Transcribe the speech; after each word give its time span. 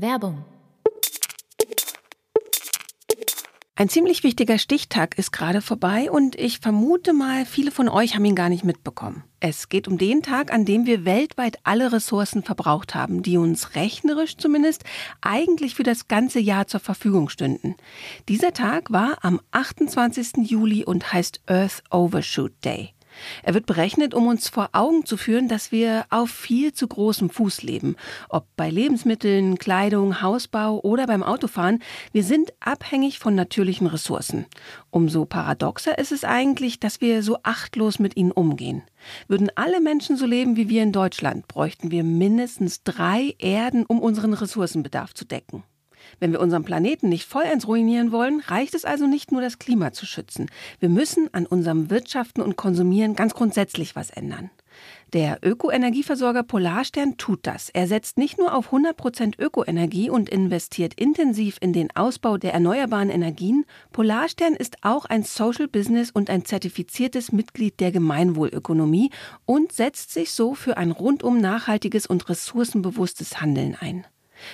Werbung. 0.00 0.44
Ein 3.80 3.88
ziemlich 3.88 4.24
wichtiger 4.24 4.58
Stichtag 4.58 5.16
ist 5.16 5.32
gerade 5.32 5.62
vorbei 5.62 6.10
und 6.10 6.36
ich 6.36 6.58
vermute 6.58 7.14
mal, 7.14 7.46
viele 7.46 7.70
von 7.70 7.88
euch 7.88 8.14
haben 8.14 8.26
ihn 8.26 8.34
gar 8.34 8.50
nicht 8.50 8.62
mitbekommen. 8.62 9.24
Es 9.40 9.70
geht 9.70 9.88
um 9.88 9.96
den 9.96 10.22
Tag, 10.22 10.52
an 10.52 10.66
dem 10.66 10.84
wir 10.84 11.06
weltweit 11.06 11.56
alle 11.62 11.90
Ressourcen 11.90 12.42
verbraucht 12.42 12.94
haben, 12.94 13.22
die 13.22 13.38
uns 13.38 13.74
rechnerisch 13.76 14.36
zumindest 14.36 14.84
eigentlich 15.22 15.74
für 15.74 15.82
das 15.82 16.08
ganze 16.08 16.40
Jahr 16.40 16.66
zur 16.66 16.80
Verfügung 16.80 17.30
stünden. 17.30 17.74
Dieser 18.28 18.52
Tag 18.52 18.92
war 18.92 19.16
am 19.22 19.40
28. 19.50 20.50
Juli 20.50 20.84
und 20.84 21.14
heißt 21.14 21.40
Earth 21.46 21.82
Overshoot 21.90 22.52
Day. 22.62 22.92
Er 23.42 23.54
wird 23.54 23.66
berechnet, 23.66 24.14
um 24.14 24.26
uns 24.26 24.48
vor 24.48 24.70
Augen 24.72 25.04
zu 25.04 25.16
führen, 25.16 25.48
dass 25.48 25.72
wir 25.72 26.06
auf 26.10 26.30
viel 26.30 26.72
zu 26.72 26.86
großem 26.86 27.30
Fuß 27.30 27.62
leben. 27.62 27.96
Ob 28.28 28.46
bei 28.56 28.70
Lebensmitteln, 28.70 29.58
Kleidung, 29.58 30.22
Hausbau 30.22 30.80
oder 30.80 31.06
beim 31.06 31.22
Autofahren, 31.22 31.82
wir 32.12 32.24
sind 32.24 32.52
abhängig 32.60 33.18
von 33.18 33.34
natürlichen 33.34 33.86
Ressourcen. 33.86 34.46
Umso 34.90 35.24
paradoxer 35.24 35.98
ist 35.98 36.12
es 36.12 36.24
eigentlich, 36.24 36.80
dass 36.80 37.00
wir 37.00 37.22
so 37.22 37.38
achtlos 37.42 37.98
mit 37.98 38.16
ihnen 38.16 38.32
umgehen. 38.32 38.82
Würden 39.28 39.50
alle 39.54 39.80
Menschen 39.80 40.16
so 40.16 40.26
leben 40.26 40.56
wie 40.56 40.68
wir 40.68 40.82
in 40.82 40.92
Deutschland, 40.92 41.48
bräuchten 41.48 41.90
wir 41.90 42.04
mindestens 42.04 42.82
drei 42.82 43.34
Erden, 43.38 43.86
um 43.86 44.00
unseren 44.00 44.34
Ressourcenbedarf 44.34 45.14
zu 45.14 45.24
decken. 45.24 45.62
Wenn 46.18 46.32
wir 46.32 46.40
unseren 46.40 46.64
Planeten 46.64 47.08
nicht 47.08 47.26
vollends 47.26 47.68
ruinieren 47.68 48.12
wollen, 48.12 48.40
reicht 48.40 48.74
es 48.74 48.84
also 48.84 49.06
nicht 49.06 49.32
nur, 49.32 49.40
das 49.40 49.58
Klima 49.58 49.92
zu 49.92 50.06
schützen. 50.06 50.50
Wir 50.78 50.88
müssen 50.88 51.32
an 51.32 51.46
unserem 51.46 51.90
Wirtschaften 51.90 52.42
und 52.42 52.56
Konsumieren 52.56 53.14
ganz 53.14 53.34
grundsätzlich 53.34 53.96
was 53.96 54.10
ändern. 54.10 54.50
Der 55.12 55.40
Ökoenergieversorger 55.42 56.44
Polarstern 56.44 57.16
tut 57.16 57.40
das. 57.42 57.68
Er 57.70 57.88
setzt 57.88 58.16
nicht 58.16 58.38
nur 58.38 58.54
auf 58.54 58.72
100% 58.72 59.40
Ökoenergie 59.40 60.08
und 60.08 60.28
investiert 60.28 60.94
intensiv 60.94 61.56
in 61.60 61.72
den 61.72 61.94
Ausbau 61.96 62.36
der 62.36 62.54
erneuerbaren 62.54 63.10
Energien. 63.10 63.64
Polarstern 63.90 64.54
ist 64.54 64.78
auch 64.82 65.06
ein 65.06 65.24
Social 65.24 65.66
Business 65.66 66.12
und 66.12 66.30
ein 66.30 66.44
zertifiziertes 66.44 67.32
Mitglied 67.32 67.80
der 67.80 67.90
Gemeinwohlökonomie 67.90 69.10
und 69.46 69.72
setzt 69.72 70.12
sich 70.12 70.32
so 70.32 70.54
für 70.54 70.76
ein 70.76 70.92
rundum 70.92 71.40
nachhaltiges 71.40 72.06
und 72.06 72.28
ressourcenbewusstes 72.28 73.40
Handeln 73.40 73.76
ein. 73.80 74.06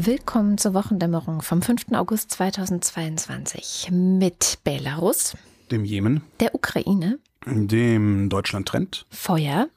Willkommen 0.00 0.58
zur 0.58 0.74
Wochendämmerung 0.74 1.42
vom 1.42 1.60
5. 1.60 1.86
August 1.94 2.30
2022 2.30 3.88
mit 3.90 4.60
Belarus, 4.62 5.36
dem 5.72 5.84
Jemen, 5.84 6.22
der 6.38 6.54
Ukraine, 6.54 7.18
dem 7.44 8.28
Deutschland-Trend, 8.28 9.06
Feuer, 9.10 9.68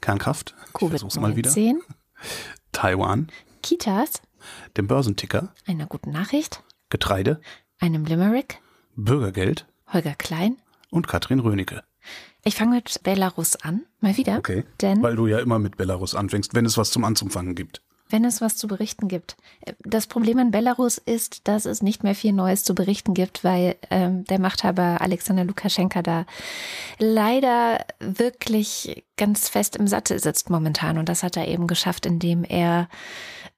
Kernkraft, 0.00 0.56
Covid-19, 0.72 1.20
mal 1.20 1.36
wieder, 1.36 1.52
Taiwan, 2.72 3.28
Kitas, 3.62 4.22
dem 4.76 4.88
Börsenticker, 4.88 5.54
einer 5.68 5.86
guten 5.86 6.10
Nachricht, 6.10 6.64
Getreide, 6.88 7.40
einem 7.78 8.06
Limerick, 8.06 8.58
Bürgergeld, 8.96 9.68
Holger 9.92 10.16
Klein. 10.16 10.56
Und 10.90 11.06
Katrin 11.06 11.38
Rönecke. 11.38 11.84
Ich 12.42 12.56
fange 12.56 12.74
mit 12.74 13.04
Belarus 13.04 13.54
an, 13.54 13.86
mal 14.00 14.16
wieder. 14.16 14.38
Okay. 14.38 14.64
Denn 14.80 15.00
weil 15.00 15.14
du 15.14 15.28
ja 15.28 15.38
immer 15.38 15.60
mit 15.60 15.76
Belarus 15.76 16.16
anfängst, 16.16 16.54
wenn 16.54 16.66
es 16.66 16.76
was 16.76 16.90
zum 16.90 17.04
Anzufangen 17.04 17.54
gibt 17.54 17.82
wenn 18.10 18.24
es 18.24 18.40
was 18.40 18.56
zu 18.56 18.66
berichten 18.66 19.08
gibt. 19.08 19.36
Das 19.80 20.06
Problem 20.06 20.38
in 20.38 20.50
Belarus 20.50 20.98
ist, 20.98 21.48
dass 21.48 21.64
es 21.64 21.82
nicht 21.82 22.02
mehr 22.02 22.14
viel 22.14 22.32
Neues 22.32 22.64
zu 22.64 22.74
berichten 22.74 23.14
gibt, 23.14 23.44
weil 23.44 23.76
ähm, 23.90 24.24
der 24.24 24.40
Machthaber 24.40 25.00
Alexander 25.00 25.44
Lukaschenka 25.44 26.02
da 26.02 26.26
leider 26.98 27.84
wirklich 27.98 29.04
ganz 29.16 29.48
fest 29.48 29.76
im 29.76 29.86
Sattel 29.86 30.18
sitzt 30.18 30.50
momentan. 30.50 30.98
Und 30.98 31.08
das 31.08 31.22
hat 31.22 31.36
er 31.36 31.46
eben 31.46 31.66
geschafft, 31.66 32.06
indem 32.06 32.44
er 32.44 32.88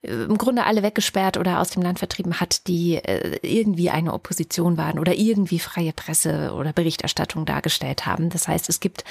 äh, 0.03 0.13
im 0.13 0.37
Grunde 0.37 0.65
alle 0.65 0.83
weggesperrt 0.83 1.37
oder 1.37 1.61
aus 1.61 1.71
dem 1.71 1.83
Land 1.83 1.99
vertrieben 1.99 2.41
hat, 2.41 2.67
die 2.67 2.97
äh, 2.97 3.39
irgendwie 3.43 3.91
eine 3.91 4.13
Opposition 4.13 4.77
waren 4.77 4.99
oder 4.99 5.15
irgendwie 5.15 5.59
freie 5.59 5.93
Presse 5.93 6.53
oder 6.55 6.73
Berichterstattung 6.73 7.47
dargestellt 7.47 8.07
haben. 8.07 8.29
Das 8.29 8.49
heißt, 8.49 8.69
es 8.69 8.81
gibt 8.81 9.05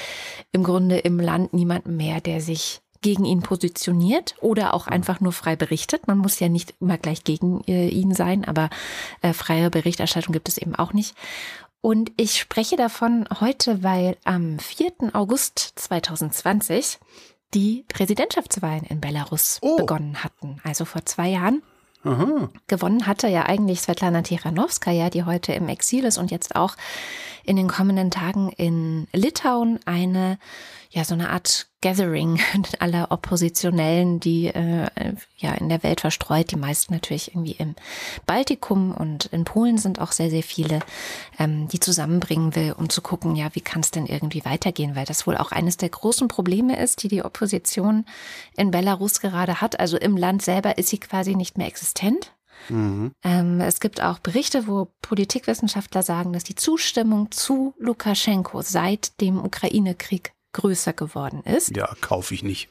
im 0.51 0.63
Grunde 0.63 0.97
im 0.97 1.19
Land 1.19 1.53
niemanden 1.53 1.95
mehr, 1.95 2.21
der 2.21 2.41
sich 2.41 2.80
gegen 3.01 3.25
ihn 3.25 3.41
positioniert 3.41 4.35
oder 4.41 4.73
auch 4.73 4.87
einfach 4.87 5.19
nur 5.19 5.31
frei 5.31 5.55
berichtet. 5.55 6.07
Man 6.07 6.19
muss 6.19 6.39
ja 6.39 6.49
nicht 6.49 6.75
immer 6.79 6.97
gleich 6.97 7.23
gegen 7.23 7.63
äh, 7.67 7.87
ihn 7.87 8.13
sein, 8.13 8.45
aber 8.45 8.69
äh, 9.21 9.33
freie 9.33 9.69
Berichterstattung 9.69 10.33
gibt 10.33 10.47
es 10.47 10.57
eben 10.57 10.75
auch 10.75 10.93
nicht. 10.93 11.15
Und 11.81 12.11
ich 12.15 12.39
spreche 12.39 12.75
davon 12.75 13.27
heute, 13.39 13.83
weil 13.83 14.17
am 14.23 14.59
4. 14.59 15.13
August 15.13 15.73
2020 15.77 16.99
die 17.55 17.85
Präsidentschaftswahlen 17.87 18.83
in 18.83 19.01
Belarus 19.01 19.57
oh. 19.61 19.77
begonnen 19.77 20.23
hatten, 20.23 20.61
also 20.63 20.85
vor 20.85 21.05
zwei 21.05 21.29
Jahren. 21.29 21.63
Aha. 22.03 22.49
Gewonnen 22.67 23.05
hatte 23.05 23.27
ja 23.27 23.45
eigentlich 23.45 23.81
Svetlana 23.81 24.21
Tichanowskaja, 24.21 25.09
die 25.09 25.23
heute 25.23 25.53
im 25.53 25.69
Exil 25.69 26.05
ist 26.05 26.17
und 26.17 26.31
jetzt 26.31 26.55
auch 26.55 26.75
in 27.43 27.55
den 27.55 27.67
kommenden 27.67 28.09
Tagen 28.09 28.51
in 28.51 29.07
Litauen 29.11 29.79
eine 29.85 30.39
ja 30.89 31.03
so 31.03 31.13
eine 31.13 31.29
Art 31.29 31.67
Gathering 31.81 32.39
aller 32.79 33.11
Oppositionellen, 33.11 34.19
die 34.19 34.47
äh, 34.47 34.87
ja 35.37 35.53
in 35.53 35.69
der 35.69 35.83
Welt 35.83 36.01
verstreut, 36.01 36.51
die 36.51 36.55
meisten 36.55 36.93
natürlich 36.93 37.29
irgendwie 37.29 37.53
im 37.53 37.75
Baltikum 38.25 38.91
und 38.91 39.25
in 39.25 39.43
Polen 39.43 39.77
sind 39.77 39.99
auch 39.99 40.11
sehr, 40.11 40.29
sehr 40.29 40.43
viele, 40.43 40.79
ähm, 41.39 41.67
die 41.67 41.79
zusammenbringen 41.79 42.55
will, 42.55 42.73
um 42.77 42.89
zu 42.89 43.01
gucken, 43.01 43.35
ja, 43.35 43.49
wie 43.53 43.61
kann 43.61 43.81
es 43.81 43.91
denn 43.91 44.05
irgendwie 44.05 44.45
weitergehen, 44.45 44.95
weil 44.95 45.05
das 45.05 45.25
wohl 45.25 45.37
auch 45.37 45.51
eines 45.51 45.77
der 45.77 45.89
großen 45.89 46.27
Probleme 46.27 46.79
ist, 46.81 47.03
die 47.03 47.07
die 47.07 47.25
Opposition 47.25 48.05
in 48.55 48.71
Belarus 48.71 49.19
gerade 49.19 49.59
hat. 49.59 49.79
Also 49.79 49.97
im 49.97 50.17
Land 50.17 50.43
selber 50.43 50.77
ist 50.77 50.89
sie 50.89 50.99
quasi 50.99 51.35
nicht 51.35 51.57
mehr 51.57 51.67
existent. 51.67 52.33
Mhm. 52.69 53.11
Ähm, 53.23 53.59
es 53.61 53.79
gibt 53.79 54.01
auch 54.01 54.19
Berichte, 54.19 54.67
wo 54.67 54.87
Politikwissenschaftler 55.01 56.03
sagen, 56.03 56.33
dass 56.33 56.43
die 56.43 56.55
Zustimmung 56.55 57.31
zu 57.31 57.73
Lukaschenko 57.79 58.61
seit 58.61 59.19
dem 59.19 59.43
Ukraine-Krieg 59.43 60.33
größer 60.53 60.93
geworden 60.93 61.41
ist. 61.43 61.75
Ja, 61.75 61.93
kaufe 62.01 62.33
ich 62.33 62.43
nicht. 62.43 62.69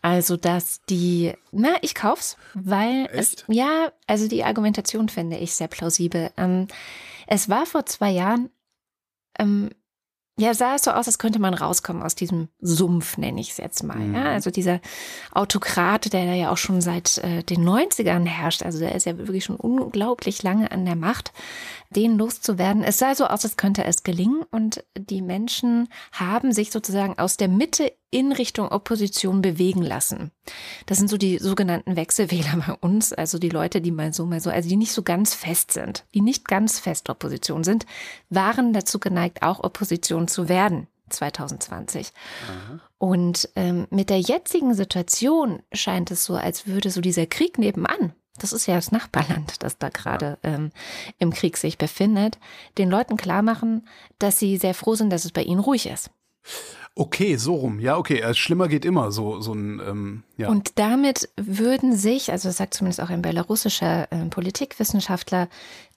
Also, 0.00 0.36
dass 0.36 0.80
die, 0.88 1.32
na, 1.52 1.76
ich 1.80 1.94
kauf's, 1.94 2.36
weil 2.54 3.06
Echt? 3.12 3.14
es, 3.14 3.44
ja, 3.48 3.92
also 4.06 4.28
die 4.28 4.44
Argumentation 4.44 5.08
finde 5.08 5.36
ich 5.36 5.54
sehr 5.54 5.68
plausibel. 5.68 6.30
Ähm, 6.36 6.66
es 7.26 7.48
war 7.48 7.66
vor 7.66 7.86
zwei 7.86 8.10
Jahren 8.10 8.50
ähm, 9.38 9.70
ja, 10.38 10.54
sah 10.54 10.76
es 10.76 10.82
so 10.82 10.90
aus, 10.92 11.06
als 11.06 11.18
könnte 11.18 11.38
man 11.38 11.52
rauskommen 11.52 12.02
aus 12.02 12.14
diesem 12.14 12.48
Sumpf, 12.58 13.18
nenne 13.18 13.40
ich 13.40 13.50
es 13.50 13.58
jetzt 13.58 13.82
mal. 13.82 13.98
Mhm. 13.98 14.14
Ja, 14.14 14.24
also 14.32 14.50
dieser 14.50 14.80
Autokrat, 15.30 16.12
der 16.12 16.34
ja 16.34 16.50
auch 16.50 16.56
schon 16.56 16.80
seit 16.80 17.18
äh, 17.18 17.42
den 17.42 17.68
90ern 17.68 18.24
herrscht, 18.24 18.62
also 18.62 18.78
der 18.78 18.94
ist 18.94 19.04
ja 19.04 19.18
wirklich 19.18 19.44
schon 19.44 19.56
unglaublich 19.56 20.42
lange 20.42 20.72
an 20.72 20.86
der 20.86 20.96
Macht, 20.96 21.32
den 21.92 22.18
loszuwerden. 22.18 22.82
Es 22.82 22.98
sah 22.98 23.14
so 23.14 23.26
aus, 23.26 23.44
als 23.44 23.56
könnte 23.56 23.84
es 23.84 24.02
gelingen 24.02 24.42
und 24.50 24.84
die 24.96 25.22
Menschen 25.22 25.88
haben 26.12 26.52
sich 26.52 26.70
sozusagen 26.70 27.18
aus 27.18 27.36
der 27.36 27.48
Mitte 27.48 27.92
in 28.10 28.32
Richtung 28.32 28.68
Opposition 28.68 29.40
bewegen 29.42 29.82
lassen. 29.82 30.30
Das 30.86 30.98
sind 30.98 31.08
so 31.08 31.16
die 31.16 31.38
sogenannten 31.38 31.96
Wechselwähler 31.96 32.62
bei 32.66 32.74
uns, 32.74 33.12
also 33.12 33.38
die 33.38 33.48
Leute, 33.48 33.80
die 33.80 33.90
mal 33.90 34.12
so, 34.12 34.26
mal 34.26 34.40
so, 34.40 34.50
also 34.50 34.68
die 34.68 34.76
nicht 34.76 34.92
so 34.92 35.02
ganz 35.02 35.34
fest 35.34 35.72
sind, 35.72 36.04
die 36.14 36.20
nicht 36.20 36.46
ganz 36.46 36.78
fest 36.78 37.08
Opposition 37.08 37.64
sind, 37.64 37.86
waren 38.28 38.72
dazu 38.72 38.98
geneigt, 38.98 39.42
auch 39.42 39.60
Opposition 39.64 40.28
zu 40.28 40.48
werden. 40.48 40.88
2020. 41.12 42.10
Aha. 42.48 42.80
Und 42.98 43.50
ähm, 43.54 43.86
mit 43.90 44.10
der 44.10 44.20
jetzigen 44.20 44.74
Situation 44.74 45.62
scheint 45.72 46.10
es 46.10 46.24
so, 46.24 46.34
als 46.34 46.66
würde 46.66 46.90
so 46.90 47.00
dieser 47.00 47.26
Krieg 47.26 47.58
nebenan, 47.58 48.14
das 48.42 48.52
ist 48.52 48.66
ja 48.66 48.74
das 48.74 48.92
Nachbarland, 48.92 49.62
das 49.62 49.78
da 49.78 49.88
gerade 49.88 50.38
ähm, 50.42 50.70
im 51.18 51.32
Krieg 51.32 51.56
sich 51.56 51.78
befindet, 51.78 52.38
den 52.78 52.90
Leuten 52.90 53.16
klar 53.16 53.42
machen, 53.42 53.86
dass 54.18 54.38
sie 54.38 54.56
sehr 54.56 54.74
froh 54.74 54.94
sind, 54.94 55.10
dass 55.10 55.24
es 55.24 55.32
bei 55.32 55.42
ihnen 55.42 55.60
ruhig 55.60 55.86
ist. 55.86 56.10
Okay, 56.94 57.36
so 57.36 57.54
rum. 57.54 57.80
Ja, 57.80 57.96
okay. 57.96 58.20
Äh, 58.20 58.34
schlimmer 58.34 58.68
geht 58.68 58.84
immer 58.84 59.12
so, 59.12 59.40
so 59.40 59.54
ein, 59.54 59.80
ähm, 59.80 60.22
ja. 60.36 60.48
Und 60.48 60.78
damit 60.78 61.30
würden 61.36 61.96
sich, 61.96 62.30
also 62.30 62.48
das 62.48 62.58
sagt 62.58 62.74
zumindest 62.74 63.00
auch 63.00 63.08
ein 63.08 63.22
belarussischer 63.22 64.12
äh, 64.12 64.26
Politikwissenschaftler, 64.26 65.48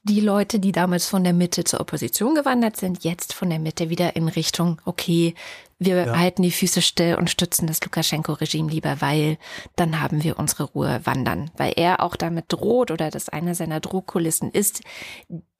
die 0.03 0.21
Leute, 0.21 0.59
die 0.59 0.71
damals 0.71 1.07
von 1.07 1.23
der 1.23 1.33
Mitte 1.33 1.63
zur 1.63 1.81
Opposition 1.81 2.35
gewandert 2.35 2.77
sind, 2.77 3.03
jetzt 3.03 3.33
von 3.33 3.49
der 3.49 3.59
Mitte 3.59 3.89
wieder 3.89 4.15
in 4.15 4.29
Richtung, 4.29 4.79
okay, 4.85 5.33
wir 5.77 6.05
ja. 6.05 6.17
halten 6.17 6.41
die 6.41 6.51
Füße 6.51 6.81
still 6.81 7.15
und 7.15 7.29
stützen 7.29 7.67
das 7.67 7.83
Lukaschenko-Regime 7.83 8.71
lieber, 8.71 9.01
weil 9.01 9.37
dann 9.75 10.01
haben 10.01 10.23
wir 10.23 10.39
unsere 10.39 10.63
Ruhe 10.63 11.01
wandern. 11.03 11.51
Weil 11.57 11.73
er 11.75 12.01
auch 12.01 12.15
damit 12.15 12.45
droht 12.47 12.91
oder 12.91 13.11
das 13.11 13.27
einer 13.27 13.55
seiner 13.55 13.81
Drohkulissen 13.81 14.51
ist, 14.51 14.81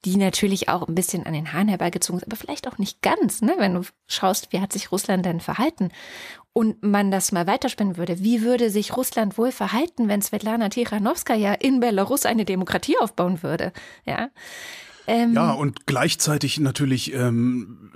die 0.06 0.16
natürlich 0.16 0.68
auch 0.68 0.88
ein 0.88 0.94
bisschen 0.94 1.26
an 1.26 1.34
den 1.34 1.52
Haaren 1.52 1.68
herbeigezogen 1.68 2.20
ist, 2.20 2.26
aber 2.26 2.36
vielleicht 2.36 2.68
auch 2.68 2.78
nicht 2.78 3.02
ganz, 3.02 3.42
ne? 3.42 3.56
wenn 3.58 3.74
du 3.74 3.82
schaust, 4.06 4.52
wie 4.52 4.60
hat 4.60 4.72
sich 4.72 4.92
Russland 4.92 5.26
denn 5.26 5.40
verhalten 5.40 5.90
und 6.52 6.82
man 6.82 7.10
das 7.10 7.32
mal 7.32 7.46
weiterspinnen 7.46 7.96
würde, 7.96 8.20
wie 8.20 8.42
würde 8.42 8.70
sich 8.70 8.96
Russland 8.96 9.36
wohl 9.36 9.52
verhalten, 9.52 10.08
wenn 10.08 10.22
Svetlana 10.22 10.68
Tichanowskaja 10.68 11.54
in 11.54 11.80
Belarus 11.80 12.24
eine 12.24 12.44
Demokratie 12.44 12.96
aufbauen 12.98 13.42
würde? 13.42 13.72
Ja. 14.06 14.30
Ähm, 15.06 15.34
ja, 15.34 15.52
und 15.52 15.86
gleichzeitig 15.86 16.58
natürlich 16.60 17.14
ähm, 17.14 17.90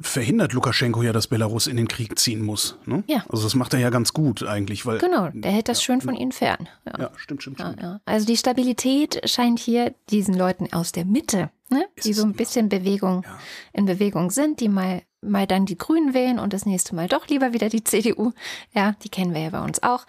verhindert 0.00 0.52
Lukaschenko 0.52 1.02
ja, 1.02 1.12
dass 1.12 1.26
Belarus 1.26 1.66
in 1.66 1.76
den 1.76 1.88
Krieg 1.88 2.18
ziehen 2.18 2.42
muss. 2.42 2.78
Ne? 2.86 3.04
Ja. 3.06 3.24
Also 3.28 3.44
das 3.44 3.54
macht 3.54 3.74
er 3.74 3.80
ja 3.80 3.90
ganz 3.90 4.12
gut 4.12 4.42
eigentlich, 4.42 4.86
weil. 4.86 4.98
Genau, 4.98 5.28
der 5.32 5.52
hält 5.52 5.68
das 5.68 5.78
ja, 5.80 5.84
schön 5.84 6.00
von 6.00 6.14
ihnen 6.14 6.32
fern. 6.32 6.68
Ja, 6.86 6.92
ja 6.98 7.10
stimmt, 7.16 7.42
stimmt, 7.42 7.60
stimmt. 7.60 7.80
Ja, 7.80 8.00
also 8.04 8.26
die 8.26 8.36
Stabilität 8.36 9.20
scheint 9.28 9.58
hier 9.58 9.94
diesen 10.10 10.34
Leuten 10.34 10.72
aus 10.72 10.92
der 10.92 11.04
Mitte, 11.04 11.50
ne, 11.68 11.84
die 12.04 12.12
so 12.12 12.24
ein 12.24 12.32
bisschen 12.32 12.68
Bewegung 12.68 13.24
in 13.72 13.86
Bewegung 13.86 14.30
sind, 14.30 14.60
die 14.60 14.68
mal 14.68 15.02
mal 15.22 15.46
dann 15.46 15.66
die 15.66 15.76
Grünen 15.76 16.14
wählen 16.14 16.38
und 16.38 16.52
das 16.52 16.66
nächste 16.66 16.94
Mal 16.94 17.08
doch 17.08 17.26
lieber 17.28 17.52
wieder 17.52 17.68
die 17.68 17.84
CDU. 17.84 18.32
Ja, 18.72 18.94
die 19.02 19.08
kennen 19.08 19.34
wir 19.34 19.42
ja 19.42 19.50
bei 19.50 19.62
uns 19.62 19.82
auch. 19.82 20.06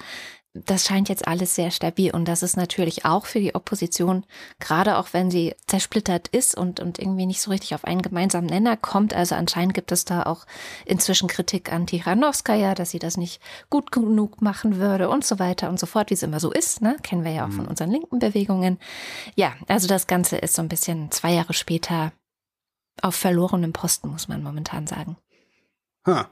Das 0.65 0.85
scheint 0.85 1.09
jetzt 1.09 1.27
alles 1.27 1.55
sehr 1.55 1.71
stabil 1.71 2.11
und 2.11 2.25
das 2.25 2.43
ist 2.43 2.57
natürlich 2.57 3.05
auch 3.05 3.25
für 3.25 3.39
die 3.39 3.55
Opposition, 3.55 4.25
gerade 4.59 4.97
auch 4.97 5.09
wenn 5.11 5.29
sie 5.29 5.55
zersplittert 5.67 6.27
ist 6.29 6.55
und, 6.55 6.79
und 6.79 6.99
irgendwie 6.99 7.25
nicht 7.25 7.41
so 7.41 7.51
richtig 7.51 7.75
auf 7.75 7.85
einen 7.85 8.01
gemeinsamen 8.01 8.47
Nenner 8.47 8.77
kommt. 8.77 9.13
Also 9.13 9.35
anscheinend 9.35 9.73
gibt 9.73 9.91
es 9.91 10.05
da 10.05 10.23
auch 10.23 10.45
inzwischen 10.85 11.27
Kritik 11.27 11.71
an 11.71 11.87
Tiranowskaja, 11.87 12.75
dass 12.75 12.91
sie 12.91 12.99
das 12.99 13.17
nicht 13.17 13.41
gut 13.69 13.91
genug 13.91 14.41
machen 14.41 14.77
würde 14.77 15.09
und 15.09 15.25
so 15.25 15.39
weiter 15.39 15.69
und 15.69 15.79
so 15.79 15.85
fort, 15.85 16.09
wie 16.09 16.15
es 16.15 16.23
immer 16.23 16.39
so 16.39 16.51
ist. 16.51 16.81
Ne? 16.81 16.97
Kennen 17.03 17.23
wir 17.23 17.31
ja 17.31 17.45
auch 17.45 17.51
von 17.51 17.63
mhm. 17.63 17.69
unseren 17.69 17.91
linken 17.91 18.19
Bewegungen. 18.19 18.79
Ja, 19.35 19.53
also 19.67 19.87
das 19.87 20.07
Ganze 20.07 20.37
ist 20.37 20.55
so 20.55 20.61
ein 20.61 20.69
bisschen 20.69 21.11
zwei 21.11 21.33
Jahre 21.33 21.53
später 21.53 22.11
auf 23.01 23.15
verlorenem 23.15 23.73
Posten, 23.73 24.09
muss 24.09 24.27
man 24.27 24.41
momentan 24.41 24.87
sagen. 24.87 25.17
Ha. 26.05 26.29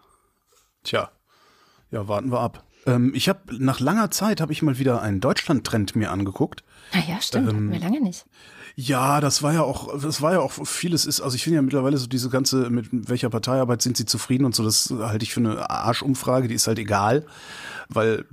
Tja. 0.84 1.12
Ja, 1.92 2.08
warten 2.08 2.32
wir 2.32 2.40
ab. 2.40 2.64
Ähm, 2.86 3.14
ich 3.16 3.30
habe 3.30 3.40
nach 3.58 3.80
langer 3.80 4.12
Zeit 4.12 4.42
habe 4.42 4.52
ich 4.54 4.62
mal 4.62 4.78
wieder 4.78 5.02
einen 5.02 5.20
Deutschland-Trend 5.20 5.96
mir 5.96 6.12
angeguckt. 6.12 6.64
Ah 6.94 7.00
ja, 7.08 7.22
stimmt, 7.22 7.50
ähm, 7.50 7.56
hatten 7.56 7.72
wir 7.72 7.80
lange 7.80 8.02
nicht. 8.02 8.26
Ja, 8.78 9.22
das 9.22 9.42
war 9.42 9.54
ja 9.54 9.62
auch, 9.62 9.98
das 10.02 10.22
war 10.22 10.34
ja 10.34 10.40
auch 10.42 10.52
vieles 10.52 11.06
ist, 11.06 11.22
also 11.22 11.36
ich 11.36 11.44
finde 11.44 11.56
ja 11.56 11.62
mittlerweile 11.62 11.98
so 11.98 12.08
diese 12.08 12.30
ganze, 12.30 12.70
mit 12.70 12.88
welcher 12.92 13.30
Parteiarbeit 13.30 13.82
sind 13.82 13.96
sie 13.96 14.06
zufrieden 14.06 14.44
und 14.44 14.54
so, 14.54 14.66
das 14.66 14.94
halte 15.00 15.24
ich 15.24 15.34
für 15.34 15.40
eine 15.40 15.70
Arschumfrage, 15.70 16.50
die 16.50 16.56
ist 16.56 16.68
halt 16.68 16.78
egal, 16.78 17.26
weil, 17.88 18.26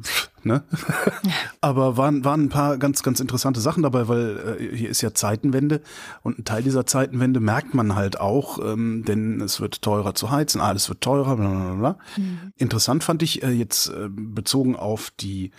ne? 0.42 0.64
Aber 1.60 1.96
waren, 1.96 2.24
waren 2.24 2.44
ein 2.44 2.48
paar 2.48 2.76
ganz, 2.78 3.04
ganz 3.04 3.20
interessante 3.20 3.60
Sachen 3.60 3.84
dabei, 3.84 4.08
weil 4.08 4.58
äh, 4.60 4.76
hier 4.76 4.90
ist 4.90 5.00
ja 5.00 5.14
Zeitenwende 5.14 5.80
und 6.22 6.40
ein 6.40 6.44
Teil 6.44 6.64
dieser 6.64 6.86
Zeitenwende 6.86 7.38
merkt 7.38 7.74
man 7.74 7.94
halt 7.94 8.18
auch, 8.18 8.58
ähm, 8.58 9.04
denn 9.06 9.40
es 9.42 9.60
wird 9.60 9.82
teurer 9.82 10.16
zu 10.16 10.30
heizen, 10.32 10.60
alles 10.60 10.88
wird 10.88 11.02
teurer, 11.02 11.36
bla 11.36 11.48
bla 11.48 11.74
bla. 11.74 11.98
Mhm. 12.16 12.52
Interessant 12.56 13.04
fand 13.04 13.22
ich 13.22 13.44
äh, 13.44 13.50
jetzt 13.50 13.90
äh, 13.90 14.08
bezogen 14.08 14.74
auf 14.74 15.12
die 15.20 15.52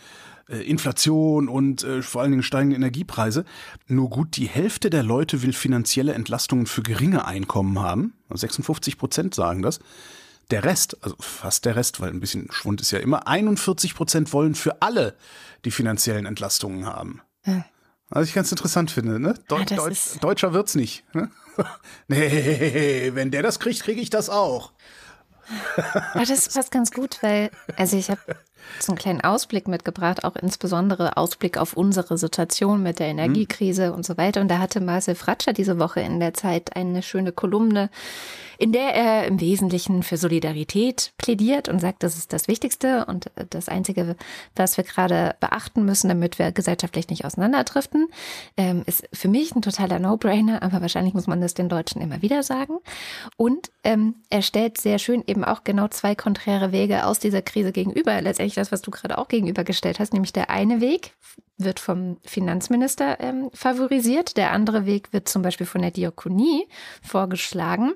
äh, 0.50 0.58
Inflation 0.58 1.48
und 1.48 1.84
äh, 1.84 2.02
vor 2.02 2.22
allen 2.22 2.32
Dingen 2.32 2.44
steigende 2.44 2.76
Energiepreise. 2.76 3.46
Nur 3.88 4.10
gut 4.10 4.36
die 4.36 4.48
Hälfte 4.48 4.90
der 4.90 5.04
Leute 5.04 5.42
will 5.42 5.54
finanzielle 5.54 6.14
Entlastungen 6.14 6.66
für 6.66 6.84
geringe 6.84 7.26
Einkommen 7.26 7.80
haben. 7.80 8.14
56 8.30 8.98
Prozent 8.98 9.36
sagen 9.36 9.62
das. 9.62 9.80
Der 10.52 10.64
Rest, 10.66 10.98
also 11.02 11.16
fast 11.20 11.66
der 11.66 11.76
Rest, 11.76 12.02
weil 12.02 12.10
ein 12.10 12.20
bisschen 12.20 12.52
Schwund 12.52 12.82
ist 12.82 12.92
ja 12.92 13.00
immer, 13.00 13.28
41 13.28 13.96
Prozent 13.96 14.34
wollen 14.34 14.56
für 14.56 14.82
alle 14.82 15.16
die 15.64 15.72
finanziellen 15.72 16.26
Entlastungen 16.26 16.86
haben. 16.86 17.22
Ja. 17.46 17.66
Was 18.10 18.28
ich 18.28 18.34
ganz 18.34 18.52
interessant 18.52 18.92
finde, 18.92 19.20
ne? 19.20 19.34
Deu 19.48 19.60
ja, 19.60 19.78
Deutsch, 19.78 20.20
Deutscher 20.20 20.54
wird's 20.54 20.76
nicht. 20.76 21.04
Ne? 21.16 21.32
nee, 22.08 23.12
wenn 23.14 23.32
der 23.32 23.42
das 23.42 23.60
kriegt, 23.60 23.82
kriege 23.82 24.02
ich 24.02 24.10
das 24.10 24.30
auch. 24.30 24.74
Aber 26.14 26.26
das 26.26 26.50
passt 26.50 26.72
ganz 26.72 26.92
gut, 26.92 27.18
weil, 27.22 27.50
also 27.76 27.98
ich 27.98 28.10
habe 28.10 28.22
so 28.80 28.92
einen 28.92 29.00
kleinen 29.00 29.22
Ausblick 29.22 29.68
mitgebracht, 29.68 30.24
auch 30.24 30.36
insbesondere 30.36 31.18
Ausblick 31.18 31.58
auf 31.58 31.74
unsere 31.74 32.18
Situation 32.18 32.84
mit 32.84 33.00
der 33.00 33.08
Energiekrise 33.08 33.90
mhm. 33.90 33.96
und 33.96 34.06
so 34.06 34.18
weiter. 34.18 34.42
Und 34.42 34.50
da 34.50 34.60
hatte 34.60 34.82
Marcel 34.82 35.16
Fratscher 35.16 35.54
diese 35.54 35.80
Woche 35.80 36.02
in 36.02 36.20
der 36.20 36.34
Zeit 36.34 36.76
eine 36.76 37.02
schöne 37.02 37.32
Kolumne, 37.32 37.90
in 38.58 38.72
der 38.72 38.96
er 38.96 39.28
im 39.28 39.42
Wesentlichen 39.42 40.04
für 40.04 40.18
Solidarität 40.18 41.12
plädiert 41.18 41.70
und 41.70 41.80
sagt, 41.80 42.04
das 42.04 42.18
ist 42.18 42.34
das 42.34 42.48
Wichtigste 42.48 43.06
und 43.06 43.32
das 43.50 43.68
Einzige, 43.68 44.16
was 44.56 44.78
wir 44.78 44.84
gerade 44.84 45.36
beachten 45.40 45.84
müssen, 45.86 46.08
damit 46.08 46.40
wir 46.40 46.52
gesellschaftlich 46.52 47.10
nicht 47.10 47.26
auseinanderdriften, 47.26 48.08
ähm, 48.58 48.84
ist 48.86 49.08
für 49.12 49.28
mich 49.28 49.56
ein 49.56 49.62
totaler 49.62 50.00
No-Brainer, 50.00 50.62
aber 50.62 50.82
wahrscheinlich 50.82 51.14
muss 51.14 51.28
man 51.28 51.42
das 51.42 51.54
den 51.54 51.70
Deutschen 51.70 52.02
immer 52.02 52.22
wieder 52.22 52.44
sagen. 52.44 52.78
Und 53.38 53.72
ähm, 53.84 54.16
er 54.30 54.42
stellt 54.42 54.78
sehr 54.78 55.00
schön 55.00 55.24
eben 55.28 55.44
auch 55.44 55.64
genau 55.64 55.88
zwei 55.88 56.16
konträre 56.16 56.72
Wege 56.72 57.06
aus 57.06 57.20
dieser 57.20 57.42
Krise 57.42 57.72
gegenüber. 57.72 58.22
Letztendlich 58.22 58.53
das, 58.56 58.72
was 58.72 58.82
du 58.82 58.92
gerade 58.92 59.18
auch 59.18 59.28
gegenübergestellt 59.28 60.00
hast, 60.00 60.14
nämlich 60.14 60.34
der 60.34 60.50
eine 60.50 60.82
Weg 60.82 61.16
wird 61.58 61.80
vom 61.80 62.18
Finanzminister 62.24 63.20
ähm, 63.20 63.50
favorisiert, 63.54 64.38
der 64.38 64.52
andere 64.52 64.86
Weg 64.86 65.14
wird 65.14 65.30
zum 65.30 65.42
Beispiel 65.42 65.68
von 65.68 65.82
der 65.82 65.92
Diakonie 65.92 66.68
vorgeschlagen. 67.02 67.94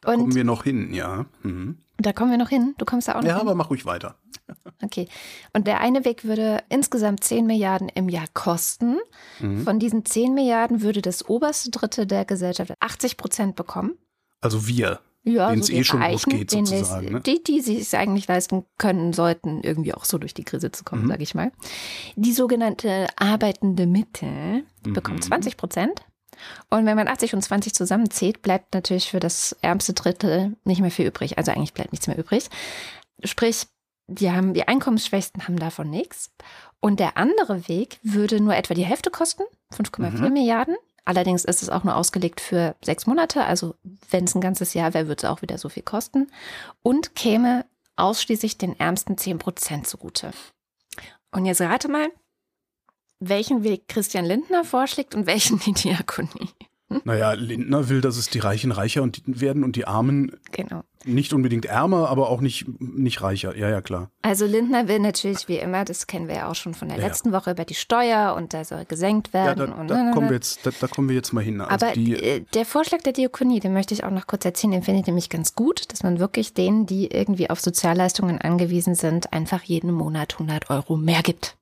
Da 0.00 0.14
kommen 0.14 0.34
wir 0.34 0.44
noch 0.44 0.64
hin, 0.64 0.92
ja. 0.92 1.26
Mhm. 1.42 1.78
Da 1.96 2.12
kommen 2.12 2.30
wir 2.30 2.38
noch 2.38 2.48
hin. 2.48 2.74
Du 2.78 2.84
kommst 2.84 3.08
da 3.08 3.12
auch 3.12 3.22
noch 3.22 3.24
ja, 3.24 3.34
hin. 3.34 3.38
Ja, 3.38 3.42
aber 3.42 3.54
mach 3.54 3.70
ruhig 3.70 3.84
weiter. 3.84 4.16
Okay. 4.80 5.08
Und 5.52 5.66
der 5.66 5.80
eine 5.80 6.04
Weg 6.04 6.24
würde 6.24 6.62
insgesamt 6.68 7.24
10 7.24 7.46
Milliarden 7.46 7.88
im 7.88 8.08
Jahr 8.08 8.26
kosten. 8.32 8.98
Mhm. 9.40 9.64
Von 9.64 9.80
diesen 9.80 10.04
10 10.04 10.34
Milliarden 10.34 10.82
würde 10.82 11.02
das 11.02 11.28
oberste 11.28 11.70
Drittel 11.70 12.06
der 12.06 12.24
Gesellschaft 12.24 12.72
80 12.78 13.16
Prozent 13.16 13.56
bekommen. 13.56 13.98
Also 14.40 14.68
wir 14.68 15.00
ja, 15.32 15.50
denen 15.50 15.62
es 15.62 15.70
eh 15.70 15.84
schon 15.84 16.00
gut 16.00 16.24
geht, 16.26 16.50
sozusagen. 16.50 17.12
Ne? 17.12 17.20
Die, 17.20 17.42
die 17.42 17.60
sich 17.60 17.80
es 17.80 17.94
eigentlich 17.94 18.26
leisten 18.28 18.64
können, 18.78 19.12
sollten 19.12 19.62
irgendwie 19.62 19.94
auch 19.94 20.04
so 20.04 20.18
durch 20.18 20.34
die 20.34 20.44
Krise 20.44 20.72
zu 20.72 20.84
kommen, 20.84 21.04
mhm. 21.04 21.08
sage 21.08 21.22
ich 21.22 21.34
mal. 21.34 21.52
Die 22.16 22.32
sogenannte 22.32 23.06
arbeitende 23.16 23.86
Mitte 23.86 24.26
mhm. 24.26 24.92
bekommt 24.92 25.24
20 25.24 25.56
Prozent. 25.56 26.02
Und 26.70 26.86
wenn 26.86 26.96
man 26.96 27.08
80 27.08 27.34
und 27.34 27.42
20 27.42 27.74
zusammenzählt, 27.74 28.42
bleibt 28.42 28.74
natürlich 28.74 29.10
für 29.10 29.20
das 29.20 29.56
ärmste 29.60 29.92
Drittel 29.92 30.56
nicht 30.64 30.80
mehr 30.80 30.90
viel 30.90 31.06
übrig. 31.06 31.38
Also 31.38 31.50
eigentlich 31.50 31.74
bleibt 31.74 31.92
nichts 31.92 32.06
mehr 32.06 32.18
übrig. 32.18 32.48
Sprich, 33.24 33.66
die 34.06 34.30
haben, 34.30 34.54
die 34.54 34.66
Einkommensschwächsten 34.66 35.46
haben 35.46 35.58
davon 35.58 35.90
nichts. 35.90 36.30
Und 36.80 37.00
der 37.00 37.16
andere 37.16 37.68
Weg 37.68 37.98
würde 38.02 38.40
nur 38.40 38.54
etwa 38.54 38.74
die 38.74 38.84
Hälfte 38.84 39.10
kosten, 39.10 39.42
5,4 39.72 40.10
mhm. 40.10 40.32
Milliarden. 40.32 40.76
Allerdings 41.08 41.46
ist 41.46 41.62
es 41.62 41.70
auch 41.70 41.84
nur 41.84 41.96
ausgelegt 41.96 42.38
für 42.38 42.76
sechs 42.84 43.06
Monate. 43.06 43.42
Also 43.42 43.76
wenn 44.10 44.24
es 44.24 44.34
ein 44.34 44.42
ganzes 44.42 44.74
Jahr 44.74 44.92
wäre, 44.92 45.08
würde 45.08 45.20
es 45.22 45.24
auch 45.24 45.40
wieder 45.40 45.56
so 45.56 45.70
viel 45.70 45.82
kosten. 45.82 46.30
Und 46.82 47.14
käme 47.14 47.64
ausschließlich 47.96 48.58
den 48.58 48.78
ärmsten 48.78 49.16
10 49.16 49.38
Prozent 49.38 49.86
zugute. 49.86 50.32
Und 51.30 51.46
jetzt 51.46 51.62
rate 51.62 51.88
mal, 51.88 52.08
welchen 53.20 53.64
Weg 53.64 53.88
Christian 53.88 54.26
Lindner 54.26 54.64
vorschlägt 54.66 55.14
und 55.14 55.26
welchen 55.26 55.58
die 55.64 55.72
Diakonie. 55.72 56.50
Hm? 56.90 57.02
Naja, 57.04 57.32
Lindner 57.32 57.88
will, 57.90 58.00
dass 58.00 58.16
es 58.16 58.30
die 58.30 58.38
Reichen 58.38 58.72
reicher 58.72 59.02
und 59.02 59.22
werden 59.26 59.62
und 59.62 59.76
die 59.76 59.86
Armen 59.86 60.32
genau. 60.52 60.84
nicht 61.04 61.34
unbedingt 61.34 61.66
ärmer, 61.66 62.08
aber 62.08 62.30
auch 62.30 62.40
nicht, 62.40 62.66
nicht 62.80 63.20
reicher. 63.20 63.54
Ja, 63.56 63.68
ja, 63.68 63.82
klar. 63.82 64.10
Also 64.22 64.46
Lindner 64.46 64.88
will 64.88 64.98
natürlich 64.98 65.48
wie 65.48 65.58
immer, 65.58 65.84
das 65.84 66.06
kennen 66.06 66.28
wir 66.28 66.36
ja 66.36 66.50
auch 66.50 66.54
schon 66.54 66.72
von 66.72 66.88
der 66.88 66.96
ja, 66.96 67.06
letzten 67.06 67.32
Woche, 67.32 67.50
über 67.50 67.66
die 67.66 67.74
Steuer 67.74 68.34
und 68.34 68.54
da 68.54 68.64
soll 68.64 68.86
gesenkt 68.86 69.34
werden. 69.34 69.58
Ja, 69.58 69.66
da, 69.66 69.74
und, 69.74 69.88
da, 69.88 70.10
kommen, 70.12 70.30
wir 70.30 70.36
jetzt, 70.36 70.64
da, 70.64 70.70
da, 70.80 70.86
kommen 70.86 71.10
wir 71.10 71.16
jetzt 71.16 71.32
mal 71.32 71.44
hin. 71.44 71.60
Also 71.60 71.86
aber 71.86 71.94
die, 71.94 72.14
äh, 72.14 72.40
der 72.54 72.64
Vorschlag 72.64 73.02
der 73.02 73.12
Diakonie, 73.12 73.60
den 73.60 73.74
möchte 73.74 73.92
ich 73.92 74.04
auch 74.04 74.10
noch 74.10 74.26
kurz 74.26 74.46
erzählen, 74.46 74.72
den 74.72 74.82
finde 74.82 75.00
ich 75.00 75.06
nämlich 75.06 75.28
ganz 75.28 75.54
gut, 75.54 75.92
dass 75.92 76.02
man 76.02 76.18
wirklich 76.18 76.54
denen, 76.54 76.86
die 76.86 77.08
irgendwie 77.08 77.50
auf 77.50 77.60
Sozialleistungen 77.60 78.40
angewiesen 78.40 78.94
sind, 78.94 79.30
einfach 79.34 79.62
jeden 79.62 79.92
Monat 79.92 80.34
100 80.34 80.70
Euro 80.70 80.96
mehr 80.96 81.22
gibt. 81.22 81.57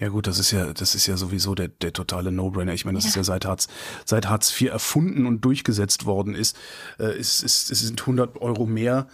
Ja 0.00 0.08
gut, 0.08 0.26
das 0.26 0.38
ist 0.38 0.50
ja, 0.50 0.72
das 0.72 0.94
ist 0.94 1.06
ja 1.06 1.16
sowieso 1.16 1.54
der, 1.54 1.68
der 1.68 1.92
totale 1.92 2.32
No-Brainer. 2.32 2.72
Ich 2.72 2.84
meine, 2.84 2.96
das 2.96 3.04
ja. 3.04 3.08
ist 3.10 3.16
ja 3.16 3.24
seit 3.24 3.44
Hartz, 3.44 3.68
seit 4.04 4.28
Hartz 4.28 4.60
IV 4.60 4.70
erfunden 4.70 5.26
und 5.26 5.44
durchgesetzt 5.44 6.06
worden 6.06 6.34
ist. 6.34 6.56
Äh, 6.98 7.04
es, 7.18 7.42
es, 7.42 7.70
es 7.70 7.80
sind 7.80 8.00
100 8.00 8.40
Euro 8.40 8.66
mehr 8.66 9.06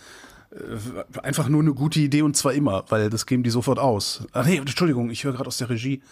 Äh, 0.51 1.21
einfach 1.23 1.49
nur 1.49 1.61
eine 1.61 1.75
gute 1.75 2.01
Idee 2.01 2.23
und 2.23 2.37
zwar 2.37 2.53
immer, 2.53 2.85
weil 2.89 3.11
das 3.11 3.27
geben 3.27 3.43
die 3.43 3.51
sofort 3.51 3.79
aus. 3.79 4.27
Ach 4.33 4.47
nee, 4.47 4.57
Entschuldigung, 4.57 5.11
ich 5.11 5.25
höre 5.25 5.33
gerade 5.33 5.49
aus 5.49 5.59
der 5.59 5.71
Regie, 5.71 6.03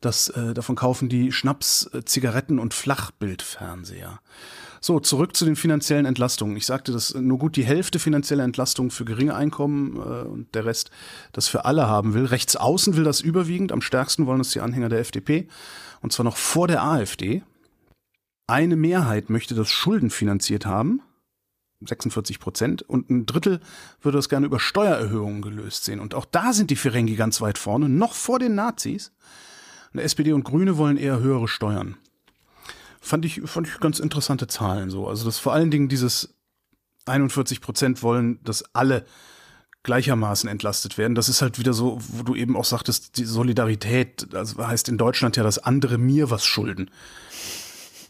dass 0.00 0.28
äh, 0.28 0.54
davon 0.54 0.76
kaufen 0.76 1.08
die 1.08 1.32
Schnaps, 1.32 1.88
äh, 1.92 2.04
Zigaretten 2.04 2.58
und 2.58 2.74
Flachbildfernseher. 2.74 4.20
So, 4.80 5.00
zurück 5.00 5.36
zu 5.36 5.44
den 5.44 5.56
finanziellen 5.56 6.06
Entlastungen. 6.06 6.56
Ich 6.56 6.66
sagte, 6.66 6.92
dass 6.92 7.14
nur 7.14 7.38
gut 7.38 7.56
die 7.56 7.64
Hälfte 7.64 7.98
finanzielle 7.98 8.42
Entlastung 8.42 8.90
für 8.90 9.04
geringe 9.04 9.34
Einkommen 9.34 9.96
äh, 9.96 10.26
und 10.26 10.54
der 10.54 10.64
Rest 10.64 10.90
das 11.32 11.48
für 11.48 11.64
alle 11.64 11.88
haben 11.88 12.14
will. 12.14 12.26
Rechts 12.26 12.56
außen 12.56 12.96
will 12.96 13.04
das 13.04 13.20
überwiegend. 13.20 13.72
Am 13.72 13.80
stärksten 13.80 14.26
wollen 14.26 14.40
es 14.40 14.50
die 14.50 14.60
Anhänger 14.60 14.88
der 14.88 15.00
FDP. 15.00 15.48
Und 16.00 16.12
zwar 16.12 16.24
noch 16.24 16.36
vor 16.36 16.68
der 16.68 16.82
AfD. 16.82 17.42
Eine 18.46 18.76
Mehrheit 18.76 19.30
möchte 19.30 19.54
das 19.54 19.70
schuldenfinanziert 19.70 20.64
haben. 20.64 21.02
46 21.80 22.40
Prozent. 22.40 22.82
Und 22.82 23.10
ein 23.10 23.26
Drittel 23.26 23.60
würde 24.00 24.18
das 24.18 24.28
gerne 24.28 24.46
über 24.46 24.60
Steuererhöhungen 24.60 25.42
gelöst 25.42 25.84
sehen. 25.84 26.00
Und 26.00 26.14
auch 26.14 26.24
da 26.24 26.52
sind 26.52 26.70
die 26.70 26.76
Ferengi 26.76 27.16
ganz 27.16 27.40
weit 27.40 27.58
vorne, 27.58 27.88
noch 27.88 28.14
vor 28.14 28.38
den 28.38 28.54
Nazis. 28.54 29.12
Und 29.92 30.00
SPD 30.00 30.32
und 30.32 30.44
Grüne 30.44 30.76
wollen 30.76 30.96
eher 30.96 31.20
höhere 31.20 31.48
Steuern 31.48 31.96
fand 33.00 33.24
ich, 33.24 33.42
fand 33.44 33.68
ich 33.68 33.80
ganz 33.80 33.98
interessante 33.98 34.46
Zahlen 34.46 34.90
so. 34.90 35.08
Also, 35.08 35.24
dass 35.24 35.38
vor 35.38 35.52
allen 35.52 35.70
Dingen 35.70 35.88
dieses 35.88 36.34
41 37.06 37.60
Prozent 37.60 38.02
wollen, 38.02 38.42
dass 38.44 38.64
alle 38.74 39.04
gleichermaßen 39.82 40.48
entlastet 40.50 40.98
werden. 40.98 41.14
Das 41.14 41.28
ist 41.28 41.40
halt 41.40 41.58
wieder 41.58 41.72
so, 41.72 41.98
wo 42.08 42.22
du 42.22 42.34
eben 42.34 42.56
auch 42.56 42.64
sagtest, 42.64 43.16
die 43.16 43.24
Solidarität, 43.24 44.34
also 44.34 44.66
heißt 44.66 44.88
in 44.88 44.98
Deutschland 44.98 45.36
ja, 45.36 45.42
dass 45.42 45.58
andere 45.58 45.98
mir 45.98 46.30
was 46.30 46.44
schulden. 46.44 46.90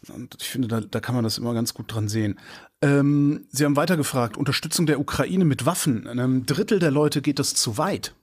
Und 0.09 0.35
ich 0.39 0.49
finde, 0.49 0.67
da, 0.67 0.81
da 0.81 0.99
kann 0.99 1.15
man 1.15 1.23
das 1.23 1.37
immer 1.37 1.53
ganz 1.53 1.73
gut 1.73 1.93
dran 1.93 2.07
sehen. 2.07 2.39
Ähm, 2.81 3.45
Sie 3.51 3.65
haben 3.65 3.75
weiter 3.75 3.97
gefragt, 3.97 4.37
Unterstützung 4.37 4.87
der 4.87 4.99
Ukraine 4.99 5.45
mit 5.45 5.65
Waffen. 5.65 6.07
Einem 6.07 6.45
Drittel 6.45 6.79
der 6.79 6.91
Leute 6.91 7.21
geht 7.21 7.39
das 7.39 7.53
zu 7.53 7.77
weit. 7.77 8.13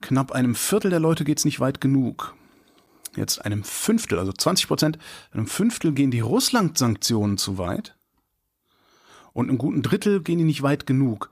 Knapp 0.00 0.32
einem 0.32 0.54
Viertel 0.54 0.90
der 0.90 1.00
Leute 1.00 1.24
geht 1.24 1.38
es 1.38 1.44
nicht 1.44 1.60
weit 1.60 1.80
genug 1.80 2.34
jetzt 3.20 3.44
einem 3.44 3.62
Fünftel, 3.62 4.18
also 4.18 4.32
20 4.32 4.66
Prozent, 4.66 4.98
einem 5.32 5.46
Fünftel 5.46 5.92
gehen 5.92 6.10
die 6.10 6.20
Russland-Sanktionen 6.20 7.38
zu 7.38 7.58
weit 7.58 7.94
und 9.32 9.48
einem 9.48 9.58
guten 9.58 9.82
Drittel 9.82 10.22
gehen 10.22 10.38
die 10.38 10.44
nicht 10.44 10.62
weit 10.62 10.86
genug. 10.86 11.30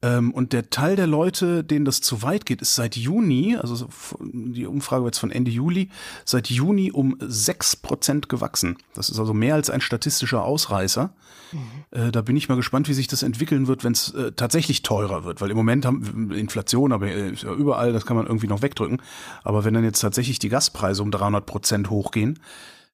Ähm, 0.00 0.32
und 0.32 0.52
der 0.52 0.70
Teil 0.70 0.96
der 0.96 1.06
Leute, 1.06 1.64
denen 1.64 1.84
das 1.84 2.00
zu 2.00 2.22
weit 2.22 2.46
geht, 2.46 2.62
ist 2.62 2.74
seit 2.74 2.96
Juni, 2.96 3.56
also 3.56 3.88
die 4.20 4.66
Umfrage 4.66 5.02
war 5.02 5.08
jetzt 5.08 5.18
von 5.18 5.30
Ende 5.30 5.50
Juli, 5.50 5.90
seit 6.24 6.48
Juni 6.48 6.92
um 6.92 7.16
sechs 7.20 7.74
Prozent 7.74 8.28
gewachsen. 8.28 8.76
Das 8.94 9.10
ist 9.10 9.18
also 9.18 9.34
mehr 9.34 9.54
als 9.54 9.70
ein 9.70 9.80
statistischer 9.80 10.44
Ausreißer. 10.44 11.10
Mhm. 11.52 11.58
Äh, 11.90 12.12
da 12.12 12.22
bin 12.22 12.36
ich 12.36 12.48
mal 12.48 12.54
gespannt, 12.54 12.88
wie 12.88 12.94
sich 12.94 13.08
das 13.08 13.22
entwickeln 13.22 13.66
wird, 13.66 13.82
wenn 13.82 13.92
es 13.92 14.14
äh, 14.14 14.32
tatsächlich 14.32 14.82
teurer 14.82 15.24
wird. 15.24 15.40
Weil 15.40 15.50
im 15.50 15.56
Moment 15.56 15.84
haben 15.84 16.30
wir 16.30 16.36
Inflation, 16.36 16.92
aber 16.92 17.08
äh, 17.08 17.30
überall, 17.58 17.92
das 17.92 18.06
kann 18.06 18.16
man 18.16 18.26
irgendwie 18.26 18.48
noch 18.48 18.62
wegdrücken. 18.62 19.02
Aber 19.42 19.64
wenn 19.64 19.74
dann 19.74 19.84
jetzt 19.84 20.00
tatsächlich 20.00 20.38
die 20.38 20.48
Gaspreise 20.48 21.02
um 21.02 21.10
300 21.10 21.44
Prozent 21.44 21.90
hochgehen, 21.90 22.38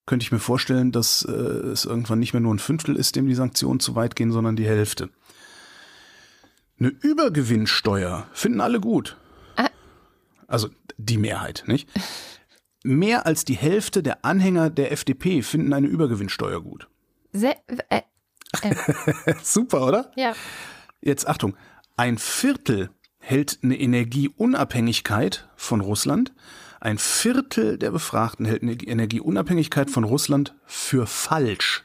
könnte 0.06 0.25
ich 0.25 0.32
mir 0.32 0.38
vorstellen, 0.38 0.92
dass 0.92 1.25
äh, 1.25 1.32
es 1.32 1.84
irgendwann 1.84 2.18
nicht 2.18 2.34
mehr 2.34 2.40
nur 2.40 2.54
ein 2.54 2.58
Fünftel 2.58 2.96
ist, 2.96 3.16
dem 3.16 3.26
die 3.26 3.34
Sanktionen 3.34 3.80
zu 3.80 3.94
weit 3.94 4.16
gehen, 4.16 4.32
sondern 4.32 4.56
die 4.56 4.66
Hälfte. 4.66 5.11
Eine 6.78 6.88
Übergewinnsteuer 6.88 8.26
finden 8.32 8.61
alle 8.61 8.80
gut. 8.80 9.16
Ah. 9.56 9.68
Also 10.46 10.68
die 10.99 11.18
Mehrheit, 11.18 11.64
nicht? 11.66 11.88
Mehr 12.82 13.26
als 13.26 13.44
die 13.44 13.56
Hälfte 13.56 14.02
der 14.02 14.25
Anhänger 14.25 14.68
der 14.70 14.92
FDP 14.92 15.42
finden 15.42 15.73
eine 15.73 15.87
Übergewinnsteuer 15.87 16.61
gut. 16.61 16.88
Sehr, 17.32 17.56
äh, 17.88 18.02
äh. 18.61 18.75
Super, 19.42 19.87
oder? 19.87 20.12
Ja. 20.16 20.34
Jetzt 21.00 21.26
Achtung, 21.26 21.56
ein 21.96 22.18
Viertel 22.18 22.90
hält 23.18 23.58
eine 23.62 23.78
Energieunabhängigkeit 23.78 25.49
von 25.56 25.80
Russland 25.80 26.34
ein 26.84 26.98
Viertel 26.98 27.78
der 27.78 27.90
Befragten 27.90 28.44
hält 28.44 28.62
eine 28.62 28.74
Energieunabhängigkeit 28.74 29.90
von 29.90 30.04
Russland 30.04 30.54
für 30.66 31.06
falsch. 31.06 31.84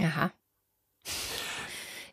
Aha. 0.00 0.32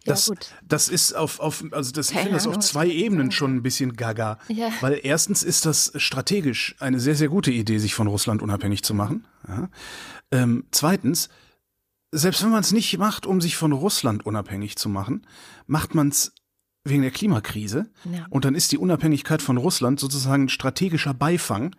Ja, 0.04 0.14
das, 0.14 0.28
gut. 0.28 0.54
das 0.64 0.90
ist 0.90 1.14
auf, 1.14 1.40
auf 1.40 1.64
also 1.72 1.92
das, 1.92 2.12
ich 2.12 2.18
finde 2.18 2.34
das 2.34 2.48
auf 2.48 2.60
zwei 2.60 2.88
Ebenen 2.88 3.32
schon 3.32 3.56
ein 3.56 3.64
bisschen 3.64 3.96
gaga. 3.96 4.40
Ja. 4.48 4.70
Weil 4.82 5.00
erstens 5.04 5.44
ist 5.44 5.66
das 5.66 5.94
strategisch 5.96 6.76
eine 6.80 7.00
sehr, 7.00 7.16
sehr 7.16 7.30
gute 7.30 7.52
Idee, 7.52 7.78
sich 7.78 7.94
von 7.94 8.08
Russland 8.08 8.42
unabhängig 8.42 8.84
zu 8.84 8.94
machen. 8.94 9.28
Ja. 9.48 9.70
Ähm, 10.32 10.66
zweitens, 10.72 11.30
selbst 12.12 12.44
wenn 12.44 12.50
man 12.50 12.62
es 12.62 12.72
nicht 12.72 12.98
macht, 12.98 13.26
um 13.26 13.40
sich 13.40 13.56
von 13.56 13.72
Russland 13.72 14.26
unabhängig 14.26 14.76
zu 14.76 14.90
machen, 14.90 15.26
macht 15.68 15.96
man 15.96 16.10
es 16.10 16.34
wegen 16.84 17.02
der 17.02 17.12
Klimakrise. 17.12 17.90
Ja. 18.12 18.26
Und 18.30 18.46
dann 18.46 18.56
ist 18.56 18.72
die 18.72 18.78
Unabhängigkeit 18.78 19.42
von 19.42 19.58
Russland 19.58 20.00
sozusagen 20.00 20.46
ein 20.46 20.50
strategischer 20.50 21.14
Beifang, 21.14 21.76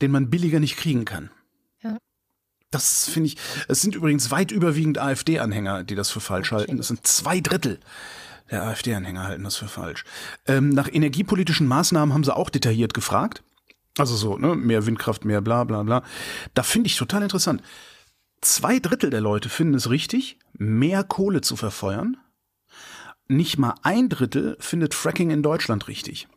den 0.00 0.10
man 0.10 0.30
billiger 0.30 0.60
nicht 0.60 0.76
kriegen 0.76 1.04
kann. 1.04 1.30
Ja. 1.82 1.98
Das 2.70 3.08
finde 3.08 3.28
ich, 3.28 3.36
es 3.68 3.82
sind 3.82 3.94
übrigens 3.94 4.30
weit 4.30 4.50
überwiegend 4.50 4.98
AfD-Anhänger, 4.98 5.84
die 5.84 5.94
das 5.94 6.10
für 6.10 6.20
falsch 6.20 6.52
okay. 6.52 6.60
halten. 6.60 6.78
Es 6.78 6.88
sind 6.88 7.06
zwei 7.06 7.40
Drittel 7.40 7.80
der 8.50 8.62
AfD-Anhänger 8.62 9.24
halten 9.24 9.44
das 9.44 9.56
für 9.56 9.68
falsch. 9.68 10.04
Ähm, 10.46 10.70
nach 10.70 10.88
energiepolitischen 10.92 11.66
Maßnahmen 11.66 12.14
haben 12.14 12.24
sie 12.24 12.34
auch 12.34 12.50
detailliert 12.50 12.94
gefragt. 12.94 13.42
Also 13.98 14.14
so, 14.14 14.36
ne, 14.36 14.54
mehr 14.54 14.86
Windkraft, 14.86 15.24
mehr 15.24 15.40
bla 15.40 15.64
bla 15.64 15.82
bla. 15.82 16.02
Da 16.54 16.62
finde 16.62 16.88
ich 16.88 16.96
total 16.96 17.22
interessant. 17.22 17.62
Zwei 18.42 18.78
Drittel 18.78 19.10
der 19.10 19.20
Leute 19.20 19.48
finden 19.48 19.74
es 19.74 19.90
richtig, 19.90 20.38
mehr 20.52 21.02
Kohle 21.02 21.40
zu 21.40 21.56
verfeuern 21.56 22.16
nicht 23.28 23.58
mal 23.58 23.74
ein 23.82 24.08
Drittel 24.08 24.56
findet 24.60 24.94
Fracking 24.94 25.30
in 25.30 25.42
Deutschland 25.42 25.88
richtig. 25.88 26.28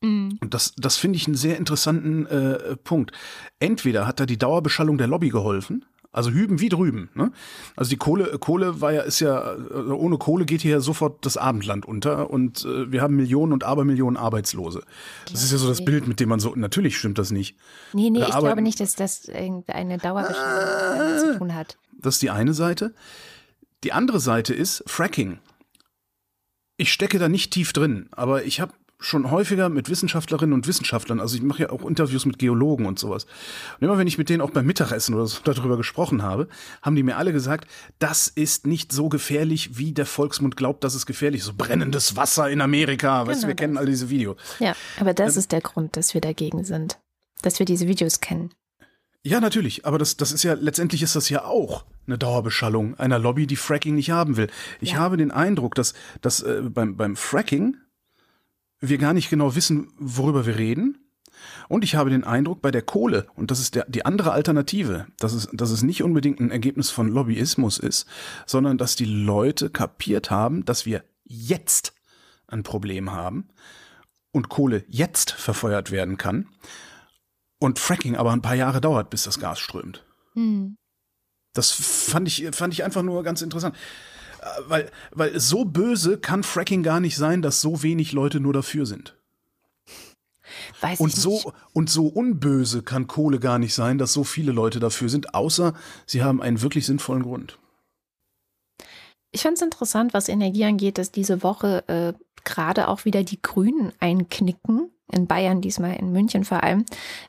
Mhm. 0.00 0.38
Und 0.40 0.54
das, 0.54 0.74
das 0.76 0.96
finde 0.96 1.16
ich 1.16 1.26
einen 1.26 1.36
sehr 1.36 1.56
interessanten 1.56 2.26
äh, 2.26 2.76
Punkt. 2.76 3.12
Entweder 3.58 4.06
hat 4.06 4.20
da 4.20 4.26
die 4.26 4.38
Dauerbeschallung 4.38 4.98
der 4.98 5.06
Lobby 5.06 5.30
geholfen, 5.30 5.84
also 6.12 6.30
hüben 6.30 6.60
wie 6.60 6.68
drüben. 6.68 7.10
Ne? 7.14 7.32
Also 7.76 7.90
die 7.90 7.96
Kohle, 7.96 8.38
Kohle 8.38 8.80
war 8.80 8.92
ja, 8.92 9.02
ist 9.02 9.20
ja, 9.20 9.38
also 9.38 9.94
ohne 9.94 10.18
Kohle 10.18 10.46
geht 10.46 10.62
hier 10.62 10.80
sofort 10.80 11.24
das 11.26 11.36
Abendland 11.36 11.86
unter 11.86 12.30
und 12.30 12.64
äh, 12.64 12.90
wir 12.90 13.02
haben 13.02 13.16
Millionen 13.16 13.52
und 13.52 13.64
Abermillionen 13.64 14.16
Arbeitslose. 14.16 14.82
Das 15.30 15.42
ist 15.42 15.52
ja 15.52 15.58
so 15.58 15.68
das 15.68 15.84
Bild, 15.84 16.06
mit 16.06 16.20
dem 16.20 16.28
man 16.28 16.40
so, 16.40 16.54
natürlich 16.54 16.96
stimmt 16.96 17.18
das 17.18 17.30
nicht. 17.30 17.56
Nee, 17.92 18.10
nee, 18.10 18.20
da 18.20 18.28
ich 18.28 18.38
glaube 18.38 18.62
nicht, 18.62 18.80
dass 18.80 18.94
das 18.94 19.28
eine 19.28 19.98
Dauerbeschallung 19.98 21.14
äh, 21.14 21.18
zu 21.18 21.38
tun 21.38 21.54
hat. 21.54 21.76
Das 22.00 22.14
ist 22.14 22.22
die 22.22 22.30
eine 22.30 22.54
Seite. 22.54 22.94
Die 23.84 23.92
andere 23.92 24.20
Seite 24.20 24.54
ist 24.54 24.84
Fracking. 24.86 25.38
Ich 26.78 26.92
stecke 26.92 27.18
da 27.18 27.28
nicht 27.28 27.52
tief 27.52 27.72
drin, 27.72 28.08
aber 28.12 28.44
ich 28.44 28.60
habe 28.60 28.72
schon 29.00 29.30
häufiger 29.30 29.68
mit 29.68 29.88
Wissenschaftlerinnen 29.88 30.52
und 30.52 30.66
Wissenschaftlern, 30.66 31.20
also 31.20 31.36
ich 31.36 31.42
mache 31.42 31.64
ja 31.64 31.70
auch 31.70 31.84
Interviews 31.84 32.24
mit 32.24 32.38
Geologen 32.38 32.86
und 32.86 32.98
sowas. 32.98 33.24
Und 33.78 33.86
immer 33.86 33.98
wenn 33.98 34.06
ich 34.06 34.18
mit 34.18 34.28
denen 34.28 34.40
auch 34.40 34.50
beim 34.50 34.66
Mittagessen 34.66 35.14
oder 35.14 35.26
so 35.26 35.38
darüber 35.44 35.76
gesprochen 35.76 36.22
habe, 36.22 36.48
haben 36.82 36.96
die 36.96 37.02
mir 37.02 37.16
alle 37.16 37.32
gesagt, 37.32 37.68
das 37.98 38.28
ist 38.28 38.66
nicht 38.66 38.92
so 38.92 39.08
gefährlich, 39.08 39.76
wie 39.76 39.92
der 39.92 40.06
Volksmund 40.06 40.56
glaubt, 40.56 40.82
dass 40.82 40.94
es 40.94 41.06
gefährlich 41.06 41.40
ist. 41.40 41.46
So 41.46 41.52
brennendes 41.56 42.16
Wasser 42.16 42.50
in 42.50 42.60
Amerika, 42.60 43.20
genau 43.20 43.30
weißt 43.30 43.42
du, 43.44 43.46
wir 43.48 43.54
das. 43.54 43.60
kennen 43.60 43.76
all 43.76 43.86
diese 43.86 44.10
Videos. 44.10 44.36
Ja, 44.58 44.74
aber 45.00 45.14
das 45.14 45.34
ähm, 45.34 45.40
ist 45.40 45.52
der 45.52 45.60
Grund, 45.60 45.96
dass 45.96 46.14
wir 46.14 46.20
dagegen 46.20 46.64
sind. 46.64 46.98
Dass 47.42 47.58
wir 47.60 47.66
diese 47.66 47.86
Videos 47.86 48.20
kennen. 48.20 48.50
Ja, 49.24 49.40
natürlich, 49.40 49.84
aber 49.84 49.98
das, 49.98 50.16
das 50.16 50.32
ist 50.32 50.44
ja, 50.44 50.54
letztendlich 50.54 51.02
ist 51.02 51.16
das 51.16 51.28
ja 51.28 51.44
auch 51.44 51.84
eine 52.06 52.18
Dauerbeschallung 52.18 52.94
einer 52.98 53.18
Lobby, 53.18 53.46
die 53.46 53.56
Fracking 53.56 53.96
nicht 53.96 54.10
haben 54.10 54.36
will. 54.36 54.48
Ich 54.80 54.92
ja. 54.92 54.98
habe 54.98 55.16
den 55.16 55.30
Eindruck, 55.30 55.74
dass, 55.74 55.94
dass 56.22 56.40
äh, 56.40 56.62
beim, 56.62 56.96
beim 56.96 57.16
Fracking 57.16 57.76
wir 58.80 58.98
gar 58.98 59.12
nicht 59.12 59.28
genau 59.28 59.56
wissen, 59.56 59.92
worüber 59.98 60.46
wir 60.46 60.56
reden. 60.56 60.98
Und 61.68 61.84
ich 61.84 61.94
habe 61.94 62.10
den 62.10 62.24
Eindruck, 62.24 62.62
bei 62.62 62.70
der 62.70 62.82
Kohle, 62.82 63.26
und 63.34 63.50
das 63.50 63.60
ist 63.60 63.74
der, 63.74 63.84
die 63.88 64.04
andere 64.04 64.32
Alternative, 64.32 65.06
dass 65.18 65.32
es, 65.32 65.48
dass 65.52 65.70
es 65.70 65.82
nicht 65.82 66.02
unbedingt 66.02 66.40
ein 66.40 66.50
Ergebnis 66.50 66.90
von 66.90 67.08
Lobbyismus 67.08 67.78
ist, 67.78 68.06
sondern 68.46 68.78
dass 68.78 68.96
die 68.96 69.04
Leute 69.04 69.70
kapiert 69.70 70.30
haben, 70.30 70.64
dass 70.64 70.86
wir 70.86 71.04
jetzt 71.24 71.92
ein 72.46 72.62
Problem 72.62 73.12
haben 73.12 73.48
und 74.32 74.48
Kohle 74.48 74.84
jetzt 74.88 75.32
verfeuert 75.32 75.90
werden 75.90 76.16
kann 76.16 76.48
und 77.58 77.78
Fracking 77.78 78.16
aber 78.16 78.32
ein 78.32 78.42
paar 78.42 78.54
Jahre 78.54 78.80
dauert, 78.80 79.10
bis 79.10 79.24
das 79.24 79.38
Gas 79.38 79.58
strömt. 79.58 80.04
Hm. 80.34 80.76
Das 81.54 81.70
fand 81.70 82.28
ich, 82.28 82.48
fand 82.52 82.72
ich 82.72 82.84
einfach 82.84 83.02
nur 83.02 83.22
ganz 83.22 83.42
interessant. 83.42 83.74
Äh, 84.40 84.46
weil, 84.68 84.90
weil 85.10 85.38
so 85.40 85.64
böse 85.64 86.18
kann 86.18 86.42
Fracking 86.42 86.82
gar 86.82 87.00
nicht 87.00 87.16
sein, 87.16 87.42
dass 87.42 87.60
so 87.60 87.82
wenig 87.82 88.12
Leute 88.12 88.40
nur 88.40 88.52
dafür 88.52 88.86
sind. 88.86 89.16
Weiß 90.80 91.00
und 91.00 91.14
so 91.14 91.52
und 91.72 91.90
so 91.90 92.06
unböse 92.06 92.82
kann 92.82 93.06
Kohle 93.06 93.38
gar 93.38 93.58
nicht 93.58 93.74
sein, 93.74 93.98
dass 93.98 94.12
so 94.12 94.24
viele 94.24 94.52
Leute 94.52 94.80
dafür 94.80 95.08
sind, 95.08 95.34
außer 95.34 95.74
sie 96.06 96.22
haben 96.22 96.40
einen 96.40 96.62
wirklich 96.62 96.86
sinnvollen 96.86 97.22
Grund. 97.22 97.58
Ich 99.30 99.42
fand 99.42 99.56
es 99.56 99.62
interessant, 99.62 100.14
was 100.14 100.28
Energie 100.28 100.64
angeht, 100.64 100.96
dass 100.96 101.10
diese 101.10 101.42
Woche 101.42 101.86
äh, 101.88 102.12
gerade 102.44 102.88
auch 102.88 103.04
wieder 103.04 103.24
die 103.24 103.42
Grünen 103.42 103.92
einknicken 104.00 104.90
in 105.12 105.26
Bayern, 105.26 105.60
diesmal 105.60 105.96
in 105.96 106.12
München 106.12 106.44
vor 106.44 106.62
allem, 106.62 106.84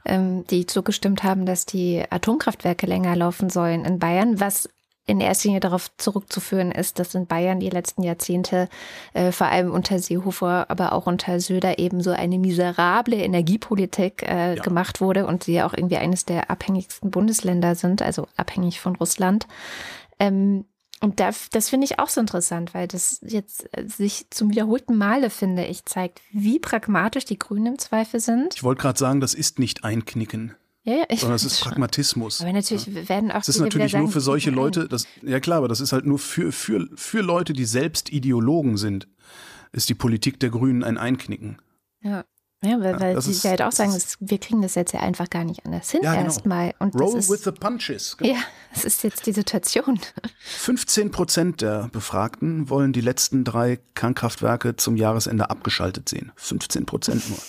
ähm, 0.06 0.46
die 0.48 0.66
zugestimmt 0.66 1.24
haben, 1.24 1.46
dass 1.46 1.66
die 1.66 2.04
Atomkraftwerke 2.10 2.86
länger 2.86 3.16
laufen 3.16 3.50
sollen 3.50 3.86
in 3.86 4.00
Bayern, 4.00 4.40
was 4.40 4.70
in 5.10 5.22
erster 5.22 5.48
Linie 5.48 5.60
darauf 5.60 5.90
zurückzuführen 5.98 6.72
ist, 6.72 7.00
dass 7.00 7.16
in 7.16 7.26
Bayern 7.26 7.60
die 7.60 7.70
letzten 7.70 8.04
Jahrzehnte, 8.04 8.70
äh, 9.14 9.32
vor 9.32 9.48
allem 9.48 9.72
unter 9.72 9.98
Seehofer, 9.98 10.70
aber 10.70 10.94
auch 10.94 11.08
unter 11.08 11.40
Söder 11.40 11.80
eben 11.80 12.02
so 12.02 12.12
eine 12.12 12.38
miserable 12.38 13.16
Energiepolitik 13.16 14.22
äh, 14.22 14.56
ja. 14.56 14.62
gemacht 14.62 15.02
wurde 15.02 15.26
und 15.26 15.44
sie 15.44 15.54
ja 15.54 15.66
auch 15.66 15.74
irgendwie 15.74 15.98
eines 15.98 16.26
der 16.26 16.52
abhängigsten 16.52 17.10
Bundesländer 17.10 17.74
sind, 17.74 18.04
also 18.04 18.28
abhängig 18.38 18.80
von 18.80 18.96
Russland. 18.96 19.48
Ähm, 20.20 20.66
und 21.02 21.20
da, 21.20 21.32
das 21.52 21.70
finde 21.70 21.86
ich 21.86 22.00
auch 22.00 22.10
so 22.10 22.20
interessant, 22.20 22.74
weil 22.74 22.88
das 22.88 23.20
jetzt 23.22 23.70
äh, 23.78 23.88
sich 23.88 24.28
zum 24.30 24.52
wiederholten 24.52 24.98
Male, 24.98 25.30
finde 25.30 25.66
ich, 25.66 25.86
zeigt, 25.86 26.22
wie 26.32 26.60
pragmatisch 26.60 27.26
die 27.26 27.40
Grünen 27.40 27.68
im 27.68 27.80
Zweifel 27.80 28.20
sind. 28.20 28.56
Ich 28.56 28.64
wollte 28.64 28.82
gerade 28.82 29.00
sagen, 29.00 29.22
das 29.22 29.34
ist 29.34 29.60
nicht 29.60 29.84
einknicken. 29.84 30.56
Ja, 30.84 30.96
ja, 30.96 31.04
ich 31.10 31.20
sondern 31.20 31.36
es 31.36 31.44
ist 31.44 31.62
Pragmatismus. 31.62 32.42
Aber 32.42 32.52
natürlich 32.52 32.88
ja. 32.88 33.10
werden 33.10 33.32
auch. 33.32 33.40
Das 33.40 33.50
ist 33.50 33.60
natürlich 33.60 33.94
nur 33.94 34.10
für 34.10 34.22
solche 34.22 34.50
Leute, 34.50 34.88
das, 34.88 35.06
ja 35.22 35.40
klar, 35.40 35.60
aber 35.60 35.68
das 35.68 35.82
ist 35.82 35.92
halt 35.92 36.06
nur 36.06 36.20
für, 36.20 36.52
für, 36.52 36.88
für 36.96 37.22
Leute, 37.22 37.54
die 37.54 37.66
selbst 37.66 38.12
Ideologen 38.12 38.78
sind, 38.78 39.08
ist 39.72 39.90
die 39.90 39.94
Politik 39.94 40.40
der 40.40 40.50
Grünen 40.50 40.84
ein 40.84 40.98
Einknicken. 40.98 41.62
Ja. 42.02 42.26
Ja, 42.62 42.78
weil, 42.82 43.00
weil 43.00 43.22
sie 43.22 43.48
halt 43.48 43.62
auch 43.62 43.72
sagen, 43.72 43.94
das, 43.94 44.18
wir 44.20 44.38
kriegen 44.38 44.62
das 44.62 44.76
jetzt 44.76 44.92
ja 44.92 45.00
einfach 45.00 45.30
gar 45.30 45.46
nicht 45.46 45.66
anders 45.66 45.92
hin 45.92 46.02
ja, 46.04 46.12
genau. 46.14 46.26
erstmal. 46.26 46.74
Roll 46.94 47.18
ist, 47.18 47.30
with 47.30 47.44
the 47.46 47.52
punches. 47.52 48.18
Genau. 48.18 48.34
Ja, 48.34 48.40
das 48.74 48.84
ist 48.84 49.04
jetzt 49.04 49.26
die 49.26 49.32
Situation. 49.32 49.98
15 50.40 51.12
Prozent 51.12 51.62
der 51.62 51.88
Befragten 51.94 52.70
wollen 52.70 52.92
die 52.92 53.00
letzten 53.00 53.46
drei 53.46 53.80
Kernkraftwerke 53.96 54.76
zum 54.76 54.98
Jahresende 54.98 55.50
abgeschaltet 55.50 56.10
sehen. 56.10 56.34
15 56.36 56.86
Prozent 56.86 57.30
nur. 57.30 57.40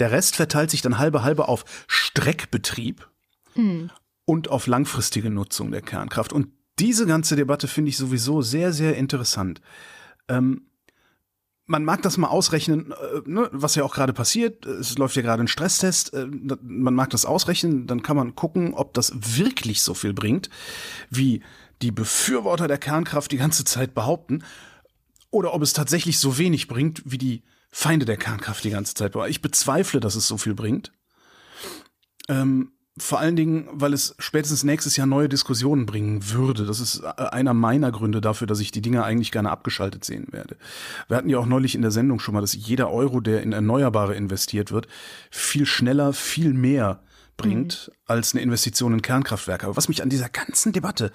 Der 0.00 0.10
Rest 0.10 0.34
verteilt 0.34 0.70
sich 0.70 0.82
dann 0.82 0.98
halbe 0.98 1.22
halbe 1.22 1.46
auf 1.46 1.64
Streckbetrieb 1.86 3.08
hm. 3.54 3.90
und 4.24 4.48
auf 4.48 4.66
langfristige 4.66 5.30
Nutzung 5.30 5.70
der 5.70 5.82
Kernkraft. 5.82 6.32
Und 6.32 6.48
diese 6.80 7.06
ganze 7.06 7.36
Debatte 7.36 7.68
finde 7.68 7.90
ich 7.90 7.96
sowieso 7.96 8.42
sehr, 8.42 8.72
sehr 8.72 8.96
interessant. 8.96 9.60
Ähm, 10.28 10.62
man 11.70 11.84
mag 11.84 12.02
das 12.02 12.18
mal 12.18 12.26
ausrechnen, 12.26 12.90
äh, 12.90 13.20
ne, 13.26 13.48
was 13.52 13.76
ja 13.76 13.84
auch 13.84 13.94
gerade 13.94 14.12
passiert. 14.12 14.66
Es 14.66 14.98
läuft 14.98 15.14
ja 15.14 15.22
gerade 15.22 15.44
ein 15.44 15.48
Stresstest. 15.48 16.12
Äh, 16.12 16.26
man 16.26 16.94
mag 16.94 17.10
das 17.10 17.24
ausrechnen, 17.24 17.86
dann 17.86 18.02
kann 18.02 18.16
man 18.16 18.34
gucken, 18.34 18.74
ob 18.74 18.92
das 18.92 19.12
wirklich 19.14 19.82
so 19.82 19.94
viel 19.94 20.12
bringt, 20.12 20.50
wie 21.10 21.42
die 21.80 21.92
Befürworter 21.92 22.66
der 22.66 22.78
Kernkraft 22.78 23.30
die 23.30 23.36
ganze 23.36 23.64
Zeit 23.64 23.94
behaupten, 23.94 24.42
oder 25.30 25.54
ob 25.54 25.62
es 25.62 25.72
tatsächlich 25.72 26.18
so 26.18 26.38
wenig 26.38 26.66
bringt, 26.66 27.02
wie 27.04 27.18
die 27.18 27.44
Feinde 27.70 28.04
der 28.04 28.16
Kernkraft 28.16 28.64
die 28.64 28.70
ganze 28.70 28.94
Zeit. 28.94 29.14
Ich 29.28 29.40
bezweifle, 29.40 30.00
dass 30.00 30.16
es 30.16 30.26
so 30.26 30.38
viel 30.38 30.54
bringt. 30.54 30.90
Ähm, 32.28 32.72
vor 33.00 33.18
allen 33.18 33.36
Dingen, 33.36 33.68
weil 33.72 33.92
es 33.92 34.14
spätestens 34.18 34.62
nächstes 34.62 34.96
Jahr 34.96 35.06
neue 35.06 35.28
Diskussionen 35.28 35.86
bringen 35.86 36.30
würde. 36.30 36.66
Das 36.66 36.80
ist 36.80 37.02
äh, 37.02 37.22
einer 37.30 37.54
meiner 37.54 37.90
Gründe 37.92 38.20
dafür, 38.20 38.46
dass 38.46 38.60
ich 38.60 38.70
die 38.70 38.82
Dinge 38.82 39.04
eigentlich 39.04 39.32
gerne 39.32 39.50
abgeschaltet 39.50 40.04
sehen 40.04 40.28
werde. 40.30 40.56
Wir 41.08 41.16
hatten 41.16 41.28
ja 41.28 41.38
auch 41.38 41.46
neulich 41.46 41.74
in 41.74 41.82
der 41.82 41.90
Sendung 41.90 42.20
schon 42.20 42.34
mal, 42.34 42.40
dass 42.40 42.54
jeder 42.54 42.90
Euro, 42.90 43.20
der 43.20 43.42
in 43.42 43.52
Erneuerbare 43.52 44.14
investiert 44.14 44.70
wird, 44.70 44.86
viel 45.30 45.66
schneller, 45.66 46.12
viel 46.12 46.52
mehr 46.52 47.02
bringt 47.36 47.88
mhm. 47.88 47.94
als 48.06 48.34
eine 48.34 48.42
Investition 48.42 48.92
in 48.92 49.02
Kernkraftwerke. 49.02 49.66
Aber 49.66 49.76
was 49.76 49.88
mich 49.88 50.02
an 50.02 50.10
dieser 50.10 50.28
ganzen 50.28 50.72
Debatte 50.72 51.12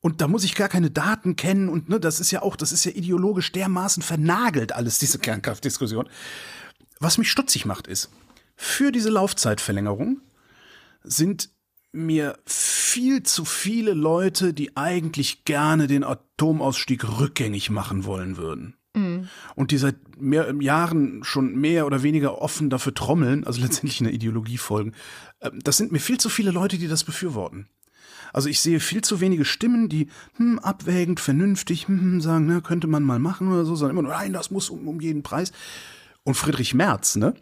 und 0.00 0.20
da 0.20 0.28
muss 0.28 0.44
ich 0.44 0.54
gar 0.54 0.68
keine 0.68 0.90
Daten 0.90 1.34
kennen 1.34 1.68
und 1.68 1.88
ne, 1.88 1.98
das 1.98 2.20
ist 2.20 2.30
ja 2.30 2.42
auch, 2.42 2.54
das 2.54 2.70
ist 2.70 2.84
ja 2.84 2.92
ideologisch 2.92 3.50
dermaßen 3.50 4.04
vernagelt 4.04 4.72
alles, 4.72 4.98
diese 4.98 5.18
Kernkraftdiskussion. 5.18 6.08
Was 7.00 7.18
mich 7.18 7.28
stutzig 7.28 7.66
macht, 7.66 7.88
ist, 7.88 8.10
für 8.54 8.92
diese 8.92 9.10
Laufzeitverlängerung 9.10 10.20
sind 11.06 11.50
mir 11.92 12.38
viel 12.44 13.22
zu 13.22 13.44
viele 13.44 13.94
Leute, 13.94 14.52
die 14.52 14.76
eigentlich 14.76 15.44
gerne 15.44 15.86
den 15.86 16.04
Atomausstieg 16.04 17.18
rückgängig 17.18 17.70
machen 17.70 18.04
wollen 18.04 18.36
würden. 18.36 18.76
Mhm. 18.94 19.28
Und 19.54 19.70
die 19.70 19.78
seit 19.78 19.96
mehr, 20.20 20.52
Jahren 20.60 21.22
schon 21.22 21.56
mehr 21.56 21.86
oder 21.86 22.02
weniger 22.02 22.40
offen 22.40 22.70
dafür 22.70 22.94
trommeln, 22.94 23.44
also 23.44 23.60
letztendlich 23.60 24.00
einer 24.00 24.10
Ideologie 24.10 24.58
folgen. 24.58 24.92
Ähm, 25.40 25.60
das 25.62 25.76
sind 25.76 25.92
mir 25.92 26.00
viel 26.00 26.18
zu 26.18 26.28
viele 26.28 26.50
Leute, 26.50 26.78
die 26.78 26.88
das 26.88 27.04
befürworten. 27.04 27.68
Also 28.32 28.48
ich 28.48 28.60
sehe 28.60 28.80
viel 28.80 29.02
zu 29.02 29.20
wenige 29.20 29.44
Stimmen, 29.44 29.88
die 29.88 30.08
hm, 30.36 30.58
abwägend, 30.58 31.20
vernünftig 31.20 31.88
hm, 31.88 32.00
hm, 32.00 32.20
sagen, 32.20 32.46
ne, 32.46 32.60
könnte 32.60 32.86
man 32.86 33.02
mal 33.02 33.18
machen 33.18 33.50
oder 33.50 33.64
so, 33.64 33.76
sondern 33.76 33.96
immer 33.96 34.08
nur, 34.08 34.18
nein, 34.18 34.32
das 34.32 34.50
muss 34.50 34.70
um, 34.70 34.88
um 34.88 35.00
jeden 35.00 35.22
Preis. 35.22 35.52
Und 36.22 36.34
Friedrich 36.34 36.74
Merz, 36.74 37.16
ne? 37.16 37.34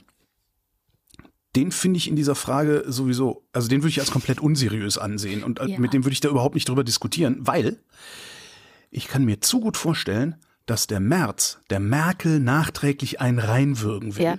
Den 1.57 1.71
finde 1.71 1.99
ich 1.99 2.09
in 2.09 2.17
dieser 2.17 2.35
Frage 2.35 2.85
sowieso, 2.87 3.45
also 3.53 3.69
den 3.69 3.83
würde 3.83 3.91
ich 3.91 4.01
als 4.01 4.11
komplett 4.11 4.41
unseriös 4.41 4.99
ansehen 4.99 5.45
und 5.45 5.61
äh, 5.61 5.67
ja. 5.67 5.79
mit 5.79 5.93
dem 5.93 6.05
würde 6.05 6.13
ich 6.13 6.21
da 6.21 6.29
überhaupt 6.29 6.55
nicht 6.55 6.69
drüber 6.69 6.85
diskutieren, 6.85 7.39
weil 7.41 7.79
ich 8.91 9.09
kann 9.09 9.25
mir 9.25 9.41
zu 9.41 9.61
gut 9.61 9.77
vorstellen, 9.77 10.37
dass 10.67 10.87
der 10.87 11.01
Merz 11.01 11.59
der 11.71 11.81
Merkel 11.81 12.41
nachträglich 12.41 13.21
ein 13.21 13.39
reinwürgen 13.39 14.17
will. 14.17 14.25
Ja. 14.25 14.39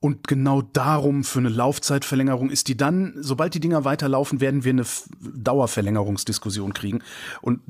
Und 0.00 0.26
genau 0.26 0.62
darum 0.62 1.22
für 1.22 1.38
eine 1.38 1.48
Laufzeitverlängerung 1.48 2.50
ist 2.50 2.66
die 2.66 2.76
dann, 2.76 3.14
sobald 3.18 3.54
die 3.54 3.60
Dinger 3.60 3.84
weiterlaufen, 3.84 4.40
werden 4.40 4.64
wir 4.64 4.70
eine 4.70 4.84
Dauerverlängerungsdiskussion 5.20 6.72
kriegen. 6.72 7.02
Und 7.40 7.60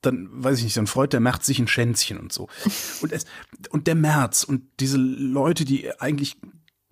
dann, 0.00 0.28
weiß 0.32 0.58
ich 0.58 0.64
nicht, 0.64 0.76
dann 0.78 0.86
freut 0.86 1.12
der 1.12 1.20
März 1.20 1.44
sich 1.44 1.58
ein 1.58 1.68
Schänzchen 1.68 2.18
und 2.18 2.32
so. 2.32 2.48
Und, 3.02 3.12
es, 3.12 3.26
und 3.68 3.86
der 3.86 3.96
März 3.96 4.44
und 4.44 4.62
diese 4.80 4.96
Leute, 4.96 5.64
die 5.64 5.92
eigentlich 6.00 6.38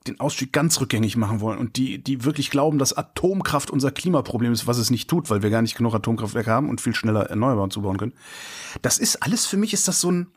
den 0.09 0.21
Ausstieg 0.21 0.53
ganz 0.53 0.81
rückgängig 0.81 1.17
machen 1.17 1.41
wollen 1.41 1.59
und 1.59 1.77
die, 1.77 2.03
die 2.03 2.25
wirklich 2.25 2.51
glauben, 2.51 2.79
dass 2.79 2.93
Atomkraft 2.93 3.71
unser 3.71 3.91
Klimaproblem 3.91 4.53
ist, 4.53 4.67
was 4.67 4.79
es 4.79 4.91
nicht 4.91 5.09
tut, 5.09 5.31
weil 5.31 5.43
wir 5.43 5.51
gar 5.51 5.63
nicht 5.63 5.77
genug 5.77 5.95
Atomkraftwerke 5.95 6.51
haben 6.51 6.69
und 6.69 6.81
viel 6.81 6.95
schneller 6.95 7.31
Erneuerbaren 7.31 7.71
zubauen 7.71 7.99
können. 7.99 8.15
Das 8.83 8.99
ist 8.99 9.23
alles 9.23 9.47
für 9.47 9.57
mich 9.57 9.73
ist 9.73 9.89
das 9.89 10.01
so 10.01 10.11
ein, 10.11 10.29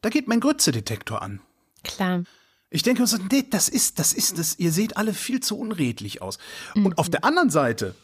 da 0.00 0.10
geht 0.10 0.28
mein 0.28 0.40
Grütze-Detektor 0.40 1.22
an. 1.22 1.40
Klar. 1.84 2.24
Ich 2.70 2.82
denke 2.82 3.02
mir 3.02 3.06
so, 3.06 3.16
nee, 3.30 3.44
das 3.48 3.68
ist, 3.68 3.98
das 3.98 4.12
ist, 4.12 4.38
das, 4.38 4.58
ihr 4.58 4.72
seht 4.72 4.96
alle 4.96 5.14
viel 5.14 5.40
zu 5.40 5.58
unredlich 5.58 6.20
aus. 6.20 6.38
Mhm. 6.74 6.86
Und 6.86 6.98
auf 6.98 7.08
der 7.08 7.24
anderen 7.24 7.50
Seite 7.50 7.94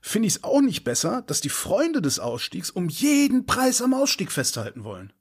finde 0.00 0.28
ich 0.28 0.36
es 0.36 0.44
auch 0.44 0.60
nicht 0.60 0.84
besser, 0.84 1.22
dass 1.22 1.40
die 1.40 1.48
Freunde 1.48 2.00
des 2.00 2.18
Ausstiegs 2.18 2.70
um 2.70 2.88
jeden 2.88 3.44
Preis 3.44 3.82
am 3.82 3.92
Ausstieg 3.92 4.32
festhalten 4.32 4.84
wollen. 4.84 5.12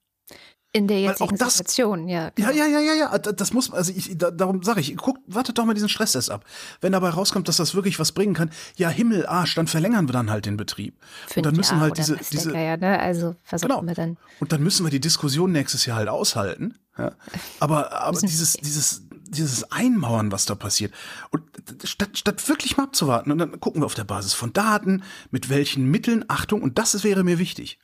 In 0.76 0.90
der 0.90 1.00
jetzigen 1.00 1.38
das, 1.38 1.54
Situation, 1.54 2.10
ja. 2.10 2.34
Ja, 2.38 2.52
ja, 2.52 2.66
ja, 2.66 2.82
ja, 2.82 2.94
ja. 2.94 3.18
Das 3.18 3.54
muss, 3.54 3.72
also 3.72 3.94
ich, 3.96 4.18
da, 4.18 4.30
darum 4.30 4.62
sage 4.62 4.82
ich, 4.82 4.98
guckt, 4.98 5.22
wartet 5.26 5.58
doch 5.58 5.64
mal 5.64 5.74
diesen 5.74 5.88
Stresstest 5.88 6.30
ab. 6.30 6.44
Wenn 6.82 6.92
dabei 6.92 7.12
rauskommt, 7.12 7.48
dass 7.48 7.56
das 7.56 7.76
wirklich 7.76 7.98
was 7.98 8.12
bringen 8.12 8.34
kann, 8.34 8.50
ja, 8.76 8.90
Himmel, 8.90 9.26
Arsch, 9.26 9.56
dann 9.56 9.68
verlängern 9.68 10.10
wir 10.10 10.12
dann 10.12 10.30
halt 10.30 10.46
den 10.46 10.58
Betrieb. 10.58 10.98
Für 11.28 11.40
und 11.40 11.46
dann 11.46 11.56
müssen 11.56 11.76
Jahr 11.76 11.80
halt 11.80 11.98
diese, 11.98 12.18
diese, 12.18 12.54
ja, 12.54 12.76
ne? 12.76 13.00
Also 13.00 13.38
versuchen 13.46 13.70
genau. 13.70 13.88
wir 13.88 13.94
dann. 13.94 14.18
Und 14.42 14.52
dann 14.52 14.62
müssen 14.64 14.86
wir 14.86 14.90
die 14.90 15.00
Diskussion 15.00 15.54
nächstes 15.54 15.86
Jahr 15.86 15.96
halt 15.96 16.10
aushalten. 16.10 16.78
Ja. 16.98 17.14
Aber, 17.62 17.94
aber 17.94 18.20
dieses, 18.20 18.58
dieses, 18.58 19.04
dieses 19.30 19.72
Einmauern, 19.72 20.34
was 20.34 20.44
da 20.44 20.56
passiert. 20.56 20.94
Und 21.32 21.44
statt, 21.86 22.18
statt 22.18 22.50
wirklich 22.50 22.76
mal 22.76 22.84
abzuwarten, 22.84 23.32
und 23.32 23.38
dann 23.38 23.62
gucken 23.62 23.82
wir 23.82 23.86
auf 23.86 23.96
der 23.96 24.04
Basis 24.04 24.34
von 24.34 24.52
Daten, 24.52 25.04
mit 25.32 25.48
welchen 25.48 25.90
Mitteln, 25.90 26.26
Achtung, 26.28 26.62
und 26.62 26.78
das 26.78 27.06
wäre 27.06 27.24
mir 27.24 27.40
wichtig 27.40 27.80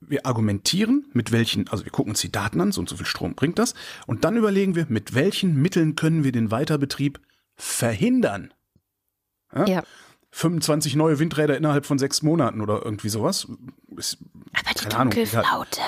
wir 0.00 0.26
argumentieren, 0.26 1.06
mit 1.12 1.30
welchen, 1.32 1.68
also 1.68 1.84
wir 1.84 1.92
gucken 1.92 2.12
uns 2.12 2.20
die 2.20 2.32
Daten 2.32 2.60
an, 2.60 2.72
so 2.72 2.80
und 2.80 2.88
so 2.88 2.96
viel 2.96 3.06
Strom 3.06 3.34
bringt 3.34 3.58
das, 3.58 3.74
und 4.06 4.24
dann 4.24 4.36
überlegen 4.36 4.74
wir, 4.74 4.86
mit 4.88 5.14
welchen 5.14 5.60
Mitteln 5.60 5.96
können 5.96 6.24
wir 6.24 6.32
den 6.32 6.50
Weiterbetrieb 6.50 7.20
verhindern. 7.54 8.52
Ja? 9.54 9.66
ja. 9.66 9.82
25 10.32 10.94
neue 10.94 11.18
Windräder 11.18 11.56
innerhalb 11.56 11.86
von 11.86 11.98
sechs 11.98 12.22
Monaten 12.22 12.60
oder 12.60 12.84
irgendwie 12.84 13.08
sowas. 13.08 13.48
Ist, 13.96 14.18
Aber 14.52 14.80
die 14.80 14.88
Dunkelflaute. 14.88 15.80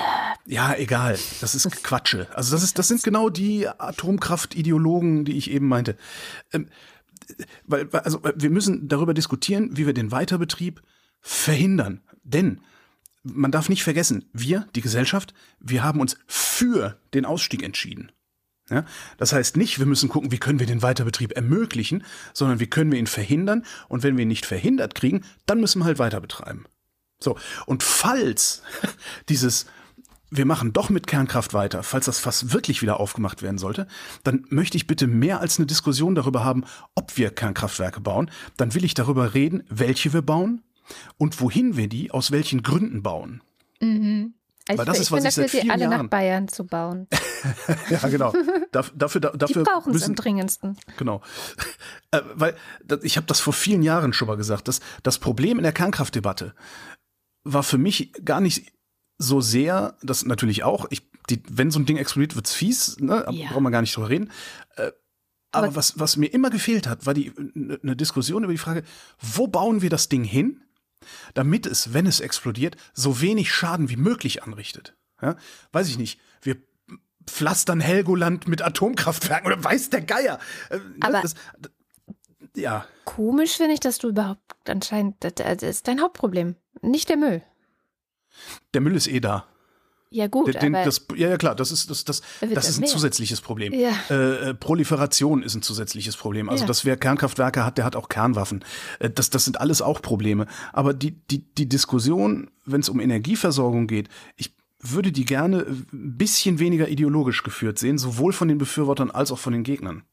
Ja, 0.45 0.75
egal. 0.75 1.17
Das 1.39 1.55
ist 1.55 1.83
Quatsche. 1.83 2.27
Also 2.35 2.53
das 2.53 2.61
ist, 2.61 2.77
das 2.77 2.89
sind 2.89 3.03
genau 3.03 3.29
die 3.29 3.67
Atomkraftideologen, 3.67 5.23
die 5.23 5.37
ich 5.37 5.49
eben 5.49 5.67
meinte. 5.69 5.97
Ähm, 6.51 6.67
weil, 7.65 7.89
also 7.91 8.21
wir 8.35 8.49
müssen 8.49 8.89
darüber 8.89 9.13
diskutieren, 9.13 9.77
wie 9.77 9.85
wir 9.85 9.93
den 9.93 10.11
Weiterbetrieb 10.11 10.81
verhindern. 11.21 12.01
Denn 12.23 12.59
man 13.23 13.51
darf 13.51 13.69
nicht 13.69 13.83
vergessen, 13.83 14.25
wir, 14.33 14.67
die 14.75 14.81
Gesellschaft, 14.81 15.33
wir 15.59 15.83
haben 15.83 16.01
uns 16.01 16.17
für 16.27 16.97
den 17.13 17.25
Ausstieg 17.25 17.63
entschieden. 17.63 18.11
Ja? 18.69 18.85
Das 19.17 19.33
heißt 19.33 19.57
nicht, 19.57 19.79
wir 19.79 19.85
müssen 19.85 20.09
gucken, 20.09 20.31
wie 20.31 20.39
können 20.39 20.59
wir 20.59 20.67
den 20.67 20.81
Weiterbetrieb 20.81 21.33
ermöglichen, 21.33 22.03
sondern 22.33 22.59
wie 22.59 22.67
können 22.67 22.91
wir 22.91 22.99
ihn 22.99 23.07
verhindern 23.07 23.65
und 23.87 24.03
wenn 24.03 24.17
wir 24.17 24.23
ihn 24.23 24.29
nicht 24.29 24.45
verhindert 24.45 24.95
kriegen, 24.95 25.23
dann 25.45 25.59
müssen 25.59 25.79
wir 25.79 25.85
halt 25.85 25.99
weiter 25.99 26.21
betreiben. 26.21 26.65
So, 27.19 27.37
und 27.65 27.83
falls 27.83 28.61
dieses 29.29 29.65
wir 30.35 30.45
machen 30.45 30.73
doch 30.73 30.89
mit 30.89 31.05
Kernkraft 31.05 31.53
weiter, 31.53 31.83
falls 31.83 32.05
das 32.05 32.17
Fass 32.17 32.51
wirklich 32.51 32.81
wieder 32.81 32.99
aufgemacht 32.99 33.43
werden 33.43 33.59
sollte, 33.59 33.85
dann 34.23 34.45
möchte 34.49 34.77
ich 34.77 34.87
bitte 34.87 35.05
mehr 35.05 35.39
als 35.39 35.59
eine 35.59 35.67
Diskussion 35.67 36.15
darüber 36.15 36.43
haben, 36.43 36.63
ob 36.95 37.17
wir 37.17 37.29
Kernkraftwerke 37.29 38.01
bauen. 38.01 38.31
Dann 38.57 38.73
will 38.73 38.83
ich 38.83 38.95
darüber 38.95 39.35
reden, 39.35 39.63
welche 39.69 40.11
wir 40.11 40.23
bauen, 40.23 40.63
und 41.17 41.39
wohin 41.41 41.77
wir 41.77 41.87
die 41.87 42.11
aus 42.11 42.31
welchen 42.31 42.63
Gründen 42.63 43.03
bauen. 43.03 43.41
Mhm. 43.79 44.33
Also 44.67 44.77
Weil 44.79 44.85
das 44.85 44.97
ich 44.97 45.01
ist, 45.03 45.11
was 45.11 45.21
bin 45.21 45.29
ich 45.29 45.35
dafür, 45.35 45.61
sie 45.61 45.69
alle 45.69 45.83
Jahren 45.83 45.97
nach 46.03 46.09
Bayern 46.09 46.47
zu 46.47 46.65
bauen. 46.65 47.07
ja, 47.89 48.07
genau. 48.07 48.33
dafür, 48.71 49.19
dafür 49.21 49.47
die 49.47 49.69
brauchen 49.69 49.93
es 49.93 50.03
am 50.03 50.15
dringendsten. 50.15 50.77
Genau. 50.97 51.21
Äh, 52.11 52.21
weil 52.35 52.55
ich 53.01 53.17
habe 53.17 53.27
das 53.27 53.39
vor 53.39 53.53
vielen 53.53 53.83
Jahren 53.83 54.13
schon 54.13 54.27
mal 54.27 54.37
gesagt. 54.37 54.67
dass 54.67 54.79
das 55.03 55.19
Problem 55.19 55.57
in 55.57 55.63
der 55.63 55.73
Kernkraftdebatte 55.73 56.53
war 57.43 57.63
für 57.63 57.77
mich 57.77 58.13
gar 58.23 58.39
nicht 58.39 58.71
so 59.17 59.41
sehr, 59.41 59.97
das 60.01 60.25
natürlich 60.25 60.63
auch, 60.63 60.87
ich, 60.89 61.09
die, 61.29 61.41
wenn 61.49 61.71
so 61.71 61.79
ein 61.79 61.85
Ding 61.85 61.97
explodiert, 61.97 62.35
wird's 62.35 62.53
fies, 62.53 62.97
ne? 62.99 63.25
Ja. 63.31 63.49
brauchen 63.51 63.63
wir 63.63 63.71
gar 63.71 63.81
nicht 63.81 63.95
drüber 63.95 64.09
reden. 64.09 64.31
Äh, 64.75 64.91
aber, 65.51 65.67
aber 65.67 65.75
was, 65.75 65.99
was 65.99 66.17
mir 66.17 66.27
immer 66.27 66.49
gefehlt 66.49 66.87
hat, 66.87 67.05
war 67.05 67.13
die 67.13 67.31
eine 67.55 67.95
Diskussion 67.95 68.43
über 68.43 68.53
die 68.53 68.57
Frage, 68.57 68.83
wo 69.19 69.47
bauen 69.47 69.81
wir 69.81 69.89
das 69.89 70.09
Ding 70.09 70.23
hin, 70.23 70.62
damit 71.33 71.65
es, 71.65 71.93
wenn 71.93 72.05
es 72.05 72.19
explodiert, 72.19 72.75
so 72.93 73.21
wenig 73.21 73.51
Schaden 73.51 73.89
wie 73.89 73.97
möglich 73.97 74.43
anrichtet. 74.43 74.95
Ja? 75.21 75.35
Weiß 75.71 75.89
ich 75.89 75.97
nicht. 75.97 76.19
Wir 76.41 76.57
pflastern 77.25 77.79
Helgoland 77.79 78.47
mit 78.47 78.61
Atomkraftwerken 78.61 79.47
oder 79.47 79.63
weiß 79.63 79.89
der 79.89 80.01
Geier. 80.01 80.39
Äh, 80.69 80.77
ne, 80.77 80.83
aber 81.01 81.21
das, 81.21 81.35
ja. 82.55 82.85
Komisch 83.05 83.57
finde 83.57 83.73
ich, 83.73 83.79
dass 83.79 83.97
du 83.97 84.09
überhaupt 84.09 84.69
anscheinend, 84.69 85.15
das 85.19 85.63
ist 85.63 85.87
dein 85.87 86.01
Hauptproblem, 86.01 86.55
nicht 86.81 87.09
der 87.09 87.17
Müll. 87.17 87.41
Der 88.73 88.81
Müll 88.81 88.95
ist 88.95 89.07
eh 89.07 89.19
da. 89.19 89.47
Ja, 90.13 90.27
gut. 90.27 90.53
Den, 90.61 90.75
aber 90.75 90.85
das, 90.85 91.07
ja, 91.15 91.27
ja, 91.27 91.37
klar, 91.37 91.55
das 91.55 91.71
ist, 91.71 91.89
das, 91.89 92.05
das, 92.05 92.21
das 92.39 92.69
ist 92.69 92.77
ein 92.77 92.81
mehr. 92.81 92.89
zusätzliches 92.89 93.41
Problem. 93.41 93.73
Ja. 93.73 93.91
Äh, 94.11 94.49
äh, 94.49 94.53
Proliferation 94.53 95.41
ist 95.41 95.55
ein 95.55 95.63
zusätzliches 95.63 96.15
Problem. 96.15 96.49
Also, 96.49 96.63
ja. 96.63 96.67
dass 96.67 96.85
wer 96.85 96.97
Kernkraftwerke 96.97 97.65
hat, 97.65 97.79
der 97.79 97.85
hat 97.85 97.95
auch 97.95 98.09
Kernwaffen. 98.09 98.63
Äh, 98.99 99.09
das, 99.09 99.31
das 99.31 99.45
sind 99.45 99.59
alles 99.59 99.81
auch 99.81 100.03
Probleme. 100.03 100.45
Aber 100.71 100.93
die, 100.93 101.11
die, 101.11 101.51
die 101.55 101.67
Diskussion, 101.67 102.51
wenn 102.65 102.81
es 102.81 102.89
um 102.89 102.99
Energieversorgung 102.99 103.87
geht, 103.87 104.07
ich 104.35 104.53
würde 104.79 105.11
die 105.11 105.25
gerne 105.25 105.65
ein 105.65 106.17
bisschen 106.17 106.59
weniger 106.59 106.89
ideologisch 106.89 107.41
geführt 107.41 107.79
sehen, 107.79 107.97
sowohl 107.97 108.33
von 108.33 108.47
den 108.47 108.59
Befürwortern 108.59 109.09
als 109.09 109.31
auch 109.31 109.39
von 109.39 109.53
den 109.53 109.63
Gegnern. 109.63 110.03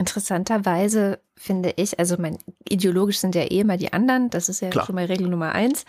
Interessanterweise 0.00 1.18
finde 1.36 1.74
ich, 1.76 1.98
also 1.98 2.16
mein, 2.18 2.38
ideologisch 2.66 3.18
sind 3.18 3.34
ja 3.34 3.42
eh 3.42 3.60
immer 3.60 3.76
die 3.76 3.92
anderen, 3.92 4.30
das 4.30 4.48
ist 4.48 4.60
ja 4.60 4.70
Klar. 4.70 4.86
schon 4.86 4.94
mal 4.94 5.04
Regel 5.04 5.28
Nummer 5.28 5.52
eins. 5.52 5.84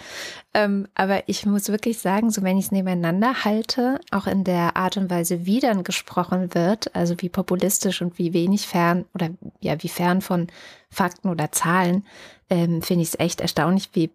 Ähm, 0.54 0.86
aber 0.96 1.30
ich 1.30 1.46
muss 1.46 1.70
wirklich 1.70 2.00
sagen, 2.00 2.30
so 2.30 2.42
wenn 2.42 2.58
ich 2.58 2.66
es 2.66 2.72
nebeneinander 2.74 3.46
halte, 3.46 4.02
auch 4.12 4.28
in 4.28 4.44
der 4.44 4.76
Art 4.76 4.98
und 4.98 5.10
Weise, 5.10 5.46
wie 5.46 5.62
dann 5.62 5.86
gesprochen 5.86 6.54
wird, 6.54 6.94
also 6.94 7.16
wie 7.20 7.30
populistisch 7.30 8.02
und 8.02 8.20
wie 8.20 8.34
wenig 8.34 8.68
fern 8.68 9.06
oder 9.14 9.30
ja, 9.62 9.82
wie 9.82 9.88
fern 9.88 10.20
von 10.20 10.48
Fakten 10.90 11.30
oder 11.30 11.54
Zahlen, 11.54 12.06
ähm, 12.50 12.82
finde 12.82 13.04
ich 13.04 13.10
es 13.10 13.20
echt 13.20 13.40
erstaunlich, 13.40 13.92
wie 13.94 14.12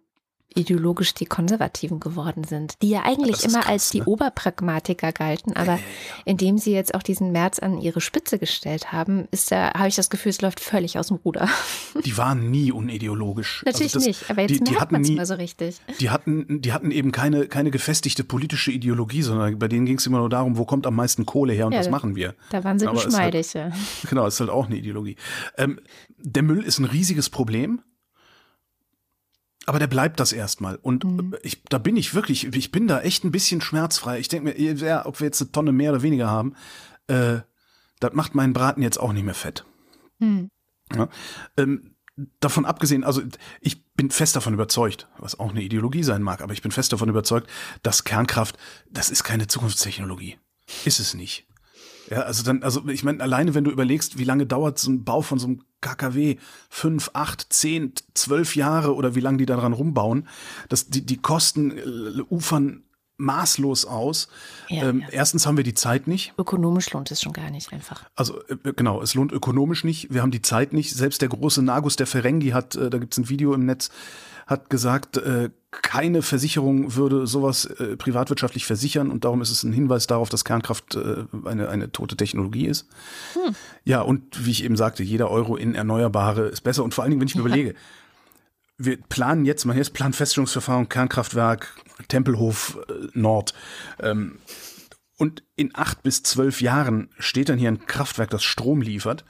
ideologisch 0.55 1.13
die 1.13 1.25
Konservativen 1.25 1.99
geworden 1.99 2.43
sind, 2.43 2.75
die 2.81 2.89
ja 2.89 3.03
eigentlich 3.03 3.43
immer 3.43 3.61
krass, 3.61 3.69
als 3.69 3.89
die 3.89 3.99
ne? 3.99 4.05
Oberpragmatiker 4.05 5.11
galten, 5.11 5.53
aber 5.55 5.73
ja, 5.73 5.75
ja, 5.75 5.77
ja. 5.77 6.21
indem 6.25 6.57
sie 6.57 6.73
jetzt 6.73 6.95
auch 6.95 7.03
diesen 7.03 7.31
März 7.31 7.59
an 7.59 7.77
ihre 7.79 8.01
Spitze 8.01 8.39
gestellt 8.39 8.91
haben, 8.91 9.27
ist 9.31 9.51
da 9.51 9.73
habe 9.73 9.87
ich 9.87 9.95
das 9.95 10.09
Gefühl, 10.09 10.31
es 10.31 10.41
läuft 10.41 10.59
völlig 10.59 10.97
aus 10.97 11.07
dem 11.07 11.17
Ruder. 11.17 11.47
Die 12.05 12.17
waren 12.17 12.49
nie 12.49 12.71
unideologisch. 12.71 13.63
Also 13.65 13.77
Natürlich 13.77 13.95
also 13.95 14.07
das, 14.07 14.19
nicht, 14.19 14.29
aber 14.31 14.41
jetzt 14.41 14.51
die, 14.51 14.63
die 14.63 14.71
merkt 14.71 14.91
man 14.91 15.01
es 15.01 15.11
mal 15.11 15.25
so 15.25 15.35
richtig. 15.35 15.77
Die 15.99 16.09
hatten, 16.09 16.61
die 16.61 16.73
hatten 16.73 16.91
eben 16.91 17.11
keine, 17.11 17.47
keine 17.47 17.71
gefestigte 17.71 18.23
politische 18.23 18.71
Ideologie, 18.71 19.21
sondern 19.21 19.59
bei 19.59 19.67
denen 19.67 19.85
ging 19.85 19.97
es 19.97 20.07
immer 20.07 20.19
nur 20.19 20.29
darum, 20.29 20.57
wo 20.57 20.65
kommt 20.65 20.87
am 20.87 20.95
meisten 20.95 21.25
Kohle 21.25 21.53
her 21.53 21.67
und 21.67 21.75
was 21.75 21.89
machen 21.89 22.15
wir. 22.15 22.35
Da 22.49 22.63
waren 22.63 22.79
sie 22.79 22.87
aber 22.87 23.03
geschmeidig. 23.03 23.53
Halt, 23.55 23.73
genau, 24.09 24.25
ist 24.25 24.39
halt 24.39 24.49
auch 24.49 24.65
eine 24.65 24.75
Ideologie. 24.75 25.17
Ähm, 25.57 25.79
der 26.17 26.43
Müll 26.43 26.63
ist 26.63 26.79
ein 26.79 26.85
riesiges 26.85 27.29
Problem. 27.29 27.81
Aber 29.67 29.79
der 29.79 29.87
bleibt 29.87 30.19
das 30.19 30.31
erstmal. 30.31 30.77
Und 30.77 31.03
mhm. 31.03 31.35
ich, 31.43 31.61
da 31.65 31.77
bin 31.77 31.97
ich 31.97 32.13
wirklich, 32.13 32.55
ich 32.55 32.71
bin 32.71 32.87
da 32.87 33.01
echt 33.01 33.25
ein 33.25 33.31
bisschen 33.31 33.59
schmerzfrei. 33.59 34.17
Ich 34.17 34.29
denke 34.29 34.53
mir, 34.53 34.73
ja, 34.73 35.05
ob 35.05 35.19
wir 35.19 35.25
jetzt 35.25 35.41
eine 35.41 35.51
Tonne 35.51 35.73
mehr 35.73 35.91
oder 35.91 36.01
weniger 36.01 36.29
haben, 36.29 36.55
äh, 37.07 37.39
das 37.99 38.13
macht 38.13 38.33
meinen 38.33 38.53
Braten 38.53 38.81
jetzt 38.81 38.97
auch 38.97 39.11
nicht 39.11 39.25
mehr 39.25 39.33
fett. 39.33 39.65
Mhm. 40.19 40.49
Ja, 40.95 41.09
ähm, 41.57 41.95
davon 42.39 42.65
abgesehen, 42.65 43.03
also 43.03 43.21
ich 43.59 43.85
bin 43.93 44.09
fest 44.09 44.35
davon 44.35 44.53
überzeugt, 44.53 45.07
was 45.17 45.39
auch 45.39 45.51
eine 45.51 45.61
Ideologie 45.61 46.03
sein 46.03 46.21
mag, 46.21 46.41
aber 46.41 46.53
ich 46.53 46.61
bin 46.61 46.71
fest 46.71 46.93
davon 46.93 47.09
überzeugt, 47.09 47.49
dass 47.83 48.03
Kernkraft, 48.03 48.57
das 48.89 49.09
ist 49.09 49.23
keine 49.23 49.47
Zukunftstechnologie. 49.47 50.37
Ist 50.85 50.99
es 50.99 51.13
nicht. 51.13 51.46
Ja, 52.09 52.21
also 52.21 52.43
dann, 52.43 52.63
also 52.63 52.87
ich 52.87 53.03
meine, 53.03 53.21
alleine 53.21 53.53
wenn 53.53 53.63
du 53.63 53.71
überlegst, 53.71 54.17
wie 54.17 54.23
lange 54.23 54.45
dauert 54.45 54.79
so 54.79 54.89
ein 54.89 55.03
Bau 55.03 55.21
von 55.21 55.39
so 55.39 55.47
einem 55.47 55.61
KKW, 55.81 56.37
fünf, 56.69 57.11
acht, 57.13 57.47
zehn, 57.49 57.93
zwölf 58.13 58.55
Jahre 58.55 58.95
oder 58.95 59.15
wie 59.15 59.19
lange 59.19 59.37
die 59.37 59.45
daran 59.45 59.73
rumbauen, 59.73 60.27
dass 60.69 60.87
die, 60.87 61.05
die 61.05 61.17
Kosten 61.17 61.77
äh, 61.77 62.21
ufern 62.29 62.83
maßlos 63.17 63.85
aus. 63.85 64.27
Ja, 64.69 64.89
ähm, 64.89 65.01
ja. 65.01 65.07
Erstens 65.09 65.45
haben 65.45 65.57
wir 65.57 65.63
die 65.63 65.73
Zeit 65.73 66.07
nicht. 66.07 66.33
Ökonomisch 66.37 66.91
lohnt 66.91 67.11
es 67.11 67.21
schon 67.21 67.33
gar 67.33 67.49
nicht 67.49 67.73
einfach. 67.73 68.03
Also 68.15 68.41
äh, 68.47 68.73
genau, 68.75 69.01
es 69.01 69.15
lohnt 69.15 69.31
ökonomisch 69.31 69.83
nicht. 69.83 70.13
Wir 70.13 70.21
haben 70.21 70.31
die 70.31 70.41
Zeit 70.41 70.71
nicht. 70.73 70.93
Selbst 70.93 71.21
der 71.21 71.29
große 71.29 71.61
Nagus, 71.63 71.95
der 71.95 72.07
Ferengi 72.07 72.49
hat, 72.49 72.75
äh, 72.75 72.89
da 72.89 72.99
gibt's 72.99 73.17
ein 73.17 73.29
Video 73.29 73.53
im 73.53 73.65
Netz, 73.65 73.89
hat 74.47 74.69
gesagt, 74.69 75.17
äh, 75.17 75.49
keine 75.71 76.21
Versicherung 76.21 76.95
würde 76.95 77.27
sowas 77.27 77.65
äh, 77.65 77.97
privatwirtschaftlich 77.97 78.65
versichern 78.65 79.11
und 79.11 79.25
darum 79.25 79.41
ist 79.41 79.51
es 79.51 79.63
ein 79.63 79.73
Hinweis 79.73 80.07
darauf, 80.07 80.29
dass 80.29 80.45
Kernkraft 80.45 80.95
äh, 80.95 81.25
eine, 81.45 81.69
eine 81.69 81.91
tote 81.91 82.15
Technologie 82.15 82.65
ist. 82.65 82.87
Hm. 83.33 83.55
Ja, 83.83 84.01
und 84.01 84.45
wie 84.45 84.51
ich 84.51 84.63
eben 84.63 84.77
sagte, 84.77 85.03
jeder 85.03 85.29
Euro 85.29 85.57
in 85.57 85.75
Erneuerbare 85.75 86.47
ist 86.47 86.61
besser 86.61 86.83
und 86.83 86.93
vor 86.93 87.03
allen 87.03 87.11
Dingen, 87.11 87.19
wenn 87.19 87.27
ich 87.27 87.35
mir 87.35 87.41
überlege, 87.41 87.75
wir 88.77 88.97
planen 88.97 89.43
jetzt, 89.45 89.65
man 89.65 89.75
jetzt 89.75 89.93
Planfeststellungsverfahren, 89.93 90.87
Kernkraftwerk, 90.87 91.75
Tempelhof 92.07 92.79
äh, 92.87 93.07
Nord. 93.13 93.53
Ähm, 93.99 94.39
und 95.17 95.43
in 95.55 95.71
acht 95.75 96.03
bis 96.03 96.23
zwölf 96.23 96.61
Jahren 96.61 97.09
steht 97.19 97.49
dann 97.49 97.57
hier 97.57 97.69
ein 97.69 97.85
Kraftwerk, 97.85 98.29
das 98.29 98.43
Strom 98.43 98.81
liefert 98.81 99.25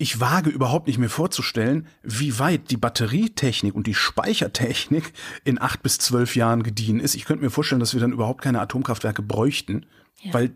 ich 0.00 0.18
wage 0.18 0.48
überhaupt 0.48 0.86
nicht 0.86 0.96
mir 0.96 1.10
vorzustellen, 1.10 1.86
wie 2.02 2.38
weit 2.38 2.70
die 2.70 2.78
Batterietechnik 2.78 3.74
und 3.74 3.86
die 3.86 3.94
Speichertechnik 3.94 5.12
in 5.44 5.60
acht 5.60 5.82
bis 5.82 5.98
zwölf 5.98 6.36
Jahren 6.36 6.62
gediehen 6.62 7.00
ist. 7.00 7.14
Ich 7.14 7.26
könnte 7.26 7.44
mir 7.44 7.50
vorstellen, 7.50 7.80
dass 7.80 7.92
wir 7.92 8.00
dann 8.00 8.12
überhaupt 8.12 8.40
keine 8.40 8.62
Atomkraftwerke 8.62 9.20
bräuchten, 9.20 9.84
ja. 10.22 10.32
weil 10.32 10.52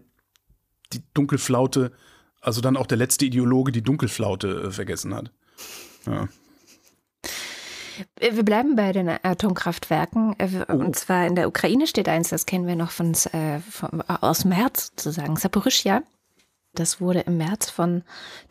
die 0.95 1.03
Dunkelflaute, 1.13 1.93
also 2.41 2.63
dann 2.63 2.79
auch 2.79 2.87
der 2.87 2.97
letzte 2.97 3.27
Ideologe 3.27 3.71
die 3.71 3.83
Dunkelflaute 3.83 4.49
äh, 4.49 4.71
vergessen 4.71 5.15
hat. 5.15 5.31
Ja. 6.07 6.27
Wir 8.19 8.43
bleiben 8.45 8.77
bei 8.77 8.93
den 8.93 9.11
Atomkraftwerken. 9.11 10.37
Äh, 10.39 10.65
oh. 10.69 10.73
Und 10.73 10.97
zwar 10.97 11.27
in 11.27 11.35
der 11.35 11.49
Ukraine 11.49 11.87
steht 11.87 12.09
eins, 12.09 12.31
das 12.31 12.47
kennen 12.47 12.67
wir 12.67 12.77
noch 12.77 12.93
von, 12.93 13.13
äh, 13.33 13.61
von 13.61 14.01
aus 14.01 14.47
März 14.47 14.87
sozusagen, 14.87 15.37
Saporischja. 15.37 16.03
Das 16.75 17.01
wurde 17.01 17.21
im 17.21 17.37
März 17.37 17.71
von 17.71 18.03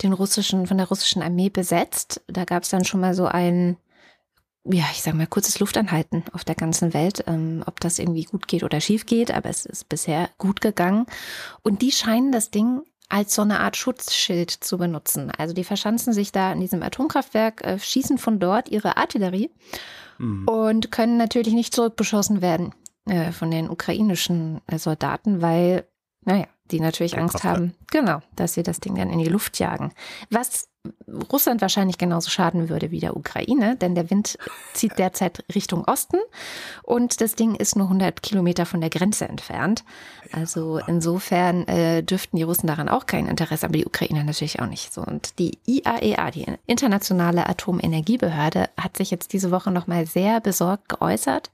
den 0.02 0.14
russischen, 0.14 0.68
von 0.68 0.78
der 0.78 0.88
russischen 0.88 1.22
Armee 1.22 1.50
besetzt. 1.50 2.22
Da 2.28 2.46
gab 2.46 2.64
es 2.64 2.70
dann 2.70 2.86
schon 2.86 3.02
mal 3.02 3.14
so 3.14 3.26
ein, 3.26 3.78
ja, 4.66 4.86
ich 4.92 5.02
sag 5.02 5.14
mal, 5.14 5.28
kurzes 5.28 5.60
Luftanhalten 5.60 6.24
auf 6.34 6.44
der 6.44 6.56
ganzen 6.56 6.94
Welt, 6.94 7.24
ähm, 7.28 7.64
ob 7.66 7.80
das 7.80 8.00
irgendwie 8.00 8.24
gut 8.24 8.48
geht 8.48 8.64
oder 8.64 8.80
schief 8.82 9.06
geht, 9.06 9.32
aber 9.32 9.50
es 9.50 9.66
ist 9.66 9.90
bisher 9.90 10.30
gut 10.38 10.62
gegangen. 10.62 11.06
Und 11.62 11.82
die 11.82 11.92
scheinen 11.92 12.32
das 12.32 12.52
Ding 12.52 12.82
als 13.10 13.36
so 13.36 13.44
eine 13.44 13.60
Art 13.60 13.78
Schutzschild 13.78 14.50
zu 14.50 14.78
benutzen. 14.78 15.32
Also 15.38 15.54
die 15.54 15.64
verschanzen 15.64 16.14
sich 16.14 16.32
da 16.32 16.52
in 16.52 16.62
diesem 16.62 16.82
Atomkraftwerk, 16.82 17.64
äh, 17.64 17.78
schießen 17.78 18.18
von 18.18 18.40
dort 18.40 18.70
ihre 18.70 18.98
Artillerie 18.98 19.52
mhm. 20.18 20.48
und 20.48 20.92
können 20.92 21.18
natürlich 21.18 21.54
nicht 21.54 21.76
zurückbeschossen 21.76 22.42
werden 22.42 22.74
äh, 23.06 23.32
von 23.32 23.52
den 23.52 23.70
ukrainischen 23.70 24.62
äh, 24.68 24.80
Soldaten, 24.80 25.42
weil, 25.42 25.86
naja, 26.22 26.48
die 26.74 26.80
natürlich 26.80 27.18
Angst 27.18 27.44
haben, 27.44 27.74
genau, 27.92 28.22
dass 28.36 28.54
sie 28.56 28.64
das 28.64 28.80
Ding 28.80 28.96
dann 28.96 29.10
in 29.10 29.20
die 29.20 29.30
Luft 29.30 29.60
jagen. 29.60 29.94
Was 30.30 30.68
Russland 31.32 31.62
wahrscheinlich 31.62 31.98
genauso 31.98 32.30
schaden 32.30 32.68
würde 32.68 32.92
wie 32.92 33.00
der 33.00 33.16
Ukraine, 33.16 33.78
denn 33.78 33.96
der 33.96 34.10
Wind 34.10 34.38
zieht 34.74 34.98
derzeit 34.98 35.46
Richtung 35.56 35.86
Osten 35.86 36.18
und 36.82 37.22
das 37.22 37.36
Ding 37.36 37.56
ist 37.56 37.78
nur 37.78 37.86
100 37.86 38.22
Kilometer 38.22 38.66
von 38.66 38.82
der 38.82 38.90
Grenze 38.90 39.28
entfernt. 39.28 39.86
Also 40.34 40.80
insofern 40.88 41.68
äh, 41.68 42.04
dürften 42.04 42.36
die 42.36 42.44
Russen 42.44 42.68
daran 42.68 42.90
auch 42.90 43.06
kein 43.06 43.28
Interesse, 43.28 43.66
aber 43.66 43.78
die 43.78 43.86
Ukrainer 43.86 44.24
natürlich 44.24 44.60
auch 44.60 44.68
nicht 44.68 44.94
so. 44.94 45.02
Und 45.02 45.40
die 45.40 45.60
IAEA, 45.66 46.28
e 46.28 46.32
die 46.32 46.46
Internationale 46.66 47.48
Atomenergiebehörde, 47.48 48.70
hat 48.76 48.98
sich 48.98 49.12
jetzt 49.12 49.32
diese 49.32 49.52
Woche 49.52 49.72
nochmal 49.72 50.06
sehr 50.06 50.42
besorgt 50.42 50.90
geäußert. 50.90 51.52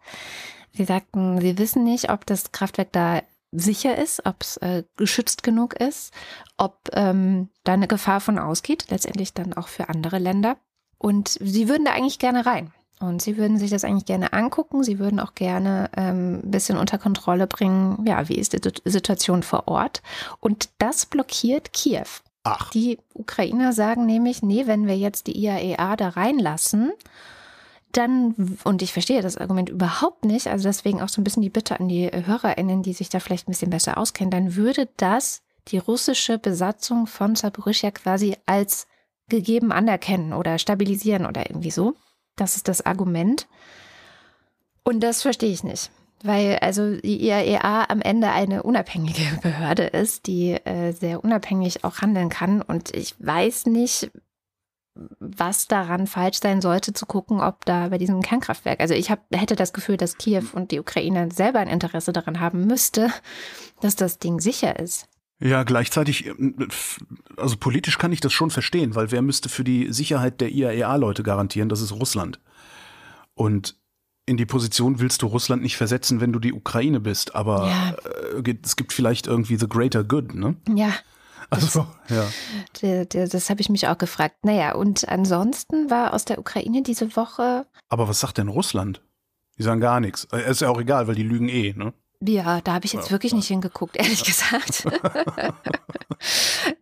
Sie 0.73 0.85
sagten, 0.85 1.41
sie 1.41 1.57
wissen 1.57 1.83
nicht, 1.83 2.09
ob 2.09 2.25
das 2.25 2.51
Kraftwerk 2.51 2.91
da 2.93 3.21
sicher 3.51 3.97
ist, 3.97 4.25
ob 4.25 4.41
es 4.41 4.57
äh, 4.57 4.83
geschützt 4.95 5.43
genug 5.43 5.73
ist, 5.73 6.13
ob 6.57 6.89
ähm, 6.93 7.49
da 7.63 7.73
eine 7.73 7.87
Gefahr 7.87 8.19
von 8.21 8.39
ausgeht, 8.39 8.85
letztendlich 8.89 9.33
dann 9.33 9.53
auch 9.53 9.67
für 9.67 9.89
andere 9.89 10.19
Länder. 10.19 10.57
Und 10.97 11.29
sie 11.29 11.69
würden 11.69 11.85
da 11.85 11.91
eigentlich 11.91 12.19
gerne 12.19 12.45
rein. 12.45 12.73
Und 12.99 13.21
sie 13.21 13.37
würden 13.37 13.57
sich 13.57 13.71
das 13.71 13.85
eigentlich 13.85 14.05
gerne 14.05 14.33
angucken. 14.33 14.83
Sie 14.83 14.99
würden 14.99 15.21
auch 15.21 15.33
gerne 15.33 15.89
ähm, 15.95 16.41
ein 16.43 16.51
bisschen 16.51 16.77
unter 16.77 16.97
Kontrolle 16.97 17.47
bringen, 17.47 18.05
ja, 18.05 18.27
wie 18.27 18.35
ist 18.35 18.53
die 18.53 18.71
Situation 18.83 19.41
vor 19.41 19.67
Ort. 19.67 20.01
Und 20.41 20.69
das 20.79 21.05
blockiert 21.05 21.71
Kiew. 21.71 22.07
Ach. 22.43 22.69
Die 22.71 22.99
Ukrainer 23.13 23.73
sagen 23.73 24.05
nämlich, 24.05 24.41
nee, 24.43 24.67
wenn 24.67 24.85
wir 24.85 24.97
jetzt 24.97 25.27
die 25.27 25.37
IAEA 25.37 25.93
e 25.93 25.95
da 25.95 26.09
reinlassen, 26.09 26.91
dann, 27.91 28.57
und 28.63 28.81
ich 28.81 28.93
verstehe 28.93 29.21
das 29.21 29.37
Argument 29.37 29.69
überhaupt 29.69 30.25
nicht, 30.25 30.47
also 30.47 30.67
deswegen 30.67 31.01
auch 31.01 31.09
so 31.09 31.21
ein 31.21 31.23
bisschen 31.23 31.41
die 31.41 31.49
Bitte 31.49 31.79
an 31.79 31.87
die 31.87 32.07
HörerInnen, 32.07 32.83
die 32.83 32.93
sich 32.93 33.09
da 33.09 33.19
vielleicht 33.19 33.47
ein 33.47 33.51
bisschen 33.51 33.71
besser 33.71 33.97
auskennen, 33.97 34.31
dann 34.31 34.55
würde 34.55 34.87
das 34.97 35.41
die 35.69 35.77
russische 35.77 36.37
Besatzung 36.37 37.07
von 37.07 37.35
Saporischia 37.35 37.91
quasi 37.91 38.35
als 38.45 38.87
gegeben 39.27 39.71
anerkennen 39.71 40.33
oder 40.33 40.57
stabilisieren 40.57 41.25
oder 41.25 41.49
irgendwie 41.49 41.71
so. 41.71 41.95
Das 42.35 42.55
ist 42.55 42.67
das 42.67 42.85
Argument. 42.85 43.47
Und 44.83 45.01
das 45.01 45.21
verstehe 45.21 45.51
ich 45.51 45.63
nicht. 45.63 45.91
Weil 46.23 46.57
also 46.59 46.97
die 46.97 47.25
IAEA 47.25 47.85
am 47.89 48.01
Ende 48.01 48.29
eine 48.29 48.63
unabhängige 48.63 49.39
Behörde 49.41 49.83
ist, 49.83 50.27
die 50.27 50.51
äh, 50.51 50.91
sehr 50.91 51.23
unabhängig 51.23 51.83
auch 51.83 52.01
handeln 52.01 52.29
kann. 52.29 52.61
Und 52.61 52.93
ich 52.95 53.15
weiß 53.19 53.67
nicht, 53.67 54.11
was 55.19 55.67
daran 55.67 56.07
falsch 56.07 56.39
sein 56.39 56.61
sollte, 56.61 56.93
zu 56.93 57.05
gucken, 57.05 57.39
ob 57.39 57.65
da 57.65 57.89
bei 57.89 57.97
diesem 57.97 58.21
Kernkraftwerk, 58.21 58.79
also 58.79 58.93
ich 58.93 59.09
hab, 59.09 59.21
hätte 59.33 59.55
das 59.55 59.73
Gefühl, 59.73 59.97
dass 59.97 60.17
Kiew 60.17 60.43
und 60.53 60.71
die 60.71 60.79
Ukraine 60.79 61.29
selber 61.31 61.59
ein 61.59 61.67
Interesse 61.67 62.13
daran 62.13 62.39
haben 62.39 62.67
müsste, 62.67 63.09
dass 63.81 63.95
das 63.95 64.19
Ding 64.19 64.39
sicher 64.39 64.79
ist. 64.79 65.07
Ja, 65.41 65.63
gleichzeitig, 65.63 66.27
äh, 66.27 66.33
also 67.37 67.55
politisch 67.57 67.97
kann 67.97 68.11
ich 68.11 68.19
das 68.19 68.33
schon 68.33 68.51
verstehen, 68.51 68.95
weil 68.95 69.11
wer 69.11 69.21
müsste 69.21 69.49
für 69.49 69.63
die 69.63 69.91
Sicherheit 69.93 70.41
der 70.41 70.51
IAEA-Leute 70.51 71.23
garantieren? 71.23 71.69
Das 71.69 71.81
ist 71.81 71.93
Russland. 71.93 72.39
Und 73.35 73.77
in 74.25 74.37
die 74.37 74.45
Position 74.45 74.99
willst 74.99 75.21
du 75.21 75.27
Russland 75.27 75.63
nicht 75.63 75.77
versetzen, 75.77 76.21
wenn 76.21 76.33
du 76.33 76.39
die 76.39 76.53
Ukraine 76.53 76.99
bist, 76.99 77.35
aber 77.35 77.67
ja. 77.67 77.95
Äh, 78.39 78.55
es 78.63 78.75
gibt 78.75 78.93
vielleicht 78.93 79.27
irgendwie 79.27 79.55
the 79.55 79.67
greater 79.67 80.03
good, 80.03 80.35
ne? 80.35 80.55
Ja. 80.75 80.93
Also, 81.49 81.87
ja. 82.09 82.27
Das, 82.81 83.07
das, 83.09 83.29
das 83.29 83.49
habe 83.49 83.61
ich 83.61 83.69
mich 83.69 83.87
auch 83.87 83.97
gefragt. 83.97 84.37
Naja, 84.43 84.75
und 84.75 85.07
ansonsten 85.09 85.89
war 85.89 86.13
aus 86.13 86.25
der 86.25 86.39
Ukraine 86.39 86.83
diese 86.83 87.15
Woche. 87.15 87.65
Aber 87.87 88.07
was 88.07 88.19
sagt 88.19 88.37
denn 88.37 88.49
Russland? 88.49 89.01
Die 89.57 89.63
sagen 89.63 89.81
gar 89.81 89.99
nichts. 89.99 90.25
Äh, 90.31 90.49
ist 90.49 90.61
ja 90.61 90.69
auch 90.69 90.79
egal, 90.79 91.07
weil 91.07 91.15
die 91.15 91.23
lügen 91.23 91.49
eh, 91.49 91.73
ne? 91.73 91.93
Ja, 92.21 92.59
da 92.59 92.73
habe 92.73 92.85
ich 92.85 92.91
jetzt 92.91 93.05
ja, 93.05 93.11
wirklich 93.11 93.31
ja. 93.31 93.37
nicht 93.37 93.47
hingeguckt, 93.47 93.95
ehrlich 93.95 94.25
gesagt. 94.25 94.85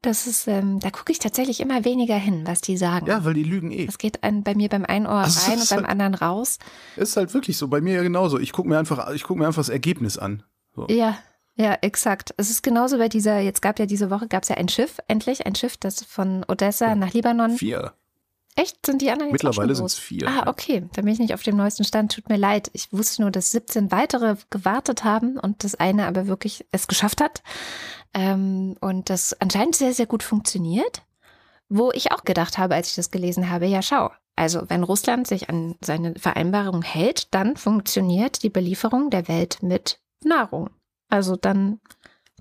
das 0.02 0.26
ist, 0.26 0.48
ähm, 0.48 0.80
da 0.80 0.90
gucke 0.90 1.12
ich 1.12 1.20
tatsächlich 1.20 1.60
immer 1.60 1.86
weniger 1.86 2.16
hin, 2.16 2.42
was 2.48 2.60
die 2.60 2.76
sagen. 2.76 3.06
Ja, 3.06 3.24
weil 3.24 3.36
die 3.36 3.44
lügen 3.44 3.72
eh. 3.72 3.86
Das 3.86 4.00
geht 4.00 4.24
ein, 4.24 4.44
bei 4.44 4.56
mir 4.56 4.68
beim 4.68 4.84
einen 4.84 5.06
Ohr 5.06 5.14
also 5.14 5.48
rein 5.48 5.60
und 5.60 5.70
beim 5.70 5.80
halt, 5.82 5.90
anderen 5.90 6.16
raus. 6.16 6.58
Ist 6.96 7.18
halt 7.18 7.34
wirklich 7.36 7.56
so. 7.56 7.68
Bei 7.68 7.82
mir 7.82 7.94
ja 7.94 8.04
genauso. 8.04 8.40
Ich 8.40 8.52
gucke 8.52 8.68
mir 8.68 8.80
einfach, 8.80 9.12
ich 9.14 9.24
gucke 9.24 9.40
mir 9.40 9.46
einfach 9.46 9.60
das 9.60 9.70
Ergebnis 9.70 10.18
an. 10.18 10.42
So. 10.76 10.88
Ja, 10.90 11.20
ja, 11.58 11.74
exakt. 11.82 12.34
Es 12.38 12.50
ist 12.50 12.62
genauso 12.62 13.00
bei 13.00 13.10
dieser, 13.10 13.40
jetzt 13.40 13.62
gab 13.62 13.80
ja 13.80 13.88
diese 13.88 14.10
Woche, 14.12 14.28
gab 14.28 14.44
es 14.44 14.50
ja 14.50 14.58
ein 14.58 14.70
Schiff, 14.70 15.00
endlich 15.08 15.46
ein 15.46 15.56
Schiff, 15.56 15.76
das 15.76 16.04
von 16.04 16.46
Odessa 16.48 16.96
nach 16.96 17.14
Libanon. 17.14 17.58
Vier. 17.58 17.94
Echt? 18.56 18.86
Sind 18.86 19.02
die 19.02 19.12
anderen 19.12 19.32
jetzt 19.32 19.44
Mittlerweile 19.44 19.76
sind 19.76 19.86
es 19.86 19.98
vier. 19.98 20.28
Ah, 20.28 20.48
okay. 20.48 20.84
Da 20.94 21.04
bin 21.04 21.14
ich 21.14 21.20
nicht 21.20 21.34
auf 21.34 21.44
dem 21.44 21.58
neuesten 21.58 21.84
Stand. 21.84 22.14
Tut 22.14 22.28
mir 22.30 22.38
leid. 22.38 22.72
Ich 22.74 22.92
wusste 22.92 23.22
nur, 23.22 23.30
dass 23.30 23.52
17 23.52 23.92
weitere 23.92 24.36
gewartet 24.50 25.04
haben 25.04 25.38
und 25.38 25.64
das 25.64 25.76
eine 25.76 26.08
aber 26.08 26.28
wirklich 26.28 26.66
es 26.72 26.88
geschafft 26.88 27.22
hat. 27.22 27.44
Ähm, 28.16 28.76
und 28.82 29.12
das 29.12 29.40
anscheinend 29.40 29.76
sehr, 29.76 29.94
sehr 29.94 30.08
gut 30.08 30.24
funktioniert. 30.24 31.04
Wo 31.70 31.92
ich 31.92 32.12
auch 32.12 32.24
gedacht 32.24 32.58
habe, 32.58 32.76
als 32.76 32.90
ich 32.90 32.96
das 32.96 33.12
gelesen 33.12 33.50
habe, 33.50 33.68
ja, 33.68 33.82
schau. 33.82 34.10
Also, 34.36 34.70
wenn 34.70 34.84
Russland 34.84 35.28
sich 35.28 35.50
an 35.50 35.76
seine 35.82 36.16
Vereinbarung 36.16 36.82
hält, 36.82 37.34
dann 37.34 37.58
funktioniert 37.58 38.42
die 38.42 38.50
Belieferung 38.50 39.10
der 39.10 39.28
Welt 39.28 39.60
mit 39.62 40.00
Nahrung. 40.24 40.70
Also 41.10 41.36
dann 41.36 41.80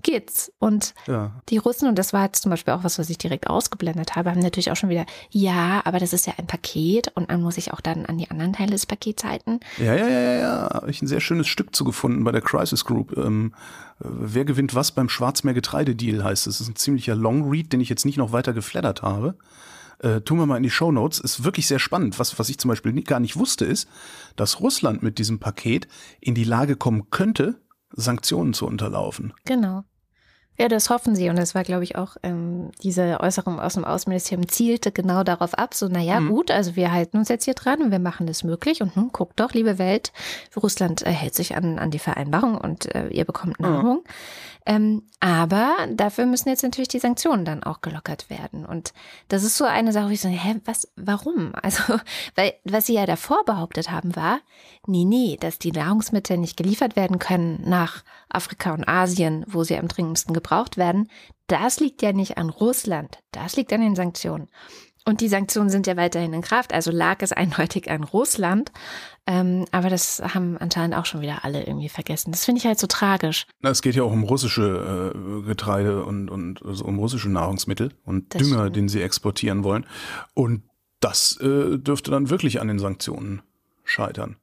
geht's. 0.03 0.51
Und 0.59 0.93
ja. 1.07 1.31
die 1.49 1.57
Russen, 1.57 1.87
und 1.87 1.97
das 1.97 2.13
war 2.13 2.25
jetzt 2.25 2.41
zum 2.41 2.49
Beispiel 2.49 2.73
auch 2.73 2.83
was, 2.83 2.99
was 2.99 3.09
ich 3.09 3.17
direkt 3.17 3.47
ausgeblendet 3.47 4.15
habe, 4.15 4.31
haben 4.31 4.39
natürlich 4.39 4.71
auch 4.71 4.75
schon 4.75 4.89
wieder, 4.89 5.05
ja, 5.31 5.81
aber 5.85 5.99
das 5.99 6.13
ist 6.13 6.27
ja 6.27 6.33
ein 6.37 6.47
Paket 6.47 7.11
und 7.15 7.29
man 7.29 7.41
muss 7.41 7.55
sich 7.55 7.73
auch 7.73 7.81
dann 7.81 8.05
an 8.05 8.17
die 8.17 8.29
anderen 8.29 8.53
Teile 8.53 8.71
des 8.71 8.85
Pakets 8.85 9.23
halten. 9.23 9.59
Ja, 9.77 9.95
ja, 9.95 10.07
ja, 10.07 10.19
ja, 10.19 10.33
ja. 10.39 10.69
Habe 10.73 10.91
ich 10.91 11.01
ein 11.01 11.07
sehr 11.07 11.19
schönes 11.19 11.47
Stück 11.47 11.75
zugefunden 11.75 12.23
bei 12.23 12.31
der 12.31 12.41
Crisis 12.41 12.85
Group. 12.85 13.17
Ähm, 13.17 13.53
wer 13.99 14.45
gewinnt 14.45 14.75
was 14.75 14.91
beim 14.91 15.09
Schwarzmeer-Getreidedeal 15.09 16.23
heißt 16.23 16.47
es. 16.47 16.57
Das 16.57 16.61
ist 16.61 16.69
ein 16.69 16.75
ziemlicher 16.75 17.15
Long 17.15 17.49
Read, 17.49 17.73
den 17.73 17.81
ich 17.81 17.89
jetzt 17.89 18.05
nicht 18.05 18.17
noch 18.17 18.31
weiter 18.31 18.53
geflattert 18.53 19.01
habe. 19.01 19.35
Äh, 19.99 20.21
tun 20.21 20.37
wir 20.37 20.45
mal 20.45 20.57
in 20.57 20.63
die 20.63 20.69
Show 20.69 20.91
Notes. 20.91 21.19
Ist 21.19 21.43
wirklich 21.43 21.67
sehr 21.67 21.79
spannend. 21.79 22.19
Was, 22.19 22.37
was 22.37 22.49
ich 22.49 22.59
zum 22.59 22.69
Beispiel 22.69 22.93
gar 23.01 23.19
nicht 23.19 23.35
wusste, 23.35 23.65
ist, 23.65 23.89
dass 24.35 24.59
Russland 24.59 25.01
mit 25.01 25.17
diesem 25.17 25.39
Paket 25.39 25.87
in 26.19 26.35
die 26.35 26.43
Lage 26.43 26.75
kommen 26.75 27.09
könnte, 27.09 27.59
Sanktionen 27.97 28.53
zu 28.53 28.65
unterlaufen. 28.65 29.33
Genau. 29.45 29.83
Ja, 30.59 30.67
das 30.67 30.89
hoffen 30.89 31.15
sie. 31.15 31.29
Und 31.29 31.37
das 31.37 31.53
war, 31.53 31.63
glaube 31.63 31.83
ich, 31.83 31.95
auch 31.97 32.17
ähm, 32.23 32.71
diese 32.81 33.19
Äußerung 33.19 33.59
aus 33.59 33.75
dem 33.75 33.85
Außenministerium 33.85 34.47
zielte 34.47 34.91
genau 34.91 35.23
darauf 35.23 35.53
ab. 35.53 35.75
So, 35.75 35.87
naja, 35.87 36.19
mhm. 36.19 36.29
gut, 36.29 36.49
also 36.49 36.75
wir 36.75 36.91
halten 36.91 37.17
uns 37.17 37.29
jetzt 37.29 37.45
hier 37.45 37.53
dran 37.53 37.81
und 37.83 37.91
wir 37.91 37.99
machen 37.99 38.25
das 38.25 38.43
möglich. 38.43 38.81
Und 38.81 38.95
nun 38.95 39.11
guckt 39.11 39.39
doch, 39.39 39.53
liebe 39.53 39.77
Welt, 39.77 40.11
Russland 40.55 41.05
äh, 41.05 41.11
hält 41.11 41.35
sich 41.35 41.55
an, 41.55 41.77
an 41.77 41.91
die 41.91 41.99
Vereinbarung 41.99 42.57
und 42.57 42.93
äh, 42.95 43.07
ihr 43.09 43.25
bekommt 43.25 43.59
Nahrung. 43.59 43.97
Mhm. 43.97 44.11
Ähm, 44.67 45.03
aber 45.21 45.87
dafür 45.93 46.25
müssen 46.25 46.49
jetzt 46.49 46.61
natürlich 46.61 46.89
die 46.89 46.99
Sanktionen 46.99 47.45
dann 47.45 47.63
auch 47.63 47.79
gelockert 47.79 48.29
werden. 48.29 48.65
Und 48.65 48.93
das 49.29 49.45
ist 49.45 49.55
so 49.55 49.63
eine 49.63 49.93
Sache, 49.93 50.07
wo 50.07 50.11
ich 50.11 50.19
so, 50.19 50.27
hä, 50.27 50.55
was, 50.65 50.91
warum? 50.97 51.53
Also, 51.67 51.99
weil, 52.35 52.53
was 52.65 52.85
sie 52.85 52.93
ja 52.93 53.05
davor 53.05 53.45
behauptet 53.45 53.91
haben, 53.91 54.15
war, 54.15 54.39
nee, 54.85 55.05
nee, 55.05 55.37
dass 55.39 55.57
die 55.57 55.71
Nahrungsmittel 55.71 56.37
nicht 56.37 56.57
geliefert 56.57 56.95
werden 56.97 57.17
können 57.17 57.61
nach 57.65 58.03
Afrika 58.29 58.73
und 58.73 58.87
Asien, 58.87 59.45
wo 59.47 59.63
sie 59.63 59.77
am 59.77 59.87
dringendsten 59.87 60.33
gebraucht 60.33 60.75
werden. 60.75 61.09
Das 61.47 61.79
liegt 61.79 62.01
ja 62.01 62.11
nicht 62.11 62.37
an 62.37 62.49
Russland. 62.49 63.19
Das 63.31 63.55
liegt 63.55 63.71
an 63.71 63.81
den 63.81 63.95
Sanktionen. 63.95 64.49
Und 65.07 65.21
die 65.21 65.29
Sanktionen 65.29 65.69
sind 65.69 65.87
ja 65.87 65.95
weiterhin 65.95 66.33
in 66.33 66.41
Kraft, 66.41 66.73
also 66.73 66.91
lag 66.91 67.21
es 67.21 67.31
eindeutig 67.31 67.89
an 67.89 68.03
Russland. 68.03 68.73
Ähm, 69.25 69.63
aber 69.71 69.89
das 69.89 70.21
haben 70.21 70.57
anscheinend 70.57 70.97
auch 70.97 71.05
schon 71.05 71.21
wieder 71.21 71.45
alle 71.45 71.65
irgendwie 71.65 71.87
vergessen. 71.87 72.31
Das 72.31 72.43
finde 72.43 72.59
ich 72.59 72.65
halt 72.65 72.77
so 72.77 72.87
tragisch. 72.87 73.47
Na, 73.61 73.69
es 73.69 73.81
geht 73.81 73.95
ja 73.95 74.03
auch 74.03 74.11
um 74.11 74.23
russische 74.23 75.13
äh, 75.15 75.47
Getreide 75.47 76.03
und, 76.03 76.29
und 76.29 76.61
also 76.65 76.83
um 76.83 76.99
russische 76.99 77.29
Nahrungsmittel 77.29 77.93
und 78.03 78.35
das 78.35 78.41
Dünger, 78.41 78.63
stimmt. 78.63 78.75
den 78.75 78.89
sie 78.89 79.01
exportieren 79.01 79.63
wollen. 79.63 79.85
Und 80.33 80.63
das 80.99 81.37
äh, 81.39 81.77
dürfte 81.77 82.11
dann 82.11 82.29
wirklich 82.29 82.59
an 82.59 82.67
den 82.67 82.79
Sanktionen 82.79 83.43
scheitern. 83.85 84.35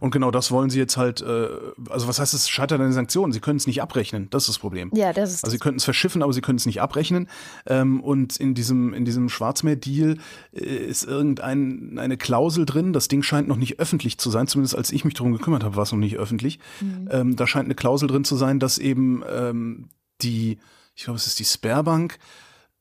Und 0.00 0.10
genau 0.10 0.30
das 0.30 0.50
wollen 0.50 0.70
sie 0.70 0.78
jetzt 0.78 0.96
halt, 0.96 1.20
äh, 1.20 1.48
also 1.90 2.08
was 2.08 2.18
heißt 2.18 2.34
es, 2.34 2.48
scheitert 2.48 2.80
an 2.80 2.86
den 2.86 2.92
Sanktionen? 2.92 3.32
Sie 3.32 3.40
können 3.40 3.56
es 3.56 3.66
nicht 3.66 3.82
abrechnen, 3.82 4.28
das 4.30 4.44
ist 4.44 4.48
das 4.48 4.58
Problem. 4.58 4.90
Ja, 4.94 5.12
das 5.12 5.32
ist 5.32 5.44
Also 5.44 5.52
sie 5.52 5.58
könnten 5.58 5.78
es 5.78 5.84
verschiffen, 5.84 6.22
aber 6.22 6.32
sie 6.32 6.40
können 6.40 6.58
es 6.58 6.66
nicht 6.66 6.80
abrechnen. 6.80 7.28
Ähm, 7.66 8.00
und 8.00 8.36
in 8.36 8.54
diesem, 8.54 8.94
in 8.94 9.04
diesem 9.04 9.28
Schwarzmeer-Deal 9.28 10.18
äh, 10.52 10.58
ist 10.58 11.04
irgendeine 11.04 12.00
eine 12.00 12.16
Klausel 12.16 12.66
drin, 12.66 12.92
das 12.92 13.08
Ding 13.08 13.22
scheint 13.22 13.48
noch 13.48 13.56
nicht 13.56 13.78
öffentlich 13.80 14.18
zu 14.18 14.30
sein, 14.30 14.46
zumindest 14.46 14.76
als 14.76 14.92
ich 14.92 15.04
mich 15.04 15.14
darum 15.14 15.32
gekümmert 15.32 15.64
habe, 15.64 15.76
war 15.76 15.82
es 15.84 15.92
noch 15.92 15.98
nicht 15.98 16.16
öffentlich. 16.16 16.58
Mhm. 16.80 17.08
Ähm, 17.10 17.36
da 17.36 17.46
scheint 17.46 17.66
eine 17.66 17.74
Klausel 17.74 18.08
drin 18.08 18.24
zu 18.24 18.36
sein, 18.36 18.58
dass 18.58 18.78
eben 18.78 19.22
ähm, 19.30 19.88
die, 20.22 20.58
ich 20.94 21.04
glaube, 21.04 21.18
es 21.18 21.26
ist 21.26 21.38
die 21.38 21.44
Sperrbank, 21.44 22.18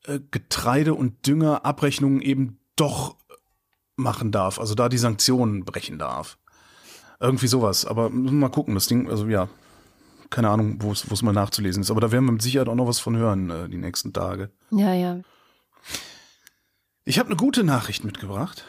äh, 0.05 0.19
Getreide- 0.31 0.93
und 0.93 1.25
Düngerabrechnungen 1.27 2.21
eben 2.21 2.57
doch 2.75 3.15
machen 3.95 4.31
darf, 4.31 4.59
also 4.59 4.75
da 4.75 4.89
die 4.89 4.97
Sanktionen 4.97 5.63
brechen 5.63 5.99
darf. 5.99 6.37
Irgendwie 7.21 7.47
sowas. 7.47 7.85
Aber 7.85 8.09
mal 8.09 8.49
gucken, 8.49 8.73
das 8.73 8.87
Ding, 8.87 9.09
also 9.09 9.27
ja, 9.27 9.47
keine 10.31 10.49
Ahnung, 10.49 10.77
wo 10.79 10.91
es 10.91 11.21
mal 11.21 11.33
nachzulesen 11.33 11.83
ist. 11.83 11.91
Aber 11.91 12.01
da 12.01 12.11
werden 12.11 12.25
wir 12.25 12.31
mit 12.31 12.41
Sicherheit 12.41 12.67
auch 12.67 12.75
noch 12.75 12.87
was 12.87 12.99
von 12.99 13.15
hören, 13.15 13.49
äh, 13.51 13.69
die 13.69 13.77
nächsten 13.77 14.11
Tage. 14.11 14.49
Ja, 14.71 14.93
ja. 14.93 15.19
Ich 17.03 17.19
habe 17.19 17.27
eine 17.27 17.35
gute 17.35 17.63
Nachricht 17.63 18.03
mitgebracht. 18.03 18.65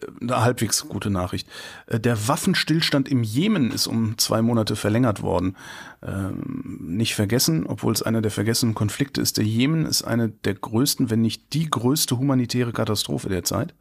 Äh, 0.00 0.06
eine 0.22 0.40
halbwegs 0.40 0.88
gute 0.88 1.10
Nachricht. 1.10 1.48
Äh, 1.86 2.00
der 2.00 2.28
Waffenstillstand 2.28 3.08
im 3.08 3.22
Jemen 3.22 3.72
ist 3.72 3.88
um 3.88 4.16
zwei 4.16 4.40
Monate 4.40 4.76
verlängert 4.76 5.20
worden. 5.20 5.56
Ähm, 6.02 6.78
nicht 6.80 7.14
vergessen, 7.14 7.66
obwohl 7.66 7.92
es 7.92 8.02
einer 8.02 8.22
der 8.22 8.30
vergessenen 8.30 8.74
Konflikte 8.74 9.20
ist, 9.20 9.36
der 9.36 9.44
Jemen 9.44 9.84
ist 9.84 10.02
eine 10.02 10.30
der 10.30 10.54
größten, 10.54 11.10
wenn 11.10 11.20
nicht 11.20 11.52
die 11.52 11.68
größte 11.68 12.16
humanitäre 12.16 12.72
Katastrophe 12.72 13.28
der 13.28 13.44
Zeit. 13.44 13.74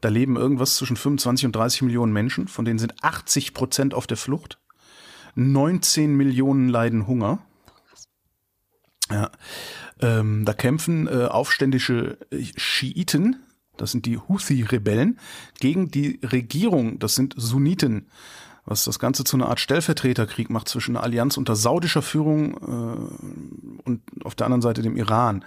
Da 0.00 0.08
leben 0.08 0.36
irgendwas 0.36 0.76
zwischen 0.76 0.96
25 0.96 1.46
und 1.46 1.56
30 1.56 1.82
Millionen 1.82 2.12
Menschen, 2.12 2.48
von 2.48 2.64
denen 2.64 2.78
sind 2.78 3.02
80 3.02 3.54
Prozent 3.54 3.94
auf 3.94 4.06
der 4.06 4.16
Flucht. 4.16 4.58
19 5.34 6.14
Millionen 6.14 6.68
leiden 6.68 7.06
Hunger. 7.06 7.38
Ja. 9.10 9.30
Ähm, 10.00 10.44
da 10.44 10.52
kämpfen 10.52 11.06
äh, 11.06 11.26
aufständische 11.26 12.18
Schiiten, 12.56 13.36
das 13.76 13.92
sind 13.92 14.06
die 14.06 14.18
Houthi-Rebellen, 14.18 15.18
gegen 15.60 15.90
die 15.90 16.20
Regierung, 16.22 16.98
das 16.98 17.14
sind 17.14 17.34
Sunniten, 17.36 18.08
was 18.64 18.84
das 18.84 18.98
Ganze 18.98 19.24
zu 19.24 19.36
einer 19.36 19.48
Art 19.48 19.60
Stellvertreterkrieg 19.60 20.50
macht 20.50 20.68
zwischen 20.68 20.96
einer 20.96 21.04
Allianz 21.04 21.36
unter 21.36 21.54
saudischer 21.54 22.02
Führung 22.02 22.56
äh, 22.56 23.82
und 23.84 24.02
auf 24.24 24.34
der 24.34 24.46
anderen 24.46 24.62
Seite 24.62 24.82
dem 24.82 24.96
Iran. 24.96 25.44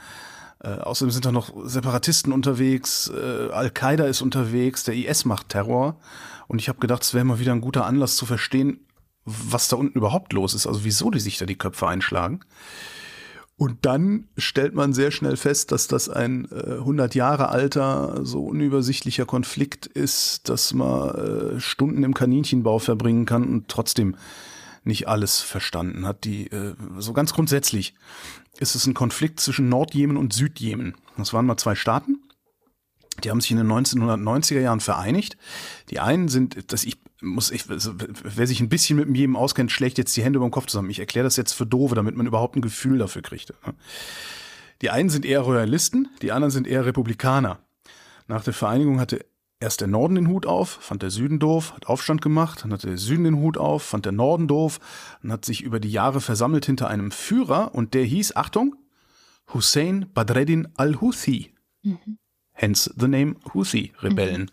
Äh, 0.61 0.69
außerdem 0.69 1.11
sind 1.11 1.25
da 1.25 1.31
noch 1.31 1.53
Separatisten 1.65 2.33
unterwegs, 2.33 3.09
äh, 3.13 3.49
Al-Qaida 3.51 4.05
ist 4.05 4.21
unterwegs, 4.21 4.83
der 4.83 4.95
IS 4.95 5.25
macht 5.25 5.49
Terror. 5.49 5.99
Und 6.47 6.59
ich 6.59 6.67
habe 6.67 6.79
gedacht, 6.79 7.03
es 7.03 7.13
wäre 7.13 7.25
mal 7.25 7.39
wieder 7.39 7.53
ein 7.53 7.61
guter 7.61 7.85
Anlass 7.85 8.15
zu 8.15 8.25
verstehen, 8.25 8.85
was 9.25 9.67
da 9.67 9.75
unten 9.75 9.97
überhaupt 9.97 10.33
los 10.33 10.53
ist, 10.53 10.67
also 10.67 10.83
wieso 10.83 11.11
die 11.11 11.19
sich 11.19 11.37
da 11.37 11.45
die 11.45 11.57
Köpfe 11.57 11.87
einschlagen. 11.87 12.41
Und 13.55 13.85
dann 13.85 14.29
stellt 14.37 14.73
man 14.73 14.93
sehr 14.93 15.11
schnell 15.11 15.35
fest, 15.35 15.73
dass 15.73 15.87
das 15.87 16.07
ein 16.07 16.47
äh, 16.49 16.75
100 16.75 17.13
Jahre 17.13 17.49
alter, 17.49 18.21
so 18.23 18.45
unübersichtlicher 18.45 19.25
Konflikt 19.25 19.85
ist, 19.85 20.47
dass 20.47 20.73
man 20.73 21.09
äh, 21.09 21.59
Stunden 21.59 22.03
im 22.03 22.13
Kaninchenbau 22.13 22.79
verbringen 22.79 23.25
kann 23.25 23.43
und 23.43 23.67
trotzdem 23.67 24.15
nicht 24.85 25.09
alles 25.09 25.41
verstanden 25.41 26.07
hat. 26.07 26.23
Die 26.23 26.47
äh, 26.47 26.73
so 26.99 27.11
ganz 27.11 27.33
grundsätzlich 27.33 27.95
ist 28.59 28.75
es 28.75 28.85
ein 28.85 28.93
Konflikt 28.93 29.39
zwischen 29.39 29.69
Nordjemen 29.69 30.17
und 30.17 30.33
Südjemen. 30.33 30.95
Das 31.17 31.33
waren 31.33 31.45
mal 31.45 31.57
zwei 31.57 31.75
Staaten. 31.75 32.23
Die 33.23 33.29
haben 33.29 33.41
sich 33.41 33.51
in 33.51 33.57
den 33.57 33.67
1990er 33.67 34.59
Jahren 34.59 34.79
vereinigt. 34.79 35.37
Die 35.89 35.99
einen 35.99 36.29
sind, 36.29 36.71
dass 36.71 36.85
ich 36.85 36.97
muss 37.21 37.51
ich, 37.51 37.69
also, 37.69 37.93
wer 37.97 38.47
sich 38.47 38.61
ein 38.61 38.69
bisschen 38.69 38.97
mit 38.97 39.15
jedem 39.15 39.35
auskennt, 39.35 39.71
schlägt 39.71 39.97
jetzt 39.97 40.15
die 40.15 40.23
Hände 40.23 40.37
über 40.37 40.47
den 40.47 40.51
Kopf 40.51 40.67
zusammen. 40.67 40.89
Ich 40.89 40.99
erkläre 40.99 41.25
das 41.25 41.35
jetzt 41.35 41.53
für 41.53 41.65
Dove, 41.65 41.95
damit 41.95 42.15
man 42.15 42.27
überhaupt 42.27 42.55
ein 42.55 42.61
Gefühl 42.61 42.97
dafür 42.97 43.21
kriegt. 43.21 43.53
Die 44.81 44.89
einen 44.89 45.09
sind 45.09 45.25
eher 45.25 45.41
Royalisten, 45.41 46.07
die 46.21 46.31
anderen 46.31 46.51
sind 46.51 46.65
eher 46.65 46.85
Republikaner. 46.85 47.59
Nach 48.27 48.43
der 48.43 48.53
Vereinigung 48.53 48.99
hatte 48.99 49.25
erst 49.59 49.81
der 49.81 49.87
Norden 49.87 50.15
den 50.15 50.27
Hut 50.27 50.45
auf, 50.45 50.69
fand 50.69 51.01
der 51.01 51.09
Süden 51.09 51.39
doof, 51.39 51.73
hat 51.73 51.87
Aufstand 51.87 52.21
gemacht, 52.21 52.63
dann 52.63 52.71
hatte 52.71 52.87
der 52.87 52.97
Süden 52.97 53.25
den 53.25 53.37
Hut 53.37 53.57
auf, 53.57 53.83
fand 53.83 54.05
der 54.05 54.11
Norden 54.11 54.47
doof 54.47 54.79
und 55.21 55.31
hat 55.31 55.45
sich 55.45 55.61
über 55.61 55.79
die 55.79 55.91
Jahre 55.91 56.21
versammelt 56.21 56.65
hinter 56.65 56.87
einem 56.87 57.11
Führer 57.11 57.75
und 57.75 57.93
der 57.93 58.03
hieß, 58.03 58.35
Achtung, 58.35 58.75
Hussein 59.53 60.09
Badreddin 60.13 60.69
al-Houthi. 60.75 61.53
Mhm. 61.83 62.17
Hence 62.53 62.93
the 62.97 63.07
name 63.07 63.35
Houthi-Rebellen. 63.53 64.43
Mhm. 64.43 64.49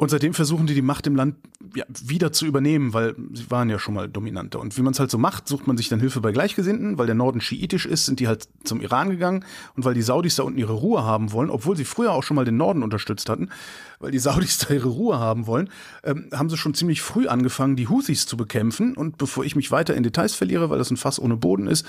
Und 0.00 0.08
seitdem 0.08 0.32
versuchen 0.32 0.66
die 0.66 0.72
die 0.72 0.80
Macht 0.80 1.06
im 1.06 1.14
Land 1.14 1.36
ja, 1.74 1.84
wieder 2.02 2.32
zu 2.32 2.46
übernehmen, 2.46 2.94
weil 2.94 3.14
sie 3.34 3.50
waren 3.50 3.68
ja 3.68 3.78
schon 3.78 3.92
mal 3.92 4.08
dominanter. 4.08 4.58
Und 4.58 4.78
wie 4.78 4.80
man 4.80 4.94
es 4.94 4.98
halt 4.98 5.10
so 5.10 5.18
macht, 5.18 5.46
sucht 5.46 5.66
man 5.66 5.76
sich 5.76 5.90
dann 5.90 6.00
Hilfe 6.00 6.22
bei 6.22 6.32
Gleichgesinnten, 6.32 6.96
weil 6.96 7.04
der 7.04 7.14
Norden 7.14 7.42
schiitisch 7.42 7.84
ist, 7.84 8.06
sind 8.06 8.18
die 8.18 8.26
halt 8.26 8.48
zum 8.64 8.80
Iran 8.80 9.10
gegangen 9.10 9.44
und 9.76 9.84
weil 9.84 9.92
die 9.92 10.00
Saudis 10.00 10.36
da 10.36 10.44
unten 10.44 10.58
ihre 10.58 10.72
Ruhe 10.72 11.04
haben 11.04 11.32
wollen, 11.32 11.50
obwohl 11.50 11.76
sie 11.76 11.84
früher 11.84 12.12
auch 12.12 12.22
schon 12.22 12.34
mal 12.34 12.46
den 12.46 12.56
Norden 12.56 12.82
unterstützt 12.82 13.28
hatten, 13.28 13.50
weil 13.98 14.10
die 14.10 14.18
Saudis 14.18 14.56
da 14.56 14.72
ihre 14.72 14.88
Ruhe 14.88 15.18
haben 15.18 15.46
wollen, 15.46 15.68
ähm, 16.02 16.30
haben 16.32 16.48
sie 16.48 16.56
schon 16.56 16.72
ziemlich 16.72 17.02
früh 17.02 17.26
angefangen, 17.26 17.76
die 17.76 17.88
Houthis 17.88 18.24
zu 18.24 18.38
bekämpfen. 18.38 18.96
Und 18.96 19.18
bevor 19.18 19.44
ich 19.44 19.54
mich 19.54 19.70
weiter 19.70 19.94
in 19.94 20.02
Details 20.02 20.34
verliere, 20.34 20.70
weil 20.70 20.78
das 20.78 20.90
ein 20.90 20.96
Fass 20.96 21.18
ohne 21.18 21.36
Boden 21.36 21.66
ist, 21.66 21.84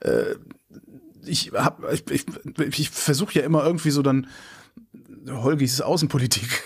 äh, 0.00 0.34
ich, 1.24 1.52
hab, 1.54 1.82
ich, 1.90 2.04
ich, 2.10 2.26
ich 2.78 2.90
versuche 2.90 3.38
ja 3.38 3.42
immer 3.42 3.64
irgendwie 3.64 3.90
so 3.90 4.02
dann 4.02 4.26
Holgis 5.26 5.80
Außenpolitik 5.80 6.62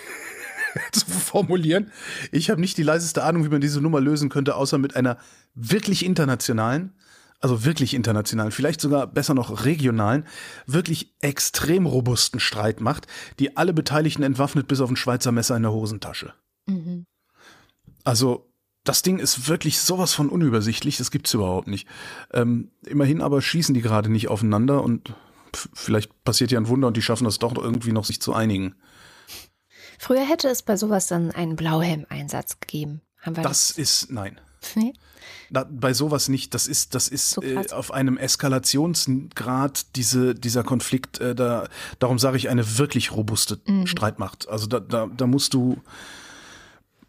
zu 0.93 1.07
formulieren. 1.07 1.91
Ich 2.33 2.51
habe 2.51 2.61
nicht 2.61 2.77
die 2.79 2.83
leiseste 2.83 3.23
Ahnung, 3.25 3.45
wie 3.45 3.49
man 3.49 3.61
diese 3.61 3.81
Nummer 3.81 4.01
lösen 4.01 4.29
könnte, 4.29 4.55
außer 4.55 4.79
mit 4.79 4.97
einer 4.97 5.19
wirklich 5.55 6.05
internationalen, 6.05 6.93
also 7.41 7.65
wirklich 7.65 7.95
internationalen, 7.95 8.53
vielleicht 8.53 8.81
sogar 8.81 9.07
besser 9.07 9.35
noch 9.35 9.65
regionalen, 9.65 10.25
wirklich 10.67 11.15
extrem 11.21 11.87
robusten 11.87 12.41
Streitmacht, 12.41 13.07
die 13.39 13.57
alle 13.57 13.73
Beteiligten 13.73 14.23
entwaffnet 14.23 14.69
bis 14.69 14.81
auf 14.81 14.91
ein 14.91 14.97
Schweizer 14.97 15.33
Messer 15.33 15.57
in 15.57 15.63
der 15.63 15.73
Hosentasche. 15.73 16.35
Mhm. 16.67 17.05
Also 18.05 18.49
das 18.85 19.03
Ding 19.03 19.19
ist 19.19 19.49
wirklich 19.49 19.81
sowas 19.81 20.15
von 20.15 20.31
unübersichtlich, 20.31 20.97
das 20.97 21.11
gibt's 21.11 21.35
überhaupt 21.35 21.69
nicht. 21.69 21.87
Ähm, 22.33 22.71
immerhin 22.87 23.21
aber 23.21 23.43
schießen 23.43 23.75
die 23.75 23.83
gerade 23.83 24.11
nicht 24.11 24.29
aufeinander 24.29 24.83
und 24.83 25.15
vielleicht 25.53 26.25
passiert 26.25 26.51
ja 26.51 26.59
ein 26.59 26.69
Wunder 26.69 26.89
und 26.89 26.97
die 26.97 27.03
schaffen 27.03 27.25
das 27.25 27.39
doch 27.39 27.57
irgendwie 27.57 27.93
noch, 27.93 28.05
sich 28.05 28.21
zu 28.21 28.33
einigen. 28.33 28.75
Früher 29.99 30.27
hätte 30.27 30.49
es 30.49 30.63
bei 30.63 30.77
sowas 30.77 31.09
dann 31.09 31.31
einen 31.33 31.57
Blauhelm-Einsatz 31.57 32.61
gegeben. 32.61 33.03
Haben 33.21 33.37
wir 33.37 33.43
das, 33.43 33.69
das 33.69 33.79
ist, 33.79 34.11
nein. 34.11 34.41
Nee? 34.75 34.93
Da, 35.51 35.67
bei 35.69 35.93
sowas 35.93 36.29
nicht. 36.29 36.55
Das 36.55 36.67
ist, 36.67 36.95
das 36.95 37.09
ist 37.09 37.31
so 37.31 37.43
äh, 37.43 37.71
auf 37.71 37.93
einem 37.93 38.17
Eskalationsgrad 38.17 39.97
diese, 39.97 40.35
dieser 40.35 40.63
Konflikt. 40.63 41.21
Äh, 41.21 41.35
da, 41.35 41.69
darum 41.99 42.19
sage 42.19 42.37
ich 42.37 42.49
eine 42.49 42.79
wirklich 42.79 43.13
robuste 43.13 43.61
mhm. 43.67 43.87
Streitmacht. 43.87 44.49
Also 44.49 44.67
da, 44.67 44.81
da, 44.81 45.07
da 45.07 45.27
musst 45.27 45.55
du 45.55 45.79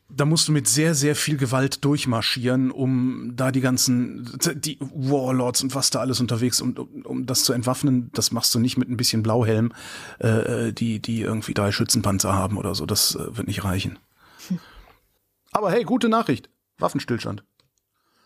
da 0.09 0.25
musst 0.25 0.47
du 0.47 0.51
mit 0.51 0.67
sehr, 0.67 0.95
sehr 0.95 1.15
viel 1.15 1.37
Gewalt 1.37 1.85
durchmarschieren, 1.85 2.71
um 2.71 3.33
da 3.35 3.51
die 3.51 3.61
ganzen, 3.61 4.27
die 4.55 4.77
Warlords 4.79 5.61
und 5.61 5.75
was 5.75 5.91
da 5.91 5.99
alles 5.99 6.19
unterwegs, 6.19 6.61
um, 6.61 6.73
um, 6.73 7.05
um 7.05 7.25
das 7.25 7.43
zu 7.43 7.53
entwaffnen. 7.53 8.09
Das 8.13 8.31
machst 8.31 8.53
du 8.55 8.59
nicht 8.59 8.77
mit 8.77 8.89
ein 8.89 8.97
bisschen 8.97 9.23
Blauhelm, 9.23 9.71
äh, 10.17 10.73
die, 10.73 10.99
die 10.99 11.21
irgendwie 11.21 11.53
drei 11.53 11.71
Schützenpanzer 11.71 12.33
haben 12.33 12.57
oder 12.57 12.73
so. 12.73 12.85
Das 12.85 13.15
äh, 13.15 13.37
wird 13.37 13.47
nicht 13.47 13.63
reichen. 13.63 13.99
Hm. 14.47 14.59
Aber 15.51 15.71
hey, 15.71 15.83
gute 15.83 16.09
Nachricht. 16.09 16.49
Waffenstillstand. 16.79 17.43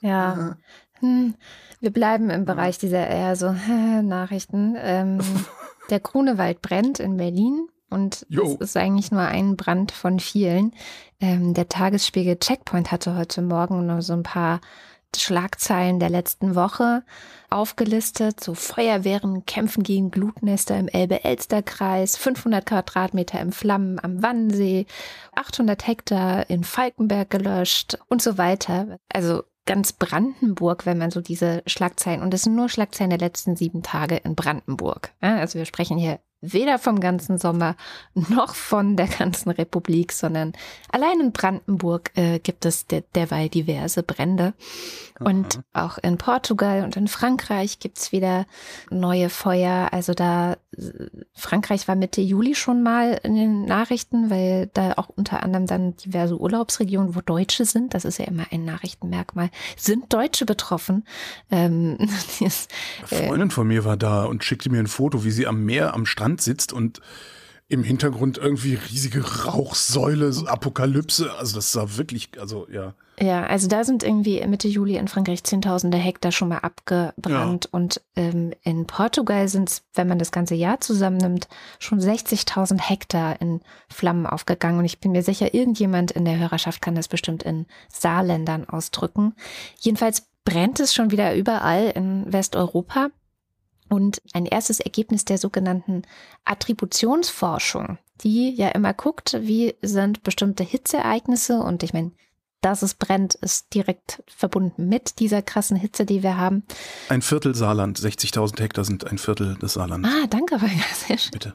Ja. 0.02 0.58
Hm. 1.00 1.36
Wir 1.80 1.92
bleiben 1.92 2.30
im 2.30 2.46
Bereich 2.46 2.78
dieser 2.78 3.06
eher 3.08 3.36
so 3.36 3.48
äh, 3.48 4.02
Nachrichten. 4.02 4.76
Ähm, 4.78 5.20
der 5.90 6.00
Grunewald 6.00 6.62
brennt 6.62 7.00
in 7.00 7.18
Berlin. 7.18 7.68
Und 7.94 8.26
es 8.30 8.56
ist 8.56 8.78
eigentlich 8.78 9.12
nur 9.12 9.22
ein 9.22 9.56
Brand 9.56 9.92
von 9.92 10.20
vielen. 10.20 10.74
Ähm, 11.20 11.54
der 11.54 11.70
Tagesspiegel 11.70 12.38
Checkpoint 12.38 12.92
hatte 12.92 13.16
heute 13.16 13.42
Morgen 13.42 13.86
nur 13.86 14.02
so 14.02 14.14
ein 14.14 14.24
paar 14.24 14.62
Schlagzeilen 15.16 16.00
der 16.00 16.10
letzten 16.10 16.56
Woche 16.56 17.04
aufgelistet. 17.52 18.44
So 18.44 18.56
Feuerwehren 18.56 19.46
kämpfen 19.46 19.84
gegen 19.84 20.10
Glutnester 20.10 20.78
im 20.78 20.88
Elbe-Elster-Kreis, 20.88 22.18
500 22.18 22.66
Quadratmeter 22.66 23.40
im 23.40 23.52
Flammen 23.52 24.00
am 24.04 24.24
Wannsee, 24.24 24.88
800 25.36 25.86
Hektar 25.86 26.50
in 26.50 26.64
Falkenberg 26.64 27.30
gelöscht 27.30 28.00
und 28.10 28.22
so 28.24 28.40
weiter. 28.40 28.98
Also 29.14 29.44
ganz 29.66 29.94
Brandenburg, 29.94 30.86
wenn 30.86 30.98
man 30.98 31.12
so 31.12 31.22
diese 31.22 31.64
Schlagzeilen, 31.68 32.22
und 32.22 32.34
das 32.34 32.44
sind 32.44 32.56
nur 32.56 32.70
Schlagzeilen 32.70 33.12
der 33.12 33.20
letzten 33.20 33.56
sieben 33.56 33.84
Tage 33.84 34.16
in 34.18 34.36
Brandenburg. 34.36 35.12
Also 35.22 35.60
wir 35.60 35.66
sprechen 35.66 35.98
hier 35.98 36.20
weder 36.44 36.78
vom 36.78 37.00
ganzen 37.00 37.38
Sommer 37.38 37.76
noch 38.14 38.54
von 38.54 38.96
der 38.96 39.08
ganzen 39.08 39.50
Republik, 39.50 40.12
sondern 40.12 40.54
allein 40.92 41.20
in 41.20 41.32
Brandenburg 41.32 42.12
äh, 42.16 42.40
gibt 42.40 42.66
es 42.66 42.86
de 42.86 43.04
derweil 43.16 43.50
diverse 43.50 44.04
Brände. 44.04 44.54
Aha. 45.20 45.30
Und 45.30 45.62
auch 45.74 45.98
in 46.00 46.18
Portugal 46.18 46.84
und 46.84 46.98
in 46.98 47.08
Frankreich 47.08 47.80
gibt's 47.80 48.12
wieder 48.12 48.46
neue 48.90 49.30
Feuer. 49.30 49.90
Also 49.92 50.14
da, 50.14 50.58
Frankreich 51.34 51.88
war 51.88 51.96
Mitte 51.96 52.22
Juli 52.22 52.56
schon 52.56 52.84
mal 52.84 53.20
in 53.24 53.36
den 53.36 53.66
Nachrichten, 53.66 54.30
weil 54.30 54.70
da 54.74 54.94
auch 54.94 55.10
unter 55.10 55.44
anderem 55.44 55.68
dann 55.68 55.96
diverse 55.98 56.40
Urlaubsregionen, 56.40 57.16
wo 57.16 57.22
Deutsche 57.22 57.66
sind, 57.66 57.94
das 57.94 58.06
ist 58.06 58.18
ja 58.18 58.26
immer 58.26 58.46
ein 58.52 58.66
Nachrichtenmerkmal, 58.66 59.50
sind 59.78 60.12
Deutsche 60.12 60.46
betroffen. 60.46 61.06
Ähm, 61.52 61.98
ist, 62.40 62.72
äh, 63.10 63.28
Freundin 63.28 63.52
von 63.52 63.68
mir 63.68 63.86
war 63.86 63.98
da 63.98 64.26
und 64.26 64.44
schickte 64.44 64.70
mir 64.72 64.80
ein 64.80 64.88
Foto, 64.88 65.24
wie 65.24 65.32
sie 65.32 65.48
am 65.48 65.64
Meer, 65.64 65.94
am 65.94 66.06
Strand 66.06 66.33
sitzt 66.42 66.74
und 66.74 67.02
im 67.70 67.84
Hintergrund 67.84 68.38
irgendwie 68.38 68.76
riesige 68.76 69.46
Rauchsäule, 69.46 70.32
so 70.32 70.46
Apokalypse. 70.46 71.34
Also 71.34 71.56
das 71.56 71.72
sah 71.72 71.98
wirklich, 71.98 72.30
also 72.40 72.68
ja. 72.72 72.94
Ja, 73.20 73.46
also 73.46 73.68
da 73.68 73.84
sind 73.84 74.04
irgendwie 74.04 74.46
Mitte 74.48 74.68
Juli 74.68 74.98
in 74.98 75.08
Frankreich 75.08 75.44
Zehntausende 75.44 75.98
Hektar 75.98 76.32
schon 76.32 76.50
mal 76.50 76.60
abgebrannt. 76.60 77.66
Ja. 77.66 77.70
Und 77.72 78.02
ähm, 78.16 78.54
in 78.64 78.86
Portugal 78.86 79.48
sind 79.48 79.70
es, 79.70 79.84
wenn 79.94 80.08
man 80.08 80.20
das 80.20 80.32
ganze 80.32 80.56
Jahr 80.56 80.82
zusammennimmt, 80.82 81.48
schon 81.80 82.00
60.000 82.00 82.80
Hektar 82.82 83.40
in 83.40 83.62
Flammen 83.88 84.26
aufgegangen. 84.26 84.80
Und 84.80 84.86
ich 84.86 85.00
bin 85.00 85.12
mir 85.12 85.24
sicher, 85.24 85.54
irgendjemand 85.54 86.12
in 86.12 86.26
der 86.26 86.40
Hörerschaft 86.40 86.82
kann 86.82 86.96
das 86.96 87.08
bestimmt 87.08 87.44
in 87.44 87.66
Saarländern 87.88 88.68
ausdrücken. 88.68 89.34
Jedenfalls 89.80 90.28
brennt 90.44 90.80
es 90.80 90.94
schon 90.94 91.12
wieder 91.12 91.36
überall 91.36 91.92
in 91.96 92.32
Westeuropa. 92.32 93.10
Und 93.94 94.24
ein 94.34 94.48
erstes 94.48 94.80
Ergebnis 94.80 95.24
der 95.24 95.38
sogenannten 95.38 96.02
Attributionsforschung, 96.46 98.00
die 98.24 98.50
ja 98.50 98.70
immer 98.70 98.92
guckt, 98.92 99.38
wie 99.40 99.76
sind 99.84 100.24
bestimmte 100.24 100.64
Hitzeereignisse 100.64 101.60
und 101.60 101.84
ich 101.84 101.94
meine, 101.94 102.12
dass 102.62 102.82
es 102.82 102.96
brennt, 102.96 103.36
ist 103.36 103.72
direkt 103.76 104.24
verbunden 104.26 104.90
mit 104.90 105.20
dieser 105.20 105.44
krassen 105.44 105.78
Hitze, 105.78 106.08
die 106.08 106.24
wir 106.24 106.38
haben. 106.38 106.64
Ein 107.08 107.22
Viertel 107.22 107.54
Saarland, 107.54 108.00
60.000 108.00 108.60
Hektar 108.62 108.84
sind 108.84 109.06
ein 109.06 109.20
Viertel 109.20 109.58
des 109.58 109.74
Saarlandes. 109.74 110.12
Ah, 110.12 110.26
danke, 110.28 110.56
ja, 110.56 110.70
sehr 111.08 111.20
schön. 111.20 111.32
Bitte. 111.32 111.54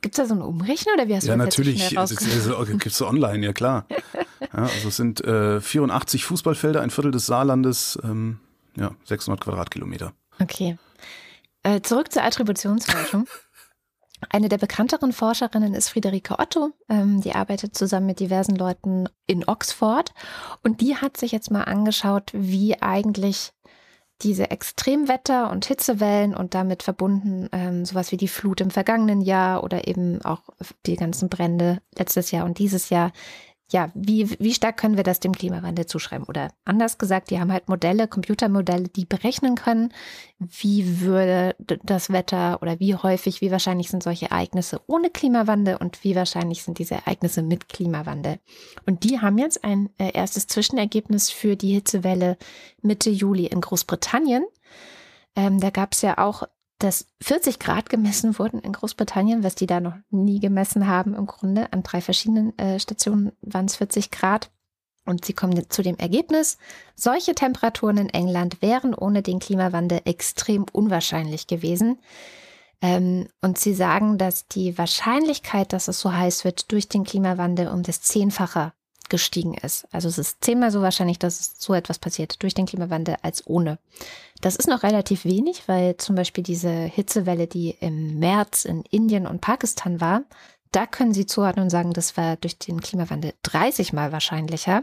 Gibt 0.00 0.14
es 0.14 0.16
da 0.16 0.24
so 0.24 0.32
einen 0.32 0.42
Umrechner 0.42 0.94
oder 0.94 1.06
wie 1.06 1.16
hast 1.16 1.26
ja, 1.26 1.34
du 1.34 1.38
das 1.38 1.48
natürlich. 1.48 1.90
Ja, 1.90 2.00
natürlich. 2.00 2.70
Gibt 2.70 2.86
es 2.86 2.96
so 2.96 3.06
online, 3.06 3.44
ja 3.44 3.52
klar. 3.52 3.86
Ja, 4.54 4.64
also 4.64 4.88
es 4.88 4.96
sind 4.96 5.24
äh, 5.24 5.60
84 5.60 6.24
Fußballfelder, 6.24 6.82
ein 6.82 6.90
Viertel 6.90 7.10
des 7.12 7.24
Saarlandes, 7.24 7.98
ähm, 8.02 8.38
ja, 8.76 8.90
600 9.04 9.40
Quadratkilometer. 9.40 10.12
Okay. 10.40 10.78
Äh, 11.62 11.80
zurück 11.82 12.12
zur 12.12 12.24
Attributionsforschung. 12.24 13.26
Eine 14.30 14.48
der 14.48 14.58
bekannteren 14.58 15.12
Forscherinnen 15.12 15.74
ist 15.74 15.88
Friederike 15.88 16.38
Otto. 16.38 16.70
Ähm, 16.88 17.20
die 17.20 17.34
arbeitet 17.34 17.76
zusammen 17.76 18.06
mit 18.06 18.20
diversen 18.20 18.54
Leuten 18.54 19.08
in 19.26 19.46
Oxford. 19.48 20.12
Und 20.62 20.80
die 20.80 20.96
hat 20.96 21.16
sich 21.16 21.32
jetzt 21.32 21.50
mal 21.50 21.64
angeschaut, 21.64 22.30
wie 22.32 22.80
eigentlich 22.80 23.52
diese 24.22 24.50
Extremwetter 24.50 25.50
und 25.50 25.64
Hitzewellen 25.64 26.34
und 26.34 26.54
damit 26.54 26.82
verbunden 26.84 27.48
ähm, 27.52 27.84
sowas 27.84 28.12
wie 28.12 28.16
die 28.16 28.28
Flut 28.28 28.60
im 28.60 28.70
vergangenen 28.70 29.20
Jahr 29.20 29.64
oder 29.64 29.88
eben 29.88 30.24
auch 30.24 30.42
die 30.86 30.96
ganzen 30.96 31.28
Brände 31.28 31.80
letztes 31.96 32.30
Jahr 32.30 32.44
und 32.44 32.58
dieses 32.58 32.90
Jahr 32.90 33.12
ja, 33.72 33.90
wie, 33.94 34.30
wie 34.38 34.52
stark 34.52 34.76
können 34.76 34.96
wir 34.96 35.02
das 35.02 35.18
dem 35.18 35.32
Klimawandel 35.32 35.86
zuschreiben? 35.86 36.26
Oder 36.26 36.52
anders 36.64 36.98
gesagt, 36.98 37.30
die 37.30 37.40
haben 37.40 37.50
halt 37.50 37.68
Modelle, 37.68 38.06
Computermodelle, 38.06 38.88
die 38.88 39.06
berechnen 39.06 39.54
können, 39.54 39.92
wie 40.38 41.00
würde 41.00 41.56
das 41.82 42.10
Wetter 42.10 42.60
oder 42.60 42.78
wie 42.80 42.94
häufig, 42.94 43.40
wie 43.40 43.50
wahrscheinlich 43.50 43.88
sind 43.88 44.02
solche 44.02 44.30
Ereignisse 44.30 44.80
ohne 44.86 45.08
Klimawandel 45.08 45.76
und 45.76 46.04
wie 46.04 46.14
wahrscheinlich 46.14 46.62
sind 46.62 46.78
diese 46.78 46.96
Ereignisse 46.96 47.42
mit 47.42 47.70
Klimawandel. 47.70 48.38
Und 48.86 49.04
die 49.04 49.20
haben 49.20 49.38
jetzt 49.38 49.64
ein 49.64 49.88
äh, 49.98 50.12
erstes 50.12 50.46
Zwischenergebnis 50.46 51.30
für 51.30 51.56
die 51.56 51.72
Hitzewelle 51.72 52.36
Mitte 52.82 53.10
Juli 53.10 53.46
in 53.46 53.62
Großbritannien. 53.62 54.44
Ähm, 55.34 55.60
da 55.60 55.70
gab 55.70 55.94
es 55.94 56.02
ja 56.02 56.18
auch 56.18 56.42
dass 56.82 57.06
40 57.22 57.58
Grad 57.58 57.90
gemessen 57.90 58.38
wurden 58.38 58.60
in 58.60 58.72
Großbritannien, 58.72 59.44
was 59.44 59.54
die 59.54 59.66
da 59.66 59.80
noch 59.80 59.94
nie 60.10 60.40
gemessen 60.40 60.86
haben 60.86 61.14
im 61.14 61.26
Grunde. 61.26 61.72
An 61.72 61.82
drei 61.82 62.00
verschiedenen 62.00 62.56
äh, 62.58 62.80
Stationen 62.80 63.32
waren 63.40 63.66
es 63.66 63.76
40 63.76 64.10
Grad. 64.10 64.50
Und 65.04 65.24
sie 65.24 65.32
kommen 65.32 65.68
zu 65.68 65.82
dem 65.82 65.96
Ergebnis, 65.96 66.58
solche 66.94 67.34
Temperaturen 67.34 67.96
in 67.96 68.08
England 68.08 68.62
wären 68.62 68.94
ohne 68.94 69.22
den 69.22 69.40
Klimawandel 69.40 70.00
extrem 70.04 70.64
unwahrscheinlich 70.70 71.48
gewesen. 71.48 71.98
Ähm, 72.80 73.28
und 73.40 73.58
sie 73.58 73.74
sagen, 73.74 74.16
dass 74.16 74.46
die 74.46 74.78
Wahrscheinlichkeit, 74.78 75.72
dass 75.72 75.88
es 75.88 75.98
so 75.98 76.12
heiß 76.12 76.44
wird 76.44 76.70
durch 76.70 76.88
den 76.88 77.02
Klimawandel 77.02 77.66
um 77.68 77.82
das 77.82 78.00
Zehnfache 78.00 78.72
gestiegen 79.12 79.52
ist. 79.54 79.86
Also 79.92 80.08
es 80.08 80.16
ist 80.16 80.42
zehnmal 80.42 80.70
so 80.70 80.80
wahrscheinlich, 80.80 81.18
dass 81.18 81.54
so 81.58 81.74
etwas 81.74 81.98
passiert 81.98 82.42
durch 82.42 82.54
den 82.54 82.64
Klimawandel 82.64 83.16
als 83.20 83.46
ohne. 83.46 83.78
Das 84.40 84.56
ist 84.56 84.68
noch 84.68 84.82
relativ 84.82 85.26
wenig, 85.26 85.68
weil 85.68 85.98
zum 85.98 86.16
Beispiel 86.16 86.42
diese 86.42 86.70
Hitzewelle, 86.70 87.46
die 87.46 87.76
im 87.80 88.18
März 88.18 88.64
in 88.64 88.84
Indien 88.90 89.26
und 89.26 89.42
Pakistan 89.42 90.00
war, 90.00 90.22
da 90.72 90.86
können 90.86 91.12
Sie 91.12 91.26
zuordnen 91.26 91.64
und 91.64 91.70
sagen, 91.70 91.92
das 91.92 92.16
war 92.16 92.36
durch 92.36 92.58
den 92.58 92.80
Klimawandel 92.80 93.34
30 93.42 93.92
mal 93.92 94.12
wahrscheinlicher. 94.12 94.82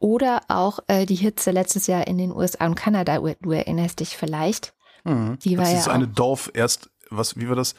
Oder 0.00 0.42
auch 0.48 0.80
äh, 0.88 1.06
die 1.06 1.14
Hitze 1.14 1.52
letztes 1.52 1.86
Jahr 1.86 2.08
in 2.08 2.18
den 2.18 2.32
USA 2.32 2.66
und 2.66 2.74
Kanada, 2.74 3.18
du 3.18 3.52
erinnerst 3.52 4.00
dich 4.00 4.16
vielleicht. 4.16 4.74
Mhm. 5.04 5.38
Die 5.44 5.56
war 5.56 5.64
das 5.64 5.72
ja 5.72 5.78
ist 5.78 5.88
eine 5.88 6.08
Dorf 6.08 6.50
erst, 6.52 6.90
was, 7.08 7.36
wie 7.36 7.48
war 7.48 7.54
das? 7.54 7.76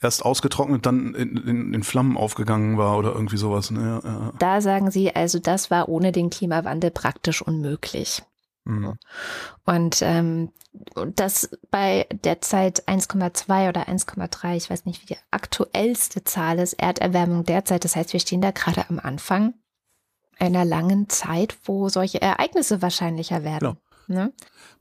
Erst 0.00 0.24
ausgetrocknet, 0.24 0.86
dann 0.86 1.14
in, 1.14 1.36
in, 1.38 1.74
in 1.74 1.82
Flammen 1.82 2.16
aufgegangen 2.16 2.78
war 2.78 2.96
oder 2.98 3.12
irgendwie 3.12 3.36
sowas. 3.36 3.72
Ne? 3.72 4.00
Ja. 4.04 4.32
Da 4.38 4.60
sagen 4.60 4.92
sie, 4.92 5.14
also 5.14 5.40
das 5.40 5.70
war 5.72 5.88
ohne 5.88 6.12
den 6.12 6.30
Klimawandel 6.30 6.92
praktisch 6.92 7.42
unmöglich. 7.42 8.22
Mhm. 8.64 8.96
Und 9.64 9.98
ähm, 10.02 10.52
das 11.14 11.50
bei 11.70 12.06
derzeit 12.12 12.86
1,2 12.86 13.68
oder 13.68 13.88
1,3, 13.88 14.56
ich 14.56 14.70
weiß 14.70 14.84
nicht, 14.84 15.02
wie 15.02 15.14
die 15.14 15.20
aktuellste 15.30 16.22
Zahl 16.22 16.58
ist, 16.58 16.74
Erderwärmung 16.74 17.44
derzeit. 17.44 17.84
Das 17.84 17.96
heißt, 17.96 18.12
wir 18.12 18.20
stehen 18.20 18.42
da 18.42 18.50
gerade 18.50 18.88
am 18.88 18.98
Anfang 18.98 19.54
einer 20.38 20.64
langen 20.64 21.08
Zeit, 21.08 21.56
wo 21.64 21.88
solche 21.88 22.22
Ereignisse 22.22 22.82
wahrscheinlicher 22.82 23.42
werden. 23.42 23.58
Genau. 23.58 23.76
Ne? 24.08 24.32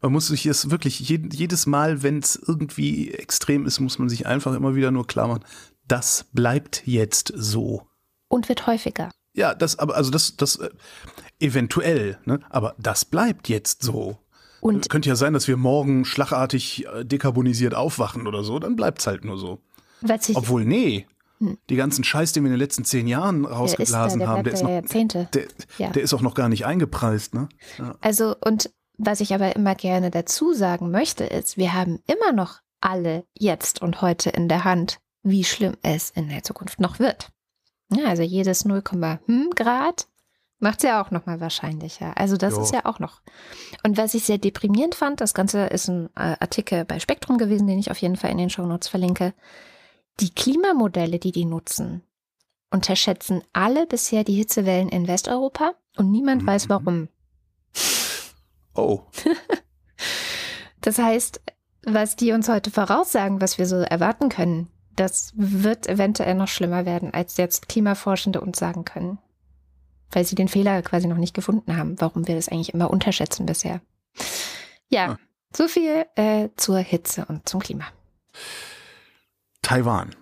Man 0.02 0.12
muss 0.14 0.28
sich 0.28 0.44
jetzt 0.46 0.72
wirklich 0.72 1.00
jed 1.00 1.34
jedes 1.34 1.66
Mal, 1.66 2.02
wenn 2.02 2.20
es 2.20 2.36
irgendwie 2.36 3.12
extrem 3.12 3.66
ist, 3.66 3.80
muss 3.80 4.00
man 4.00 4.10
sich 4.10 4.26
einfach 4.26 4.56
immer 4.56 4.74
wieder 4.76 4.92
nur 4.92 5.06
klar 5.06 5.28
machen, 5.28 5.44
das 5.88 6.26
bleibt 6.34 6.84
jetzt 6.86 7.34
so. 7.36 7.88
Und 8.30 8.50
wird 8.50 8.68
häufiger. 8.68 9.12
Ja, 9.34 9.54
das, 9.54 9.78
aber 9.80 9.96
also 9.96 10.10
das, 10.12 10.36
das 10.38 10.56
äh, 10.58 10.70
eventuell, 11.40 12.18
ne? 12.26 12.40
Aber 12.50 12.76
das 12.80 13.06
bleibt 13.06 13.50
jetzt 13.50 13.84
so. 13.84 14.18
Und 14.62 14.90
Könnte 14.90 15.10
ja 15.10 15.16
sein, 15.16 15.34
dass 15.34 15.48
wir 15.48 15.58
morgen 15.58 16.06
schlagartig 16.06 16.86
äh, 16.88 17.06
dekarbonisiert 17.06 17.76
aufwachen 17.76 18.28
oder 18.28 18.44
so, 18.44 18.60
dann 18.60 18.76
bleibt's 18.76 19.08
halt 19.08 19.24
nur 19.26 19.38
so. 19.38 19.60
Obwohl, 20.34 20.66
nee. 20.66 21.06
Hm. 21.40 21.58
Die 21.70 21.76
ganzen 21.76 22.04
Scheiß, 22.04 22.34
den 22.34 22.44
wir 22.44 22.48
in 22.48 22.54
den 22.54 22.60
letzten 22.60 22.84
zehn 22.84 23.08
Jahren 23.08 23.44
der 23.44 23.52
ist 23.52 23.54
da, 23.54 23.58
rausgeblasen 23.58 24.20
der 24.20 24.28
haben, 24.28 24.44
der 24.44 24.52
bleibt 24.52 24.54
ist, 24.56 24.62
da 24.62 24.64
noch, 24.64 24.70
ja 24.72 24.76
Jahrzehnte. 24.80 25.30
der, 25.34 25.44
Ja. 25.78 25.90
der 25.92 26.02
ist 26.02 26.14
auch 26.14 26.22
noch 26.22 26.34
gar 26.34 26.50
nicht 26.50 26.66
eingepreist, 26.66 27.36
ne? 27.36 27.48
Also, 28.02 28.36
und 28.44 28.72
was 28.98 29.20
ich 29.22 29.34
aber 29.34 29.56
immer 29.56 29.76
gerne 29.76 30.12
dazu 30.12 30.54
sagen 30.54 30.92
möchte, 30.92 31.24
ist, 31.24 31.58
wir 31.58 31.74
haben 31.74 32.00
immer 32.08 32.32
noch 32.34 32.60
alle 32.82 33.26
jetzt 33.38 33.82
und 33.82 34.02
heute 34.02 34.30
in 34.30 34.48
der 34.50 34.64
Hand, 34.64 35.00
wie 35.24 35.44
schlimm 35.44 35.76
es 35.84 36.10
in 36.12 36.30
der 36.30 36.44
Zukunft 36.44 36.80
noch 36.80 37.00
wird. 37.00 37.30
Ja, 37.90 38.06
also 38.06 38.24
jedes 38.24 38.66
0, 38.66 38.84
hm 39.26 39.50
Grad 39.56 40.08
macht 40.60 40.80
es 40.80 40.84
ja 40.84 41.02
auch 41.04 41.12
noch 41.12 41.26
mal 41.26 41.40
wahrscheinlicher. 41.40 42.18
Also 42.18 42.36
das 42.36 42.56
Jo. 42.56 42.62
ist 42.62 42.74
ja 42.74 42.86
auch 42.86 43.00
noch. 43.00 43.22
Und 43.84 43.98
was 43.98 44.14
ich 44.16 44.24
sehr 44.24 44.40
deprimierend 44.40 44.96
fand, 44.96 45.22
das 45.22 45.34
Ganze 45.34 45.66
ist 45.68 45.88
ein 45.88 46.08
äh, 46.16 46.36
Artikel 46.40 46.84
bei 46.84 47.00
Spektrum 47.00 47.38
gewesen, 47.38 47.68
den 47.68 47.78
ich 47.80 47.92
auf 47.92 48.00
jeden 48.00 48.16
Fall 48.16 48.32
in 48.32 48.40
den 48.40 48.50
Shownotes 48.50 48.88
verlinke. 48.88 49.34
Die 50.20 50.34
Klimamodelle, 50.34 51.20
die 51.20 51.32
die 51.32 51.46
nutzen, 51.46 52.02
unterschätzen 52.72 53.44
alle 53.54 53.86
bisher 53.86 54.24
die 54.24 54.34
Hitzewellen 54.36 54.90
in 54.90 55.08
Westeuropa 55.08 55.74
und 55.96 56.12
niemand 56.12 56.42
Mhm. 56.42 56.48
weiß 56.48 56.70
warum. 56.70 57.08
Oh, 58.78 59.02
Das 60.82 61.00
heißt, 61.00 61.42
was 61.84 62.16
die 62.16 62.32
uns 62.32 62.48
heute 62.48 62.72
voraussagen, 62.72 63.42
was 63.42 63.58
wir 63.58 63.66
so 63.66 63.78
erwarten 63.78 64.30
können, 64.30 64.70
das 64.96 65.34
wird 65.36 65.88
eventuell 65.88 66.36
noch 66.36 66.48
schlimmer 66.48 66.86
werden, 66.86 67.14
als 67.14 67.38
jetzt 67.38 67.68
Klimaforschende 67.68 68.40
uns 68.42 68.58
sagen 68.58 68.86
können. 68.86 69.20
Weil 70.12 70.26
sie 70.26 70.36
den 70.36 70.48
Fehler 70.48 70.82
quasi 70.82 71.08
noch 71.08 71.18
nicht 71.18 71.34
gefunden 71.34 71.76
haben, 71.76 72.00
warum 72.00 72.28
wir 72.28 72.36
das 72.36 72.48
eigentlich 72.48 72.74
immer 72.74 72.90
unterschätzen 72.90 73.46
bisher. 73.46 73.82
Ja, 74.90 75.14
Ah. 75.14 75.18
so 75.56 75.68
viel 75.68 76.06
äh, 76.16 76.50
zur 76.56 76.78
Hitze 76.80 77.26
und 77.26 77.50
zum 77.50 77.60
Klima. 77.60 77.86
Taiwan. 79.62 80.16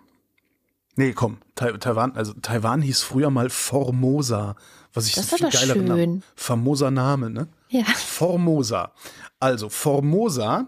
Nee, 0.96 1.14
komm, 1.14 1.38
Tai 1.56 1.74
Taiwan, 1.74 2.16
also 2.16 2.34
Taiwan 2.42 2.82
hieß 2.82 3.02
früher 3.04 3.30
mal 3.30 3.50
Formosa, 3.50 4.56
was 4.94 5.08
ich 5.08 5.16
Das 5.16 5.32
ist 5.32 5.36
viel 5.38 5.52
schön. 5.52 5.86
Namen. 5.86 6.24
Famoser 6.36 6.92
Name, 6.92 7.30
ne? 7.30 7.48
Ja, 7.70 7.84
Formosa. 7.84 8.92
Also 9.40 9.68
Formosa, 9.70 10.68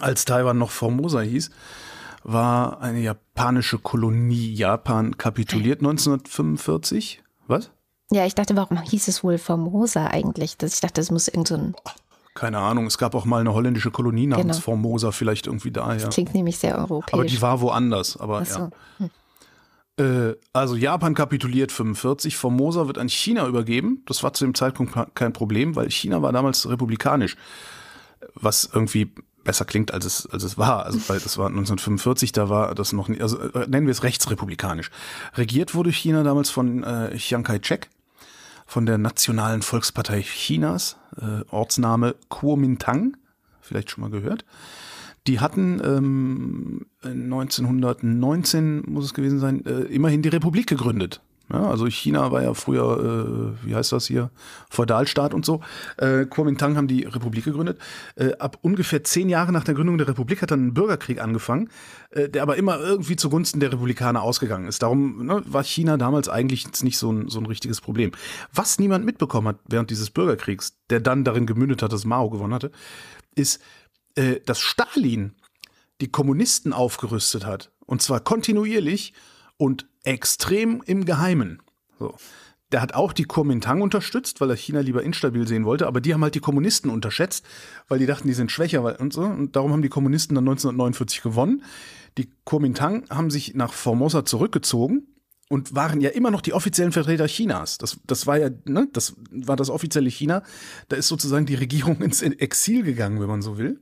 als 0.00 0.24
Taiwan 0.24 0.58
noch 0.58 0.70
Formosa 0.70 1.20
hieß, 1.20 1.50
war 2.24 2.80
eine 2.80 3.00
japanische 3.00 3.78
Kolonie. 3.78 4.52
Japan 4.54 5.16
kapituliert 5.16 5.80
1945. 5.80 7.22
Was? 7.46 7.70
ja, 8.12 8.26
ich 8.26 8.34
dachte, 8.34 8.56
warum 8.56 8.80
hieß 8.82 9.06
es 9.08 9.22
wohl 9.22 9.38
Formosa 9.38 10.08
eigentlich? 10.08 10.56
Ich 10.60 10.80
dachte, 10.80 11.00
das 11.00 11.10
muss 11.12 11.28
irgend 11.28 11.48
so 11.48 11.54
ein, 11.54 11.74
Keine 12.34 12.58
Ahnung. 12.58 12.86
Es 12.86 12.98
gab 12.98 13.14
auch 13.14 13.24
mal 13.24 13.40
eine 13.40 13.54
holländische 13.54 13.90
Kolonie 13.92 14.26
namens 14.26 14.56
Genau. 14.56 14.60
Formosa, 14.60 15.12
vielleicht 15.12 15.46
irgendwie 15.46 15.70
daher. 15.70 16.08
klingt 16.08 16.34
nämlich 16.34 16.58
sehr 16.58 16.76
europäisch. 16.78 17.12
Aber 17.14 17.24
die 17.24 17.40
war 17.40 17.60
woanders. 17.60 18.16
Aber 18.18 18.44
so. 18.44 18.70
ja. 18.98 19.08
Äh, 20.00 20.36
also 20.52 20.76
Japan 20.76 21.14
kapituliert 21.14 21.72
45, 21.72 22.36
Formosa 22.36 22.86
wird 22.86 22.98
an 22.98 23.08
China 23.08 23.46
übergeben. 23.46 24.02
Das 24.06 24.22
war 24.22 24.32
zu 24.32 24.44
dem 24.44 24.54
Zeitpunkt 24.54 24.96
kein 25.14 25.32
Problem, 25.32 25.76
weil 25.76 25.90
China 25.90 26.22
war 26.22 26.32
damals 26.32 26.68
republikanisch. 26.68 27.36
Was 28.34 28.68
irgendwie 28.72 29.12
besser 29.44 29.64
klingt, 29.64 29.92
als 29.92 30.04
es, 30.04 30.26
als 30.26 30.42
es 30.42 30.58
war. 30.58 30.84
Also, 30.84 31.00
weil 31.08 31.20
das 31.20 31.38
war 31.38 31.46
1945, 31.46 32.32
da 32.32 32.48
war 32.48 32.74
das 32.74 32.92
noch 32.92 33.08
nicht, 33.08 33.22
also 33.22 33.38
äh, 33.38 33.66
nennen 33.66 33.86
wir 33.86 33.92
es 33.92 34.02
rechtsrepublikanisch. 34.02 34.90
Regiert 35.34 35.74
wurde 35.74 35.90
China 35.90 36.22
damals 36.22 36.50
von 36.50 36.82
äh, 36.82 37.16
Chiang 37.16 37.42
Kai-shek, 37.42 37.88
von 38.66 38.86
der 38.86 38.98
Nationalen 38.98 39.62
Volkspartei 39.62 40.22
Chinas, 40.22 40.96
äh, 41.20 41.44
Ortsname 41.50 42.14
Kuomintang, 42.28 43.16
vielleicht 43.60 43.90
schon 43.90 44.02
mal 44.02 44.10
gehört. 44.10 44.44
Die 45.26 45.40
hatten 45.40 45.80
ähm, 45.84 46.86
1919, 47.02 48.84
muss 48.86 49.04
es 49.04 49.14
gewesen 49.14 49.38
sein, 49.38 49.64
äh, 49.66 49.82
immerhin 49.82 50.22
die 50.22 50.28
Republik 50.28 50.66
gegründet. 50.66 51.20
Ja, 51.52 51.68
also 51.68 51.86
China 51.86 52.30
war 52.30 52.42
ja 52.42 52.54
früher, 52.54 53.56
äh, 53.64 53.66
wie 53.66 53.74
heißt 53.74 53.90
das 53.90 54.06
hier, 54.06 54.30
Feudalstaat 54.70 55.34
und 55.34 55.44
so. 55.44 55.60
Äh, 55.96 56.26
Kuomintang 56.26 56.76
haben 56.76 56.86
die 56.86 57.02
Republik 57.02 57.44
gegründet. 57.44 57.78
Äh, 58.14 58.34
ab 58.38 58.58
ungefähr 58.62 59.02
zehn 59.02 59.28
Jahre 59.28 59.50
nach 59.50 59.64
der 59.64 59.74
Gründung 59.74 59.98
der 59.98 60.06
Republik 60.06 60.42
hat 60.42 60.52
dann 60.52 60.68
ein 60.68 60.74
Bürgerkrieg 60.74 61.20
angefangen, 61.20 61.68
äh, 62.10 62.28
der 62.28 62.42
aber 62.42 62.56
immer 62.56 62.78
irgendwie 62.78 63.16
zugunsten 63.16 63.58
der 63.58 63.72
Republikaner 63.72 64.22
ausgegangen 64.22 64.68
ist. 64.68 64.82
Darum 64.82 65.26
ne, 65.26 65.42
war 65.44 65.64
China 65.64 65.96
damals 65.96 66.28
eigentlich 66.28 66.66
nicht 66.82 66.98
so 66.98 67.10
ein, 67.10 67.28
so 67.28 67.40
ein 67.40 67.46
richtiges 67.46 67.80
Problem. 67.80 68.12
Was 68.52 68.78
niemand 68.78 69.04
mitbekommen 69.04 69.48
hat 69.48 69.58
während 69.68 69.90
dieses 69.90 70.10
Bürgerkriegs, 70.10 70.76
der 70.88 71.00
dann 71.00 71.24
darin 71.24 71.46
gemündet 71.46 71.82
hat, 71.82 71.92
dass 71.92 72.04
Mao 72.04 72.30
gewonnen 72.30 72.54
hatte, 72.54 72.70
ist, 73.34 73.60
äh, 74.16 74.40
dass 74.44 74.60
Stalin 74.60 75.34
die 76.00 76.10
Kommunisten 76.10 76.72
aufgerüstet 76.72 77.44
hat. 77.44 77.70
Und 77.86 78.02
zwar 78.02 78.20
kontinuierlich 78.20 79.12
und 79.56 79.86
extrem 80.04 80.82
im 80.86 81.04
Geheimen. 81.04 81.62
So. 81.98 82.14
Der 82.72 82.80
hat 82.80 82.94
auch 82.94 83.12
die 83.12 83.24
Kuomintang 83.24 83.82
unterstützt, 83.82 84.40
weil 84.40 84.50
er 84.50 84.56
China 84.56 84.80
lieber 84.80 85.02
instabil 85.02 85.46
sehen 85.46 85.64
wollte, 85.64 85.88
aber 85.88 86.00
die 86.00 86.14
haben 86.14 86.22
halt 86.22 86.36
die 86.36 86.40
Kommunisten 86.40 86.88
unterschätzt, 86.88 87.44
weil 87.88 87.98
die 87.98 88.06
dachten, 88.06 88.28
die 88.28 88.34
sind 88.34 88.52
schwächer 88.52 89.00
und 89.00 89.12
so. 89.12 89.22
Und 89.22 89.56
darum 89.56 89.72
haben 89.72 89.82
die 89.82 89.88
Kommunisten 89.88 90.36
dann 90.36 90.44
1949 90.44 91.20
gewonnen. 91.22 91.64
Die 92.16 92.30
Kuomintang 92.44 93.04
haben 93.10 93.30
sich 93.30 93.54
nach 93.54 93.72
Formosa 93.72 94.24
zurückgezogen 94.24 95.08
und 95.48 95.74
waren 95.74 96.00
ja 96.00 96.10
immer 96.10 96.30
noch 96.30 96.42
die 96.42 96.52
offiziellen 96.52 96.92
Vertreter 96.92 97.26
Chinas. 97.26 97.76
Das, 97.76 97.98
das 98.06 98.28
war 98.28 98.38
ja, 98.38 98.50
ne, 98.66 98.88
das 98.92 99.16
war 99.32 99.56
das 99.56 99.68
offizielle 99.68 100.08
China. 100.08 100.44
Da 100.88 100.96
ist 100.96 101.08
sozusagen 101.08 101.46
die 101.46 101.56
Regierung 101.56 101.96
ins 102.02 102.22
Exil 102.22 102.84
gegangen, 102.84 103.20
wenn 103.20 103.28
man 103.28 103.42
so 103.42 103.58
will. 103.58 103.80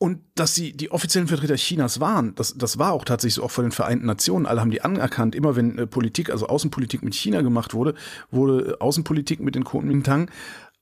Und 0.00 0.20
dass 0.36 0.54
sie 0.54 0.72
die 0.72 0.92
offiziellen 0.92 1.26
Vertreter 1.26 1.56
Chinas 1.56 1.98
waren, 1.98 2.34
das, 2.36 2.56
das 2.56 2.78
war 2.78 2.92
auch 2.92 3.04
tatsächlich 3.04 3.34
so 3.34 3.42
auch 3.42 3.50
von 3.50 3.64
den 3.64 3.72
Vereinten 3.72 4.06
Nationen. 4.06 4.46
Alle 4.46 4.60
haben 4.60 4.70
die 4.70 4.82
anerkannt. 4.82 5.34
Immer 5.34 5.56
wenn 5.56 5.76
äh, 5.76 5.86
Politik, 5.88 6.30
also 6.30 6.46
Außenpolitik 6.46 7.02
mit 7.02 7.14
China 7.14 7.42
gemacht 7.42 7.74
wurde, 7.74 7.94
wurde 8.30 8.74
äh, 8.74 8.78
Außenpolitik 8.78 9.40
mit 9.40 9.56
den 9.56 9.64
Kuomintang 9.64 10.30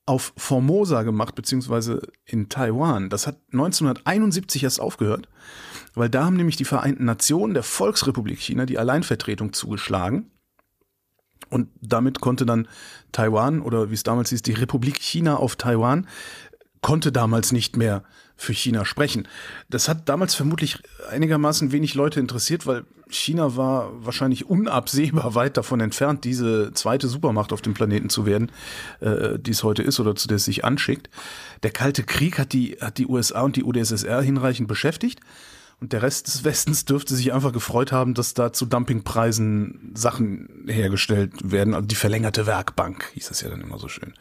auf 0.04 0.34
Formosa 0.36 1.02
gemacht, 1.02 1.34
beziehungsweise 1.34 2.02
in 2.24 2.48
Taiwan. 2.50 3.08
Das 3.08 3.26
hat 3.26 3.38
1971 3.52 4.62
erst 4.62 4.80
aufgehört, 4.80 5.28
weil 5.94 6.10
da 6.10 6.24
haben 6.24 6.36
nämlich 6.36 6.56
die 6.56 6.64
Vereinten 6.64 7.06
Nationen 7.06 7.54
der 7.54 7.64
Volksrepublik 7.64 8.38
China 8.38 8.66
die 8.66 8.78
Alleinvertretung 8.78 9.52
zugeschlagen. 9.52 10.30
Und 11.48 11.68
damit 11.80 12.20
konnte 12.20 12.44
dann 12.44 12.68
Taiwan 13.12 13.62
oder 13.62 13.90
wie 13.90 13.94
es 13.94 14.02
damals 14.02 14.30
hieß, 14.30 14.42
die 14.42 14.52
Republik 14.52 15.00
China 15.00 15.36
auf 15.36 15.56
Taiwan, 15.56 16.06
konnte 16.86 17.10
damals 17.10 17.50
nicht 17.50 17.76
mehr 17.76 18.04
für 18.36 18.52
China 18.52 18.84
sprechen. 18.84 19.26
Das 19.68 19.88
hat 19.88 20.08
damals 20.08 20.36
vermutlich 20.36 20.78
einigermaßen 21.10 21.72
wenig 21.72 21.96
Leute 21.96 22.20
interessiert, 22.20 22.64
weil 22.64 22.84
China 23.08 23.56
war 23.56 23.90
wahrscheinlich 24.04 24.48
unabsehbar 24.48 25.34
weit 25.34 25.56
davon 25.56 25.80
entfernt, 25.80 26.22
diese 26.22 26.72
zweite 26.74 27.08
Supermacht 27.08 27.52
auf 27.52 27.60
dem 27.60 27.74
Planeten 27.74 28.08
zu 28.08 28.24
werden, 28.24 28.52
äh, 29.00 29.36
die 29.36 29.50
es 29.50 29.64
heute 29.64 29.82
ist 29.82 29.98
oder 29.98 30.14
zu 30.14 30.28
der 30.28 30.36
es 30.36 30.44
sich 30.44 30.64
anschickt. 30.64 31.10
Der 31.64 31.72
Kalte 31.72 32.04
Krieg 32.04 32.38
hat 32.38 32.52
die, 32.52 32.76
hat 32.80 32.98
die 32.98 33.08
USA 33.08 33.40
und 33.40 33.56
die 33.56 33.64
UdSSR 33.64 34.22
hinreichend 34.22 34.68
beschäftigt. 34.68 35.18
Und 35.80 35.92
der 35.92 36.02
Rest 36.02 36.28
des 36.28 36.44
Westens 36.44 36.84
dürfte 36.84 37.16
sich 37.16 37.32
einfach 37.32 37.52
gefreut 37.52 37.90
haben, 37.90 38.14
dass 38.14 38.32
da 38.32 38.52
zu 38.52 38.64
Dumpingpreisen 38.64 39.90
Sachen 39.96 40.64
hergestellt 40.68 41.32
werden. 41.42 41.74
Also 41.74 41.88
die 41.88 41.96
verlängerte 41.96 42.46
Werkbank, 42.46 43.10
hieß 43.14 43.26
das 43.26 43.40
ja 43.40 43.50
dann 43.50 43.60
immer 43.60 43.80
so 43.80 43.88
schön. 43.88 44.14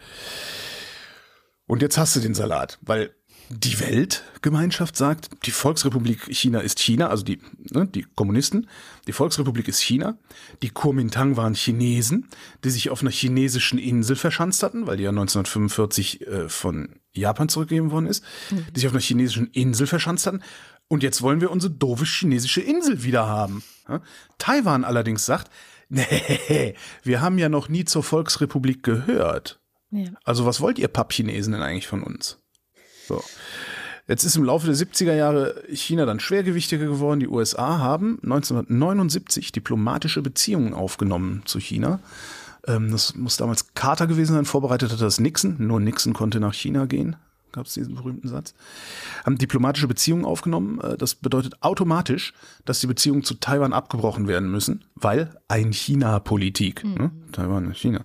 Und 1.67 1.81
jetzt 1.81 1.97
hast 1.97 2.15
du 2.15 2.19
den 2.19 2.35
Salat, 2.35 2.77
weil 2.81 3.15
die 3.49 3.79
Weltgemeinschaft 3.79 4.97
sagt, 4.97 5.29
die 5.45 5.51
Volksrepublik 5.51 6.33
China 6.33 6.59
ist 6.59 6.79
China, 6.79 7.09
also 7.09 7.23
die, 7.23 7.39
ne, 7.57 7.87
die 7.87 8.05
Kommunisten, 8.15 8.67
die 9.07 9.13
Volksrepublik 9.13 9.67
ist 9.67 9.81
China, 9.81 10.17
die 10.63 10.69
Kuomintang 10.69 11.37
waren 11.37 11.53
Chinesen, 11.53 12.27
die 12.63 12.71
sich 12.71 12.89
auf 12.89 13.01
einer 13.01 13.11
chinesischen 13.11 13.77
Insel 13.77 14.15
verschanzt 14.15 14.63
hatten, 14.63 14.87
weil 14.87 14.97
die 14.97 15.03
ja 15.03 15.11
1945 15.11 16.27
äh, 16.27 16.49
von 16.49 16.99
Japan 17.13 17.49
zurückgegeben 17.49 17.91
worden 17.91 18.07
ist, 18.07 18.23
mhm. 18.49 18.65
die 18.75 18.79
sich 18.79 18.87
auf 18.87 18.93
einer 18.93 19.01
chinesischen 19.01 19.47
Insel 19.51 19.85
verschanzt 19.87 20.25
hatten. 20.25 20.41
Und 20.87 21.03
jetzt 21.03 21.21
wollen 21.21 21.41
wir 21.41 21.51
unsere 21.51 21.73
doofe 21.73 22.05
chinesische 22.05 22.61
Insel 22.61 23.03
wieder 23.03 23.27
haben. 23.27 23.63
Ja? 23.87 24.01
Taiwan 24.37 24.83
allerdings 24.83 25.25
sagt, 25.25 25.51
nee, 25.89 26.73
wir 27.03 27.21
haben 27.21 27.37
ja 27.37 27.47
noch 27.47 27.69
nie 27.69 27.85
zur 27.85 28.01
Volksrepublik 28.01 28.81
gehört. 28.81 29.59
Ja. 29.95 30.11
Also 30.23 30.45
was 30.45 30.61
wollt 30.61 30.79
ihr 30.79 30.87
Pappchinesen 30.87 31.53
denn 31.53 31.61
eigentlich 31.61 31.87
von 31.87 32.03
uns? 32.03 32.37
So. 33.07 33.23
Jetzt 34.07 34.23
ist 34.23 34.35
im 34.35 34.43
Laufe 34.43 34.67
der 34.67 34.75
70er 34.75 35.15
Jahre 35.15 35.63
China 35.73 36.05
dann 36.05 36.19
schwergewichtiger 36.19 36.85
geworden. 36.85 37.19
Die 37.19 37.27
USA 37.27 37.79
haben 37.79 38.19
1979 38.23 39.51
diplomatische 39.51 40.21
Beziehungen 40.21 40.73
aufgenommen 40.73 41.41
zu 41.45 41.59
China. 41.59 41.99
Ähm, 42.67 42.91
das 42.91 43.15
muss 43.15 43.37
damals 43.37 43.73
Carter 43.73 44.05
gewesen 44.05 44.33
sein, 44.33 44.45
vorbereitet 44.45 44.91
hat 44.91 45.01
das 45.01 45.19
Nixon. 45.19 45.55
Nur 45.57 45.79
Nixon 45.79 46.13
konnte 46.13 46.39
nach 46.39 46.53
China 46.53 46.85
gehen, 46.85 47.15
gab 47.51 47.65
es 47.65 47.73
diesen 47.73 47.95
berühmten 47.95 48.27
Satz. 48.27 48.53
Haben 49.25 49.39
diplomatische 49.39 49.87
Beziehungen 49.87 50.25
aufgenommen. 50.25 50.79
Äh, 50.81 50.97
das 50.97 51.15
bedeutet 51.15 51.63
automatisch, 51.63 52.33
dass 52.63 52.79
die 52.79 52.87
Beziehungen 52.87 53.23
zu 53.23 53.35
Taiwan 53.35 53.73
abgebrochen 53.73 54.27
werden 54.27 54.51
müssen, 54.51 54.85
weil 54.93 55.35
ein 55.47 55.73
China-Politik. 55.73 56.83
Mhm. 56.83 56.93
Ne? 56.93 57.11
Taiwan, 57.31 57.73
China. 57.73 58.01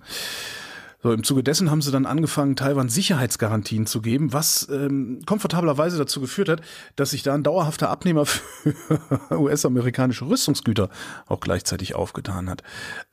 So, 1.03 1.11
im 1.11 1.23
Zuge 1.23 1.43
dessen 1.43 1.71
haben 1.71 1.81
sie 1.81 1.91
dann 1.91 2.05
angefangen, 2.05 2.55
Taiwan 2.55 2.87
Sicherheitsgarantien 2.87 3.87
zu 3.87 4.01
geben, 4.01 4.33
was 4.33 4.69
ähm, 4.69 5.21
komfortablerweise 5.25 5.97
dazu 5.97 6.21
geführt 6.21 6.49
hat, 6.49 6.61
dass 6.95 7.11
sich 7.11 7.23
da 7.23 7.33
ein 7.33 7.43
dauerhafter 7.43 7.89
Abnehmer 7.89 8.25
für 8.25 8.99
US-amerikanische 9.31 10.27
Rüstungsgüter 10.27 10.89
auch 11.27 11.39
gleichzeitig 11.39 11.95
aufgetan 11.95 12.49
hat. 12.49 12.61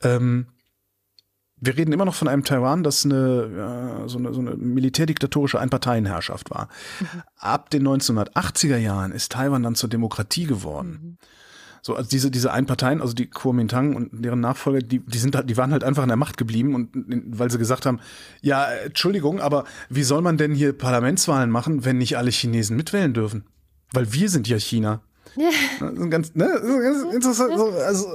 Ähm, 0.03 0.47
wir 1.61 1.75
reden 1.77 1.91
immer 1.91 2.05
noch 2.05 2.15
von 2.15 2.27
einem 2.27 2.43
Taiwan, 2.43 2.83
das 2.83 3.05
eine, 3.05 3.49
ja, 3.57 4.07
so, 4.07 4.17
eine 4.17 4.33
so 4.33 4.39
eine 4.39 4.55
militärdiktatorische 4.55 5.59
Einparteienherrschaft 5.59 6.51
war. 6.51 6.69
Mhm. 6.99 7.23
Ab 7.37 7.69
den 7.69 7.87
1980er 7.87 8.77
Jahren 8.77 9.11
ist 9.11 9.31
Taiwan 9.31 9.63
dann 9.63 9.75
zur 9.75 9.89
Demokratie 9.89 10.45
geworden. 10.45 10.99
Mhm. 11.01 11.17
So, 11.81 11.95
also 11.95 12.09
diese, 12.09 12.31
diese 12.31 12.51
Einparteien, 12.51 13.01
also 13.01 13.13
die 13.13 13.27
Kuomintang 13.27 13.95
und 13.95 14.09
deren 14.11 14.39
Nachfolger, 14.39 14.79
die, 14.79 14.99
die 14.99 15.17
sind 15.17 15.35
halt, 15.35 15.49
die 15.49 15.57
waren 15.57 15.71
halt 15.71 15.83
einfach 15.83 16.03
an 16.03 16.09
der 16.09 16.17
Macht 16.17 16.37
geblieben 16.37 16.75
und 16.75 16.89
weil 17.37 17.49
sie 17.49 17.57
gesagt 17.57 17.85
haben, 17.85 17.99
ja, 18.41 18.65
Entschuldigung, 18.85 19.39
aber 19.39 19.65
wie 19.89 20.03
soll 20.03 20.21
man 20.21 20.37
denn 20.37 20.53
hier 20.53 20.73
Parlamentswahlen 20.73 21.49
machen, 21.49 21.85
wenn 21.85 21.97
nicht 21.97 22.17
alle 22.17 22.31
Chinesen 22.31 22.77
mitwählen 22.77 23.13
dürfen? 23.13 23.45
Weil 23.91 24.11
wir 24.13 24.29
sind 24.29 24.47
ja 24.47 24.57
China. 24.57 25.01
Ja. 25.35 25.49
Ganz, 26.09 26.35
ne, 26.35 26.47
ganz 26.61 27.13
interessant. 27.13 27.53
So, 27.57 27.69
also, 27.69 28.13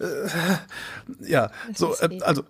äh, 0.00 1.26
ja, 1.26 1.50
so, 1.74 1.94
äh, 1.96 2.20
also 2.22 2.42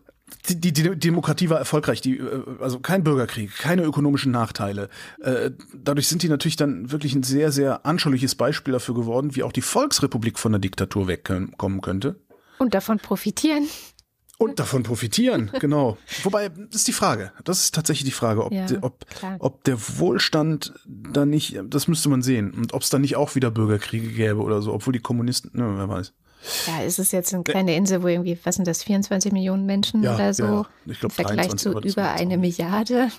die, 0.49 0.72
die, 0.72 0.99
Demokratie 0.99 1.51
war 1.51 1.59
erfolgreich, 1.59 2.01
die, 2.01 2.18
äh, 2.18 2.42
also 2.61 2.80
kein 2.80 3.05
Bürgerkrieg, 3.05 3.57
keine 3.57 3.82
ökonomischen 3.82 4.32
Nachteile. 4.32 4.88
Äh, 5.20 5.51
dadurch 5.74 6.09
sind 6.09 6.22
die 6.22 6.28
natürlich 6.28 6.57
dann 6.57 6.90
wirklich 6.90 7.14
ein 7.14 7.22
sehr, 7.22 7.53
sehr 7.53 7.86
anschauliches 7.86 8.34
Beispiel 8.34 8.72
dafür 8.72 8.94
geworden, 8.94 9.34
wie 9.36 9.42
auch 9.42 9.53
die 9.53 9.62
Volksrepublik 9.62 10.38
von 10.38 10.53
der 10.53 10.59
Diktatur 10.59 11.09
wegkommen 11.09 11.80
könnte. 11.80 12.20
Und 12.59 12.74
davon 12.74 12.99
profitieren. 12.99 13.68
Und 14.38 14.59
davon 14.59 14.82
profitieren, 14.82 15.51
genau. 15.61 15.97
Wobei, 16.22 16.51
das 16.51 16.76
ist 16.76 16.88
die 16.88 16.92
Frage. 16.92 17.32
Das 17.44 17.61
ist 17.61 17.74
tatsächlich 17.74 18.05
die 18.05 18.16
Frage, 18.16 18.44
ob, 18.44 18.53
ja, 18.53 18.66
ob, 18.82 19.05
ob 19.38 19.64
der 19.64 19.78
Wohlstand 19.99 20.74
da 20.86 21.24
nicht, 21.24 21.59
das 21.64 21.88
müsste 21.88 22.09
man 22.09 22.22
sehen. 22.22 22.53
Und 22.53 22.74
ob 22.74 22.82
es 22.82 22.90
da 22.90 22.99
nicht 22.99 23.16
auch 23.16 23.34
wieder 23.34 23.51
Bürgerkriege 23.51 24.09
gäbe 24.09 24.42
oder 24.42 24.61
so, 24.61 24.74
obwohl 24.74 24.92
die 24.92 25.01
Kommunisten, 25.01 25.51
ne, 25.55 25.74
wer 25.76 25.88
weiß. 25.88 26.12
Ja, 26.66 26.82
ist 26.82 26.99
es 26.99 27.12
jetzt 27.12 27.34
eine 27.34 27.43
kleine 27.43 27.74
Insel, 27.74 28.03
wo 28.03 28.09
irgendwie, 28.09 28.39
was 28.45 28.57
sind 28.57 28.68
das, 28.68 28.82
24 28.82 29.32
Millionen 29.32 29.66
Menschen 29.66 30.03
ja, 30.03 30.14
oder 30.14 30.32
so? 30.32 30.45
Ja, 30.45 30.66
ich 30.87 31.01
glaube, 31.01 31.14
Vergleich 31.14 31.57
zu 31.57 31.78
über 31.80 32.11
eine 32.12 32.39
Milliarde. 32.39 33.09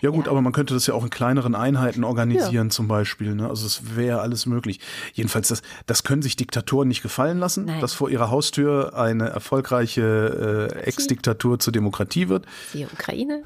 Ja 0.00 0.10
gut, 0.10 0.26
ja. 0.26 0.30
aber 0.30 0.40
man 0.40 0.52
könnte 0.52 0.74
das 0.74 0.86
ja 0.86 0.94
auch 0.94 1.04
in 1.04 1.10
kleineren 1.10 1.54
Einheiten 1.54 2.04
organisieren 2.04 2.66
ja. 2.66 2.70
zum 2.70 2.88
Beispiel. 2.88 3.34
Ne? 3.34 3.48
Also 3.48 3.66
es 3.66 3.96
wäre 3.96 4.20
alles 4.20 4.46
möglich. 4.46 4.80
Jedenfalls, 5.14 5.48
das, 5.48 5.62
das 5.86 6.02
können 6.02 6.22
sich 6.22 6.36
Diktatoren 6.36 6.88
nicht 6.88 7.02
gefallen 7.02 7.38
lassen, 7.38 7.66
Nein. 7.66 7.80
dass 7.80 7.94
vor 7.94 8.10
ihrer 8.10 8.30
Haustür 8.30 8.96
eine 8.96 9.28
erfolgreiche 9.28 10.70
äh, 10.72 10.78
Ex-Diktatur 10.80 11.58
zur 11.58 11.72
Demokratie 11.72 12.28
wird. 12.28 12.46
Die 12.74 12.84
Ukraine? 12.84 13.44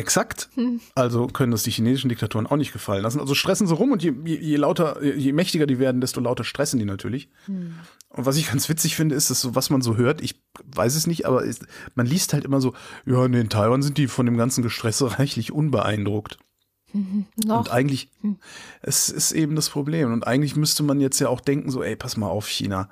Exakt. 0.00 0.48
Hm. 0.54 0.80
Also 0.94 1.26
können 1.26 1.52
das 1.52 1.62
die 1.62 1.70
chinesischen 1.70 2.08
Diktatoren 2.08 2.46
auch 2.46 2.56
nicht 2.56 2.72
gefallen 2.72 3.02
lassen. 3.02 3.20
Also 3.20 3.34
stressen 3.34 3.66
sie 3.66 3.74
rum 3.74 3.92
und 3.92 4.02
je, 4.02 4.14
je, 4.24 4.36
je 4.36 4.56
lauter, 4.56 5.02
je 5.04 5.34
mächtiger 5.34 5.66
die 5.66 5.78
werden, 5.78 6.00
desto 6.00 6.22
lauter 6.22 6.42
stressen 6.42 6.78
die 6.78 6.86
natürlich. 6.86 7.28
Hm. 7.44 7.74
Und 8.08 8.24
was 8.24 8.38
ich 8.38 8.48
ganz 8.48 8.70
witzig 8.70 8.96
finde, 8.96 9.14
ist, 9.14 9.28
dass 9.28 9.42
so, 9.42 9.54
was 9.54 9.68
man 9.68 9.82
so 9.82 9.98
hört, 9.98 10.22
ich 10.22 10.42
weiß 10.64 10.96
es 10.96 11.06
nicht, 11.06 11.26
aber 11.26 11.44
ist, 11.44 11.66
man 11.94 12.06
liest 12.06 12.32
halt 12.32 12.46
immer 12.46 12.62
so, 12.62 12.72
ja, 13.04 13.26
in 13.26 13.50
Taiwan 13.50 13.82
sind 13.82 13.98
die 13.98 14.08
von 14.08 14.24
dem 14.24 14.38
ganzen 14.38 14.62
Gestresse 14.62 15.18
reichlich 15.18 15.52
unbeeindruckt. 15.52 16.38
Mhm, 16.92 17.26
und 17.46 17.70
eigentlich, 17.70 18.10
hm. 18.20 18.38
es 18.82 19.10
ist 19.10 19.30
eben 19.30 19.54
das 19.54 19.70
Problem. 19.70 20.12
Und 20.12 20.26
eigentlich 20.26 20.56
müsste 20.56 20.82
man 20.82 21.00
jetzt 21.00 21.20
ja 21.20 21.28
auch 21.28 21.40
denken, 21.40 21.70
so, 21.70 21.84
ey, 21.84 21.94
pass 21.94 22.16
mal 22.16 22.26
auf, 22.26 22.48
China. 22.48 22.88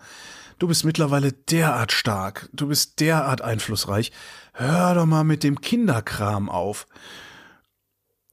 Du 0.60 0.68
bist 0.68 0.84
mittlerweile 0.84 1.32
derart 1.32 1.90
stark, 1.90 2.48
du 2.52 2.68
bist 2.68 3.00
derart 3.00 3.42
einflussreich 3.42 4.12
hör 4.58 4.94
doch 4.94 5.06
mal 5.06 5.24
mit 5.24 5.42
dem 5.44 5.60
Kinderkram 5.60 6.48
auf. 6.48 6.86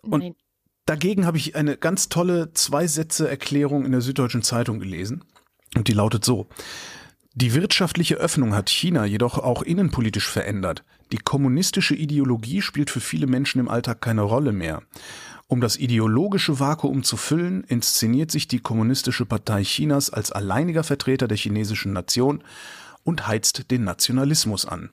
Und 0.01 0.21
Nein. 0.21 0.36
dagegen 0.86 1.26
habe 1.26 1.38
ich 1.38 1.55
eine 1.55 1.78
ganz 1.78 2.09
tolle 2.09 2.53
Zwei-Sätze-Erklärung 2.53 3.86
in 3.86 3.91
der 3.91 4.01
Süddeutschen 4.01 4.43
Zeitung 4.43 4.80
gelesen. 4.80 5.23
Und 5.76 5.88
die 5.88 5.93
lautet 5.93 6.26
so. 6.26 6.47
Die 7.34 7.53
wirtschaftliche 7.53 8.15
Öffnung 8.15 8.55
hat 8.55 8.69
China 8.69 9.05
jedoch 9.05 9.38
auch 9.38 9.61
innenpolitisch 9.61 10.30
verändert. 10.30 10.84
Die 11.11 11.17
kommunistische 11.17 11.93
Ideologie 11.93 12.61
spielt 12.61 12.89
für 12.89 13.01
viele 13.01 13.28
Menschen 13.28 13.59
im 13.59 13.67
Alltag 13.67 14.01
keine 14.01 14.21
Rolle 14.21 14.53
mehr. 14.53 14.84
Um 15.47 15.61
das 15.61 15.78
ideologische 15.78 16.59
Vakuum 16.59 17.03
zu 17.03 17.17
füllen, 17.17 17.63
inszeniert 17.65 18.32
sich 18.32 18.47
die 18.47 18.59
Kommunistische 18.59 19.26
Partei 19.26 19.63
Chinas 19.63 20.09
als 20.09 20.32
alleiniger 20.32 20.84
Vertreter 20.84 21.28
der 21.28 21.38
chinesischen 21.38 21.93
Nation 21.93 22.43
und 23.03 23.28
heizt 23.28 23.69
den 23.69 23.84
Nationalismus 23.84 24.65
an. 24.65 24.89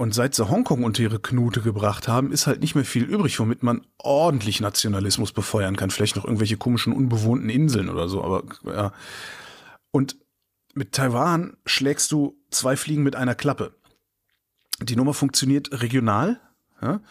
Und 0.00 0.14
seit 0.14 0.34
sie 0.34 0.48
Hongkong 0.48 0.82
unter 0.82 1.02
ihre 1.02 1.18
Knute 1.18 1.60
gebracht 1.60 2.08
haben, 2.08 2.32
ist 2.32 2.46
halt 2.46 2.62
nicht 2.62 2.74
mehr 2.74 2.86
viel 2.86 3.04
übrig, 3.04 3.38
womit 3.38 3.62
man 3.62 3.86
ordentlich 3.98 4.62
Nationalismus 4.62 5.32
befeuern 5.32 5.76
kann. 5.76 5.90
Vielleicht 5.90 6.16
noch 6.16 6.24
irgendwelche 6.24 6.56
komischen, 6.56 6.94
unbewohnten 6.94 7.50
Inseln 7.50 7.90
oder 7.90 8.08
so, 8.08 8.24
aber 8.24 8.44
ja. 8.64 8.94
Und 9.90 10.16
mit 10.72 10.92
Taiwan 10.92 11.54
schlägst 11.66 12.12
du 12.12 12.34
zwei 12.50 12.78
Fliegen 12.78 13.02
mit 13.02 13.14
einer 13.14 13.34
Klappe. 13.34 13.74
Die 14.80 14.96
Nummer 14.96 15.12
funktioniert 15.12 15.82
regional, 15.82 16.40
ja. 16.80 17.02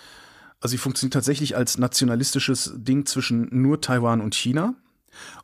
Also 0.60 0.72
sie 0.72 0.80
funktioniert 0.80 1.14
tatsächlich 1.14 1.56
als 1.56 1.78
nationalistisches 1.78 2.74
Ding 2.76 3.06
zwischen 3.06 3.50
nur 3.52 3.82
Taiwan 3.82 4.20
und 4.20 4.34
China. 4.34 4.74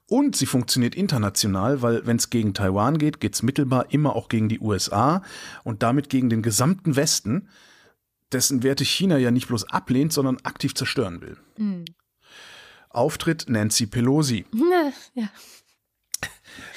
Und 0.07 0.35
sie 0.35 0.45
funktioniert 0.45 0.93
international, 0.95 1.81
weil 1.81 2.05
wenn 2.05 2.17
es 2.17 2.29
gegen 2.29 2.53
Taiwan 2.53 2.97
geht, 2.97 3.19
geht 3.19 3.33
es 3.33 3.41
mittelbar 3.41 3.91
immer 3.91 4.15
auch 4.15 4.29
gegen 4.29 4.49
die 4.49 4.59
USA 4.59 5.23
und 5.63 5.81
damit 5.81 6.09
gegen 6.09 6.29
den 6.29 6.43
gesamten 6.43 6.95
Westen, 6.95 7.49
dessen 8.31 8.63
Werte 8.63 8.85
China 8.85 9.17
ja 9.17 9.31
nicht 9.31 9.47
bloß 9.47 9.65
ablehnt, 9.69 10.13
sondern 10.13 10.37
aktiv 10.43 10.75
zerstören 10.75 11.21
will. 11.21 11.37
Mhm. 11.57 11.85
Auftritt 12.89 13.45
Nancy 13.49 13.87
Pelosi. 13.87 14.45
Ja. 15.15 15.29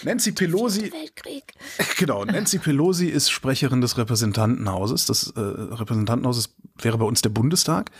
Nancy 0.02 0.32
Pelosi. 0.32 0.92
Weltkrieg. 0.92 1.52
Genau, 1.98 2.24
Nancy 2.24 2.58
Pelosi 2.58 3.06
ist 3.06 3.30
Sprecherin 3.30 3.80
des 3.80 3.96
Repräsentantenhauses. 3.96 5.06
Das 5.06 5.30
äh, 5.36 5.40
Repräsentantenhaus 5.40 6.54
wäre 6.80 6.98
bei 6.98 7.04
uns 7.04 7.22
der 7.22 7.30
Bundestag 7.30 7.90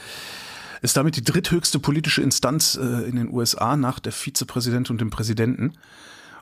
ist 0.82 0.96
damit 0.96 1.16
die 1.16 1.24
dritthöchste 1.24 1.78
politische 1.78 2.22
Instanz 2.22 2.76
äh, 2.76 3.08
in 3.08 3.16
den 3.16 3.32
USA 3.32 3.76
nach 3.76 3.98
der 3.98 4.12
Vizepräsidentin 4.12 4.94
und 4.94 5.00
dem 5.00 5.10
Präsidenten. 5.10 5.74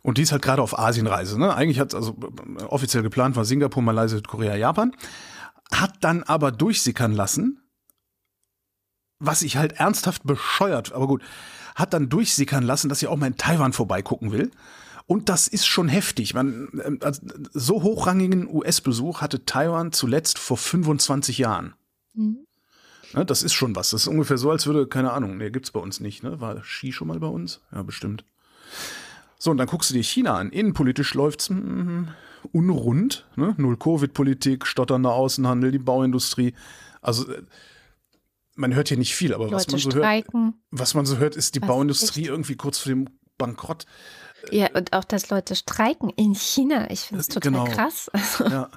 Und 0.03 0.19
die 0.19 0.23
ist 0.23 0.33
halt 0.33 0.43
gerade 0.43 0.63
auf 0.63 0.79
Asienreise. 0.79 1.39
Ne? 1.39 1.55
Eigentlich 1.55 1.81
hat 1.81 1.95
also 1.95 2.17
äh, 2.59 2.63
offiziell 2.65 3.03
geplant 3.03 3.37
war 3.37 3.45
Singapur, 3.45 3.83
Malaysia, 3.83 4.21
Korea, 4.21 4.55
Japan. 4.55 4.93
Hat 5.73 5.95
dann 6.01 6.23
aber 6.23 6.53
durchsickern 6.53 7.13
lassen, 7.13 7.61
was 9.19 9.43
ich 9.43 9.57
halt 9.57 9.73
ernsthaft 9.73 10.25
bescheuert, 10.25 10.93
aber 10.93 11.07
gut, 11.07 11.23
hat 11.75 11.93
dann 11.93 12.09
durchsickern 12.09 12.63
lassen, 12.63 12.89
dass 12.89 13.01
sie 13.01 13.07
auch 13.07 13.17
mal 13.17 13.27
in 13.27 13.37
Taiwan 13.37 13.73
vorbeigucken 13.73 14.33
will. 14.33 14.51
Und 15.07 15.29
das 15.29 15.47
ist 15.47 15.67
schon 15.67 15.89
heftig. 15.89 16.35
Man, 16.35 16.69
ähm, 16.85 16.99
also, 17.03 17.23
so 17.53 17.83
hochrangigen 17.83 18.49
US-Besuch 18.49 19.21
hatte 19.21 19.45
Taiwan 19.45 19.93
zuletzt 19.93 20.39
vor 20.39 20.57
25 20.57 21.39
Jahren. 21.39 21.75
Mhm. 22.15 22.46
Ne, 23.17 23.25
das 23.25 23.43
ist 23.43 23.55
schon 23.55 23.75
was. 23.75 23.91
Das 23.91 24.03
ist 24.03 24.09
ungefähr 24.09 24.37
so, 24.37 24.51
als 24.51 24.67
würde, 24.67 24.87
keine 24.87 25.13
Ahnung, 25.13 25.39
nee, 25.39 25.51
gibt's 25.51 25.71
bei 25.71 25.81
uns 25.81 26.01
nicht. 26.01 26.23
Ne? 26.23 26.39
War 26.41 26.63
Ski 26.63 26.93
schon 26.93 27.09
mal 27.09 27.19
bei 27.19 27.27
uns? 27.27 27.63
Ja, 27.73 27.83
bestimmt. 27.83 28.25
So, 29.39 29.51
und 29.51 29.57
dann 29.57 29.67
guckst 29.67 29.91
du 29.91 29.95
dir 29.95 30.03
China 30.03 30.37
an. 30.37 30.51
Innenpolitisch 30.51 31.15
läuft's 31.15 31.49
mm, 31.49 32.09
unrund. 32.53 33.27
Ne? 33.37 33.55
Null-Covid-Politik, 33.57 34.67
stotternder 34.67 35.13
Außenhandel, 35.13 35.73
die 35.73 35.79
Bauindustrie. 35.79 36.53
Also 37.01 37.33
äh, 37.33 37.43
man 38.55 38.75
hört 38.75 38.89
hier 38.89 38.99
nicht 38.99 39.15
viel, 39.15 39.33
aber 39.33 39.51
was 39.51 39.67
man 39.69 39.81
so 39.81 39.91
streiken. 39.91 40.45
hört, 40.45 40.55
was 40.71 40.95
man 40.95 41.07
so 41.07 41.17
hört, 41.17 41.37
ist 41.37 41.55
die 41.55 41.63
was 41.63 41.69
Bauindustrie 41.69 42.23
echt? 42.23 42.31
irgendwie 42.31 42.57
kurz 42.57 42.79
vor 42.79 42.91
dem 42.91 43.09
Bankrott. 43.39 43.87
Ja, 44.51 44.69
und 44.75 44.93
auch, 44.93 45.05
dass 45.05 45.31
Leute 45.31 45.55
streiken 45.55 46.11
in 46.11 46.35
China. 46.35 46.91
Ich 46.91 47.01
finde 47.01 47.21
es 47.21 47.29
total 47.29 47.53
genau. 47.53 47.65
krass. 47.65 48.11
Also. 48.17 48.45
Ja. 48.45 48.71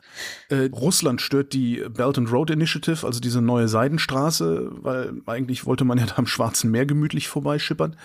Äh, 0.49 0.69
Russland 0.73 1.21
stört 1.21 1.53
die 1.53 1.83
Belt 1.89 2.17
and 2.17 2.31
Road 2.31 2.49
Initiative, 2.49 3.05
also 3.05 3.19
diese 3.19 3.41
neue 3.41 3.67
Seidenstraße, 3.67 4.69
weil 4.71 5.13
eigentlich 5.25 5.65
wollte 5.65 5.85
man 5.85 5.97
ja 5.97 6.05
da 6.05 6.15
am 6.17 6.27
Schwarzen 6.27 6.71
Meer 6.71 6.85
gemütlich 6.85 7.27
vorbeischippern. 7.27 7.95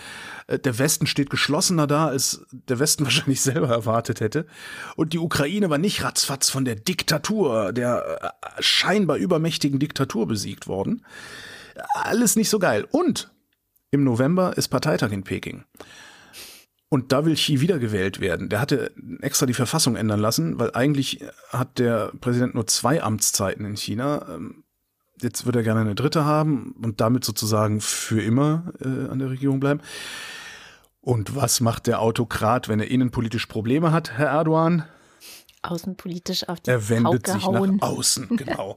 Äh, 0.47 0.59
der 0.59 0.79
Westen 0.79 1.07
steht 1.07 1.29
geschlossener 1.29 1.87
da, 1.87 2.07
als 2.07 2.47
der 2.53 2.79
Westen 2.79 3.05
wahrscheinlich 3.05 3.41
selber 3.41 3.69
erwartet 3.69 4.21
hätte. 4.21 4.47
Und 4.97 5.13
die 5.13 5.19
Ukraine 5.19 5.71
war 5.71 5.79
nicht 5.79 6.03
ratzfatz 6.03 6.51
von 6.51 6.65
der 6.65 6.77
Diktatur, 6.77 7.73
der 7.73 8.21
äh, 8.23 8.63
scheinbar 8.63 9.17
übermächtigen 9.17 9.79
Diktatur 9.79 10.27
besiegt 10.27 10.67
worden. 10.67 11.05
Alles 11.95 12.37
nicht 12.37 12.51
so 12.51 12.59
geil. 12.59 12.87
Und 12.91 13.31
im 13.91 14.05
November 14.05 14.57
ist 14.57 14.69
Parteitag 14.69 15.13
in 15.13 15.23
Peking. 15.23 15.65
Und 16.89 17.13
da 17.13 17.25
will 17.25 17.35
Xi 17.35 17.61
wiedergewählt 17.61 18.21
werden. 18.21 18.49
Der 18.49 18.61
hatte 18.61 18.93
extra 19.21 19.47
die 19.47 19.55
Verfassung 19.55 19.97
ändern 19.97 20.21
lassen, 20.21 20.59
weil 20.59 20.71
eigentlich 20.75 21.25
hat 21.51 21.79
der 21.79 22.13
Präsident 22.21 22.55
nur 22.55 22.67
zwei 22.67 23.03
Amtszeiten 23.03 23.65
in 23.65 23.77
China. 23.77 24.27
Ähm, 24.29 24.65
jetzt 25.21 25.47
würde 25.47 25.61
er 25.61 25.65
gerne 25.65 25.81
eine 25.81 25.95
dritte 25.95 26.25
haben 26.25 26.75
und 26.83 27.01
damit 27.01 27.25
sozusagen 27.25 27.81
für 27.81 28.23
immer 28.23 28.73
äh, 28.81 29.11
an 29.11 29.19
der 29.19 29.31
Regierung 29.31 29.61
bleiben. 29.61 29.81
Und 31.01 31.37
was 31.37 31.61
macht 31.61 31.87
der 31.87 32.01
Autokrat, 32.01 32.69
wenn 32.69 32.81
er 32.81 32.91
innenpolitisch 32.91 33.47
Probleme 33.47 33.93
hat, 33.93 34.13
Herr 34.13 34.29
Erdogan? 34.29 34.85
Außenpolitisch 35.65 36.49
auf 36.49 36.61
die 36.61 36.71
Er 36.71 36.89
wendet 36.89 37.27
sich 37.27 37.47
nach 37.47 37.81
außen, 37.81 38.29
genau. 38.37 38.77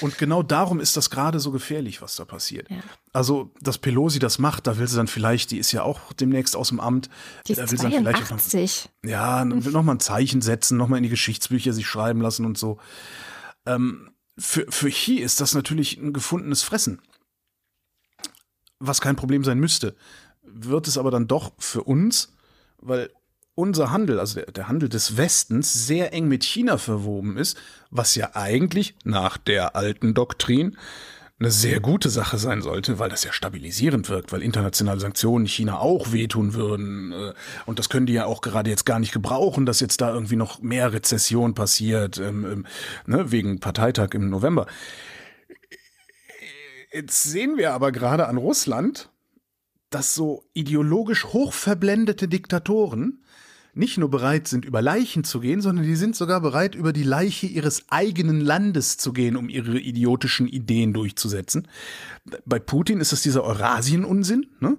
Und 0.00 0.18
genau 0.18 0.42
darum 0.42 0.80
ist 0.80 0.96
das 0.96 1.10
gerade 1.10 1.40
so 1.40 1.50
gefährlich, 1.50 2.02
was 2.02 2.16
da 2.16 2.24
passiert. 2.24 2.70
Ja. 2.70 2.78
Also, 3.12 3.50
dass 3.60 3.78
Pelosi 3.78 4.18
das 4.18 4.38
macht, 4.38 4.66
da 4.66 4.78
will 4.78 4.88
sie 4.88 4.96
dann 4.96 5.06
vielleicht, 5.06 5.50
die 5.50 5.58
ist 5.58 5.72
ja 5.72 5.82
auch 5.82 6.12
demnächst 6.12 6.56
aus 6.56 6.68
dem 6.68 6.80
Amt, 6.80 7.10
die 7.46 7.54
da 7.54 7.70
will 7.70 7.78
sie 7.78 7.88
dann 7.88 7.92
vielleicht 7.92 8.30
noch, 8.30 9.10
ja, 9.10 9.44
will 9.46 9.72
noch 9.72 9.82
mal 9.82 9.92
ein 9.94 10.00
Zeichen 10.00 10.40
setzen, 10.40 10.76
noch 10.76 10.88
mal 10.88 10.96
in 10.96 11.02
die 11.02 11.08
Geschichtsbücher 11.08 11.72
sich 11.72 11.86
schreiben 11.86 12.20
lassen 12.20 12.46
und 12.46 12.56
so. 12.58 12.78
Ähm, 13.66 14.10
für, 14.38 14.66
für 14.70 14.90
Xi 14.90 15.16
ist 15.16 15.40
das 15.40 15.54
natürlich 15.54 15.98
ein 15.98 16.12
gefundenes 16.12 16.62
Fressen. 16.62 17.00
Was 18.78 19.00
kein 19.00 19.16
Problem 19.16 19.44
sein 19.44 19.58
müsste. 19.58 19.94
Wird 20.42 20.88
es 20.88 20.98
aber 20.98 21.10
dann 21.10 21.28
doch 21.28 21.52
für 21.58 21.84
uns, 21.84 22.32
weil 22.78 23.10
unser 23.54 23.90
Handel, 23.90 24.18
also 24.18 24.40
der, 24.40 24.52
der, 24.52 24.68
Handel 24.68 24.88
des 24.88 25.16
Westens, 25.16 25.86
sehr 25.86 26.12
eng 26.12 26.28
mit 26.28 26.44
China 26.44 26.78
verwoben 26.78 27.36
ist, 27.36 27.58
was 27.90 28.14
ja 28.14 28.30
eigentlich 28.34 28.94
nach 29.04 29.36
der 29.36 29.76
alten 29.76 30.14
Doktrin 30.14 30.76
eine 31.38 31.50
sehr 31.50 31.80
gute 31.80 32.08
Sache 32.08 32.38
sein 32.38 32.62
sollte, 32.62 33.00
weil 33.00 33.10
das 33.10 33.24
ja 33.24 33.32
stabilisierend 33.32 34.08
wirkt, 34.08 34.32
weil 34.32 34.42
internationale 34.42 35.00
Sanktionen 35.00 35.46
China 35.46 35.80
auch 35.80 36.12
wehtun 36.12 36.54
würden. 36.54 37.12
Äh, 37.12 37.32
und 37.66 37.80
das 37.80 37.88
können 37.88 38.06
die 38.06 38.12
ja 38.12 38.26
auch 38.26 38.42
gerade 38.42 38.70
jetzt 38.70 38.86
gar 38.86 39.00
nicht 39.00 39.12
gebrauchen, 39.12 39.66
dass 39.66 39.80
jetzt 39.80 40.00
da 40.00 40.14
irgendwie 40.14 40.36
noch 40.36 40.62
mehr 40.62 40.92
Rezession 40.92 41.54
passiert, 41.54 42.18
ähm, 42.18 42.44
ähm, 42.44 42.66
ne, 43.06 43.32
wegen 43.32 43.58
Parteitag 43.58 44.10
im 44.14 44.30
November. 44.30 44.66
Jetzt 46.92 47.24
sehen 47.24 47.56
wir 47.56 47.72
aber 47.72 47.90
gerade 47.90 48.28
an 48.28 48.36
Russland, 48.36 49.10
dass 49.90 50.14
so 50.14 50.44
ideologisch 50.52 51.24
hochverblendete 51.24 52.28
Diktatoren 52.28 53.24
nicht 53.74 53.96
nur 53.96 54.10
bereit 54.10 54.48
sind, 54.48 54.64
über 54.64 54.82
Leichen 54.82 55.24
zu 55.24 55.40
gehen, 55.40 55.62
sondern 55.62 55.86
die 55.86 55.96
sind 55.96 56.14
sogar 56.14 56.40
bereit, 56.40 56.74
über 56.74 56.92
die 56.92 57.02
Leiche 57.02 57.46
ihres 57.46 57.86
eigenen 57.90 58.40
Landes 58.40 58.98
zu 58.98 59.12
gehen, 59.12 59.36
um 59.36 59.48
ihre 59.48 59.78
idiotischen 59.78 60.46
Ideen 60.46 60.92
durchzusetzen. 60.92 61.68
Bei 62.44 62.58
Putin 62.58 63.00
ist 63.00 63.12
es 63.12 63.22
dieser 63.22 63.44
Eurasien-Unsinn. 63.44 64.46
Ne? 64.60 64.76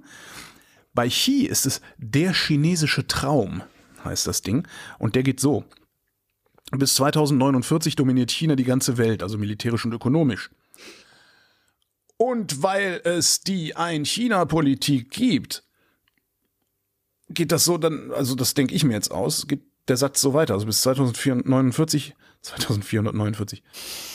Bei 0.94 1.08
Xi 1.08 1.46
ist 1.46 1.66
es 1.66 1.82
der 1.98 2.34
chinesische 2.34 3.08
Traum, 3.08 3.64
heißt 4.04 4.28
das 4.28 4.44
Ding. 4.44 4.68
Und 5.00 5.16
der 5.16 5.24
geht 5.24 5.40
so. 5.40 5.64
Bis 6.72 6.96
2049 6.96 7.96
dominiert 7.96 8.32
China 8.32 8.56
die 8.56 8.64
ganze 8.64 8.98
Welt, 8.98 9.24
also 9.24 9.38
militärisch 9.38 9.86
und 9.86 9.94
ökonomisch. 9.94 10.52
Und 12.18 12.62
weil 12.62 13.02
es 13.04 13.42
die 13.42 13.76
Ein-China-Politik 13.76 15.10
gibt, 15.10 15.63
geht 17.34 17.52
das 17.52 17.66
so 17.66 17.78
dann, 17.78 18.12
also 18.12 18.36
das 18.36 18.54
denke 18.54 18.74
ich 18.74 18.84
mir 18.84 18.94
jetzt 18.94 19.12
aus, 19.12 19.48
geht 19.48 19.62
der 19.88 19.98
Satz 19.98 20.22
so 20.22 20.34
weiter. 20.34 20.54
Also 20.54 20.66
bis 20.66 20.82
2049, 20.82 22.16
2449, 22.42 23.64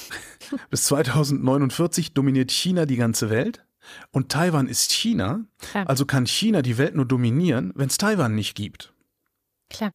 bis 0.70 0.84
2049 0.84 2.14
dominiert 2.14 2.50
China 2.50 2.86
die 2.86 2.96
ganze 2.96 3.30
Welt 3.30 3.64
und 4.10 4.30
Taiwan 4.30 4.68
ist 4.68 4.92
China. 4.92 5.44
Klar. 5.58 5.88
Also 5.88 6.06
kann 6.06 6.26
China 6.26 6.62
die 6.62 6.78
Welt 6.78 6.94
nur 6.94 7.06
dominieren, 7.06 7.72
wenn 7.74 7.88
es 7.88 7.98
Taiwan 7.98 8.34
nicht 8.34 8.54
gibt. 8.54 8.92
Klar. 9.70 9.92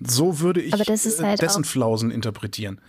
So 0.00 0.40
würde 0.40 0.60
ich 0.60 0.72
halt 0.72 1.42
dessen 1.42 1.64
Flausen 1.64 2.10
interpretieren. 2.10 2.80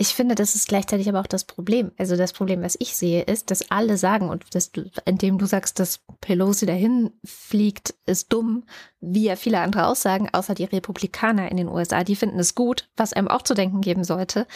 Ich 0.00 0.14
finde, 0.14 0.34
das 0.34 0.54
ist 0.54 0.66
gleichzeitig 0.66 1.10
aber 1.10 1.20
auch 1.20 1.26
das 1.26 1.44
Problem. 1.44 1.92
Also 1.98 2.16
das 2.16 2.32
Problem, 2.32 2.62
was 2.62 2.74
ich 2.78 2.96
sehe, 2.96 3.20
ist, 3.20 3.50
dass 3.50 3.70
alle 3.70 3.98
sagen, 3.98 4.30
und 4.30 4.54
dass 4.54 4.72
du, 4.72 4.90
indem 5.04 5.36
du 5.36 5.44
sagst, 5.44 5.78
dass 5.78 6.00
Pelosi 6.22 6.64
dahin 6.64 7.10
fliegt, 7.22 7.94
ist 8.06 8.32
dumm, 8.32 8.64
wie 9.02 9.24
ja 9.24 9.36
viele 9.36 9.60
andere 9.60 9.86
aussagen, 9.86 10.30
außer 10.32 10.54
die 10.54 10.64
Republikaner 10.64 11.50
in 11.50 11.58
den 11.58 11.68
USA, 11.68 12.02
die 12.02 12.16
finden 12.16 12.38
es 12.38 12.54
gut, 12.54 12.88
was 12.96 13.12
einem 13.12 13.28
auch 13.28 13.42
zu 13.42 13.52
denken 13.52 13.82
geben 13.82 14.02
sollte. 14.02 14.46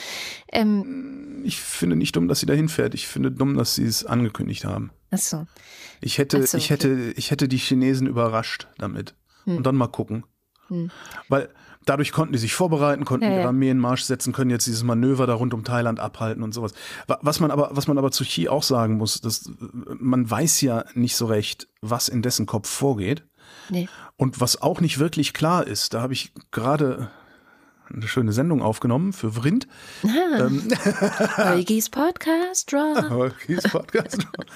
Ähm, 0.50 1.42
ich 1.44 1.60
finde 1.60 1.96
nicht 1.96 2.16
dumm, 2.16 2.26
dass 2.26 2.40
sie 2.40 2.46
dahin 2.46 2.70
fährt. 2.70 2.94
Ich 2.94 3.06
finde 3.06 3.30
dumm, 3.30 3.54
dass 3.58 3.74
sie 3.74 3.84
es 3.84 4.06
angekündigt 4.06 4.64
haben. 4.64 4.92
Ach 5.10 5.18
so. 5.18 5.46
Ich 6.00 6.16
hätte, 6.16 6.46
so, 6.46 6.56
ich 6.56 6.70
hätte, 6.70 7.12
ich 7.16 7.30
hätte 7.30 7.48
die 7.48 7.58
Chinesen 7.58 8.06
überrascht 8.06 8.68
damit. 8.78 9.14
Hm. 9.44 9.58
Und 9.58 9.66
dann 9.66 9.76
mal 9.76 9.88
gucken. 9.88 10.24
Hm. 10.68 10.90
Weil 11.28 11.50
dadurch 11.84 12.12
konnten 12.12 12.32
die 12.32 12.38
sich 12.38 12.54
vorbereiten, 12.54 13.04
konnten 13.04 13.26
ja, 13.26 13.38
ihre 13.38 13.48
Armee 13.48 13.70
in 13.70 13.78
Marsch 13.78 14.02
setzen, 14.02 14.32
können 14.32 14.50
jetzt 14.50 14.66
dieses 14.66 14.82
Manöver 14.82 15.26
da 15.26 15.34
rund 15.34 15.54
um 15.54 15.64
Thailand 15.64 16.00
abhalten 16.00 16.42
und 16.42 16.52
sowas. 16.52 16.72
Was 17.06 17.40
man 17.40 17.50
aber, 17.50 17.70
was 17.72 17.86
man 17.86 17.98
aber 17.98 18.10
zu 18.10 18.24
Xi 18.24 18.48
auch 18.48 18.62
sagen 18.62 18.96
muss, 18.96 19.20
dass 19.20 19.50
man 19.98 20.30
weiß 20.30 20.60
ja 20.60 20.84
nicht 20.94 21.16
so 21.16 21.26
recht, 21.26 21.68
was 21.80 22.08
in 22.08 22.22
dessen 22.22 22.46
Kopf 22.46 22.68
vorgeht. 22.68 23.24
Nee. 23.70 23.88
Und 24.16 24.40
was 24.40 24.60
auch 24.60 24.80
nicht 24.80 24.98
wirklich 24.98 25.32
klar 25.32 25.66
ist, 25.66 25.94
da 25.94 26.00
habe 26.00 26.12
ich 26.12 26.32
gerade 26.50 27.10
eine 27.92 28.08
schöne 28.08 28.32
Sendung 28.32 28.62
aufgenommen 28.62 29.12
für 29.12 29.32
Vrind. 29.32 29.66
Ah, 30.04 30.46
ähm, 30.46 30.68
Eugis 31.58 31.90
Podcast 31.90 32.72
Draw. 32.72 33.14
Eugis 33.14 33.64
Podcast 33.64 34.18
Draw. 34.22 34.46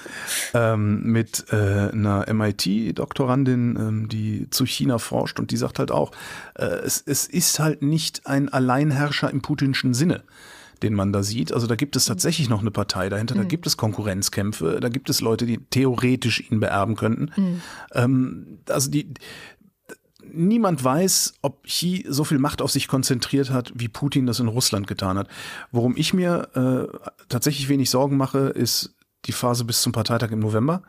ähm, 0.53 1.03
mit 1.03 1.45
äh, 1.51 1.89
einer 1.91 2.31
MIT-Doktorandin, 2.31 3.75
ähm, 3.79 4.09
die 4.09 4.49
zu 4.49 4.65
China 4.65 4.97
forscht 4.97 5.39
und 5.39 5.51
die 5.51 5.57
sagt 5.57 5.79
halt 5.79 5.91
auch, 5.91 6.11
äh, 6.55 6.65
es, 6.65 7.03
es 7.05 7.27
ist 7.27 7.59
halt 7.59 7.81
nicht 7.81 8.25
ein 8.27 8.49
Alleinherrscher 8.49 9.29
im 9.29 9.41
putinschen 9.41 9.93
Sinne 9.93 10.23
den 10.81 10.93
man 10.93 11.11
da 11.11 11.23
sieht. 11.23 11.51
Also 11.51 11.67
da 11.67 11.75
gibt 11.75 11.95
es 11.95 12.05
tatsächlich 12.05 12.49
noch 12.49 12.61
eine 12.61 12.71
Partei 12.71 13.09
dahinter, 13.09 13.35
da 13.35 13.43
mhm. 13.43 13.47
gibt 13.47 13.67
es 13.67 13.77
Konkurrenzkämpfe, 13.77 14.79
da 14.79 14.89
gibt 14.89 15.09
es 15.09 15.21
Leute, 15.21 15.45
die 15.45 15.57
theoretisch 15.57 16.49
ihn 16.49 16.59
beerben 16.59 16.95
könnten. 16.95 17.31
Mhm. 17.35 17.61
Ähm, 17.93 18.59
also 18.69 18.89
die, 18.89 19.13
niemand 20.33 20.83
weiß, 20.83 21.33
ob 21.41 21.63
Xi 21.63 22.05
so 22.07 22.23
viel 22.23 22.39
Macht 22.39 22.61
auf 22.61 22.71
sich 22.71 22.87
konzentriert 22.87 23.51
hat, 23.51 23.71
wie 23.75 23.87
Putin 23.87 24.25
das 24.25 24.39
in 24.39 24.47
Russland 24.47 24.87
getan 24.87 25.17
hat. 25.17 25.27
Worum 25.71 25.95
ich 25.95 26.13
mir 26.13 26.49
äh, 26.55 27.09
tatsächlich 27.29 27.69
wenig 27.69 27.89
Sorgen 27.89 28.17
mache, 28.17 28.49
ist 28.49 28.95
die 29.25 29.31
Phase 29.31 29.65
bis 29.65 29.81
zum 29.81 29.91
Parteitag 29.91 30.31
im 30.31 30.39
November, 30.39 30.83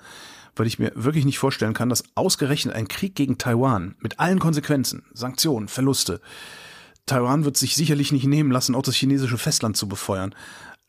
weil 0.57 0.66
ich 0.66 0.78
mir 0.78 0.93
wirklich 0.95 1.24
nicht 1.24 1.38
vorstellen 1.38 1.74
kann, 1.74 1.88
dass 1.88 2.05
ausgerechnet 2.14 2.74
ein 2.74 2.88
Krieg 2.88 3.14
gegen 3.14 3.38
Taiwan 3.38 3.97
mit 4.01 4.20
allen 4.20 4.38
Konsequenzen, 4.38 5.05
Sanktionen, 5.12 5.68
Verluste, 5.68 6.20
Taiwan 7.07 7.45
wird 7.45 7.57
sich 7.57 7.74
sicherlich 7.74 8.12
nicht 8.12 8.26
nehmen 8.26 8.53
lassen, 8.53 8.74
auch 8.74 8.82
das 8.82 8.95
chinesische 8.95 9.38
Festland 9.38 9.76
zu 9.76 9.88
befeuern. 9.88 10.34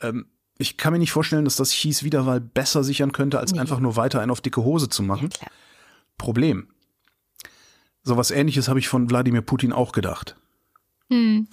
Ähm, 0.02 0.28
ich 0.58 0.78
kann 0.78 0.94
mir 0.94 1.00
nicht 1.00 1.12
vorstellen, 1.12 1.46
dass 1.46 1.56
das 1.56 1.72
Xis 1.72 2.04
Wiederwahl 2.04 2.40
besser 2.40 2.84
sichern 2.84 3.12
könnte, 3.12 3.40
als 3.40 3.54
nee. 3.54 3.60
einfach 3.60 3.80
nur 3.80 3.96
weiter 3.96 4.22
einen 4.22 4.30
auf 4.30 4.42
dicke 4.42 4.64
Hose 4.64 4.90
zu 4.90 5.02
machen. 5.02 5.30
Ja, 5.42 5.48
Problem. 6.18 6.68
Sowas 8.04 8.32
ähnliches 8.32 8.68
habe 8.68 8.80
ich 8.80 8.88
von 8.88 9.10
Wladimir 9.10 9.42
Putin 9.42 9.74
auch 9.74 9.92
gedacht. 9.92 10.36
Hm. 11.10 11.48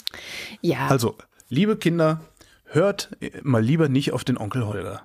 Ja. 0.60 0.88
Also, 0.88 1.16
liebe 1.48 1.76
Kinder, 1.76 2.20
hört 2.64 3.10
mal 3.42 3.62
lieber 3.62 3.88
nicht 3.88 4.12
auf 4.12 4.24
den 4.24 4.38
Onkel 4.38 4.66
Holger. 4.66 5.02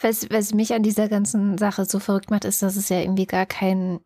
Was, 0.00 0.30
was 0.30 0.54
mich 0.54 0.72
an 0.74 0.82
dieser 0.82 1.08
ganzen 1.08 1.58
Sache 1.58 1.84
so 1.84 1.98
verrückt 1.98 2.30
macht, 2.30 2.44
ist, 2.44 2.62
dass 2.62 2.76
es 2.76 2.88
ja 2.88 3.00
irgendwie 3.00 3.26
gar 3.26 3.46
kein, 3.46 4.00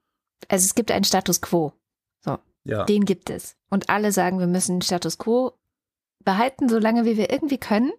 also 0.49 0.65
es 0.65 0.75
gibt 0.75 0.91
einen 0.91 1.05
Status 1.05 1.41
quo. 1.41 1.73
So. 2.21 2.39
Ja. 2.65 2.85
Den 2.85 3.05
gibt 3.05 3.31
es. 3.31 3.57
Und 3.71 3.89
alle 3.89 4.13
sagen, 4.13 4.39
wir 4.39 4.47
müssen 4.47 4.77
den 4.77 4.83
Status 4.83 5.19
quo 5.19 5.53
behalten, 6.25 6.69
solange 6.69 7.05
wie 7.05 7.17
wir 7.17 7.31
irgendwie 7.31 7.59
können. 7.59 7.93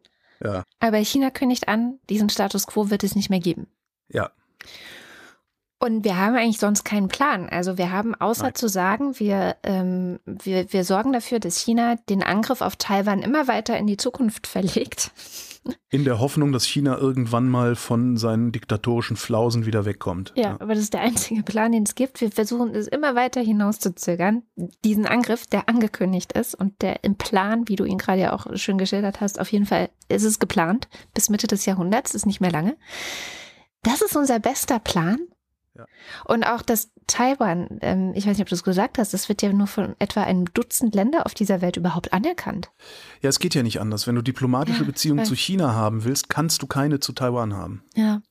Ja. 0.44 0.64
Aber 0.80 0.98
China 0.98 1.32
kündigt 1.32 1.68
an, 1.68 2.00
diesen 2.10 2.30
Status 2.30 2.68
quo 2.68 2.90
wird 2.90 3.04
es 3.04 3.16
nicht 3.16 3.30
mehr 3.30 3.40
geben. 3.40 3.68
Ja. 4.10 4.32
Und 5.82 6.04
wir 6.04 6.18
haben 6.18 6.36
eigentlich 6.36 6.60
sonst 6.60 6.84
keinen 6.84 7.08
Plan. 7.08 7.48
Also 7.48 7.78
wir 7.78 7.90
haben 7.92 8.14
außer 8.14 8.44
Nein. 8.44 8.56
zu 8.56 8.68
sagen, 8.68 9.18
wir, 9.18 9.56
ähm, 9.64 10.20
wir, 10.26 10.72
wir 10.74 10.84
sorgen 10.84 11.14
dafür, 11.14 11.40
dass 11.40 11.58
China 11.58 11.96
den 12.10 12.22
Angriff 12.22 12.60
auf 12.60 12.76
Taiwan 12.76 13.22
immer 13.22 13.48
weiter 13.48 13.78
in 13.78 13.88
die 13.88 13.96
Zukunft 13.96 14.46
verlegt. 14.46 15.12
In 15.90 16.04
der 16.04 16.20
Hoffnung, 16.20 16.52
dass 16.52 16.66
China 16.66 16.98
irgendwann 16.98 17.48
mal 17.48 17.76
von 17.76 18.18
seinen 18.18 18.52
diktatorischen 18.52 19.16
Flausen 19.16 19.66
wieder 19.66 19.86
wegkommt. 19.86 20.34
Ja, 20.36 20.44
ja. 20.44 20.54
aber 20.60 20.74
das 20.74 20.84
ist 20.84 20.94
der 20.94 21.02
einzige 21.02 21.44
Plan, 21.44 21.72
den 21.72 21.84
es 21.84 21.96
gibt. 21.96 22.20
Wir 22.20 22.32
versuchen 22.32 22.76
es 22.76 22.88
immer 22.88 23.16
weiter 23.16 23.42
hinauszuzögern. 23.42 24.44
Diesen 24.84 25.06
Angriff, 25.06 25.48
der 25.48 25.70
angekündigt 25.70 26.34
ist 26.34 26.56
und 26.56 26.82
der 26.82 27.04
im 27.06 27.16
Plan, 27.16 27.68
wie 27.70 27.76
du 27.78 27.86
ihn 27.86 27.98
gerade 27.98 28.22
ja 28.22 28.34
auch 28.34 28.48
schön 28.56 28.78
geschildert 28.78 29.22
hast, 29.22 29.40
auf 29.40 29.52
jeden 29.52 29.66
Fall 29.66 29.90
ist 30.10 30.24
es 30.24 30.40
geplant. 30.40 30.90
Bis 31.14 31.30
Mitte 31.30 31.48
des 31.48 31.66
Jahrhunderts, 31.66 32.16
ist 32.16 32.26
nicht 32.26 32.42
mehr 32.42 32.52
lange. 32.52 32.76
Das 33.84 34.02
ist 34.02 34.16
unser 34.18 34.40
bester 34.40 34.80
Plan. 34.80 35.20
Ja. 35.80 35.86
Und 36.26 36.44
auch 36.44 36.62
das 36.62 36.92
Taiwan, 37.08 37.80
ähm, 37.82 38.12
ich 38.16 38.28
weiß 38.28 38.38
nicht, 38.38 38.42
ob 38.42 38.50
du 38.50 38.56
es 38.56 38.64
gesagt 38.64 38.98
hast, 38.98 39.14
das 39.14 39.30
wird 39.30 39.42
ja 39.42 39.54
nur 39.54 39.68
von 39.68 39.96
etwa 40.00 40.24
einem 40.24 40.46
Dutzend 40.54 40.94
Länder 40.94 41.26
auf 41.26 41.34
dieser 41.34 41.62
Welt 41.62 41.78
überhaupt 41.78 42.12
anerkannt. 42.12 42.70
Ja, 43.22 43.30
es 43.30 43.40
geht 43.40 43.56
ja 43.56 43.64
nicht 43.64 43.80
anders. 43.80 44.06
Wenn 44.06 44.16
du 44.16 44.22
diplomatische 44.22 44.82
ja, 44.82 44.86
Beziehungen 44.86 45.26
zu 45.26 45.36
China 45.36 45.74
haben 45.74 46.04
willst, 46.04 46.30
kannst 46.30 46.62
du 46.62 46.68
keine 46.68 47.00
zu 47.00 47.14
Taiwan 47.14 47.54
haben. 47.56 47.84
Ja. 47.96 48.22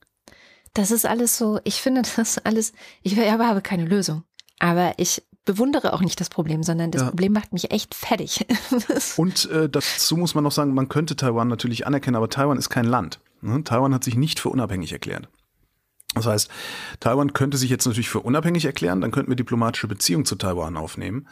Das 0.75 0.91
ist 0.91 1.07
alles 1.07 1.39
so, 1.39 1.59
ich 1.65 1.81
finde 1.81 2.03
das 2.03 2.39
alles, 2.39 2.73
ich 3.03 3.19
habe 3.19 3.63
keine 3.63 3.87
Lösung. 3.87 4.25
Aber 4.61 4.93
ich 4.99 5.23
bewundere 5.45 5.95
auch 5.95 6.03
nicht 6.03 6.21
das 6.21 6.29
Problem, 6.29 6.63
sondern 6.63 6.91
das 6.91 7.03
ja. 7.03 7.09
Problem 7.09 7.33
macht 7.33 7.55
mich 7.55 7.71
echt 7.71 7.95
fertig. 7.95 8.45
Und 9.17 9.51
äh, 9.51 9.69
dazu 9.69 10.19
muss 10.19 10.35
man 10.35 10.45
noch 10.45 10.53
sagen, 10.53 10.75
man 10.75 10.91
könnte 10.91 11.17
Taiwan 11.17 11.49
natürlich 11.49 11.87
anerkennen, 11.87 12.17
aber 12.17 12.29
Taiwan 12.29 12.59
ist 12.59 12.69
kein 12.69 12.85
Land. 12.85 13.21
Ne? 13.41 13.65
Taiwan 13.65 13.95
hat 13.95 14.05
sich 14.05 14.17
nicht 14.17 14.41
für 14.41 14.51
unabhängig 14.51 14.93
erklärt. 14.93 15.29
Das 16.15 16.27
heißt, 16.27 16.51
Taiwan 17.01 17.33
könnte 17.33 17.59
sich 17.59 17.71
jetzt 17.71 17.87
natürlich 17.87 18.09
für 18.09 18.21
unabhängig 18.21 18.65
erklären, 18.65 19.01
dann 19.01 19.11
könnten 19.11 19.31
wir 19.31 19.37
diplomatische 19.37 19.89
Beziehungen 19.89 20.25
zu 20.25 20.37
Taiwan 20.37 20.77
aufnehmen. 20.77 21.29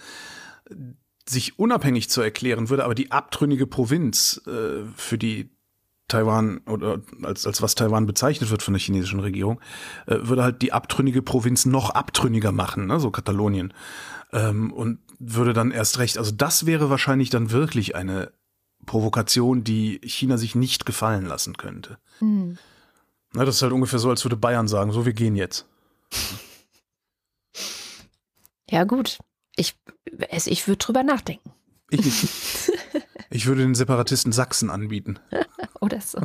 Sich 1.29 1.59
unabhängig 1.59 2.11
zu 2.11 2.21
erklären, 2.21 2.69
würde 2.69 2.85
aber 2.85 2.95
die 2.95 3.11
abtrünnige 3.11 3.67
Provinz, 3.67 4.41
äh, 4.47 4.85
für 4.95 5.19
die 5.19 5.51
Taiwan 6.09 6.59
oder 6.67 7.01
als, 7.23 7.47
als 7.47 7.63
was 7.63 7.75
Taiwan 7.75 8.07
bezeichnet 8.07 8.51
wird 8.51 8.63
von 8.63 8.75
der 8.75 8.81
chinesischen 8.81 9.21
Regierung, 9.21 9.61
äh, 10.07 10.19
würde 10.21 10.45
halt 10.45 10.63
die 10.63 10.73
abtrünnige 10.73 11.23
Provinz 11.23 11.67
noch 11.67 11.91
abtrünniger 11.91 12.53
machen, 12.53 12.87
ne, 12.87 13.01
so 13.01 13.11
Katalonien. 13.11 13.75
Ähm, 14.33 14.73
und 14.73 15.01
würde 15.19 15.53
dann 15.53 15.71
erst 15.71 15.99
recht, 15.99 16.19
also 16.19 16.31
das 16.31 16.67
wäre 16.67 16.91
wahrscheinlich 16.91 17.31
dann 17.31 17.51
wirklich 17.51 17.97
eine 17.97 18.33
Provokation, 18.85 19.65
die 19.65 20.01
China 20.05 20.37
sich 20.37 20.55
nicht 20.55 20.87
gefallen 20.87 21.27
lassen 21.27 21.57
könnte. 21.57 21.99
Mhm. 22.21 22.59
Na, 23.37 23.45
das 23.45 23.57
ist 23.57 23.63
halt 23.63 23.73
ungefähr 23.73 23.99
so, 23.99 24.09
als 24.09 24.25
würde 24.25 24.37
Bayern 24.37 24.67
sagen, 24.67 24.93
so, 24.93 25.05
wir 25.05 25.13
gehen 25.13 25.37
jetzt. 25.37 25.67
Ja, 28.71 28.85
gut. 28.85 29.19
Ich, 29.57 29.77
ich 30.47 30.67
würde 30.67 30.79
drüber 30.79 31.03
nachdenken. 31.03 31.53
Ich 31.91 32.05
nicht. 32.05 32.29
Ich 33.29 33.47
würde 33.47 33.63
den 33.63 33.75
Separatisten 33.75 34.31
Sachsen 34.31 34.71
anbieten. 34.71 35.19
Oder 35.81 36.01
so. 36.01 36.21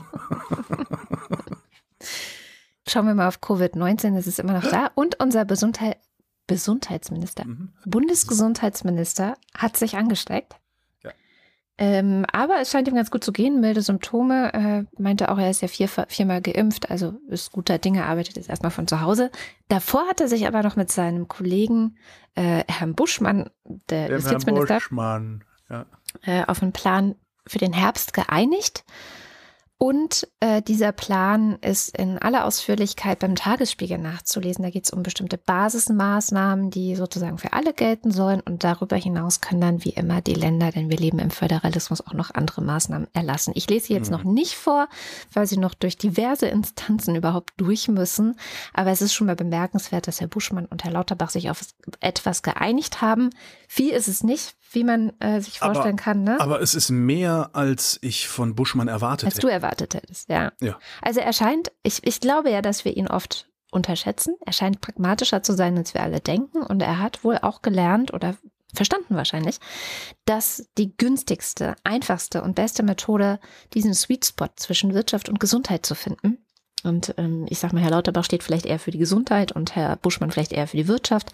Schauen 2.87 3.07
wir 3.07 3.15
mal 3.15 3.27
auf 3.27 3.39
Covid-19, 3.39 4.15
es 4.15 4.27
ist 4.27 4.39
immer 4.39 4.53
noch 4.53 4.69
da. 4.69 4.91
Und 4.93 5.19
unser 5.19 5.43
Gesundheit, 5.45 5.97
Gesundheitsminister, 6.45 7.45
mhm. 7.45 7.73
Bundesgesundheitsminister 7.85 9.33
hat 9.57 9.77
sich 9.77 9.97
angesteckt. 9.97 10.60
Ähm, 11.83 12.27
aber 12.31 12.61
es 12.61 12.69
scheint 12.69 12.87
ihm 12.87 12.93
ganz 12.93 13.09
gut 13.09 13.23
zu 13.23 13.31
gehen, 13.31 13.59
milde 13.59 13.81
Symptome. 13.81 14.53
Äh, 14.53 15.01
meinte 15.01 15.31
auch, 15.31 15.39
er 15.39 15.49
ist 15.49 15.63
ja 15.63 15.67
vier, 15.67 15.87
viermal 15.87 16.39
geimpft, 16.39 16.91
also 16.91 17.15
ist 17.27 17.51
guter 17.51 17.79
Dinge, 17.79 18.05
arbeitet 18.05 18.35
jetzt 18.35 18.49
erstmal 18.49 18.69
von 18.69 18.87
zu 18.87 19.01
Hause. 19.01 19.31
Davor 19.67 20.07
hat 20.07 20.21
er 20.21 20.27
sich 20.27 20.45
aber 20.45 20.61
noch 20.61 20.75
mit 20.75 20.91
seinem 20.91 21.27
Kollegen 21.27 21.97
äh, 22.35 22.63
Herrn 22.67 22.93
Buschmann, 22.93 23.49
der 23.89 24.09
Dem 24.09 24.17
Justizminister, 24.17 24.75
Buschmann, 24.75 25.43
ja. 25.71 25.87
äh, 26.21 26.43
auf 26.45 26.61
einen 26.61 26.71
Plan 26.71 27.15
für 27.47 27.57
den 27.57 27.73
Herbst 27.73 28.13
geeinigt. 28.13 28.83
Und 29.83 30.27
äh, 30.41 30.61
dieser 30.61 30.91
Plan 30.91 31.57
ist 31.61 31.97
in 31.97 32.19
aller 32.19 32.45
Ausführlichkeit 32.45 33.17
beim 33.17 33.33
Tagesspiegel 33.33 33.97
nachzulesen. 33.97 34.61
Da 34.61 34.69
geht 34.69 34.85
es 34.85 34.91
um 34.91 35.01
bestimmte 35.01 35.39
Basismaßnahmen, 35.39 36.69
die 36.69 36.95
sozusagen 36.95 37.39
für 37.39 37.53
alle 37.53 37.73
gelten 37.73 38.11
sollen. 38.11 38.41
Und 38.41 38.63
darüber 38.63 38.95
hinaus 38.95 39.41
können 39.41 39.59
dann 39.61 39.83
wie 39.83 39.89
immer 39.89 40.21
die 40.21 40.35
Länder, 40.35 40.69
denn 40.69 40.91
wir 40.91 40.97
leben 40.97 41.17
im 41.17 41.31
Föderalismus, 41.31 42.05
auch 42.05 42.13
noch 42.13 42.29
andere 42.29 42.61
Maßnahmen 42.61 43.07
erlassen. 43.13 43.53
Ich 43.55 43.67
lese 43.71 43.87
sie 43.87 43.93
jetzt 43.93 44.11
mhm. 44.11 44.17
noch 44.17 44.23
nicht 44.23 44.53
vor, 44.53 44.87
weil 45.33 45.47
sie 45.47 45.57
noch 45.57 45.73
durch 45.73 45.97
diverse 45.97 46.45
Instanzen 46.45 47.15
überhaupt 47.15 47.53
durch 47.57 47.87
müssen. 47.87 48.35
Aber 48.75 48.91
es 48.91 49.01
ist 49.01 49.15
schon 49.15 49.25
mal 49.25 49.35
bemerkenswert, 49.35 50.05
dass 50.05 50.21
Herr 50.21 50.27
Buschmann 50.27 50.67
und 50.67 50.83
Herr 50.83 50.91
Lauterbach 50.91 51.31
sich 51.31 51.49
auf 51.49 51.65
etwas 52.01 52.43
geeinigt 52.43 53.01
haben. 53.01 53.31
Viel 53.67 53.93
ist 53.93 54.07
es 54.07 54.23
nicht, 54.23 54.55
wie 54.73 54.83
man 54.83 55.11
äh, 55.19 55.41
sich 55.41 55.59
vorstellen 55.59 55.95
aber, 55.95 56.03
kann. 56.03 56.23
Ne? 56.23 56.39
Aber 56.39 56.61
es 56.61 56.75
ist 56.75 56.89
mehr, 56.89 57.49
als 57.53 57.99
ich 58.01 58.27
von 58.27 58.55
Buschmann 58.55 58.87
erwartet 58.87 59.27
Als 59.27 59.35
du 59.37 59.47
erwartet 59.47 59.95
hättest, 59.95 60.29
ja. 60.29 60.51
ja. 60.61 60.79
Also 61.01 61.19
er 61.19 61.33
scheint, 61.33 61.71
ich, 61.83 62.05
ich 62.05 62.19
glaube 62.19 62.51
ja, 62.51 62.61
dass 62.61 62.85
wir 62.85 62.95
ihn 62.95 63.07
oft 63.07 63.49
unterschätzen. 63.71 64.35
Er 64.45 64.53
scheint 64.53 64.81
pragmatischer 64.81 65.43
zu 65.43 65.53
sein, 65.53 65.77
als 65.77 65.93
wir 65.93 66.01
alle 66.01 66.19
denken. 66.19 66.61
Und 66.61 66.81
er 66.81 66.99
hat 66.99 67.23
wohl 67.23 67.37
auch 67.41 67.61
gelernt 67.61 68.13
oder 68.13 68.35
verstanden 68.73 69.15
wahrscheinlich, 69.15 69.59
dass 70.25 70.69
die 70.77 70.95
günstigste, 70.95 71.75
einfachste 71.83 72.41
und 72.41 72.55
beste 72.55 72.83
Methode, 72.83 73.39
diesen 73.73 73.93
Sweet 73.93 74.25
Spot 74.25 74.47
zwischen 74.55 74.93
Wirtschaft 74.93 75.27
und 75.27 75.39
Gesundheit 75.39 75.85
zu 75.85 75.95
finden, 75.95 76.37
und 76.83 77.13
ähm, 77.17 77.45
ich 77.49 77.59
sag 77.59 77.73
mal, 77.73 77.81
Herr 77.81 77.91
Lauterbach 77.91 78.23
steht 78.23 78.43
vielleicht 78.43 78.65
eher 78.65 78.79
für 78.79 78.91
die 78.91 78.97
Gesundheit 78.97 79.51
und 79.51 79.75
Herr 79.75 79.95
Buschmann 79.97 80.31
vielleicht 80.31 80.51
eher 80.51 80.67
für 80.67 80.77
die 80.77 80.87
Wirtschaft, 80.87 81.31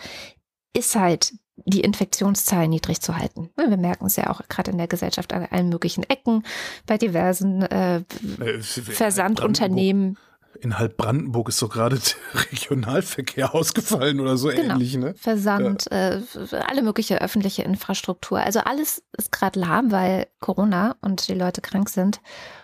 ist 0.73 0.95
halt 0.95 1.33
die 1.65 1.81
Infektionszahlen 1.81 2.69
niedrig 2.69 3.01
zu 3.01 3.17
halten. 3.17 3.49
Wir 3.55 3.77
merken 3.77 4.05
es 4.05 4.15
ja 4.15 4.29
auch 4.29 4.41
gerade 4.47 4.71
in 4.71 4.77
der 4.77 4.87
Gesellschaft 4.87 5.33
an 5.33 5.47
allen 5.49 5.69
möglichen 5.69 6.03
Ecken, 6.03 6.43
bei 6.85 6.97
diversen 6.97 7.63
äh, 7.63 7.97
äh 7.97 8.61
Versandunternehmen. 8.61 10.17
In 10.59 10.79
halb 10.79 10.97
Brandenburg 10.97 11.49
ist 11.49 11.57
so 11.57 11.67
gerade 11.67 11.99
der 11.99 12.41
Regionalverkehr 12.51 13.53
ausgefallen 13.53 14.19
oder 14.19 14.37
so 14.37 14.49
genau. 14.49 14.75
ähnlich. 14.75 14.97
Ne? 14.97 15.13
Versand, 15.15 15.85
ja. 15.91 16.15
äh, 16.15 16.21
alle 16.67 16.81
mögliche 16.81 17.21
öffentliche 17.21 17.63
Infrastruktur. 17.63 18.39
Also 18.39 18.59
alles 18.61 19.03
ist 19.17 19.31
gerade 19.31 19.59
lahm, 19.59 19.91
weil 19.91 20.27
Corona 20.39 20.95
und 21.01 21.27
die 21.27 21.35
Leute 21.35 21.61
krank 21.61 21.89
sind. 21.89 22.21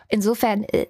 Insofern, 0.08 0.64
äh, 0.64 0.88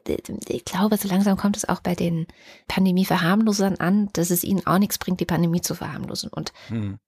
ich 0.48 0.66
glaube, 0.66 0.98
so 0.98 1.08
langsam 1.08 1.36
kommt 1.36 1.58
es 1.58 1.68
auch 1.68 1.82
bei 1.82 1.96
den 1.96 2.28
Pandemie-Verharmlosern 2.68 3.76
an, 3.78 4.10
dass 4.14 4.30
es 4.30 4.44
ihnen 4.44 4.66
auch 4.66 4.80
nichts 4.80 4.98
bringt, 4.98 5.20
die 5.20 5.26
Pandemie 5.26 5.62
zu 5.62 5.76
verharmlosen. 5.76 6.30
Und 6.30 6.54
hm 6.68 7.00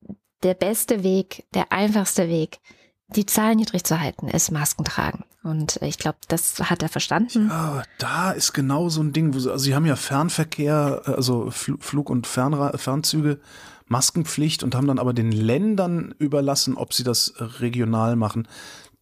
der 0.44 0.54
beste 0.54 1.04
Weg, 1.04 1.46
der 1.54 1.72
einfachste 1.72 2.28
Weg, 2.30 2.60
die 3.08 3.26
Zahlen 3.26 3.58
niedrig 3.58 3.84
zu 3.84 4.00
halten, 4.00 4.28
ist 4.28 4.52
Masken 4.52 4.84
tragen. 4.84 5.24
Und 5.44 5.80
ich 5.84 6.00
glaube, 6.00 6.18
das 6.28 6.60
hat 6.60 6.82
er 6.82 6.90
verstanden. 6.90 7.50
Ja, 7.50 7.84
da 8.00 8.32
ist 8.32 8.54
genau 8.54 8.90
so 8.90 9.02
ein 9.02 9.14
Ding, 9.14 9.34
wo 9.34 9.40
sie, 9.40 9.52
also 9.52 9.64
sie 9.64 9.76
haben 9.76 9.86
ja 9.86 9.96
Fernverkehr, 9.96 11.04
also 11.06 11.52
Flug- 11.52 12.10
und 12.10 12.26
Fernra 12.26 12.76
Fernzüge, 12.78 13.40
Maskenpflicht 13.88 14.64
und 14.64 14.74
haben 14.74 14.88
dann 14.88 14.98
aber 14.98 15.14
den 15.14 15.32
Ländern 15.32 16.16
überlassen, 16.18 16.76
ob 16.76 16.94
sie 16.94 17.04
das 17.04 17.36
regional 17.38 18.16
machen. 18.16 18.48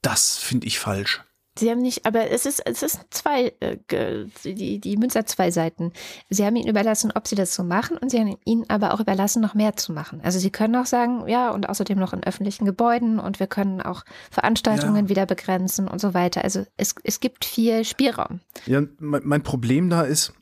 Das 0.02 0.38
finde 0.38 0.68
ich 0.68 0.80
falsch. 0.80 1.22
Sie 1.58 1.70
haben 1.70 1.82
nicht, 1.82 2.06
aber 2.06 2.32
es 2.32 2.48
ist, 2.48 2.66
es 2.66 2.82
ist 2.82 3.00
zwei, 3.12 3.54
äh, 3.60 3.78
die, 4.44 4.80
die 4.80 4.98
Münze 4.98 5.20
hat 5.20 5.30
zwei 5.30 5.52
Seiten. 5.52 5.94
Sie 6.30 6.44
haben 6.44 6.56
ihnen 6.56 6.68
überlassen, 6.68 7.12
ob 7.14 7.28
sie 7.28 7.36
das 7.36 7.54
so 7.54 7.64
machen 7.64 7.98
und 7.98 8.10
sie 8.10 8.20
haben 8.20 8.38
ihnen 8.44 8.68
aber 8.70 8.94
auch 8.94 9.00
überlassen, 9.00 9.42
noch 9.42 9.54
mehr 9.54 9.76
zu 9.76 9.94
machen. 9.94 10.20
Also 10.24 10.40
sie 10.40 10.50
können 10.50 10.76
auch 10.76 10.88
sagen, 10.88 11.28
ja, 11.28 11.52
und 11.52 11.70
außerdem 11.70 12.00
noch 12.00 12.14
in 12.14 12.24
öffentlichen 12.24 12.66
Gebäuden 12.66 13.20
und 13.20 13.40
wir 13.40 13.46
können 13.46 13.82
auch 13.82 14.04
Veranstaltungen 14.32 15.06
ja. 15.06 15.10
wieder 15.10 15.26
begrenzen 15.28 15.88
und 15.88 16.02
so 16.02 16.16
weiter. 16.16 16.44
Also 16.44 16.66
es, 16.76 16.96
es 17.04 17.20
gibt 17.20 17.46
viel 17.46 17.86
Spielraum. 17.86 18.40
Ja, 18.66 18.82
mein, 18.98 19.22
mein 19.24 19.44
Problem 19.44 19.92
da 19.92 20.02
ist, 20.02 20.34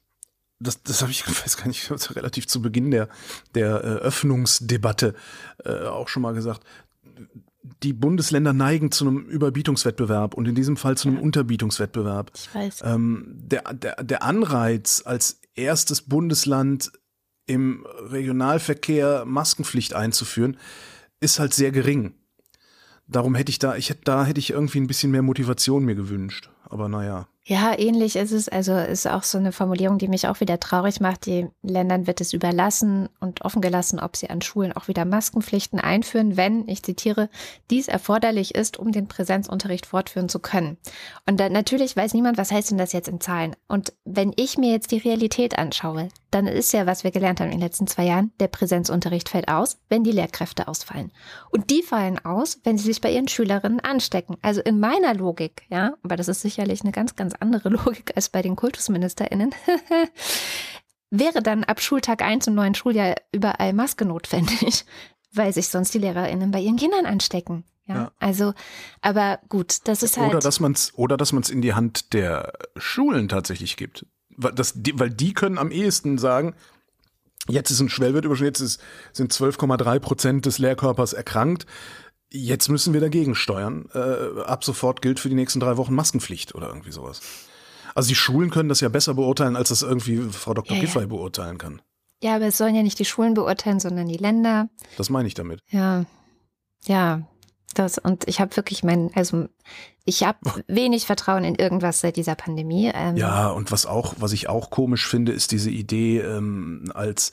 das, 0.59 0.82
das 0.82 1.01
habe 1.01 1.12
ich, 1.12 1.28
weiß 1.43 1.57
gar 1.57 1.68
nicht, 1.68 1.91
relativ 2.16 2.47
zu 2.47 2.62
Beginn 2.62 2.89
der, 2.89 3.09
der 3.53 3.84
äh, 3.84 3.88
Öffnungsdebatte 3.97 5.14
äh, 5.66 5.88
auch 5.88 6.07
schon 6.07 6.22
mal 6.22 6.34
gesagt 6.34 6.64
die 7.84 7.93
Bundesländer 7.93 8.53
neigen 8.53 8.91
zu 8.91 9.07
einem 9.07 9.26
Überbietungswettbewerb 9.26 10.34
und 10.34 10.47
in 10.47 10.55
diesem 10.55 10.78
Fall 10.78 10.97
zu 10.97 11.07
einem 11.07 11.17
ja. 11.17 11.24
Unterbietungswettbewerb. 11.24 12.32
Ich 12.36 12.53
weiß. 12.53 12.82
Ähm, 12.84 13.26
der, 13.28 13.74
der, 13.74 14.03
der 14.03 14.24
Anreiz, 14.24 15.03
als 15.05 15.41
erstes 15.55 16.01
Bundesland 16.01 16.91
im 17.45 17.86
Regionalverkehr 17.86 19.26
Maskenpflicht 19.26 19.93
einzuführen, 19.93 20.57
ist 21.19 21.39
halt 21.39 21.53
sehr 21.53 21.72
gering. 21.72 22.13
Darum 23.07 23.36
hätte 23.36 23.49
ich 23.49 23.59
da, 23.59 23.76
ich 23.76 23.89
hätte, 23.89 24.01
da 24.05 24.26
hätte 24.26 24.39
ich 24.39 24.51
irgendwie 24.51 24.80
ein 24.80 24.88
bisschen 24.88 25.11
mehr 25.11 25.22
Motivation 25.22 25.84
mir 25.84 25.95
gewünscht. 25.95 26.49
Aber 26.63 26.88
naja. 26.88 27.28
Ja, 27.44 27.78
ähnlich 27.78 28.18
ist 28.18 28.32
es. 28.32 28.50
Also 28.50 28.78
ist 28.78 29.08
auch 29.08 29.24
so 29.24 29.39
eine 29.39 29.52
Formulierung, 29.52 29.98
die 29.98 30.08
mich 30.08 30.28
auch 30.28 30.39
wieder 30.42 30.60
traurig 30.60 31.00
macht. 31.00 31.26
Die 31.26 31.48
Ländern 31.64 32.06
wird 32.06 32.22
es 32.22 32.34
überlassen 32.34 33.10
und 33.20 33.44
offen 33.44 33.64
gelassen, 33.64 34.00
ob 34.00 34.16
sie 34.16 34.30
an 34.30 34.44
Schulen 34.44 34.74
auch 34.74 34.88
wieder 34.88 35.06
Maskenpflichten 35.06 35.80
einführen, 35.80 36.38
wenn, 36.38 36.68
ich 36.68 36.84
zitiere, 36.84 37.30
dies 37.72 37.88
erforderlich 37.88 38.54
ist, 38.54 38.78
um 38.78 38.92
den 38.92 39.08
Präsenzunterricht 39.08 39.88
fortführen 39.88 40.30
zu 40.30 40.38
können. 40.38 40.78
Und 41.26 41.39
dann 41.39 41.52
natürlich 41.52 41.96
weiß 41.96 42.14
niemand, 42.14 42.38
was 42.38 42.52
heißt 42.52 42.70
denn 42.70 42.78
das 42.78 42.94
jetzt 42.94 43.08
in 43.08 43.20
Zahlen. 43.20 43.56
Und 43.68 43.94
wenn 44.06 44.34
ich 44.36 44.60
mir 44.60 44.72
jetzt 44.72 44.92
die 44.92 45.00
Realität 45.00 45.58
anschaue, 45.58 46.10
dann 46.32 46.48
ist 46.48 46.72
ja, 46.72 46.86
was 46.86 47.04
wir 47.04 47.12
gelernt 47.12 47.39
haben 47.39 47.48
in 47.48 47.58
den 47.58 47.62
letzten 47.62 47.88
zwei 47.88 48.06
Jahren, 48.06 48.32
der 48.39 48.48
Präsenzunterricht 48.48 49.30
fällt 49.30 49.50
aus, 49.50 49.78
wenn 49.89 50.04
die 50.04 50.14
Lehrkräfte 50.14 50.68
ausfallen. 50.68 51.12
Und 51.50 51.70
die 51.70 51.84
fallen 51.84 52.24
aus, 52.24 52.60
wenn 52.64 52.78
sie 52.78 52.86
sich 52.86 53.02
bei 53.02 53.12
ihren 53.12 53.28
Schülerinnen 53.28 53.82
anstecken. 53.82 54.38
Also 54.42 54.62
in 54.62 54.80
meiner 54.80 55.14
Logik, 55.14 55.64
ja, 55.70 55.94
aber 56.04 56.16
das 56.16 56.30
ist 56.30 56.42
sicherlich 56.42 56.82
eine 56.82 56.94
ganz, 56.94 57.16
ganz 57.16 57.30
andere 57.36 57.69
Logik 57.86 58.13
als 58.15 58.29
bei 58.29 58.41
den 58.41 58.55
KultusministerInnen, 58.55 59.53
wäre 61.09 61.41
dann 61.41 61.63
ab 61.63 61.82
Schultag 61.82 62.21
1 62.21 62.47
im 62.47 62.55
neuen 62.55 62.75
Schuljahr 62.75 63.15
überall 63.32 63.73
Maske 63.73 64.05
notwendig, 64.05 64.86
weil 65.34 65.53
sich 65.53 65.69
sonst 65.69 65.93
die 65.93 65.99
LehrerInnen 65.99 66.51
bei 66.51 66.59
ihren 66.59 66.77
Kindern 66.77 67.05
anstecken. 67.05 67.63
Ja, 67.86 67.95
ja. 67.95 68.11
also, 68.19 68.53
aber 69.01 69.39
gut, 69.49 69.79
das 69.86 70.03
ist 70.03 70.17
halt. 70.17 70.29
Oder 70.29 70.39
dass 70.39 70.59
man 70.59 70.73
es, 70.73 70.93
oder 70.95 71.17
dass 71.17 71.34
man 71.34 71.41
es 71.41 71.49
in 71.49 71.61
die 71.61 71.73
Hand 71.73 72.13
der 72.13 72.53
Schulen 72.77 73.27
tatsächlich 73.27 73.75
gibt 73.75 74.05
weil, 74.38 74.53
das, 74.53 74.73
die, 74.75 74.97
weil 74.99 75.09
die 75.09 75.34
können 75.34 75.57
am 75.57 75.71
ehesten 75.71 76.17
sagen, 76.17 76.55
jetzt 77.47 77.71
ist 77.71 77.79
ein 77.79 77.89
Schwellwert 77.89 78.25
überschritten, 78.25 78.47
jetzt 78.47 78.61
ist, 78.61 78.82
sind 79.13 79.34
12,3 79.34 79.99
Prozent 79.99 80.45
des 80.45 80.57
Lehrkörpers 80.57 81.13
erkrankt. 81.13 81.65
Jetzt 82.34 82.69
müssen 82.69 82.93
wir 82.93 83.01
dagegen 83.01 83.36
steuern. 83.36 83.89
Äh, 83.93 84.41
ab 84.41 84.63
sofort 84.63 85.01
gilt 85.01 85.19
für 85.19 85.29
die 85.29 85.36
nächsten 85.36 85.59
drei 85.59 85.77
Wochen 85.77 85.93
Maskenpflicht 85.93 86.55
oder 86.55 86.67
irgendwie 86.67 86.91
sowas. 86.91 87.21
Also 87.93 88.09
die 88.09 88.15
Schulen 88.15 88.49
können 88.49 88.69
das 88.69 88.79
ja 88.79 88.89
besser 88.89 89.13
beurteilen, 89.13 89.55
als 89.55 89.69
das 89.69 89.82
irgendwie 89.82 90.17
Frau 90.32 90.53
Dr. 90.53 90.77
Ja, 90.77 90.82
Giffey 90.82 91.01
ja. 91.01 91.05
beurteilen 91.07 91.57
kann. 91.57 91.82
Ja, 92.23 92.36
aber 92.36 92.45
es 92.45 92.57
sollen 92.57 92.75
ja 92.75 92.84
nicht 92.84 92.99
die 92.99 93.05
Schulen 93.05 93.34
beurteilen, 93.34 93.79
sondern 93.79 94.07
die 94.07 94.17
Länder. 94.17 94.69
Das 94.97 95.09
meine 95.09 95.27
ich 95.27 95.34
damit. 95.34 95.59
Ja, 95.69 96.05
ja, 96.86 97.27
das, 97.73 97.97
und 97.97 98.27
ich 98.27 98.39
habe 98.39 98.55
wirklich 98.55 98.84
mein, 98.84 99.11
also 99.15 99.47
ich 100.05 100.23
habe 100.23 100.39
wenig 100.67 101.05
Vertrauen 101.05 101.43
in 101.43 101.55
irgendwas 101.55 102.01
seit 102.01 102.17
dieser 102.17 102.36
Pandemie. 102.36 102.91
Ähm. 102.93 103.17
Ja, 103.17 103.49
und 103.49 103.71
was 103.71 103.86
auch, 103.86 104.15
was 104.17 104.34
ich 104.34 104.49
auch 104.49 104.69
komisch 104.69 105.07
finde, 105.07 105.32
ist 105.32 105.51
diese 105.51 105.69
Idee, 105.69 106.19
ähm, 106.19 106.91
als 106.93 107.32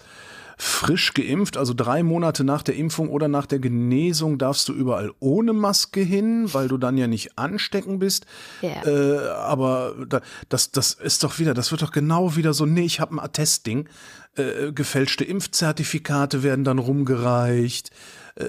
frisch 0.59 1.15
geimpft, 1.15 1.57
also 1.57 1.73
drei 1.73 2.03
Monate 2.03 2.43
nach 2.43 2.63
der 2.63 2.75
Impfung 2.75 3.09
oder 3.11 3.29
nach 3.29 3.47
der 3.47 3.61
Genesung 3.61 4.39
darfst 4.39 4.69
du 4.69 4.73
überall 4.73 5.13
ohne 5.21 5.53
Maske 5.53 6.01
hin, 6.01 6.53
weil 6.53 6.67
du 6.67 6.79
dann 6.79 6.99
ja 6.99 7.07
nicht 7.07 7.39
anstecken 7.39 8.01
bist. 8.01 8.27
Yeah. 8.61 8.85
Äh, 8.85 9.29
aber 9.29 9.95
da, 10.09 10.21
das, 10.49 10.73
das 10.73 10.95
ist 10.95 11.23
doch 11.23 11.39
wieder, 11.39 11.55
das 11.55 11.71
wird 11.71 11.83
doch 11.83 11.93
genau 11.93 12.35
wieder 12.35 12.53
so, 12.53 12.67
nee, 12.67 12.85
ich 12.85 12.99
habe 12.99 13.15
ein 13.15 13.21
Attestding. 13.21 13.89
Äh, 14.35 14.73
gefälschte 14.73 15.25
Impfzertifikate 15.25 16.43
werden 16.43 16.65
dann 16.65 16.79
rumgereicht. 16.79 17.91
Äh, 18.35 18.45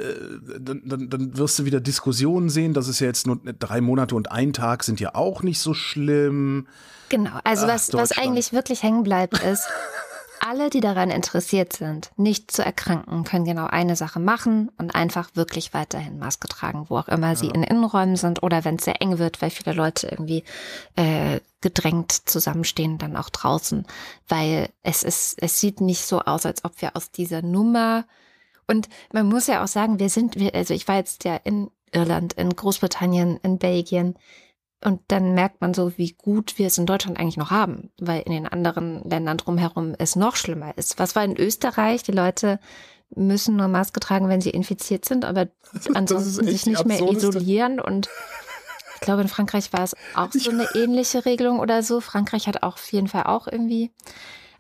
dann, 0.60 0.82
dann, 0.86 1.10
dann 1.10 1.38
wirst 1.38 1.60
du 1.60 1.66
wieder 1.66 1.80
Diskussionen 1.80 2.50
sehen. 2.50 2.74
Das 2.74 2.88
ist 2.88 3.00
ja 3.00 3.08
jetzt 3.08 3.28
nur 3.28 3.38
drei 3.38 3.82
Monate 3.82 4.16
und 4.16 4.32
ein 4.32 4.54
Tag 4.54 4.84
sind 4.84 5.00
ja 5.00 5.14
auch 5.14 5.44
nicht 5.44 5.60
so 5.60 5.76
schlimm. 5.76 6.68
Genau, 7.10 7.40
also 7.44 7.66
Ach, 7.66 7.70
was, 7.70 7.94
was 7.94 8.12
eigentlich 8.18 8.54
wirklich 8.54 8.84
hängen 8.84 9.04
bleibt, 9.04 9.40
ist, 9.44 9.68
alle, 10.42 10.70
die 10.70 10.80
daran 10.80 11.10
interessiert 11.10 11.74
sind, 11.74 12.12
nicht 12.18 12.52
zu 12.52 12.64
erkranken, 12.64 13.24
können 13.24 13.46
genau 13.46 13.66
eine 13.66 13.96
Sache 13.96 14.20
machen 14.20 14.72
und 14.78 14.96
einfach 14.96 15.30
wirklich 15.36 15.74
weiterhin 15.74 16.20
Maske 16.20 16.48
tragen, 16.48 16.86
wo 16.90 16.98
auch 16.98 17.08
immer 17.08 17.30
ja. 17.30 17.36
sie 17.36 17.48
in 17.48 17.64
Innenräumen 17.64 18.16
sind 18.16 18.44
oder 18.44 18.66
wenn 18.66 18.76
es 18.76 18.86
sehr 18.86 19.02
eng 19.02 19.18
wird, 19.18 19.42
weil 19.42 19.50
viele 19.50 19.74
Leute 19.76 20.08
irgendwie 20.08 20.44
äh, 20.96 21.40
gedrängt 21.62 22.12
zusammenstehen, 22.12 22.98
dann 22.98 23.16
auch 23.16 23.30
draußen, 23.30 23.86
weil 24.28 24.70
es 24.84 25.04
ist, 25.04 25.42
es 25.42 25.60
sieht 25.60 25.82
nicht 25.82 26.06
so 26.06 26.22
aus, 26.22 26.46
als 26.46 26.64
ob 26.66 26.82
wir 26.82 26.96
aus 26.96 27.12
dieser 27.12 27.42
Nummer 27.42 28.06
und 28.70 28.88
man 29.12 29.26
muss 29.28 29.48
ja 29.48 29.64
auch 29.64 29.68
sagen, 29.68 30.00
wir 30.00 30.10
sind, 30.10 30.38
also 30.54 30.74
ich 30.76 30.88
war 30.88 30.98
jetzt 30.98 31.24
ja 31.24 31.36
in 31.38 31.72
Irland, 31.92 32.34
in 32.34 32.56
Großbritannien, 32.56 33.40
in 33.42 33.58
Belgien. 33.58 34.16
Und 34.84 35.02
dann 35.10 35.34
merkt 35.34 35.60
man 35.60 35.74
so, 35.74 35.98
wie 35.98 36.14
gut 36.14 36.58
wir 36.58 36.68
es 36.68 36.78
in 36.78 36.86
Deutschland 36.86 37.20
eigentlich 37.20 37.38
noch 37.38 37.52
haben, 37.52 37.92
weil 38.00 38.22
in 38.22 38.32
den 38.32 38.48
anderen 38.48 39.04
Ländern 39.04 39.38
drumherum 39.38 39.94
es 39.98 40.16
noch 40.16 40.36
schlimmer 40.36 40.78
ist. 40.78 41.00
Was 41.00 41.16
war 41.16 41.24
in 41.24 41.38
Österreich? 41.38 42.04
Die 42.04 42.14
Leute 42.14 42.60
müssen 43.14 43.58
nur 43.58 43.68
Maske 43.68 44.00
tragen, 44.00 44.30
wenn 44.30 44.42
sie 44.42 44.52
infiziert 44.52 45.04
sind, 45.04 45.26
aber 45.26 45.48
ansonsten 45.94 46.46
sich 46.46 46.66
nicht 46.66 46.86
mehr 46.86 47.02
isolieren. 47.02 47.80
Und 47.82 48.10
ich 48.96 49.02
glaube, 49.02 49.22
in 49.22 49.28
Frankreich 49.28 49.74
war 49.74 49.84
es 49.84 49.96
auch 50.16 50.32
so 50.32 50.52
eine 50.52 50.68
ähnliche 50.76 51.26
Regelung 51.26 51.60
oder 51.60 51.84
so. 51.84 52.00
Frankreich 52.00 52.48
hat 52.48 52.64
auch 52.64 52.76
auf 52.76 52.92
jeden 52.92 53.08
Fall 53.08 53.24
auch 53.24 53.48
irgendwie 53.48 53.92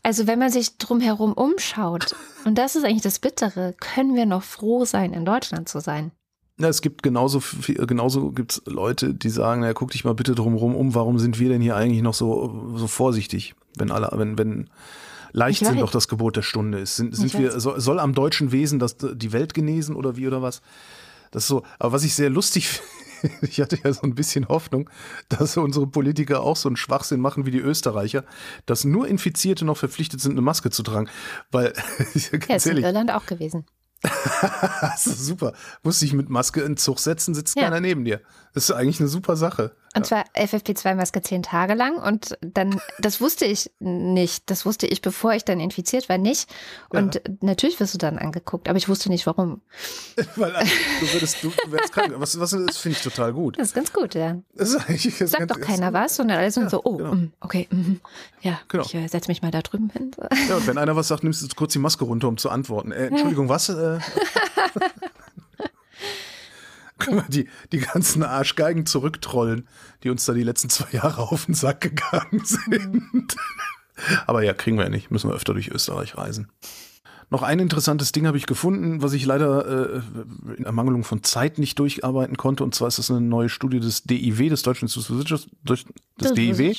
also 0.03 0.28
wenn 0.28 0.39
man 0.39 0.49
sich 0.49 0.78
drumherum 0.78 1.34
umschaut, 1.34 2.15
und 2.45 2.57
das 2.57 2.76
ist 2.76 2.86
eigentlich 2.86 3.01
das 3.01 3.20
Bittere, 3.20 3.74
können 3.80 4.15
wir 4.15 4.26
noch 4.26 4.43
froh 4.43 4.86
sein, 4.86 5.13
in 5.13 5.26
Deutschland 5.26 5.67
zu 5.67 5.82
sein. 5.82 6.11
Ja, 6.60 6.68
es 6.68 6.82
gibt 6.82 7.03
genauso 7.03 7.39
viel, 7.39 7.76
genauso 7.88 8.32
gibt's 8.32 8.62
Leute, 8.66 9.14
die 9.14 9.30
sagen, 9.30 9.62
na, 9.62 9.74
guck 9.74 9.91
dich 9.91 10.03
mal 10.03 10.14
bitte 10.14 10.36
drumherum 10.36 10.76
um, 10.76 10.93
warum 10.93 11.18
sind 11.18 11.39
wir 11.39 11.49
denn 11.49 11.62
hier 11.62 11.76
eigentlich 11.76 12.01
noch 12.01 12.14
so, 12.14 12.74
so 12.76 12.88
vorsichtig, 12.88 13.55
wenn 13.78 13.91
alle, 13.91 14.10
wenn, 14.14 14.38
wenn 14.38 14.70
Leichtsinn 15.32 15.78
doch 15.78 15.91
das 15.91 16.07
Gebot 16.07 16.36
der 16.36 16.41
Stunde 16.41 16.80
ist. 16.80 16.97
Sind, 16.97 17.16
sind 17.16 17.38
wir, 17.38 17.60
soll, 17.60 17.80
soll 17.80 17.99
am 17.99 18.14
deutschen 18.14 18.51
Wesen 18.51 18.80
das, 18.80 18.97
die 18.97 19.32
Welt 19.32 19.53
genesen 19.53 19.95
oder 19.95 20.18
wie 20.18 20.28
oder 20.28 20.41
was? 20.41 20.62
Das 21.32 21.43
ist 21.43 21.47
so, 21.47 21.64
aber 21.78 21.93
was 21.93 22.03
ich 22.03 22.14
sehr 22.16 22.30
lustig 22.30 22.68
finde, 22.68 22.89
ich 23.41 23.62
hatte 23.62 23.78
ja 23.84 23.93
so 23.93 24.01
ein 24.03 24.16
bisschen 24.16 24.47
Hoffnung, 24.47 24.89
dass 25.30 25.57
unsere 25.57 25.88
Politiker 25.88 26.41
auch 26.41 26.55
so 26.55 26.70
einen 26.70 26.78
Schwachsinn 26.78 27.20
machen 27.20 27.45
wie 27.45 27.51
die 27.51 27.60
Österreicher, 27.60 28.24
dass 28.66 28.84
nur 28.84 29.07
Infizierte 29.07 29.66
noch 29.66 29.78
verpflichtet 29.78 30.22
sind, 30.22 30.34
eine 30.34 30.41
Maske 30.41 30.70
zu 30.70 30.84
tragen. 30.84 31.10
Weil, 31.51 31.74
ja, 32.47 32.55
ist 32.55 32.68
in 32.68 32.78
Irland 32.78 33.12
auch 33.12 33.26
gewesen. 33.26 33.66
das 34.82 35.08
ist 35.08 35.26
super. 35.26 35.54
Musst 35.84 36.02
dich 36.02 36.14
mit 36.14 36.30
Maske 36.30 36.62
in 36.62 36.78
Zug 36.78 37.00
setzen, 37.00 37.34
sitzt 37.34 37.56
ja. 37.56 37.64
keiner 37.64 37.82
neben 37.82 38.06
dir. 38.06 38.22
Das 38.54 38.70
ist 38.70 38.72
eigentlich 38.72 39.00
eine 39.00 39.10
super 39.10 39.36
Sache. 39.36 39.76
Und 39.95 40.05
zwar 40.05 40.25
FFP2-Maske 40.35 41.21
zehn 41.21 41.41
Tage 41.41 41.73
lang 41.73 41.97
und 41.97 42.37
dann, 42.41 42.79
das 42.99 43.21
wusste 43.21 43.45
ich 43.45 43.71
nicht. 43.79 44.49
Das 44.49 44.65
wusste 44.65 44.85
ich, 44.85 45.01
bevor 45.01 45.33
ich 45.33 45.45
dann 45.45 45.59
infiziert 45.59 46.09
war, 46.09 46.17
nicht. 46.17 46.49
Und 46.89 47.15
ja. 47.15 47.21
natürlich 47.41 47.79
wirst 47.79 47.95
du 47.95 47.97
dann 47.97 48.19
angeguckt, 48.19 48.69
aber 48.69 48.77
ich 48.77 48.87
wusste 48.87 49.09
nicht 49.09 49.25
warum. 49.25 49.61
Weil 50.35 50.55
also, 50.55 50.71
du 50.99 51.13
würdest, 51.13 51.43
du 51.43 51.51
wärst 51.67 51.93
krank. 51.93 52.13
Was, 52.17 52.39
was 52.39 52.51
das 52.51 52.77
finde 52.77 52.97
ich 52.97 53.03
total 53.03 53.33
gut. 53.33 53.57
Das 53.57 53.69
ist 53.69 53.73
ganz 53.73 53.91
gut, 53.91 54.13
ja. 54.13 54.37
Das 54.53 54.73
ist 54.73 55.21
das 55.21 55.31
Sagt 55.31 55.49
doch 55.49 55.59
keiner 55.59 55.91
was, 55.91 56.15
sondern 56.15 56.37
alle 56.37 56.51
sind 56.51 56.63
ja, 56.63 56.69
so, 56.69 56.81
oh, 56.83 56.97
genau. 56.97 57.15
Mm, 57.15 57.31
okay, 57.39 57.67
mm, 57.71 57.95
ja, 58.41 58.59
genau. 58.67 58.83
ich 58.83 58.93
äh, 58.93 59.07
setze 59.07 59.29
mich 59.29 59.41
mal 59.41 59.51
da 59.51 59.61
drüben 59.61 59.89
hin. 59.89 60.11
Ja, 60.47 60.57
und 60.57 60.67
wenn 60.67 60.77
einer 60.77 60.95
was 60.95 61.07
sagt, 61.07 61.23
nimmst 61.23 61.41
du 61.41 61.47
kurz 61.55 61.73
die 61.73 61.79
Maske 61.79 62.05
runter, 62.05 62.27
um 62.27 62.37
zu 62.37 62.49
antworten. 62.49 62.91
Äh, 62.91 63.07
Entschuldigung, 63.07 63.49
was? 63.49 63.69
Äh, 63.69 63.99
können 67.00 67.18
wir 67.18 67.30
die, 67.30 67.50
die 67.72 67.80
ganzen 67.80 68.24
Arschgeigen 68.24 68.86
zurücktrollen, 68.86 69.68
die 70.04 70.10
uns 70.10 70.26
da 70.26 70.34
die 70.34 70.43
letzten 70.43 70.70
zwei 70.70 70.91
Jahre 70.91 71.24
auf 71.24 71.45
den 71.45 71.56
Sack 71.56 71.82
gegangen 71.82 72.43
sind. 72.43 73.36
Aber 74.28 74.43
ja, 74.43 74.54
kriegen 74.54 74.78
wir 74.78 74.84
ja 74.84 74.89
nicht. 74.89 75.12
Müssen 75.12 75.30
wir 75.30 75.36
öfter 75.36 75.54
durch 75.54 75.70
Österreich 75.70 76.18
reisen. 76.18 76.50
Noch 77.32 77.43
ein 77.43 77.60
interessantes 77.60 78.12
Ding 78.12 78.26
habe 78.26 78.38
ich 78.38 78.47
gefunden, 78.47 79.04
was 79.04 79.14
ich 79.14 79.24
leider 79.24 79.97
äh, 79.97 80.02
in 80.58 80.66
Ermangelung 80.66 81.04
von 81.04 81.22
Zeit 81.22 81.60
nicht 81.60 81.78
durcharbeiten 81.78 82.38
konnte. 82.38 82.64
Und 82.64 82.74
zwar 82.74 82.88
ist 82.88 82.97
das 82.97 83.12
eine 83.12 83.22
neue 83.22 83.50
Studie 83.50 83.80
des 83.80 84.04
DIW, 84.04 84.50
des 84.50 84.64
Deutschen 84.64 84.86
Instituts 84.86 85.47
des 85.64 86.34
DIW. 86.34 86.76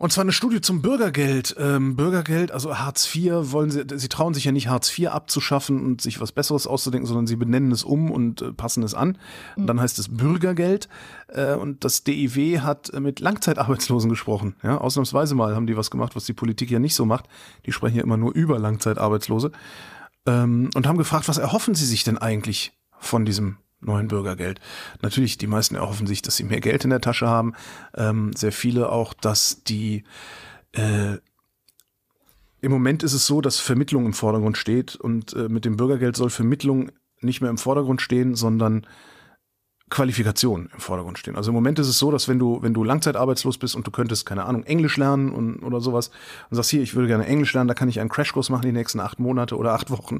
Und 0.00 0.12
zwar 0.12 0.22
eine 0.22 0.32
Studie 0.32 0.60
zum 0.60 0.80
Bürgergeld. 0.80 1.56
Ähm, 1.58 1.96
Bürgergeld, 1.96 2.52
also 2.52 2.78
Hartz 2.78 3.12
IV, 3.12 3.32
wollen 3.50 3.72
sie, 3.72 3.82
sie 3.96 4.08
trauen 4.08 4.32
sich 4.32 4.44
ja 4.44 4.52
nicht 4.52 4.68
Hartz 4.68 4.96
IV 4.96 5.08
abzuschaffen 5.08 5.84
und 5.84 6.00
sich 6.00 6.20
was 6.20 6.30
Besseres 6.30 6.68
auszudenken, 6.68 7.06
sondern 7.06 7.26
sie 7.26 7.34
benennen 7.34 7.72
es 7.72 7.82
um 7.82 8.12
und 8.12 8.40
äh, 8.40 8.52
passen 8.52 8.84
es 8.84 8.94
an. 8.94 9.18
Und 9.56 9.66
dann 9.66 9.80
heißt 9.80 9.98
es 9.98 10.16
Bürgergeld. 10.16 10.88
Äh, 11.26 11.54
und 11.54 11.84
das 11.84 12.04
DIW 12.04 12.60
hat 12.60 12.92
mit 13.00 13.18
Langzeitarbeitslosen 13.18 14.08
gesprochen. 14.08 14.54
Ja, 14.62 14.78
ausnahmsweise 14.78 15.34
mal 15.34 15.56
haben 15.56 15.66
die 15.66 15.76
was 15.76 15.90
gemacht, 15.90 16.14
was 16.14 16.26
die 16.26 16.32
Politik 16.32 16.70
ja 16.70 16.78
nicht 16.78 16.94
so 16.94 17.04
macht. 17.04 17.26
Die 17.66 17.72
sprechen 17.72 17.96
ja 17.96 18.04
immer 18.04 18.16
nur 18.16 18.32
über 18.32 18.60
Langzeitarbeitslose. 18.60 19.50
Ähm, 20.26 20.70
und 20.76 20.86
haben 20.86 20.98
gefragt, 20.98 21.26
was 21.26 21.38
erhoffen 21.38 21.74
sie 21.74 21.86
sich 21.86 22.04
denn 22.04 22.18
eigentlich 22.18 22.72
von 23.00 23.24
diesem 23.24 23.56
neuen 23.80 24.08
Bürgergeld. 24.08 24.60
Natürlich, 25.02 25.38
die 25.38 25.46
meisten 25.46 25.76
erhoffen 25.76 26.06
sich, 26.06 26.22
dass 26.22 26.36
sie 26.36 26.44
mehr 26.44 26.60
Geld 26.60 26.84
in 26.84 26.90
der 26.90 27.00
Tasche 27.00 27.28
haben. 27.28 27.54
Ähm, 27.96 28.32
sehr 28.34 28.52
viele 28.52 28.90
auch, 28.90 29.14
dass 29.14 29.62
die 29.64 30.04
äh, 30.72 31.18
im 32.60 32.72
Moment 32.72 33.02
ist 33.02 33.12
es 33.12 33.26
so, 33.26 33.40
dass 33.40 33.60
Vermittlung 33.60 34.06
im 34.06 34.12
Vordergrund 34.12 34.58
steht 34.58 34.96
und 34.96 35.32
äh, 35.34 35.48
mit 35.48 35.64
dem 35.64 35.76
Bürgergeld 35.76 36.16
soll 36.16 36.30
Vermittlung 36.30 36.90
nicht 37.20 37.40
mehr 37.40 37.50
im 37.50 37.58
Vordergrund 37.58 38.02
stehen, 38.02 38.34
sondern 38.34 38.86
Qualifikation 39.90 40.68
im 40.72 40.80
Vordergrund 40.80 41.18
stehen. 41.18 41.36
Also 41.36 41.50
im 41.50 41.54
Moment 41.54 41.78
ist 41.78 41.88
es 41.88 41.98
so, 41.98 42.10
dass 42.10 42.28
wenn 42.28 42.38
du, 42.38 42.62
wenn 42.62 42.74
du 42.74 42.84
langzeitarbeitslos 42.84 43.58
bist 43.58 43.74
und 43.74 43.86
du 43.86 43.90
könntest, 43.90 44.26
keine 44.26 44.44
Ahnung, 44.44 44.64
Englisch 44.64 44.96
lernen 44.96 45.30
und, 45.30 45.62
oder 45.62 45.80
sowas 45.80 46.10
und 46.50 46.56
sagst, 46.56 46.70
hier, 46.70 46.82
ich 46.82 46.94
würde 46.94 47.08
gerne 47.08 47.26
Englisch 47.26 47.54
lernen, 47.54 47.68
da 47.68 47.74
kann 47.74 47.88
ich 47.88 48.00
einen 48.00 48.10
Crashkurs 48.10 48.50
machen 48.50 48.62
die 48.62 48.72
nächsten 48.72 49.00
acht 49.00 49.18
Monate 49.18 49.56
oder 49.56 49.72
acht 49.72 49.90
Wochen. 49.90 50.18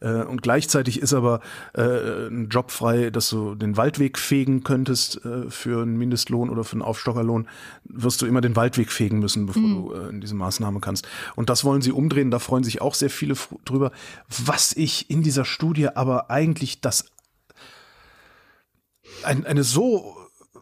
Äh, 0.00 0.22
und 0.22 0.42
gleichzeitig 0.42 1.00
ist 1.00 1.14
aber 1.14 1.40
äh, 1.74 2.28
ein 2.28 2.48
Job 2.48 2.70
frei, 2.70 3.10
dass 3.10 3.28
du 3.28 3.54
den 3.54 3.76
Waldweg 3.76 4.18
fegen 4.18 4.62
könntest 4.62 5.24
äh, 5.24 5.50
für 5.50 5.82
einen 5.82 5.96
Mindestlohn 5.96 6.50
oder 6.50 6.64
für 6.64 6.74
einen 6.74 6.82
Aufstockerlohn, 6.82 7.48
wirst 7.84 8.22
du 8.22 8.26
immer 8.26 8.40
den 8.40 8.56
Waldweg 8.56 8.92
fegen 8.92 9.18
müssen, 9.18 9.46
bevor 9.46 9.62
mhm. 9.62 9.74
du 9.74 9.92
äh, 9.94 10.08
in 10.10 10.20
diese 10.20 10.34
Maßnahme 10.34 10.80
kannst. 10.80 11.08
Und 11.34 11.50
das 11.50 11.64
wollen 11.64 11.82
sie 11.82 11.92
umdrehen, 11.92 12.30
da 12.30 12.38
freuen 12.38 12.64
sich 12.64 12.80
auch 12.80 12.94
sehr 12.94 13.10
viele 13.10 13.34
drüber. 13.64 13.90
Was 14.28 14.72
ich 14.74 15.10
in 15.10 15.22
dieser 15.22 15.44
Studie 15.44 15.88
aber 15.88 16.30
eigentlich 16.30 16.80
das 16.80 17.06
ein, 19.24 19.46
eine 19.46 19.64
so 19.64 20.16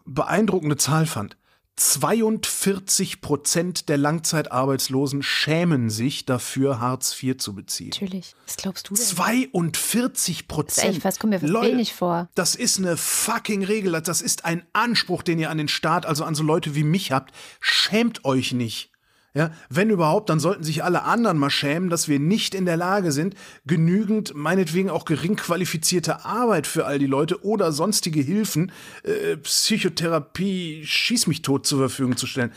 beeindruckende 0.05 0.77
Zahl 0.77 1.05
fand. 1.05 1.37
42 1.77 3.21
Prozent 3.21 3.87
der 3.87 3.97
Langzeitarbeitslosen 3.97 5.21
schämen 5.21 5.91
sich 5.91 6.25
dafür, 6.25 6.79
Hartz 6.79 7.15
IV 7.21 7.37
zu 7.37 7.53
beziehen. 7.53 7.91
Natürlich. 7.91 8.33
Was 8.47 8.57
glaubst 8.57 8.89
du 8.89 8.95
denn? 8.95 9.05
42 9.05 10.47
Prozent. 10.47 11.03
Was 11.03 11.19
kommt 11.19 11.39
mir 11.39 11.47
Leute, 11.47 11.73
wenig 11.73 11.93
vor. 11.93 12.29
Das 12.33 12.55
ist 12.55 12.79
eine 12.79 12.97
fucking 12.97 13.63
Regel. 13.63 14.01
Das 14.01 14.23
ist 14.23 14.43
ein 14.43 14.65
Anspruch, 14.73 15.21
den 15.21 15.37
ihr 15.37 15.51
an 15.51 15.59
den 15.59 15.67
Staat, 15.67 16.07
also 16.07 16.23
an 16.23 16.33
so 16.33 16.41
Leute 16.41 16.73
wie 16.73 16.83
mich 16.83 17.11
habt. 17.11 17.31
Schämt 17.59 18.25
euch 18.25 18.53
nicht. 18.53 18.91
Ja, 19.37 19.51
wenn 19.69 19.91
überhaupt, 19.91 20.31
dann 20.31 20.39
sollten 20.39 20.63
sich 20.63 20.83
alle 20.83 21.03
anderen 21.03 21.37
mal 21.37 21.51
schämen, 21.51 21.91
dass 21.91 22.07
wir 22.07 22.17
nicht 22.17 22.55
in 22.55 22.65
der 22.65 22.75
Lage 22.75 23.11
sind, 23.11 23.35
genügend, 23.67 24.33
meinetwegen 24.33 24.89
auch 24.89 25.05
gering 25.05 25.35
qualifizierte 25.35 26.25
Arbeit 26.25 26.65
für 26.65 26.87
all 26.87 26.97
die 26.97 27.05
Leute 27.05 27.45
oder 27.45 27.71
sonstige 27.71 28.19
Hilfen, 28.19 28.71
äh, 29.03 29.37
Psychotherapie, 29.37 30.83
schieß 30.83 31.27
mich 31.27 31.43
tot 31.43 31.67
zur 31.67 31.77
Verfügung 31.77 32.17
zu 32.17 32.25
stellen. 32.25 32.51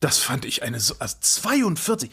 Das 0.00 0.16
fand 0.16 0.46
ich 0.46 0.62
eine, 0.62 0.78
also 0.78 0.94
42. 1.20 2.10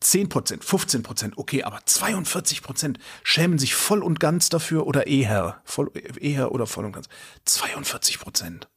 10 0.00 0.28
Prozent, 0.28 0.62
15 0.62 1.02
Prozent, 1.02 1.38
okay, 1.38 1.62
aber 1.62 1.80
42 1.86 2.60
Prozent 2.60 2.98
schämen 3.22 3.58
sich 3.58 3.74
voll 3.74 4.02
und 4.02 4.20
ganz 4.20 4.50
dafür 4.50 4.86
oder 4.86 5.06
eher, 5.06 5.62
voll, 5.64 5.90
eher 6.20 6.52
oder 6.52 6.66
voll 6.66 6.84
und 6.84 6.92
ganz. 6.92 7.08
42 7.46 8.18
Prozent. 8.18 8.68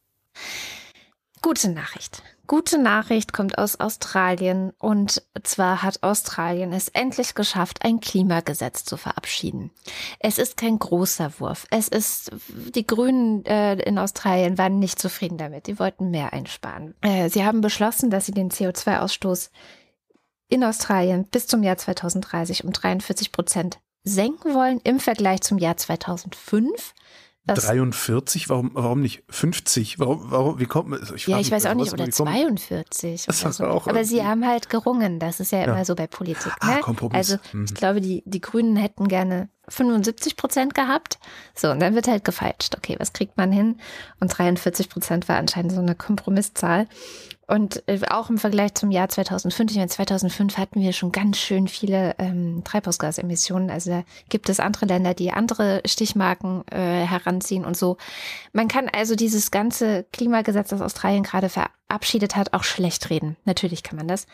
Gute 1.44 1.68
Nachricht. 1.68 2.22
Gute 2.46 2.78
Nachricht 2.78 3.34
kommt 3.34 3.58
aus 3.58 3.78
Australien 3.78 4.72
und 4.78 5.22
zwar 5.42 5.82
hat 5.82 6.02
Australien 6.02 6.72
es 6.72 6.88
endlich 6.88 7.34
geschafft, 7.34 7.84
ein 7.84 8.00
Klimagesetz 8.00 8.86
zu 8.86 8.96
verabschieden. 8.96 9.70
Es 10.18 10.38
ist 10.38 10.56
kein 10.56 10.78
großer 10.78 11.38
Wurf. 11.40 11.66
Es 11.70 11.88
ist, 11.88 12.30
die 12.74 12.86
Grünen 12.86 13.44
äh, 13.44 13.74
in 13.74 13.98
Australien 13.98 14.56
waren 14.56 14.78
nicht 14.78 14.98
zufrieden 14.98 15.36
damit. 15.36 15.66
Die 15.66 15.78
wollten 15.78 16.10
mehr 16.10 16.32
einsparen. 16.32 16.94
Äh, 17.02 17.28
sie 17.28 17.44
haben 17.44 17.60
beschlossen, 17.60 18.08
dass 18.08 18.24
sie 18.24 18.32
den 18.32 18.50
CO2-Ausstoß 18.50 19.50
in 20.48 20.64
Australien 20.64 21.26
bis 21.26 21.46
zum 21.46 21.62
Jahr 21.62 21.76
2030 21.76 22.64
um 22.64 22.72
43 22.72 23.32
Prozent 23.32 23.80
senken 24.02 24.54
wollen 24.54 24.80
im 24.82 24.98
Vergleich 24.98 25.42
zum 25.42 25.58
Jahr 25.58 25.76
2005. 25.76 26.94
Das 27.46 27.66
43? 27.66 28.48
Warum, 28.48 28.70
warum 28.72 29.02
nicht 29.02 29.22
50? 29.28 29.98
Warum, 29.98 30.30
warum, 30.30 30.58
wie 30.58 30.64
kommt 30.64 30.88
man? 30.88 31.00
Ich 31.14 31.26
ja, 31.26 31.38
ich 31.38 31.50
weiß 31.50 31.66
auch 31.66 31.74
nicht, 31.74 31.92
oder 31.92 32.10
42. 32.10 33.28
Oder 33.28 33.52
so. 33.52 33.64
auch 33.64 33.86
Aber 33.86 34.04
sie 34.04 34.24
haben 34.24 34.46
halt 34.46 34.70
gerungen, 34.70 35.18
das 35.18 35.40
ist 35.40 35.52
ja, 35.52 35.58
ja. 35.58 35.64
immer 35.66 35.84
so 35.84 35.94
bei 35.94 36.06
Politik. 36.06 36.52
Ah, 36.60 36.76
ne? 36.76 36.80
Kompromiss. 36.80 37.16
Also 37.16 37.36
mhm. 37.52 37.66
ich 37.66 37.74
glaube, 37.74 38.00
die, 38.00 38.22
die 38.24 38.40
Grünen 38.40 38.76
hätten 38.76 39.08
gerne 39.08 39.50
75 39.68 40.36
Prozent 40.36 40.74
gehabt. 40.74 41.18
So, 41.54 41.70
und 41.70 41.80
dann 41.80 41.94
wird 41.94 42.08
halt 42.08 42.24
gefeitscht. 42.24 42.76
Okay, 42.76 42.96
was 42.98 43.12
kriegt 43.12 43.36
man 43.36 43.52
hin? 43.52 43.76
Und 44.20 44.28
43 44.28 44.88
Prozent 44.88 45.28
war 45.28 45.36
anscheinend 45.36 45.72
so 45.72 45.80
eine 45.80 45.94
Kompromisszahl. 45.94 46.86
Und 47.46 47.82
äh, 47.88 48.00
auch 48.10 48.30
im 48.30 48.38
Vergleich 48.38 48.74
zum 48.74 48.90
Jahr 48.90 49.08
2005, 49.08 49.70
ich 49.70 49.76
meine, 49.76 49.88
2005 49.88 50.56
hatten 50.56 50.80
wir 50.80 50.92
schon 50.92 51.12
ganz 51.12 51.38
schön 51.38 51.68
viele 51.68 52.14
ähm, 52.18 52.62
Treibhausgasemissionen. 52.64 53.70
Also 53.70 53.90
da 53.90 54.04
gibt 54.28 54.48
es 54.48 54.60
andere 54.60 54.86
Länder, 54.86 55.14
die 55.14 55.30
andere 55.30 55.82
Stichmarken 55.86 56.64
äh, 56.70 57.04
heranziehen 57.04 57.64
und 57.64 57.76
so. 57.76 57.96
Man 58.52 58.68
kann 58.68 58.88
also 58.88 59.14
dieses 59.14 59.50
ganze 59.50 60.04
Klimagesetz, 60.12 60.68
das 60.68 60.80
Australien 60.80 61.22
gerade 61.22 61.48
verabschiedet 61.48 62.36
hat, 62.36 62.54
auch 62.54 62.64
schlecht 62.64 63.10
reden. 63.10 63.36
Natürlich 63.44 63.82
kann 63.82 63.96
man 63.96 64.08
das. 64.08 64.26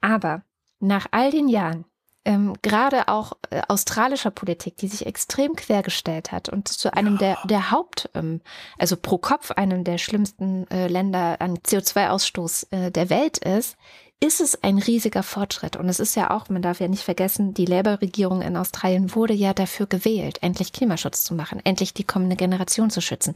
Aber 0.00 0.42
nach 0.80 1.06
all 1.10 1.30
den 1.30 1.48
Jahren, 1.48 1.84
ähm, 2.24 2.54
gerade 2.62 3.08
auch 3.08 3.32
äh, 3.50 3.62
australischer 3.68 4.30
Politik, 4.30 4.76
die 4.78 4.88
sich 4.88 5.06
extrem 5.06 5.56
quergestellt 5.56 6.32
hat 6.32 6.48
und 6.48 6.68
zu 6.68 6.92
einem 6.94 7.14
ja. 7.14 7.18
der, 7.18 7.38
der 7.44 7.70
Haupt, 7.70 8.10
ähm, 8.14 8.40
also 8.78 8.96
pro 8.96 9.18
Kopf 9.18 9.50
einem 9.50 9.84
der 9.84 9.98
schlimmsten 9.98 10.68
äh, 10.70 10.88
Länder 10.88 11.40
an 11.40 11.58
CO2-Ausstoß 11.58 12.72
äh, 12.72 12.90
der 12.90 13.10
Welt 13.10 13.38
ist, 13.38 13.76
ist 14.20 14.40
es 14.40 14.62
ein 14.62 14.78
riesiger 14.78 15.22
Fortschritt. 15.22 15.76
Und 15.76 15.88
es 15.88 16.00
ist 16.00 16.16
ja 16.16 16.30
auch, 16.30 16.48
man 16.48 16.62
darf 16.62 16.80
ja 16.80 16.88
nicht 16.88 17.02
vergessen, 17.02 17.52
die 17.52 17.66
Labour-Regierung 17.66 18.40
in 18.40 18.56
Australien 18.56 19.14
wurde 19.14 19.34
ja 19.34 19.52
dafür 19.52 19.86
gewählt, 19.86 20.38
endlich 20.40 20.72
Klimaschutz 20.72 21.24
zu 21.24 21.34
machen, 21.34 21.60
endlich 21.64 21.92
die 21.92 22.04
kommende 22.04 22.36
Generation 22.36 22.90
zu 22.90 23.02
schützen. 23.02 23.34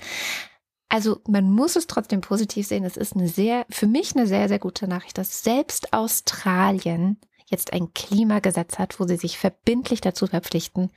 Also 0.89 1.21
man 1.29 1.51
muss 1.51 1.77
es 1.77 1.87
trotzdem 1.87 2.23
positiv 2.23 2.67
sehen. 2.67 2.85
Es 2.85 2.97
ist 2.97 3.15
eine 3.15 3.29
sehr, 3.29 3.67
für 3.69 3.87
mich 3.87 4.17
eine 4.17 4.27
sehr, 4.27 4.49
sehr 4.49 4.59
gute 4.59 4.89
Nachricht, 4.89 5.19
dass 5.19 5.43
selbst 5.43 5.93
Australien 5.93 7.19
jetzt 7.51 7.73
ein 7.73 7.93
Klimagesetz 7.95 8.79
hat, 8.79 9.01
wo 9.01 9.07
sie 9.07 9.17
sich 9.17 9.39
verbindlich 9.39 10.01
dazu 10.01 10.27
verpflichten, 10.27 10.91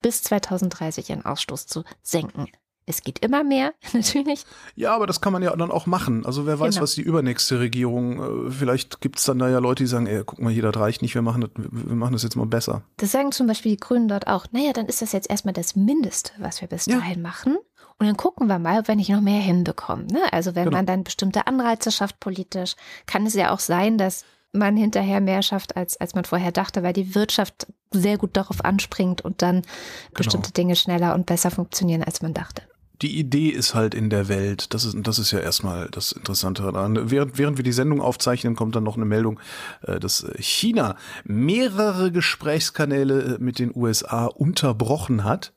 bis 0.00 0.22
2030 0.22 1.10
ihren 1.10 1.24
Ausstoß 1.24 1.66
zu 1.66 1.84
senken. 2.02 2.48
Es 2.84 3.02
geht 3.02 3.20
immer 3.20 3.44
mehr, 3.44 3.74
natürlich. 3.92 4.44
Ja, 4.74 4.94
aber 4.94 5.06
das 5.06 5.20
kann 5.20 5.32
man 5.32 5.42
ja 5.42 5.54
dann 5.54 5.70
auch 5.70 5.86
machen. 5.86 6.26
Also 6.26 6.46
wer 6.46 6.58
weiß, 6.58 6.74
genau. 6.74 6.82
was 6.82 6.94
die 6.94 7.02
übernächste 7.02 7.60
Regierung, 7.60 8.48
äh, 8.48 8.50
vielleicht 8.50 9.00
gibt 9.00 9.18
es 9.18 9.24
dann 9.24 9.38
da 9.38 9.48
ja 9.48 9.60
Leute, 9.60 9.84
die 9.84 9.88
sagen, 9.88 10.06
ey, 10.06 10.22
guck 10.26 10.40
mal 10.40 10.52
hier, 10.52 10.62
das 10.62 10.76
reicht 10.76 11.00
nicht, 11.00 11.14
wir 11.14 11.22
machen 11.22 11.42
das, 11.42 11.50
wir 11.54 11.94
machen 11.94 12.12
das 12.12 12.24
jetzt 12.24 12.34
mal 12.34 12.46
besser. 12.46 12.82
Das 12.96 13.12
sagen 13.12 13.30
zum 13.30 13.46
Beispiel 13.46 13.72
die 13.72 13.80
Grünen 13.80 14.08
dort 14.08 14.26
auch. 14.26 14.46
Naja, 14.50 14.72
dann 14.72 14.86
ist 14.86 15.00
das 15.00 15.12
jetzt 15.12 15.30
erstmal 15.30 15.54
das 15.54 15.76
Mindeste, 15.76 16.32
was 16.38 16.60
wir 16.60 16.68
bis 16.68 16.86
dahin 16.86 17.22
ja. 17.22 17.28
machen. 17.28 17.56
Und 17.98 18.06
dann 18.06 18.16
gucken 18.16 18.48
wir 18.48 18.58
mal, 18.58 18.80
ob 18.80 18.88
wir 18.88 18.96
nicht 18.96 19.10
noch 19.10 19.20
mehr 19.20 19.40
hinbekommen. 19.40 20.06
Ne? 20.06 20.20
Also 20.32 20.56
wenn 20.56 20.64
genau. 20.64 20.78
man 20.78 20.86
dann 20.86 21.04
bestimmte 21.04 21.46
Anreize 21.46 21.92
schafft 21.92 22.18
politisch, 22.18 22.74
kann 23.06 23.26
es 23.26 23.34
ja 23.34 23.52
auch 23.54 23.60
sein, 23.60 23.96
dass 23.96 24.24
man 24.52 24.76
hinterher 24.76 25.20
mehr 25.20 25.42
schafft, 25.42 25.76
als, 25.76 26.00
als 26.00 26.14
man 26.14 26.24
vorher 26.24 26.52
dachte, 26.52 26.82
weil 26.82 26.92
die 26.92 27.14
Wirtschaft 27.14 27.66
sehr 27.90 28.18
gut 28.18 28.36
darauf 28.36 28.64
anspringt 28.64 29.22
und 29.22 29.42
dann 29.42 29.62
genau. 29.62 29.68
bestimmte 30.14 30.52
Dinge 30.52 30.76
schneller 30.76 31.14
und 31.14 31.26
besser 31.26 31.50
funktionieren, 31.50 32.02
als 32.02 32.22
man 32.22 32.34
dachte. 32.34 32.62
Die 33.00 33.18
Idee 33.18 33.48
ist 33.48 33.74
halt 33.74 33.94
in 33.94 34.10
der 34.10 34.28
Welt, 34.28 34.72
das 34.74 34.84
ist, 34.84 34.96
das 35.02 35.18
ist 35.18 35.32
ja 35.32 35.40
erstmal 35.40 35.88
das 35.90 36.12
Interessante 36.12 36.62
daran. 36.62 37.10
Während, 37.10 37.36
während 37.36 37.56
wir 37.56 37.64
die 37.64 37.72
Sendung 37.72 38.00
aufzeichnen, 38.00 38.54
kommt 38.54 38.76
dann 38.76 38.84
noch 38.84 38.96
eine 38.96 39.04
Meldung, 39.04 39.40
äh, 39.82 39.98
dass 39.98 40.24
China 40.38 40.96
mehrere 41.24 42.12
Gesprächskanäle 42.12 43.38
mit 43.40 43.58
den 43.58 43.72
USA 43.74 44.26
unterbrochen 44.26 45.24
hat 45.24 45.52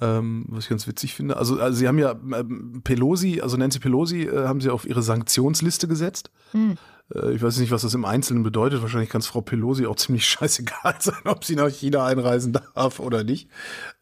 ähm, 0.00 0.46
was 0.48 0.64
ich 0.64 0.70
ganz 0.70 0.86
witzig 0.86 1.14
finde. 1.14 1.36
Also, 1.36 1.60
also 1.60 1.76
sie 1.76 1.86
haben 1.86 1.98
ja 1.98 2.12
ähm, 2.12 2.80
Pelosi, 2.82 3.40
also 3.40 3.56
Nancy 3.56 3.78
Pelosi, 3.78 4.22
äh, 4.22 4.46
haben 4.46 4.60
sie 4.60 4.70
auf 4.70 4.86
ihre 4.86 5.02
Sanktionsliste 5.02 5.88
gesetzt. 5.88 6.30
Hm. 6.52 6.76
Äh, 7.14 7.32
ich 7.32 7.42
weiß 7.42 7.58
nicht, 7.58 7.70
was 7.70 7.82
das 7.82 7.94
im 7.94 8.04
Einzelnen 8.04 8.42
bedeutet. 8.42 8.82
Wahrscheinlich 8.82 9.10
kann 9.10 9.20
es 9.20 9.26
Frau 9.26 9.42
Pelosi 9.42 9.86
auch 9.86 9.96
ziemlich 9.96 10.26
scheißegal 10.26 10.96
sein, 10.98 11.20
ob 11.24 11.44
sie 11.44 11.56
nach 11.56 11.68
China 11.68 12.06
einreisen 12.06 12.52
darf 12.52 12.98
oder 12.98 13.24
nicht. 13.24 13.48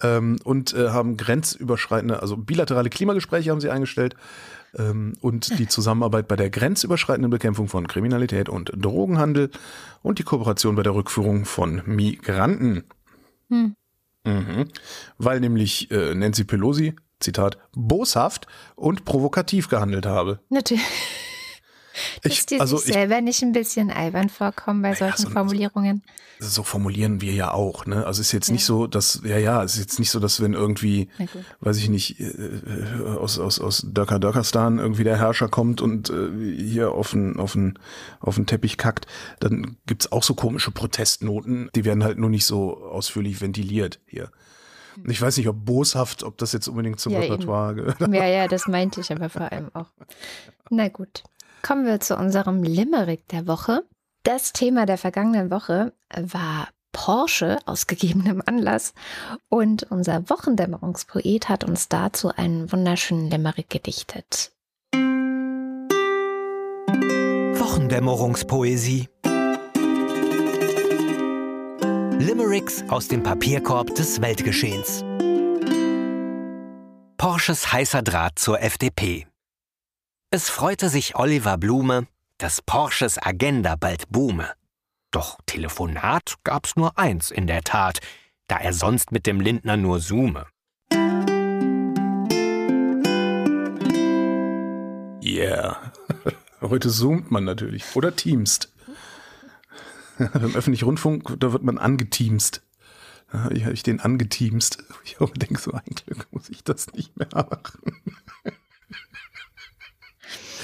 Ähm, 0.01 0.39
und 0.45 0.73
äh, 0.75 0.91
haben 0.91 1.17
grenzüberschreitende, 1.17 2.23
also 2.23 2.37
bilaterale 2.37 2.91
Klimagespräche 2.91 3.51
haben 3.51 3.61
sie 3.61 3.71
eingestellt 3.71 4.15
ähm, 4.77 5.15
und 5.21 5.59
die 5.59 5.67
Zusammenarbeit 5.69 6.29
bei 6.29 6.37
der 6.37 6.51
grenzüberschreitenden 6.51 7.31
Bekämpfung 7.31 7.69
von 7.69 7.89
Kriminalität 7.89 8.49
und 8.49 8.73
Drogenhandel 8.77 9.51
und 10.03 10.21
die 10.21 10.25
Kooperation 10.25 10.77
bei 10.77 10.83
der 10.83 10.95
Rückführung 10.95 11.45
von 11.45 11.83
Migranten. 11.87 12.85
Hm. 13.49 13.75
Mhm. 14.29 14.69
Weil 15.17 15.41
nämlich 15.41 15.91
äh, 15.91 16.15
Nancy 16.15 16.45
Pelosi, 16.45 16.95
Zitat, 17.21 17.59
boshaft 17.75 18.47
und 18.77 19.05
provokativ 19.05 19.69
gehandelt 19.69 20.07
habe. 20.07 20.41
Natürlich. 20.51 20.83
Ich, 22.25 22.47
dir 22.47 22.61
also 22.61 22.77
sich 22.77 22.93
selber 22.93 23.21
nicht 23.21 23.43
ein 23.43 23.53
bisschen 23.53 23.91
albern 23.91 24.29
vorkommen 24.29 24.83
bei 24.83 24.95
solchen 24.95 25.27
so, 25.27 25.31
Formulierungen? 25.31 26.03
So 26.39 26.63
formulieren 26.63 27.21
wir 27.21 27.33
ja 27.33 27.53
auch, 27.53 27.87
ne? 27.87 28.07
Also 28.07 28.21
es 28.21 28.29
ist 28.29 28.33
jetzt 28.33 28.49
ja. 28.49 28.53
nicht 28.53 28.65
so, 28.65 28.87
dass, 28.87 29.21
ja, 29.25 29.39
ja, 29.39 29.63
es 29.63 29.75
ist 29.75 29.81
jetzt 29.81 29.99
nicht 29.99 30.11
so, 30.11 30.21
dass 30.21 30.41
wenn 30.41 30.55
irgendwie, 30.55 31.09
weiß 31.61 31.79
ich 31.79 31.89
nicht, 31.89 32.21
äh, 32.21 33.17
aus, 33.19 33.39
aus, 33.39 33.61
aus 33.61 33.87
Dörker 33.87 34.19
Dörkerstan 34.19 34.79
irgendwie 34.79 35.05
der 35.05 35.19
Herrscher 35.19 35.49
kommt 35.49 35.81
und 35.81 36.11
äh, 36.11 36.31
hier 36.57 36.93
auf 36.93 37.11
den, 37.11 37.39
auf 37.39 37.53
den, 37.53 37.79
auf 38.21 38.37
den 38.37 38.47
Teppich 38.47 38.77
kackt, 38.77 39.07
dann 39.41 39.77
gibt's 39.87 40.13
auch 40.13 40.23
so 40.23 40.35
komische 40.35 40.71
Protestnoten, 40.71 41.71
die 41.75 41.85
werden 41.85 42.05
halt 42.05 42.19
nur 42.19 42.31
nicht 42.31 42.47
so 42.47 42.77
ausführlich 42.85 43.41
ventiliert 43.41 44.01
hier. 44.07 44.31
Ich 45.07 45.21
weiß 45.21 45.37
nicht, 45.37 45.49
ob 45.49 45.65
boshaft, 45.65 46.23
ob 46.23 46.39
das 46.39 46.53
jetzt 46.53 46.69
unbedingt 46.69 46.99
zum 46.99 47.13
ja, 47.13 47.21
Repertoire 47.21 47.75
gehört. 47.75 48.01
Ja, 48.01 48.27
ja, 48.27 48.49
das 48.49 48.67
meinte 48.67 49.01
ich 49.01 49.13
aber 49.13 49.29
vor 49.29 49.53
allem 49.53 49.71
auch. 49.75 49.87
Na 50.71 50.89
gut. 50.89 51.23
Kommen 51.63 51.87
wir 51.87 52.01
zu 52.01 52.17
unserem 52.17 52.63
Limerick 52.63 53.29
der 53.29 53.47
Woche. 53.47 53.85
Das 54.23 54.53
Thema 54.53 54.87
der 54.87 54.99
vergangenen 54.99 55.51
Woche 55.51 55.93
war 56.15 56.69
Porsche 56.93 57.59
aus 57.65 57.87
gegebenem 57.87 58.43
Anlass. 58.45 58.93
Und 59.49 59.85
unser 59.85 60.29
Wochendämmerungspoet 60.29 61.49
hat 61.49 61.63
uns 61.65 61.89
dazu 61.89 62.31
einen 62.35 62.73
wunderschönen 62.73 63.31
Limerick 63.31 63.71
gedichtet. 63.71 64.51
Wochendämmerungspoesie. 67.59 69.09
Limericks 72.19 72.83
aus 72.89 73.07
dem 73.07 73.23
Papierkorb 73.23 73.95
des 73.95 74.21
Weltgeschehens. 74.21 75.05
Porsches 77.17 77.73
heißer 77.73 78.03
Draht 78.03 78.41
zur 78.41 78.61
FDP. 78.61 79.28
Es 80.31 80.51
freute 80.51 80.91
sich 80.91 81.17
Oliver 81.17 81.57
Blume, 81.57 82.07
dass 82.37 82.61
Porsches 82.61 83.17
Agenda 83.17 83.77
bald 83.77 84.11
boome. 84.11 84.53
Doch 85.11 85.39
Telefonat 85.47 86.35
gab's 86.45 86.77
nur 86.77 86.99
eins 86.99 87.31
in 87.31 87.47
der 87.47 87.63
Tat, 87.63 88.01
da 88.47 88.59
er 88.59 88.75
sonst 88.75 89.11
mit 89.11 89.27
dem 89.27 89.41
Lindner 89.41 89.79
nur 89.79 90.01
zoome. 90.01 90.45
Yeah. 95.25 95.93
Heute 96.61 96.91
zoomt 96.91 97.31
man 97.31 97.45
natürlich. 97.45 97.97
Oder 97.97 98.15
teamst. 98.15 98.71
Beim 100.19 100.55
öffentlichen 100.55 100.85
Rundfunk, 100.85 101.41
da 101.41 101.55
wird 101.55 101.63
man 101.63 101.79
angeteamst. 101.79 102.61
Da 103.33 103.45
habe 103.45 103.55
ich 103.55 103.83
den 103.83 104.01
angeteamst. 104.01 104.85
Ich 105.05 105.17
denke, 105.17 105.59
so 105.59 105.73
ein 105.73 105.95
Glück 106.05 106.29
muss 106.33 106.51
ich 106.51 106.63
das 106.65 106.93
nicht 106.93 107.17
mehr 107.17 107.29
machen. 107.33 107.81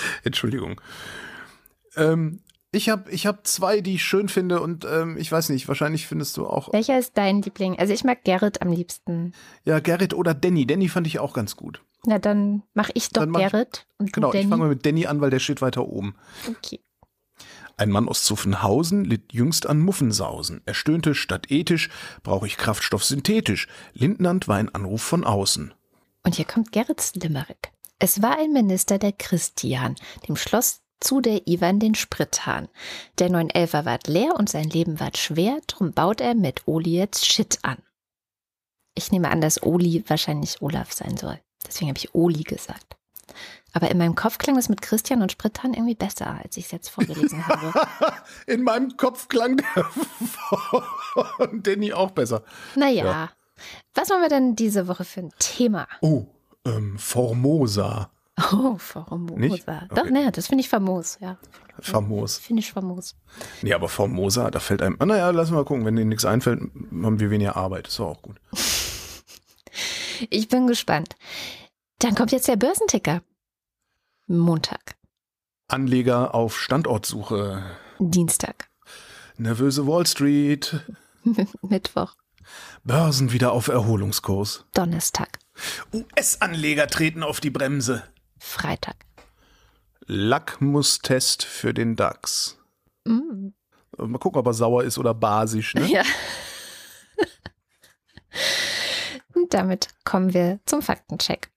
Entschuldigung. 0.25 0.81
Ähm, 1.97 2.41
ich 2.75 2.89
habe 2.89 3.11
ich 3.11 3.27
hab 3.27 3.47
zwei, 3.47 3.81
die 3.81 3.95
ich 3.95 4.05
schön 4.05 4.29
finde 4.29 4.61
und 4.61 4.85
ähm, 4.85 5.17
ich 5.17 5.31
weiß 5.31 5.51
nicht, 5.51 5.69
wahrscheinlich 5.69 6.07
findest 6.07 6.37
du 6.37 6.47
auch. 6.47 6.73
Welcher 6.73 6.99
ist 6.99 7.17
dein 7.17 7.43
Liebling? 7.43 7.79
Also 7.79 7.93
ich 7.93 8.05
mag 8.05 8.25
Gerrit 8.25 8.63
am 8.63 8.73
liebsten. 8.73 9.33
Ja, 9.65 9.79
Gerrit 9.79 10.13
oder 10.13 10.35
Danny. 10.35 10.67
Danny 10.67 10.89
fand 10.89 11.07
ich 11.07 11.21
auch 11.21 11.35
ganz 11.35 11.57
gut. 11.57 11.83
Na, 12.07 12.19
dann 12.19 12.63
mache 12.75 12.93
ich 12.95 13.11
doch 13.11 13.25
mach 13.27 13.41
Gerrit 13.41 13.87
ich, 13.87 14.01
und 14.01 14.13
Genau, 14.13 14.33
Danny. 14.33 14.45
ich 14.45 14.51
fange 14.51 14.63
mal 14.63 14.69
mit 14.69 14.85
Danny 14.85 15.07
an, 15.07 15.21
weil 15.21 15.31
der 15.31 15.39
steht 15.39 15.63
weiter 15.63 15.87
oben. 15.87 16.17
Okay. 16.49 16.81
Ein 17.77 17.91
Mann 17.91 18.09
aus 18.09 18.23
Zuffenhausen 18.23 19.05
litt 19.05 19.33
jüngst 19.33 19.67
an 19.67 19.81
Muffensausen. 19.81 20.63
Er 20.65 20.75
stöhnte, 20.75 21.15
statt 21.15 21.51
ethisch 21.51 21.91
brauche 22.23 22.47
ich 22.47 22.57
Kraftstoff 22.57 23.05
synthetisch. 23.05 23.67
Lindnand 23.95 24.47
war 24.47 24.57
ein 24.57 24.73
Anruf 24.73 25.03
von 25.03 25.25
außen. 25.25 25.75
Und 26.25 26.35
hier 26.37 26.45
kommt 26.45 26.73
Gerrits 26.73 27.15
Limerick. 27.15 27.74
Es 27.99 28.23
war 28.23 28.39
ein 28.39 28.53
Minister, 28.53 28.99
der 28.99 29.13
Christian, 29.13 29.97
dem 30.29 30.37
Schloss 30.37 30.83
zu 31.01 31.21
der 31.21 31.47
Ivan 31.47 31.81
den 31.81 31.95
Sprithahn. 31.95 32.69
Der 33.19 33.31
911er 33.31 33.85
ward 33.85 34.07
leer 34.09 34.35
und 34.37 34.49
sein 34.49 34.69
Leben 34.69 35.01
ward 35.01 35.19
schwer, 35.19 35.61
drum 35.67 35.93
baut 35.93 36.21
er 36.21 36.35
mit 36.35 36.67
Oli 36.67 36.97
jetzt 36.97 37.27
Shit 37.27 37.59
an. 37.63 37.79
Ich 38.95 39.13
nehme 39.13 39.31
an, 39.31 39.41
dass 39.41 39.63
Oli 39.63 40.05
wahrscheinlich 40.07 40.63
Olaf 40.63 40.93
sein 40.93 41.17
soll. 41.17 41.41
Deswegen 41.67 41.89
habe 41.89 41.99
ich 41.99 42.15
Oli 42.15 42.43
gesagt. 42.43 42.97
Aber 43.73 43.91
in 43.91 43.99
meinem 43.99 44.15
Kopf 44.15 44.39
klang 44.39 44.55
das 44.55 44.69
mit 44.69 44.83
Christian 44.83 45.21
und 45.21 45.33
Sprithahn 45.33 45.75
irgendwie 45.75 45.97
besser, 45.97 46.39
als 46.43 46.57
ich 46.57 46.67
es 46.67 46.71
jetzt 46.71 46.89
vorgelesen 46.89 47.47
habe. 47.49 47.73
in 48.47 48.63
meinem 48.63 48.97
Kopf 48.97 49.29
klang 49.29 49.57
der 49.57 49.85
von 51.37 51.63
Danny 51.63 51.93
auch 51.93 52.13
besser. 52.13 52.45
Naja. 52.77 53.05
Ja. 53.05 53.31
Was 53.95 54.09
machen 54.09 54.23
wir 54.23 54.29
denn 54.29 54.57
diese 54.57 54.87
Woche 54.87 55.05
für 55.05 55.21
ein 55.21 55.33
Thema? 55.39 55.89
Oh, 56.01 56.27
ähm, 56.65 56.99
Formosa. 56.99 58.11
Oh, 58.53 58.77
Formosa. 58.79 59.39
Nicht? 59.39 59.69
Okay. 59.69 59.87
Doch, 59.95 60.11
naja, 60.11 60.31
das 60.31 60.49
finde 60.49 60.63
ich 60.63 60.69
famos, 60.69 61.19
ja. 61.21 61.39
Famos. 61.81 62.39
Finde 62.39 62.61
ich 62.61 62.73
famos. 62.73 63.17
Nee, 63.63 63.73
aber 63.73 63.89
Formosa, 63.89 64.51
da 64.51 64.61
fällt 64.61 64.83
einem. 64.83 64.97
Ah, 64.99 65.07
naja, 65.07 65.31
lass 65.31 65.51
mal 65.51 65.65
gucken. 65.65 65.85
Wenn 65.85 65.97
dir 65.97 66.05
nichts 66.05 66.25
einfällt, 66.25 66.61
haben 66.61 67.21
wir 67.21 67.31
weniger 67.31 67.57
Arbeit. 67.57 67.89
Ist 67.89 67.99
doch 67.99 68.09
auch 68.09 68.23
gut. 68.23 68.41
ich 70.31 70.49
bin 70.49 70.67
gespannt. 70.67 71.15
Dann 72.01 72.15
kommt 72.15 72.33
jetzt 72.33 72.49
der 72.49 72.57
Börsenticker. 72.57 73.23
Montag. 74.27 74.97
Anleger 75.69 76.35
auf 76.35 76.59
Standortsuche. 76.59 77.65
Dienstag. 77.99 78.69
Nervöse 79.37 79.87
Wall 79.87 80.07
Street. 80.07 80.81
Mittwoch. 81.63 82.15
Börsen 82.85 83.33
wieder 83.33 83.53
auf 83.53 83.69
Erholungskurs. 83.69 84.67
Donnerstag. 84.75 85.39
US-Anleger 85.93 86.87
treten 86.87 87.23
auf 87.23 87.41
die 87.41 87.51
Bremse. 87.51 88.03
Freitag. 88.39 88.97
Lackmustest 90.07 91.45
für 91.45 91.73
den 91.73 91.97
DAX. 91.97 92.59
Mm. 93.05 93.49
Mal 93.97 94.19
gucken, 94.19 94.41
ob 94.41 94.47
er 94.47 94.55
sauer 94.55 94.85
ist 94.85 94.99
oder 94.99 95.15
basisch. 95.15 95.75
Ne? 95.75 95.87
Ja. 95.87 96.03
Und 99.35 99.55
damit 99.55 99.89
kommen 100.05 100.35
wir 100.35 100.61
zum 100.67 100.83
Faktencheck. 100.83 101.51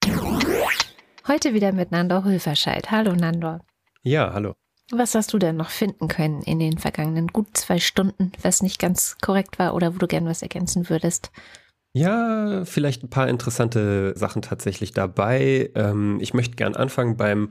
Heute 1.28 1.54
wieder 1.54 1.72
mit 1.72 1.92
Nandor 1.92 2.24
Hulverscheid. 2.24 2.92
Hallo 2.92 3.14
Nandor. 3.14 3.62
Ja, 4.04 4.34
hallo. 4.34 4.54
Was 4.92 5.16
hast 5.16 5.34
du 5.34 5.38
denn 5.38 5.58
noch 5.58 5.70
finden 5.70 6.08
können 6.08 6.42
in 6.42 6.60
den 6.60 6.78
vergangenen 6.78 7.28
gut 7.28 7.58
zwei 7.58 7.80
Stunden, 7.80 8.32
was 8.42 8.62
nicht 8.62 8.80
ganz 8.80 9.18
korrekt 9.22 9.60
war 9.60 9.74
oder 9.74 9.94
wo 9.94 9.98
du 9.98 10.08
gern 10.08 10.26
was 10.26 10.42
ergänzen 10.42 10.90
würdest? 10.90 11.32
Ja, 11.98 12.64
vielleicht 12.64 13.04
ein 13.04 13.10
paar 13.10 13.28
interessante 13.28 14.14
Sachen 14.16 14.44
tatsächlich 14.44 14.92
dabei. 14.92 15.72
Ähm, 15.74 16.20
ich 16.22 16.36
möchte 16.36 16.56
gern 16.56 16.76
anfangen 16.76 17.18
beim 17.18 17.50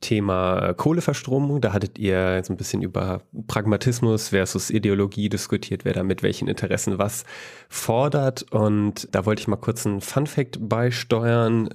Thema 0.00 0.74
Kohleverstromung. 0.74 1.60
Da 1.60 1.72
hattet 1.72 1.96
ihr 2.00 2.42
so 2.44 2.52
ein 2.52 2.56
bisschen 2.56 2.82
über 2.82 3.22
Pragmatismus 3.46 4.30
versus 4.30 4.70
Ideologie 4.70 5.28
diskutiert, 5.28 5.84
wer 5.84 5.92
da 5.92 6.02
mit 6.02 6.24
welchen 6.24 6.48
Interessen 6.48 6.98
was 6.98 7.24
fordert. 7.68 8.42
Und 8.50 9.08
da 9.12 9.26
wollte 9.26 9.42
ich 9.42 9.48
mal 9.48 9.56
kurz 9.56 9.86
einen 9.86 10.00
Fun 10.00 10.26
Fact 10.26 10.58
beisteuern. 10.60 11.68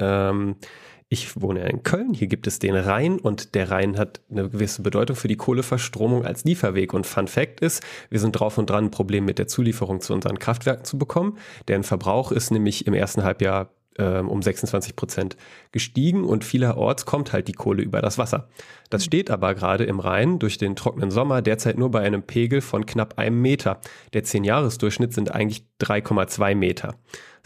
Ich 1.12 1.42
wohne 1.42 1.68
in 1.68 1.82
Köln, 1.82 2.14
hier 2.14 2.28
gibt 2.28 2.46
es 2.46 2.60
den 2.60 2.76
Rhein 2.76 3.18
und 3.18 3.56
der 3.56 3.72
Rhein 3.72 3.98
hat 3.98 4.22
eine 4.30 4.48
gewisse 4.48 4.84
Bedeutung 4.84 5.16
für 5.16 5.28
die 5.28 5.38
Kohleverstromung 5.38 6.24
als 6.24 6.44
Lieferweg. 6.44 6.94
Und 6.94 7.08
Fun 7.08 7.28
Fact 7.28 7.62
ist, 7.62 7.84
wir 8.12 8.20
sind 8.20 8.34
drauf 8.34 8.60
und 8.60 8.70
dran, 8.70 8.86
ein 8.86 8.92
Problem 8.92 9.26
mit 9.26 9.40
der 9.40 9.48
Zulieferung 9.48 10.02
zu 10.02 10.14
unseren 10.14 10.38
Kraftwerken 10.38 10.86
zu 10.86 11.00
bekommen. 11.00 11.40
Deren 11.68 11.82
Verbrauch 11.82 12.32
ist 12.32 12.52
nämlich 12.52 12.86
im 12.86 12.94
ersten 12.94 13.24
Halbjahr 13.24 13.72
ähm, 13.98 14.30
um 14.30 14.44
26 14.44 14.96
Prozent 14.96 15.36
gestiegen 15.72 16.26
und 16.26 16.44
vielerorts 16.44 17.08
kommt 17.08 17.34
halt 17.34 17.48
die 17.48 17.54
Kohle 17.54 17.82
über 17.82 18.04
das 18.04 18.20
Wasser. 18.20 18.48
Das 18.92 19.04
steht 19.04 19.32
aber 19.32 19.56
gerade 19.56 19.86
im 19.86 20.00
Rhein 20.00 20.38
durch 20.38 20.60
den 20.60 20.76
trockenen 20.76 21.10
Sommer 21.10 21.42
derzeit 21.42 21.80
nur 21.80 21.90
bei 21.90 22.02
einem 22.02 22.22
Pegel 22.22 22.62
von 22.62 22.86
knapp 22.86 23.18
einem 23.18 23.42
Meter. 23.42 23.82
Der 24.14 24.24
10-Jahres-Durchschnitt 24.24 25.14
sind 25.14 25.34
eigentlich 25.34 25.64
3,2 25.82 26.54
Meter. 26.54 26.96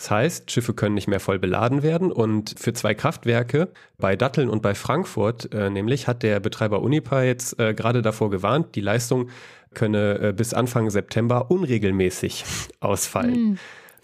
Das 0.04 0.12
heißt, 0.12 0.52
Schiffe 0.52 0.74
können 0.74 0.96
nicht 0.96 1.08
mehr 1.08 1.22
voll 1.22 1.40
beladen 1.40 1.82
werden 1.82 2.12
und 2.12 2.56
für 2.60 2.74
zwei 2.74 2.94
Kraftwerke 2.94 3.70
bei 3.98 4.18
Datteln 4.18 4.50
und 4.50 4.62
bei 4.62 4.76
Frankfurt 4.76 5.54
äh, 5.54 5.70
nämlich 5.70 6.10
hat 6.10 6.24
der 6.24 6.42
Betreiber 6.42 6.82
Unipa 6.82 7.24
jetzt 7.24 7.58
äh, 7.58 7.74
gerade 7.74 8.02
davor 8.02 8.30
gewarnt, 8.30 8.76
die 8.76 8.82
Leistung 8.82 9.30
könne 9.74 10.20
äh, 10.20 10.34
bis 10.34 10.54
Anfang 10.54 10.90
September 10.90 11.50
unregelmäßig 11.50 12.44
ausfallen. 12.82 13.52
Mhm. 13.52 13.58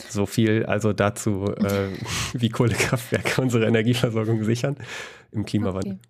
So 0.08 0.26
viel 0.26 0.66
also 0.66 0.94
dazu, 0.94 1.54
äh, 1.58 1.90
wie 2.34 2.48
Kohlekraftwerke 2.48 3.42
unsere 3.42 3.66
Energieversorgung 3.66 4.46
sichern 4.46 4.78
im 5.34 5.44
Klimawandel. 5.44 5.96
Okay. 5.96 6.02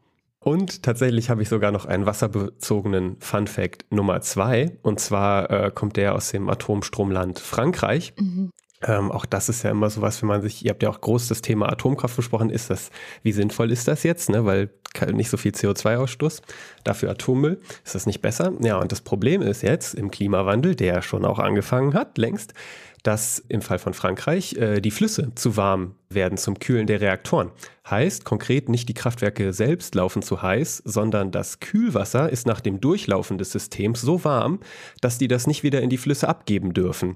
Und 0.51 0.83
tatsächlich 0.83 1.31
habe 1.31 1.41
ich 1.41 1.49
sogar 1.49 1.71
noch 1.71 1.85
einen 1.85 2.05
wasserbezogenen 2.05 3.19
Fun 3.21 3.47
Fact 3.47 3.91
Nummer 3.91 4.21
zwei. 4.21 4.77
Und 4.83 4.99
zwar 4.99 5.49
äh, 5.49 5.71
kommt 5.73 5.97
der 5.97 6.13
aus 6.13 6.29
dem 6.29 6.47
Atomstromland 6.47 7.39
Frankreich. 7.39 8.13
Mhm. 8.19 8.51
Ähm, 8.81 9.11
auch 9.11 9.25
das 9.25 9.49
ist 9.49 9.63
ja 9.63 9.71
immer 9.71 9.89
so 9.89 10.01
was, 10.01 10.21
wenn 10.21 10.29
man 10.29 10.41
sich, 10.41 10.63
ihr 10.63 10.71
habt 10.71 10.81
ja 10.83 10.89
auch 10.89 11.01
groß 11.01 11.27
das 11.27 11.41
Thema 11.41 11.69
Atomkraft 11.69 12.15
besprochen, 12.15 12.49
ist 12.49 12.69
das, 12.69 12.91
wie 13.23 13.33
sinnvoll 13.33 13.71
ist 13.71 13.87
das 13.89 14.03
jetzt, 14.03 14.29
ne? 14.29 14.45
weil 14.45 14.69
nicht 15.11 15.29
so 15.29 15.37
viel 15.37 15.51
CO2-Ausstoß, 15.51 16.41
dafür 16.83 17.11
Atommüll, 17.11 17.59
ist 17.83 17.95
das 17.95 18.05
nicht 18.05 18.21
besser? 18.21 18.53
Ja, 18.61 18.77
und 18.77 18.91
das 18.91 19.01
Problem 19.01 19.41
ist 19.41 19.63
jetzt 19.63 19.95
im 19.95 20.11
Klimawandel, 20.11 20.75
der 20.75 21.01
schon 21.01 21.25
auch 21.25 21.39
angefangen 21.39 21.93
hat, 21.93 22.17
längst, 22.17 22.53
dass 23.03 23.43
im 23.47 23.61
Fall 23.61 23.79
von 23.79 23.93
Frankreich 23.93 24.55
äh, 24.55 24.81
die 24.81 24.91
Flüsse 24.91 25.33
zu 25.35 25.57
warm 25.57 25.95
werden 26.09 26.37
zum 26.37 26.59
Kühlen 26.59 26.87
der 26.87 27.01
Reaktoren. 27.01 27.51
Heißt 27.89 28.25
konkret 28.25 28.69
nicht 28.69 28.89
die 28.89 28.93
Kraftwerke 28.93 29.53
selbst 29.53 29.95
laufen 29.95 30.21
zu 30.21 30.41
heiß, 30.41 30.83
sondern 30.85 31.31
das 31.31 31.59
Kühlwasser 31.59 32.29
ist 32.29 32.45
nach 32.45 32.61
dem 32.61 32.81
Durchlaufen 32.81 33.37
des 33.37 33.51
Systems 33.51 34.01
so 34.01 34.23
warm, 34.23 34.59
dass 35.01 35.17
die 35.17 35.27
das 35.27 35.47
nicht 35.47 35.63
wieder 35.63 35.81
in 35.81 35.89
die 35.89 35.97
Flüsse 35.97 36.27
abgeben 36.27 36.73
dürfen. 36.73 37.15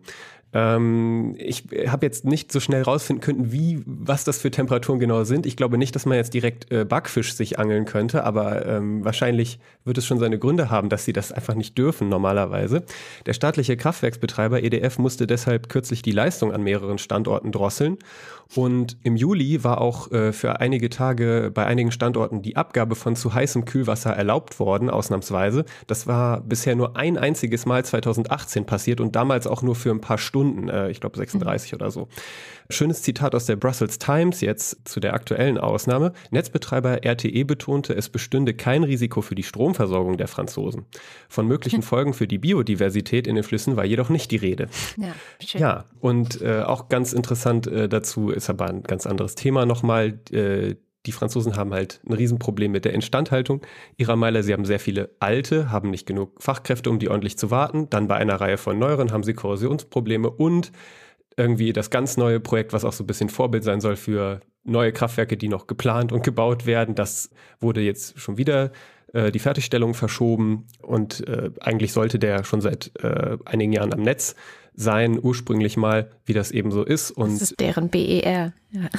Ähm, 0.53 1.35
ich 1.37 1.65
habe 1.87 2.05
jetzt 2.05 2.25
nicht 2.25 2.51
so 2.51 2.59
schnell 2.59 2.83
rausfinden 2.83 3.21
können, 3.23 3.51
wie, 3.51 3.81
was 3.85 4.23
das 4.23 4.39
für 4.39 4.51
Temperaturen 4.51 4.99
genau 4.99 5.23
sind. 5.23 5.45
Ich 5.45 5.57
glaube 5.57 5.77
nicht, 5.77 5.95
dass 5.95 6.05
man 6.05 6.17
jetzt 6.17 6.33
direkt 6.33 6.71
äh, 6.71 6.85
Backfisch 6.85 7.33
sich 7.33 7.59
angeln 7.59 7.85
könnte, 7.85 8.23
aber 8.23 8.65
ähm, 8.65 9.03
wahrscheinlich 9.03 9.59
wird 9.83 9.97
es 9.97 10.05
schon 10.05 10.19
seine 10.19 10.37
Gründe 10.37 10.69
haben, 10.69 10.89
dass 10.89 11.05
sie 11.05 11.13
das 11.13 11.31
einfach 11.31 11.55
nicht 11.55 11.77
dürfen 11.77 12.09
normalerweise. 12.09 12.83
Der 13.25 13.33
staatliche 13.33 13.77
Kraftwerksbetreiber 13.77 14.63
EDF 14.63 14.99
musste 14.99 15.27
deshalb 15.27 15.69
kürzlich 15.69 16.01
die 16.01 16.11
Leistung 16.11 16.53
an 16.53 16.63
mehreren 16.63 16.99
Standorten 16.99 17.51
drosseln 17.51 17.97
und 18.55 18.97
im 19.03 19.15
Juli 19.15 19.63
war 19.63 19.81
auch 19.81 20.11
äh, 20.11 20.31
für 20.31 20.59
einige 20.59 20.89
Tage 20.89 21.51
bei 21.53 21.65
einigen 21.65 21.91
Standorten 21.91 22.41
die 22.41 22.55
Abgabe 22.55 22.95
von 22.95 23.15
zu 23.15 23.33
heißem 23.33 23.65
Kühlwasser 23.65 24.11
erlaubt 24.11 24.59
worden, 24.59 24.89
ausnahmsweise. 24.89 25.65
Das 25.87 26.07
war 26.07 26.41
bisher 26.41 26.75
nur 26.75 26.95
ein 26.95 27.17
einziges 27.17 27.65
Mal 27.65 27.83
2018 27.83 28.65
passiert 28.65 29.01
und 29.01 29.15
damals 29.15 29.47
auch 29.47 29.61
nur 29.61 29.75
für 29.75 29.91
ein 29.91 30.01
paar 30.01 30.17
Stunden, 30.17 30.69
äh, 30.69 30.89
ich 30.89 30.99
glaube 30.99 31.17
36 31.17 31.71
mhm. 31.71 31.75
oder 31.75 31.91
so. 31.91 32.07
Schönes 32.69 33.01
Zitat 33.01 33.35
aus 33.35 33.45
der 33.45 33.55
Brussels 33.55 33.99
Times 33.99 34.41
jetzt 34.41 34.87
zu 34.87 34.99
der 34.99 35.13
aktuellen 35.13 35.57
Ausnahme. 35.57 36.13
Netzbetreiber 36.31 37.03
RTE 37.05 37.45
betonte, 37.45 37.93
es 37.93 38.09
bestünde 38.09 38.53
kein 38.53 38.83
Risiko 38.83 39.21
für 39.21 39.35
die 39.35 39.43
Stromversorgung 39.43 40.17
der 40.17 40.27
Franzosen. 40.27 40.85
Von 41.29 41.47
möglichen 41.47 41.81
Folgen 41.83 42.13
für 42.13 42.27
die 42.27 42.37
Biodiversität 42.37 43.27
in 43.27 43.35
den 43.35 43.43
Flüssen 43.43 43.75
war 43.75 43.85
jedoch 43.85 44.09
nicht 44.09 44.31
die 44.31 44.37
Rede. 44.37 44.67
Ja, 44.97 45.13
schön. 45.43 45.61
ja 45.61 45.85
und 45.99 46.41
äh, 46.41 46.61
auch 46.61 46.89
ganz 46.89 47.13
interessant 47.13 47.67
äh, 47.67 47.87
dazu 47.89 48.29
ist 48.29 48.49
aber 48.49 48.67
ein 48.67 48.83
ganz 48.83 49.05
anderes 49.05 49.35
Thema 49.35 49.65
nochmal. 49.65 50.19
Äh, 50.31 50.75
die 51.05 51.11
Franzosen 51.11 51.57
haben 51.57 51.73
halt 51.73 51.99
ein 52.07 52.13
Riesenproblem 52.13 52.71
mit 52.71 52.85
der 52.85 52.93
Instandhaltung 52.93 53.61
ihrer 53.97 54.15
Meiler. 54.15 54.41
Sie 54.41 54.53
haben 54.53 54.63
sehr 54.63 54.79
viele 54.79 55.09
alte, 55.19 55.69
haben 55.69 55.89
nicht 55.89 56.05
genug 56.05 56.41
Fachkräfte, 56.41 56.89
um 56.89 56.99
die 56.99 57.09
ordentlich 57.09 57.37
zu 57.37 57.51
warten. 57.51 57.89
Dann 57.89 58.07
bei 58.07 58.15
einer 58.15 58.39
Reihe 58.39 58.57
von 58.57 58.79
neueren 58.79 59.11
haben 59.11 59.23
sie 59.23 59.33
Korrosionsprobleme 59.33 60.29
und 60.29 60.71
irgendwie 61.37 61.73
das 61.73 61.89
ganz 61.89 62.17
neue 62.17 62.39
Projekt, 62.39 62.73
was 62.73 62.85
auch 62.85 62.93
so 62.93 63.03
ein 63.03 63.07
bisschen 63.07 63.29
Vorbild 63.29 63.63
sein 63.63 63.81
soll 63.81 63.95
für 63.95 64.41
neue 64.63 64.91
Kraftwerke, 64.91 65.37
die 65.37 65.49
noch 65.49 65.67
geplant 65.67 66.11
und 66.11 66.23
gebaut 66.23 66.65
werden. 66.65 66.95
Das 66.95 67.29
wurde 67.59 67.81
jetzt 67.81 68.19
schon 68.19 68.37
wieder 68.37 68.71
äh, 69.13 69.31
die 69.31 69.39
Fertigstellung 69.39 69.93
verschoben 69.93 70.67
und 70.81 71.27
äh, 71.27 71.51
eigentlich 71.59 71.93
sollte 71.93 72.19
der 72.19 72.43
schon 72.43 72.61
seit 72.61 72.91
äh, 73.03 73.37
einigen 73.45 73.73
Jahren 73.73 73.93
am 73.93 74.01
Netz 74.01 74.35
sein, 74.75 75.19
ursprünglich 75.21 75.77
mal, 75.77 76.09
wie 76.25 76.33
das 76.33 76.51
eben 76.51 76.71
so 76.71 76.83
ist. 76.83 77.11
Und 77.11 77.33
das 77.33 77.51
ist 77.51 77.59
deren 77.59 77.89
BER. 77.89 78.53
Ja, 78.71 78.89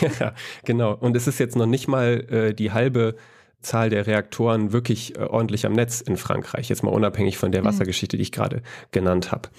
ja 0.20 0.34
genau. 0.64 0.94
Und 0.94 1.16
es 1.16 1.26
ist 1.26 1.38
jetzt 1.38 1.56
noch 1.56 1.66
nicht 1.66 1.86
mal 1.86 2.26
äh, 2.30 2.54
die 2.54 2.72
halbe 2.72 3.14
Zahl 3.60 3.90
der 3.90 4.06
Reaktoren 4.06 4.72
wirklich 4.72 5.16
äh, 5.16 5.20
ordentlich 5.20 5.66
am 5.66 5.72
Netz 5.72 6.00
in 6.00 6.16
Frankreich, 6.16 6.68
jetzt 6.68 6.82
mal 6.82 6.90
unabhängig 6.90 7.38
von 7.38 7.52
der 7.52 7.62
mhm. 7.62 7.66
Wassergeschichte, 7.66 8.16
die 8.16 8.22
ich 8.22 8.32
gerade 8.32 8.62
genannt 8.90 9.30
habe. 9.32 9.50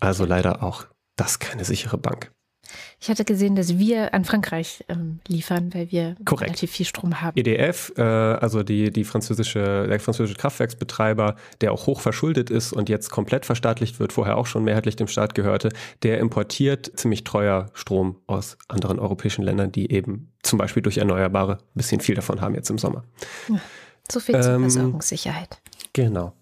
Also 0.00 0.26
leider 0.26 0.62
auch 0.62 0.86
das 1.16 1.32
ist 1.32 1.38
keine 1.40 1.64
sichere 1.64 1.98
Bank. 1.98 2.32
Ich 3.00 3.08
hatte 3.08 3.24
gesehen, 3.24 3.56
dass 3.56 3.78
wir 3.78 4.14
an 4.14 4.24
Frankreich 4.24 4.84
ähm, 4.88 5.20
liefern, 5.28 5.72
weil 5.74 5.90
wir 5.90 6.16
Korrekt. 6.24 6.50
relativ 6.50 6.70
viel 6.70 6.86
Strom 6.86 7.20
haben. 7.20 7.36
EDF, 7.36 7.92
äh, 7.96 8.02
also 8.02 8.62
die, 8.62 8.90
die 8.90 9.04
französische, 9.04 9.86
der 9.88 10.00
französische 10.00 10.38
Kraftwerksbetreiber, 10.38 11.36
der 11.60 11.72
auch 11.72 11.86
hoch 11.86 12.00
verschuldet 12.00 12.50
ist 12.50 12.72
und 12.72 12.88
jetzt 12.88 13.10
komplett 13.10 13.46
verstaatlicht 13.46 14.00
wird, 14.00 14.12
vorher 14.12 14.36
auch 14.36 14.46
schon 14.46 14.64
mehrheitlich 14.64 14.96
dem 14.96 15.08
Staat 15.08 15.34
gehörte, 15.34 15.70
der 16.02 16.18
importiert 16.18 16.90
ziemlich 16.96 17.24
teuer 17.24 17.70
Strom 17.74 18.20
aus 18.26 18.56
anderen 18.68 18.98
europäischen 18.98 19.42
Ländern, 19.42 19.70
die 19.72 19.90
eben 19.90 20.32
zum 20.42 20.58
Beispiel 20.58 20.82
durch 20.82 20.98
Erneuerbare 20.98 21.58
ein 21.58 21.74
bisschen 21.74 22.00
viel 22.00 22.14
davon 22.14 22.40
haben 22.40 22.54
jetzt 22.54 22.70
im 22.70 22.78
Sommer. 22.78 23.04
Ja, 23.48 23.60
so 24.10 24.20
viel 24.20 24.40
zur 24.40 24.54
ähm, 24.54 24.62
Versorgungssicherheit. 24.62 25.60
Genau. 25.92 26.32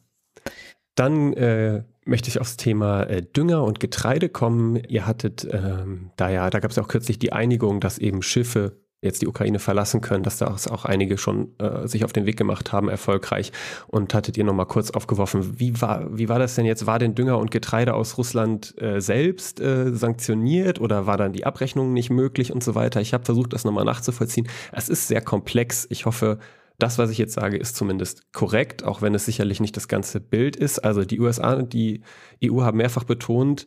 Dann 0.94 1.32
äh, 1.34 1.84
möchte 2.04 2.28
ich 2.28 2.40
aufs 2.40 2.56
Thema 2.56 3.04
äh, 3.04 3.22
Dünger 3.22 3.64
und 3.64 3.80
Getreide 3.80 4.28
kommen. 4.28 4.76
Ihr 4.88 5.06
hattet 5.06 5.46
ähm, 5.50 6.10
da 6.16 6.30
ja, 6.30 6.50
da 6.50 6.60
gab 6.60 6.70
es 6.70 6.76
ja 6.76 6.82
auch 6.82 6.88
kürzlich 6.88 7.18
die 7.18 7.32
Einigung, 7.32 7.80
dass 7.80 7.98
eben 7.98 8.22
Schiffe 8.22 8.82
jetzt 9.02 9.20
die 9.20 9.26
Ukraine 9.26 9.58
verlassen 9.58 10.00
können, 10.00 10.22
dass 10.22 10.38
da 10.38 10.46
auch 10.46 10.84
einige 10.84 11.18
schon 11.18 11.58
äh, 11.58 11.88
sich 11.88 12.04
auf 12.04 12.12
den 12.12 12.24
Weg 12.24 12.36
gemacht 12.36 12.72
haben, 12.72 12.88
erfolgreich. 12.88 13.50
Und 13.88 14.14
hattet 14.14 14.36
ihr 14.38 14.44
nochmal 14.44 14.66
kurz 14.66 14.92
aufgeworfen, 14.92 15.58
wie 15.58 15.80
war, 15.80 16.16
wie 16.16 16.28
war 16.28 16.38
das 16.38 16.54
denn 16.54 16.64
jetzt? 16.64 16.86
War 16.86 17.00
denn 17.00 17.16
Dünger 17.16 17.38
und 17.38 17.50
Getreide 17.50 17.94
aus 17.94 18.16
Russland 18.16 18.80
äh, 18.80 19.00
selbst 19.00 19.60
äh, 19.60 19.92
sanktioniert 19.92 20.80
oder 20.80 21.06
war 21.06 21.16
dann 21.16 21.32
die 21.32 21.44
Abrechnung 21.44 21.92
nicht 21.92 22.10
möglich 22.10 22.52
und 22.52 22.62
so 22.62 22.76
weiter? 22.76 23.00
Ich 23.00 23.12
habe 23.12 23.24
versucht, 23.24 23.52
das 23.52 23.64
nochmal 23.64 23.84
nachzuvollziehen. 23.84 24.48
Es 24.70 24.88
ist 24.88 25.08
sehr 25.08 25.20
komplex. 25.20 25.86
Ich 25.90 26.06
hoffe, 26.06 26.38
das, 26.82 26.98
was 26.98 27.10
ich 27.10 27.18
jetzt 27.18 27.34
sage, 27.34 27.56
ist 27.56 27.76
zumindest 27.76 28.32
korrekt, 28.32 28.84
auch 28.84 29.02
wenn 29.02 29.14
es 29.14 29.24
sicherlich 29.24 29.60
nicht 29.60 29.76
das 29.76 29.88
ganze 29.88 30.20
Bild 30.20 30.56
ist. 30.56 30.80
Also 30.80 31.04
die 31.04 31.20
USA 31.20 31.54
und 31.54 31.72
die 31.72 32.02
EU 32.44 32.62
haben 32.62 32.78
mehrfach 32.78 33.04
betont, 33.04 33.66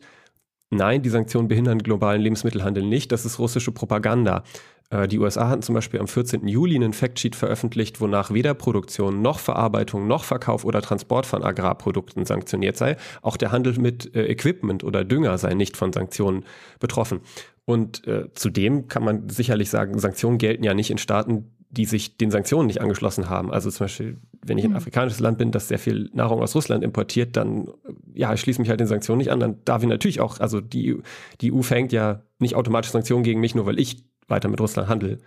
nein, 0.70 1.02
die 1.02 1.08
Sanktionen 1.08 1.48
behindern 1.48 1.78
globalen 1.78 2.20
Lebensmittelhandel 2.20 2.84
nicht, 2.84 3.12
das 3.12 3.24
ist 3.24 3.38
russische 3.38 3.72
Propaganda. 3.72 4.44
Äh, 4.90 5.08
die 5.08 5.18
USA 5.18 5.48
hatten 5.48 5.62
zum 5.62 5.74
Beispiel 5.74 6.00
am 6.00 6.08
14. 6.08 6.46
Juli 6.46 6.76
einen 6.76 6.92
Factsheet 6.92 7.36
veröffentlicht, 7.36 8.00
wonach 8.00 8.32
weder 8.32 8.54
Produktion 8.54 9.22
noch 9.22 9.38
Verarbeitung 9.38 10.06
noch 10.06 10.24
Verkauf 10.24 10.64
oder 10.64 10.82
Transport 10.82 11.26
von 11.26 11.42
Agrarprodukten 11.42 12.24
sanktioniert 12.24 12.76
sei. 12.76 12.96
Auch 13.22 13.36
der 13.36 13.52
Handel 13.52 13.78
mit 13.78 14.14
äh, 14.14 14.26
Equipment 14.26 14.84
oder 14.84 15.04
Dünger 15.04 15.38
sei 15.38 15.54
nicht 15.54 15.76
von 15.76 15.92
Sanktionen 15.92 16.44
betroffen. 16.80 17.20
Und 17.64 18.06
äh, 18.06 18.32
zudem 18.34 18.86
kann 18.86 19.04
man 19.04 19.28
sicherlich 19.28 19.70
sagen, 19.70 19.98
Sanktionen 19.98 20.38
gelten 20.38 20.62
ja 20.62 20.74
nicht 20.74 20.90
in 20.90 20.98
Staaten, 20.98 21.55
die 21.76 21.84
sich 21.84 22.16
den 22.16 22.30
Sanktionen 22.30 22.66
nicht 22.66 22.80
angeschlossen 22.80 23.28
haben. 23.28 23.52
Also 23.52 23.70
zum 23.70 23.84
Beispiel, 23.84 24.16
wenn 24.44 24.58
ich 24.58 24.64
ein 24.64 24.70
mhm. 24.70 24.76
afrikanisches 24.76 25.20
Land 25.20 25.38
bin, 25.38 25.50
das 25.52 25.68
sehr 25.68 25.78
viel 25.78 26.10
Nahrung 26.12 26.40
aus 26.40 26.54
Russland 26.54 26.82
importiert, 26.82 27.36
dann 27.36 27.68
ja, 28.14 28.32
ich 28.32 28.40
schließe 28.40 28.60
mich 28.60 28.70
halt 28.70 28.80
den 28.80 28.86
Sanktionen 28.86 29.18
nicht 29.18 29.30
an. 29.30 29.40
Dann 29.40 29.58
darf 29.64 29.82
ich 29.82 29.88
natürlich 29.88 30.20
auch, 30.20 30.40
also 30.40 30.60
die, 30.60 30.96
die 31.40 31.52
EU 31.52 31.62
fängt 31.62 31.92
ja 31.92 32.22
nicht 32.38 32.54
automatisch 32.54 32.90
Sanktionen 32.90 33.24
gegen 33.24 33.40
mich, 33.40 33.54
nur 33.54 33.66
weil 33.66 33.78
ich 33.78 34.04
weiter 34.28 34.48
mit 34.48 34.60
Russland 34.60 34.88
handel 34.88 35.18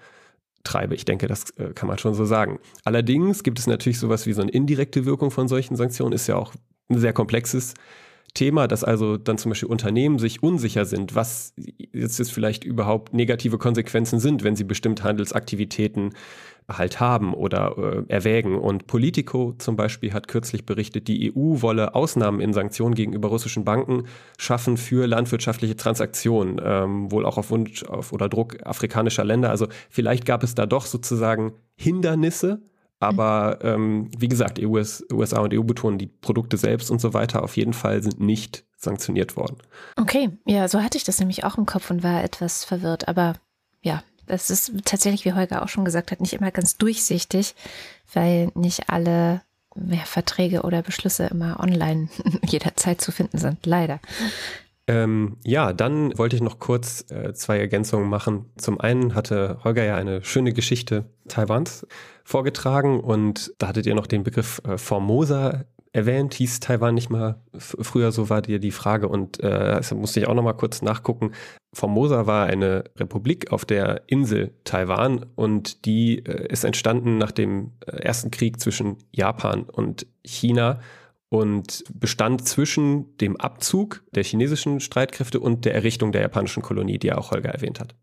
treibe. 0.64 0.96
Ich 0.96 1.06
denke, 1.06 1.28
das 1.28 1.52
äh, 1.52 1.72
kann 1.74 1.88
man 1.88 1.98
schon 2.00 2.14
so 2.14 2.26
sagen. 2.26 2.60
Allerdings 2.84 3.44
gibt 3.44 3.60
es 3.60 3.68
natürlich 3.68 4.00
sowas 4.00 4.26
wie 4.26 4.34
so 4.34 4.42
eine 4.42 4.52
indirekte 4.52 5.06
Wirkung 5.06 5.32
von 5.32 5.48
solchen 5.48 5.76
Sanktionen, 5.76 6.14
ist 6.14 6.28
ja 6.28 6.36
auch 6.36 6.54
ein 6.90 7.00
sehr 7.00 7.14
komplexes 7.14 7.76
Thema, 8.40 8.70
dass 8.70 8.86
also 8.86 9.18
dann 9.18 9.38
zum 9.38 9.50
Beispiel 9.50 9.68
Unternehmen 9.68 10.18
sich 10.18 10.42
unsicher 10.42 10.86
sind, 10.86 11.14
was 11.14 11.54
jetzt, 11.92 12.20
jetzt 12.20 12.32
vielleicht 12.32 12.64
überhaupt 12.64 13.14
negative 13.14 13.58
Konsequenzen 13.58 14.22
sind, 14.22 14.46
wenn 14.46 14.56
sie 14.56 14.64
bestimmte 14.64 15.04
Handelsaktivitäten 15.04 16.12
halt 16.70 17.02
haben 17.02 17.34
oder 17.34 17.76
äh, 17.78 18.14
erwägen. 18.14 18.58
Und 18.58 18.88
Politico 18.88 19.56
zum 19.58 19.76
Beispiel 19.76 20.14
hat 20.14 20.30
kürzlich 20.30 20.66
berichtet, 20.66 21.10
die 21.10 21.34
EU 21.36 21.62
wolle 21.62 21.96
Ausnahmen 21.96 22.40
in 22.40 22.54
Sanktionen 22.54 22.96
gegenüber 22.96 23.28
russischen 23.28 23.66
Banken 23.66 24.04
schaffen 24.38 24.78
für 24.78 25.06
landwirtschaftliche 25.06 25.76
Transaktionen, 25.76 26.62
ähm, 26.64 27.12
wohl 27.12 27.26
auch 27.26 27.38
auf 27.38 27.50
Wunsch 27.50 27.84
auf, 27.84 28.14
oder 28.14 28.30
Druck 28.30 28.66
afrikanischer 28.66 29.26
Länder. 29.26 29.50
Also 29.50 29.68
vielleicht 29.90 30.26
gab 30.26 30.44
es 30.44 30.56
da 30.56 30.66
doch 30.66 30.86
sozusagen 30.86 31.52
Hindernisse, 31.76 32.62
aber 33.00 33.60
ähm, 33.62 34.10
wie 34.18 34.28
gesagt, 34.28 34.60
US, 34.60 35.06
USA 35.12 35.40
und 35.40 35.54
EU 35.54 35.64
betonen 35.64 35.98
die 35.98 36.08
Produkte 36.08 36.58
selbst 36.58 36.92
und 36.92 37.00
so 37.00 37.14
weiter 37.14 37.44
auf 37.44 37.56
jeden 37.56 37.74
Fall 37.74 38.04
sind 38.04 38.20
nicht 38.20 38.66
sanktioniert 38.76 39.36
worden. 39.36 39.58
Okay, 39.96 40.30
ja, 40.46 40.68
so 40.68 40.82
hatte 40.82 40.98
ich 40.98 41.04
das 41.04 41.20
nämlich 41.20 41.44
auch 41.44 41.58
im 41.58 41.66
Kopf 41.66 41.90
und 41.92 42.04
war 42.04 42.24
etwas 42.24 42.66
verwirrt. 42.66 43.08
Aber 43.08 43.34
ja, 43.82 44.04
das 44.26 44.50
ist 44.50 44.74
tatsächlich, 44.86 45.26
wie 45.26 45.34
Holger 45.34 45.64
auch 45.64 45.70
schon 45.70 45.86
gesagt 45.86 46.12
hat, 46.12 46.22
nicht 46.22 46.34
immer 46.34 46.52
ganz 46.52 46.78
durchsichtig, 46.78 47.56
weil 48.14 48.52
nicht 48.56 48.90
alle 48.90 49.42
ja, 49.76 50.06
Verträge 50.06 50.62
oder 50.64 50.82
Beschlüsse 50.82 51.28
immer 51.28 51.60
online 51.60 52.10
jederzeit 52.46 53.02
zu 53.02 53.12
finden 53.12 53.38
sind. 53.38 53.66
Leider. 53.66 54.00
Ähm, 54.88 55.38
ja, 55.44 55.72
dann 55.72 56.18
wollte 56.18 56.36
ich 56.36 56.42
noch 56.42 56.58
kurz 56.60 57.06
äh, 57.12 57.34
zwei 57.34 57.60
Ergänzungen 57.60 58.10
machen. 58.10 58.46
Zum 58.58 58.80
einen 58.80 59.14
hatte 59.14 59.60
Holger 59.64 59.84
ja 59.84 59.96
eine 59.96 60.24
schöne 60.24 60.52
Geschichte 60.52 61.06
Taiwans 61.28 61.86
vorgetragen 62.30 63.00
und 63.00 63.54
da 63.58 63.70
hattet 63.70 63.88
ihr 63.88 63.96
noch 63.96 64.06
den 64.06 64.24
Begriff 64.24 64.62
äh, 64.64 64.78
Formosa 64.78 65.66
erwähnt, 65.92 66.36
hieß 66.36 66.60
Taiwan 66.60 66.94
nicht 66.94 67.10
mal 67.10 67.42
früher, 67.58 68.12
so 68.12 68.30
war 68.30 68.44
dir 68.44 68.60
die 68.60 68.70
Frage 68.70 69.08
und 69.08 69.40
äh, 69.40 69.82
musste 69.96 70.20
ich 70.20 70.28
auch 70.28 70.36
noch 70.36 70.44
mal 70.44 70.54
kurz 70.54 70.84
nachgucken. 70.84 71.32
Formosa 71.74 72.28
war 72.28 72.46
eine 72.46 72.84
Republik 72.98 73.52
auf 73.52 73.66
der 73.66 74.04
Insel 74.06 74.54
Taiwan 74.64 75.26
und 75.36 75.86
die 75.86 76.20
äh, 76.20 76.48
ist 76.52 76.66
entstanden 76.66 77.18
nach 77.18 77.32
dem 77.32 77.72
äh, 77.88 77.98
ersten 77.98 78.30
Krieg 78.30 78.60
zwischen 78.60 78.98
Japan 79.12 79.64
und 79.64 80.06
China 80.24 80.80
und 81.30 81.84
bestand 81.92 82.48
zwischen 82.48 83.18
dem 83.18 83.38
Abzug 83.38 84.04
der 84.14 84.24
chinesischen 84.24 84.80
Streitkräfte 84.80 85.40
und 85.40 85.66
der 85.66 85.74
Errichtung 85.74 86.12
der 86.12 86.22
japanischen 86.22 86.62
Kolonie, 86.62 87.00
die 87.00 87.08
ja 87.08 87.18
auch 87.18 87.32
Holger 87.32 87.50
erwähnt 87.50 87.80
hat. 87.80 87.96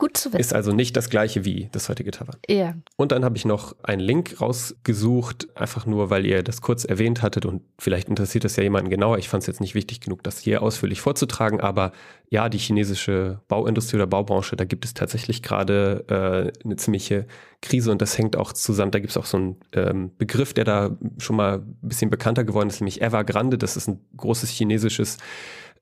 Gut 0.00 0.16
zu 0.16 0.30
wissen. 0.30 0.40
Ist 0.40 0.54
also 0.54 0.72
nicht 0.72 0.96
das 0.96 1.10
gleiche 1.10 1.44
wie 1.44 1.68
das 1.72 1.90
heutige 1.90 2.10
Taiwan. 2.10 2.36
Ja. 2.48 2.74
Und 2.96 3.12
dann 3.12 3.22
habe 3.22 3.36
ich 3.36 3.44
noch 3.44 3.76
einen 3.82 4.00
Link 4.00 4.40
rausgesucht, 4.40 5.48
einfach 5.54 5.84
nur, 5.84 6.08
weil 6.08 6.24
ihr 6.24 6.42
das 6.42 6.62
kurz 6.62 6.86
erwähnt 6.86 7.20
hattet 7.20 7.44
und 7.44 7.60
vielleicht 7.78 8.08
interessiert 8.08 8.44
das 8.44 8.56
ja 8.56 8.62
jemanden 8.62 8.88
genauer. 8.88 9.18
Ich 9.18 9.28
fand 9.28 9.42
es 9.42 9.46
jetzt 9.46 9.60
nicht 9.60 9.74
wichtig 9.74 10.00
genug, 10.00 10.22
das 10.22 10.38
hier 10.38 10.62
ausführlich 10.62 11.02
vorzutragen, 11.02 11.60
aber 11.60 11.92
ja, 12.30 12.48
die 12.48 12.56
chinesische 12.56 13.40
Bauindustrie 13.46 13.96
oder 13.96 14.06
Baubranche, 14.06 14.56
da 14.56 14.64
gibt 14.64 14.86
es 14.86 14.94
tatsächlich 14.94 15.42
gerade 15.42 16.04
äh, 16.08 16.64
eine 16.64 16.76
ziemliche 16.76 17.26
Krise 17.60 17.90
und 17.90 18.00
das 18.00 18.16
hängt 18.16 18.36
auch 18.36 18.54
zusammen. 18.54 18.92
Da 18.92 19.00
gibt 19.00 19.10
es 19.10 19.18
auch 19.18 19.26
so 19.26 19.36
einen 19.36 19.56
ähm, 19.74 20.12
Begriff, 20.16 20.54
der 20.54 20.64
da 20.64 20.96
schon 21.18 21.36
mal 21.36 21.56
ein 21.56 21.76
bisschen 21.82 22.08
bekannter 22.08 22.44
geworden 22.44 22.70
ist, 22.70 22.80
nämlich 22.80 23.02
Evergrande. 23.02 23.58
Das 23.58 23.76
ist 23.76 23.86
ein 23.86 24.00
großes 24.16 24.48
chinesisches 24.48 25.18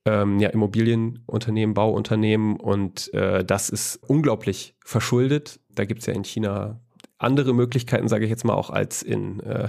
ähm, 0.08 0.38
ja, 0.38 0.48
Immobilienunternehmen, 0.48 1.74
Bauunternehmen 1.74 2.56
und 2.56 3.12
äh, 3.12 3.44
das 3.44 3.68
ist 3.68 4.00
unglaublich 4.06 4.74
verschuldet. 4.84 5.60
Da 5.68 5.84
gibt 5.84 6.00
es 6.00 6.06
ja 6.06 6.14
in 6.14 6.24
China 6.24 6.80
andere 7.18 7.52
Möglichkeiten, 7.52 8.08
sage 8.08 8.24
ich 8.24 8.30
jetzt 8.30 8.44
mal, 8.44 8.54
auch 8.54 8.70
als 8.70 9.02
in 9.02 9.40
äh, 9.40 9.68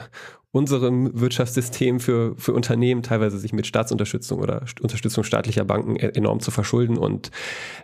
unserem 0.51 1.19
Wirtschaftssystem 1.19 1.99
für, 1.99 2.35
für 2.37 2.53
Unternehmen, 2.53 3.03
teilweise 3.03 3.37
sich 3.37 3.53
mit 3.53 3.67
Staatsunterstützung 3.67 4.39
oder 4.39 4.63
Unterstützung 4.81 5.23
staatlicher 5.23 5.65
Banken 5.65 5.95
e-, 5.95 6.11
enorm 6.15 6.39
zu 6.39 6.51
verschulden. 6.51 6.97
Und 6.97 7.31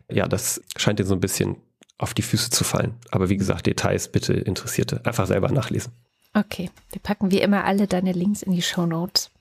ja, 0.10 0.28
das 0.28 0.62
scheint 0.78 1.00
dir 1.00 1.06
so 1.06 1.14
ein 1.14 1.20
bisschen 1.20 1.58
auf 1.98 2.14
die 2.14 2.22
Füße 2.22 2.50
zu 2.52 2.64
fallen. 2.64 2.96
Aber 3.12 3.30
wie 3.30 3.38
gesagt, 3.38 3.66
Details 3.66 4.12
bitte 4.12 4.34
Interessierte 4.34 5.02
einfach 5.06 5.28
selber 5.28 5.52
nachlesen. 5.52 5.92
Okay, 6.34 6.70
wir 6.92 7.02
packen 7.02 7.32
wie 7.32 7.42
immer 7.42 7.66
alle 7.66 7.88
deine 7.88 8.12
Links 8.12 8.44
in 8.44 8.52
die 8.54 8.62
Show 8.62 8.86
Notes. 8.86 9.32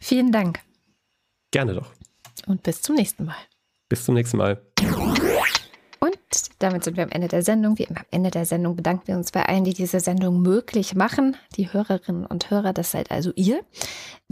Vielen 0.00 0.32
Dank. 0.32 0.60
Gerne 1.50 1.74
doch. 1.74 1.92
Und 2.46 2.62
bis 2.62 2.82
zum 2.82 2.96
nächsten 2.96 3.24
Mal. 3.24 3.36
Bis 3.88 4.04
zum 4.04 4.14
nächsten 4.14 4.36
Mal. 4.36 4.62
Damit 6.60 6.84
sind 6.84 6.96
wir 6.96 7.04
am 7.04 7.10
Ende 7.10 7.26
der 7.26 7.42
Sendung. 7.42 7.78
Wie 7.78 7.84
immer 7.84 8.00
am 8.00 8.06
Ende 8.10 8.30
der 8.30 8.44
Sendung 8.44 8.76
bedanken 8.76 9.08
wir 9.08 9.16
uns 9.16 9.32
bei 9.32 9.44
allen, 9.46 9.64
die 9.64 9.74
diese 9.74 9.98
Sendung 9.98 10.42
möglich 10.42 10.94
machen. 10.94 11.36
Die 11.56 11.72
Hörerinnen 11.72 12.24
und 12.24 12.50
Hörer, 12.50 12.72
das 12.72 12.92
seid 12.92 13.10
also 13.10 13.32
ihr. 13.34 13.64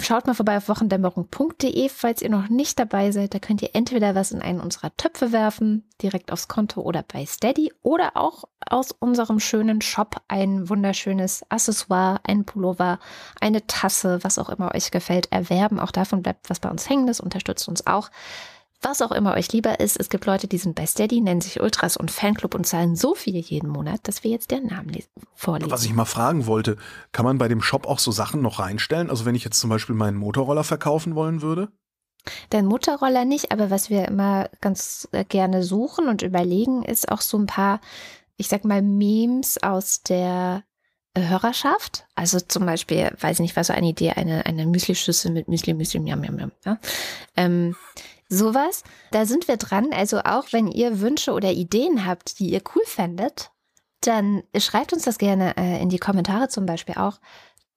Schaut 0.00 0.28
mal 0.28 0.34
vorbei 0.34 0.56
auf 0.58 0.68
wochendämmerung.de, 0.68 1.88
falls 1.88 2.22
ihr 2.22 2.30
noch 2.30 2.48
nicht 2.48 2.78
dabei 2.78 3.10
seid. 3.10 3.34
Da 3.34 3.40
könnt 3.40 3.62
ihr 3.62 3.70
entweder 3.72 4.14
was 4.14 4.30
in 4.30 4.40
einen 4.40 4.60
unserer 4.60 4.96
Töpfe 4.96 5.32
werfen, 5.32 5.88
direkt 6.00 6.30
aufs 6.30 6.46
Konto 6.46 6.82
oder 6.82 7.02
bei 7.02 7.26
Steady, 7.26 7.72
oder 7.82 8.16
auch 8.16 8.44
aus 8.64 8.92
unserem 8.92 9.40
schönen 9.40 9.80
Shop 9.80 10.16
ein 10.28 10.68
wunderschönes 10.68 11.44
Accessoire, 11.48 12.20
ein 12.22 12.44
Pullover, 12.44 13.00
eine 13.40 13.66
Tasse, 13.66 14.20
was 14.22 14.38
auch 14.38 14.50
immer 14.50 14.72
euch 14.72 14.92
gefällt, 14.92 15.32
erwerben. 15.32 15.80
Auch 15.80 15.90
davon 15.90 16.22
bleibt 16.22 16.48
was 16.48 16.60
bei 16.60 16.70
uns 16.70 16.88
hängen. 16.88 17.08
Das 17.08 17.18
unterstützt 17.18 17.68
uns 17.68 17.86
auch. 17.88 18.10
Was 18.80 19.02
auch 19.02 19.10
immer 19.10 19.34
euch 19.34 19.52
lieber 19.52 19.80
ist, 19.80 19.98
es 19.98 20.08
gibt 20.08 20.24
Leute, 20.26 20.46
die 20.46 20.58
sind 20.58 20.76
bei 20.76 20.86
Steady, 20.86 21.20
nennen 21.20 21.40
sich 21.40 21.60
Ultras 21.60 21.96
und 21.96 22.12
Fanclub 22.12 22.54
und 22.54 22.64
zahlen 22.64 22.94
so 22.94 23.14
viel 23.16 23.36
jeden 23.36 23.68
Monat, 23.68 24.06
dass 24.06 24.22
wir 24.22 24.30
jetzt 24.30 24.52
deren 24.52 24.66
Namen 24.66 24.96
vorlesen. 25.34 25.70
Was 25.70 25.84
ich 25.84 25.92
mal 25.92 26.04
fragen 26.04 26.46
wollte, 26.46 26.76
kann 27.10 27.24
man 27.24 27.38
bei 27.38 27.48
dem 27.48 27.60
Shop 27.60 27.86
auch 27.86 27.98
so 27.98 28.12
Sachen 28.12 28.40
noch 28.40 28.60
reinstellen? 28.60 29.10
Also 29.10 29.24
wenn 29.24 29.34
ich 29.34 29.44
jetzt 29.44 29.58
zum 29.58 29.70
Beispiel 29.70 29.96
meinen 29.96 30.16
Motorroller 30.16 30.62
verkaufen 30.62 31.16
wollen 31.16 31.42
würde? 31.42 31.72
Dein 32.50 32.66
Motorroller 32.66 33.24
nicht, 33.24 33.50
aber 33.50 33.70
was 33.70 33.90
wir 33.90 34.06
immer 34.06 34.48
ganz 34.60 35.08
gerne 35.28 35.64
suchen 35.64 36.08
und 36.08 36.22
überlegen, 36.22 36.84
ist 36.84 37.10
auch 37.10 37.20
so 37.20 37.36
ein 37.36 37.46
paar, 37.46 37.80
ich 38.36 38.48
sag 38.48 38.64
mal, 38.64 38.82
Memes 38.82 39.60
aus 39.60 40.02
der 40.02 40.62
Hörerschaft. 41.16 42.06
Also 42.14 42.38
zum 42.38 42.66
Beispiel, 42.66 43.10
weiß 43.20 43.36
ich 43.36 43.40
nicht, 43.40 43.56
war 43.56 43.64
so 43.64 43.72
eine 43.72 43.88
Idee, 43.88 44.10
eine, 44.10 44.46
eine 44.46 44.66
Müsli-Schüssel 44.66 45.32
mit 45.32 45.48
Müsli, 45.48 45.74
Müsli, 45.74 46.00
Miam, 46.00 46.20
Miam, 46.20 46.36
Miam. 46.36 46.52
Ja? 46.64 46.78
Ähm, 47.36 47.74
Sowas, 48.28 48.82
da 49.10 49.24
sind 49.24 49.48
wir 49.48 49.56
dran. 49.56 49.92
Also 49.92 50.18
auch 50.18 50.52
wenn 50.52 50.68
ihr 50.68 51.00
Wünsche 51.00 51.32
oder 51.32 51.50
Ideen 51.50 52.06
habt, 52.06 52.38
die 52.38 52.50
ihr 52.50 52.62
cool 52.74 52.82
fändet, 52.84 53.50
dann 54.00 54.42
schreibt 54.56 54.92
uns 54.92 55.04
das 55.04 55.18
gerne 55.18 55.56
äh, 55.56 55.80
in 55.80 55.88
die 55.88 55.98
Kommentare 55.98 56.48
zum 56.48 56.66
Beispiel 56.66 56.96
auch. 56.96 57.20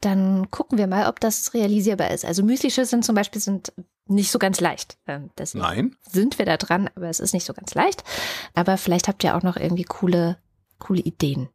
Dann 0.01 0.49
gucken 0.51 0.77
wir 0.77 0.87
mal, 0.87 1.07
ob 1.07 1.19
das 1.19 1.53
realisierbar 1.53 2.11
ist. 2.11 2.25
Also 2.25 2.43
Müslischüsseln 2.43 3.03
zum 3.03 3.15
Beispiel 3.15 3.41
sind 3.41 3.71
nicht 4.07 4.31
so 4.31 4.39
ganz 4.39 4.59
leicht. 4.59 4.97
Ähm, 5.07 5.29
Nein. 5.53 5.95
Sind 6.09 6.37
wir 6.37 6.45
da 6.45 6.57
dran, 6.57 6.89
aber 6.95 7.07
es 7.07 7.19
ist 7.19 7.33
nicht 7.33 7.45
so 7.45 7.53
ganz 7.53 7.73
leicht. 7.73 8.03
Aber 8.53 8.77
vielleicht 8.77 9.07
habt 9.07 9.23
ihr 9.23 9.35
auch 9.35 9.43
noch 9.43 9.57
irgendwie 9.57 9.83
coole, 9.83 10.37
coole 10.79 11.01
Ideen. 11.01 11.49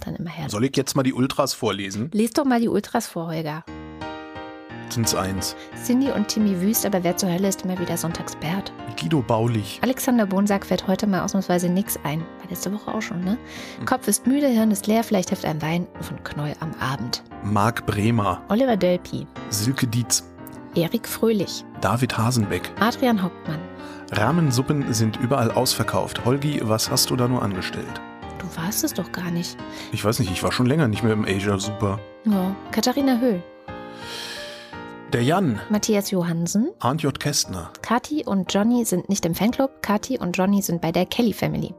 Dann 0.00 0.14
immer 0.16 0.30
her. 0.30 0.48
Soll 0.48 0.64
ich 0.64 0.76
jetzt 0.76 0.94
mal 0.94 1.02
die 1.02 1.12
Ultras 1.12 1.54
vorlesen? 1.54 2.10
Lest 2.12 2.38
doch 2.38 2.44
mal 2.44 2.60
die 2.60 2.68
Ultras 2.68 3.08
vor, 3.08 3.26
Holger 3.26 3.64
sind's 4.92 5.14
eins. 5.14 5.56
Cindy 5.84 6.10
und 6.10 6.28
Timmy 6.28 6.60
Wüst, 6.60 6.84
aber 6.86 7.02
wer 7.04 7.16
zur 7.16 7.30
Hölle 7.30 7.48
ist 7.48 7.62
immer 7.62 7.78
wieder 7.78 7.96
Sonntagsbert? 7.96 8.72
Guido 9.00 9.22
Baulich. 9.22 9.78
Alexander 9.82 10.26
Bonsack 10.26 10.66
fällt 10.66 10.86
heute 10.86 11.06
mal 11.06 11.22
ausnahmsweise 11.22 11.68
nix 11.68 11.98
ein. 12.04 12.20
War 12.20 12.50
letzte 12.50 12.72
Woche 12.72 12.92
auch 12.94 13.02
schon, 13.02 13.22
ne? 13.24 13.38
Mhm. 13.80 13.84
Kopf 13.84 14.08
ist 14.08 14.26
müde, 14.26 14.48
Hirn 14.48 14.70
ist 14.70 14.86
leer, 14.86 15.04
vielleicht 15.04 15.28
hilft 15.30 15.44
ein 15.44 15.62
Wein 15.62 15.86
von 16.00 16.22
Knoll 16.24 16.52
am 16.60 16.72
Abend. 16.80 17.22
Marc 17.44 17.86
Bremer. 17.86 18.42
Oliver 18.48 18.76
Delpi. 18.76 19.26
Silke 19.50 19.86
Dietz. 19.86 20.24
Erik 20.74 21.08
Fröhlich. 21.08 21.64
David 21.80 22.16
Hasenbeck. 22.16 22.70
Adrian 22.80 23.22
Hauptmann. 23.22 23.60
Rahmensuppen 24.12 24.92
sind 24.92 25.16
überall 25.18 25.50
ausverkauft. 25.50 26.24
Holgi, 26.24 26.60
was 26.62 26.90
hast 26.90 27.10
du 27.10 27.16
da 27.16 27.28
nur 27.28 27.42
angestellt? 27.42 28.00
Du 28.38 28.46
warst 28.56 28.84
es 28.84 28.94
doch 28.94 29.10
gar 29.12 29.30
nicht. 29.30 29.56
Ich 29.92 30.04
weiß 30.04 30.18
nicht, 30.20 30.30
ich 30.30 30.42
war 30.42 30.52
schon 30.52 30.66
länger 30.66 30.88
nicht 30.88 31.02
mehr 31.02 31.12
im 31.12 31.24
Asia 31.24 31.58
Super. 31.58 31.98
Ja, 32.24 32.54
Katharina 32.70 33.18
Höhl. 33.18 33.42
Der 35.12 35.22
Jan. 35.22 35.58
Matthias 35.70 36.10
Johansen. 36.10 36.68
Arndt 36.80 37.02
J. 37.02 37.18
Kästner. 37.18 37.70
Kati 37.80 38.24
und 38.26 38.52
Johnny 38.52 38.84
sind 38.84 39.08
nicht 39.08 39.24
im 39.24 39.34
Fanclub. 39.34 39.80
Kati 39.80 40.18
und 40.18 40.36
Johnny 40.36 40.60
sind 40.60 40.82
bei 40.82 40.92
der 40.92 41.06
Kelly 41.06 41.32
Family. 41.32 41.74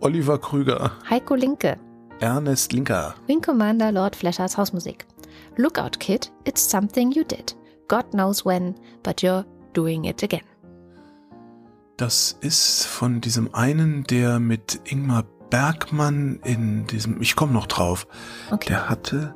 Oliver 0.00 0.38
Krüger. 0.38 0.92
Heiko 1.10 1.34
Linke. 1.34 1.76
Ernest 2.20 2.72
Linker. 2.72 3.14
Wing 3.26 3.42
Commander 3.42 3.92
Lord 3.92 4.16
Flashers 4.16 4.56
Hausmusik. 4.56 5.04
Lookout 5.56 6.00
Kid, 6.00 6.32
it's 6.44 6.62
something 6.62 7.12
you 7.12 7.24
did. 7.24 7.54
God 7.88 8.10
knows 8.12 8.46
when, 8.46 8.74
but 9.02 9.20
you're 9.22 9.44
doing 9.74 10.04
it 10.04 10.22
again. 10.22 10.44
Das 11.98 12.38
ist 12.40 12.86
von 12.86 13.20
diesem 13.20 13.54
einen, 13.54 14.04
der 14.04 14.40
mit 14.40 14.80
Ingmar 14.84 15.24
Bergmann 15.50 16.40
in 16.42 16.86
diesem, 16.86 17.20
ich 17.20 17.36
komme 17.36 17.52
noch 17.52 17.66
drauf, 17.66 18.06
okay. 18.50 18.70
der 18.70 18.88
hatte 18.88 19.34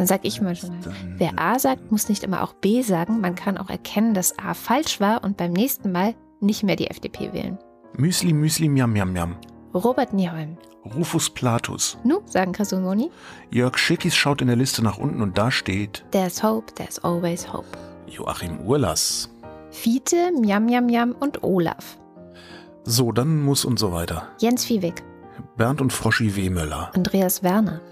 dann 0.00 0.06
sage 0.06 0.26
ich 0.26 0.40
mal 0.40 0.56
schon, 0.56 0.78
wer 1.18 1.38
A 1.38 1.58
sagt, 1.58 1.92
muss 1.92 2.08
nicht 2.08 2.24
immer 2.24 2.42
auch 2.42 2.54
B 2.54 2.80
sagen. 2.80 3.20
Man 3.20 3.34
kann 3.34 3.58
auch 3.58 3.68
erkennen, 3.68 4.14
dass 4.14 4.38
A 4.38 4.54
falsch 4.54 4.98
war 4.98 5.22
und 5.22 5.36
beim 5.36 5.52
nächsten 5.52 5.92
Mal 5.92 6.14
nicht 6.40 6.62
mehr 6.62 6.74
die 6.76 6.86
FDP 6.86 7.34
wählen. 7.34 7.58
Müsli, 7.98 8.32
Müsli, 8.32 8.70
Miam, 8.70 8.94
Miam, 8.94 9.12
Miam. 9.12 9.36
Robert 9.74 10.14
Nieholm. 10.14 10.56
Rufus 10.96 11.28
Platus. 11.28 11.98
Nu, 12.02 12.20
sagen 12.24 12.52
Kasumoni. 12.52 13.10
Jörg 13.50 13.76
Schickis 13.76 14.16
schaut 14.16 14.40
in 14.40 14.46
der 14.46 14.56
Liste 14.56 14.82
nach 14.82 14.96
unten 14.96 15.20
und 15.20 15.36
da 15.36 15.50
steht 15.50 16.02
There's 16.12 16.42
hope, 16.42 16.72
there's 16.76 16.98
always 17.00 17.52
hope. 17.52 17.66
Joachim 18.06 18.58
Urlass. 18.60 19.28
Fiete, 19.70 20.32
Miam, 20.32 20.64
Miam, 20.64 20.86
Miam 20.86 21.12
und 21.12 21.42
Olaf. 21.42 21.98
So, 22.84 23.12
dann 23.12 23.42
muss 23.42 23.66
und 23.66 23.78
so 23.78 23.92
weiter. 23.92 24.28
Jens 24.38 24.64
Vieweg. 24.64 25.02
Bernd 25.58 25.82
und 25.82 25.92
Froschi 25.92 26.34
Wehmöller. 26.36 26.90
Andreas 26.94 27.42
Werner. 27.42 27.82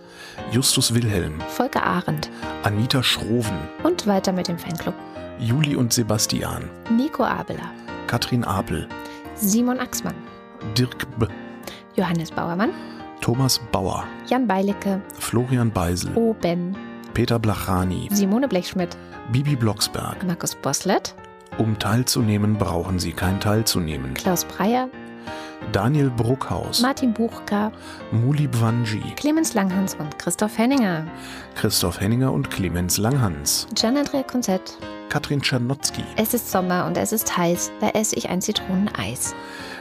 Justus 0.50 0.94
Wilhelm, 0.94 1.40
Volker 1.48 1.82
Arendt, 1.82 2.30
Anita 2.62 3.02
Schroven 3.02 3.58
und 3.82 4.06
weiter 4.06 4.32
mit 4.32 4.48
dem 4.48 4.58
Fanclub. 4.58 4.94
Juli 5.38 5.76
und 5.76 5.92
Sebastian, 5.92 6.68
Nico 6.90 7.24
Abeler, 7.24 7.70
Katrin 8.06 8.44
Apel, 8.44 8.88
Simon 9.36 9.78
Axmann, 9.78 10.16
Dirk 10.76 11.06
B., 11.18 11.26
Johannes 11.96 12.30
Bauermann, 12.30 12.70
Thomas 13.20 13.60
Bauer, 13.70 14.04
Jan 14.26 14.46
Beilicke, 14.46 15.00
Florian 15.18 15.70
Beisel, 15.70 16.12
Oben, 16.14 16.76
Peter 17.14 17.38
Blachani, 17.38 18.08
Simone 18.10 18.48
Blechschmidt, 18.48 18.96
Bibi 19.32 19.54
Blocksberg, 19.54 20.24
Markus 20.26 20.54
Boslett. 20.56 21.14
Um 21.58 21.78
teilzunehmen, 21.78 22.56
brauchen 22.56 22.98
Sie 22.98 23.12
kein 23.12 23.40
teilzunehmen. 23.40 24.14
Klaus 24.14 24.44
Breyer, 24.44 24.88
Daniel 25.72 26.10
Bruckhaus, 26.10 26.80
Martin 26.80 27.12
Buchka, 27.12 27.72
Muli 28.10 28.46
Bwanji, 28.46 29.02
Clemens 29.16 29.54
Langhans 29.54 29.94
und 29.94 30.18
Christoph 30.18 30.56
Henninger. 30.56 31.06
Christoph 31.54 32.00
Henninger 32.00 32.32
und 32.32 32.50
Clemens 32.50 32.98
Langhans. 32.98 33.66
Gian-Andrea 33.74 34.22
Konzett. 34.22 34.78
Katrin 35.08 35.40
Czernotzki. 35.40 36.04
Es 36.16 36.34
ist 36.34 36.50
Sommer 36.50 36.86
und 36.86 36.96
es 36.96 37.12
ist 37.12 37.36
heiß, 37.36 37.70
da 37.80 37.88
esse 37.90 38.16
ich 38.16 38.28
ein 38.28 38.42
Zitroneneis. 38.42 39.34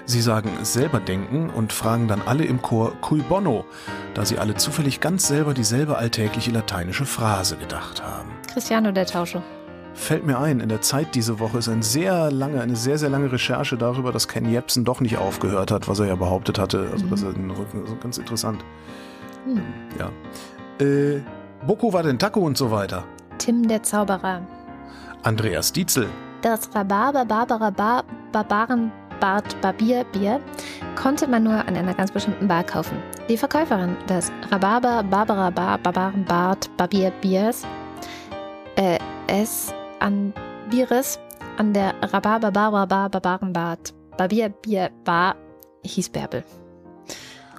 Sie 0.06 0.22
sagen 0.22 0.52
selber 0.64 1.00
denken 1.00 1.50
und 1.50 1.74
fragen 1.74 2.08
dann 2.08 2.22
alle 2.22 2.46
im 2.46 2.62
Chor 2.62 2.94
Cui 3.02 3.22
Bono, 3.22 3.66
da 4.14 4.26
sie 4.26 4.38
alle 4.38 4.56
zufällig 4.56 5.02
ganz 5.02 5.28
selber 5.28 5.54
dieselbe 5.54 5.98
alltägliche 5.98 6.52
lateinische 6.52 7.06
Phrase 7.06 7.58
gedacht 7.58 8.02
haben. 8.02 8.32
Cristiano 8.48 8.92
der 8.92 9.06
Tausche 9.06 9.44
fällt 9.98 10.26
mir 10.26 10.40
ein, 10.40 10.60
in 10.60 10.70
der 10.70 10.82
Zeit 10.82 11.16
diese 11.16 11.40
Woche 11.40 11.58
ist 11.58 11.68
ein 11.68 11.82
sehr 11.82 12.32
lange, 12.32 12.62
eine 12.62 12.76
sehr, 12.76 12.98
sehr 12.98 13.10
lange 13.10 13.32
Recherche 13.32 13.78
darüber, 13.78 14.12
dass 14.12 14.28
Ken 14.28 14.50
Jebsen 14.50 14.86
doch 14.86 15.02
nicht 15.02 15.18
aufgehört 15.18 15.72
hat, 15.72 15.88
was 15.88 16.00
er 16.00 16.08
ja 16.08 16.16
behauptet 16.16 16.60
hatte. 16.60 16.90
Also, 16.92 17.28
mhm. 17.28 17.34
den 17.34 17.52
Rücken, 17.52 17.82
also 17.82 17.96
ganz 17.98 18.18
interessant. 18.18 18.64
Mhm. 19.46 19.62
Ja. 20.00 20.12
Äh, 20.86 21.22
Boko 21.66 21.92
war 21.92 22.04
den 22.04 22.20
Taco 22.20 22.40
und 22.42 22.58
so 22.58 22.72
weiter. 22.72 23.04
Tim 23.38 23.68
der 23.68 23.84
Zauberer. 23.84 24.42
Andreas 25.24 25.74
Dietzel. 25.74 26.08
Das 26.42 26.74
Rhabarber 26.74 27.26
Barbara 27.26 27.72
Bar 27.72 28.04
Barbaren 28.32 28.92
Bart 29.20 29.60
Barbierbier 29.62 30.40
konnte 30.96 31.28
man 31.28 31.44
nur 31.44 31.56
an 31.56 31.76
einer 31.76 31.96
ganz 31.96 32.12
bestimmten 32.12 32.48
Bar 32.48 32.64
kaufen. 32.64 32.98
Die 33.28 33.38
Verkäuferin 33.38 33.98
des 34.08 34.32
Rhabarber 34.52 35.04
Barbara 35.04 35.50
Bar 35.50 35.80
Barbaren 35.80 36.24
Bart 36.26 36.70
Barbierbiers 36.78 37.66
äh, 38.76 39.00
es 39.28 39.74
an 40.00 40.34
Bieres 40.70 41.20
an 41.58 41.74
der 41.74 41.94
Rhabarber 42.02 42.52
Barbara 42.52 43.08
Barbarenbad 43.08 43.94
Barbier 44.18 44.50
Bier 44.50 44.90
Bar 45.06 45.36
hieß 45.84 46.10
Bärbel. 46.10 46.44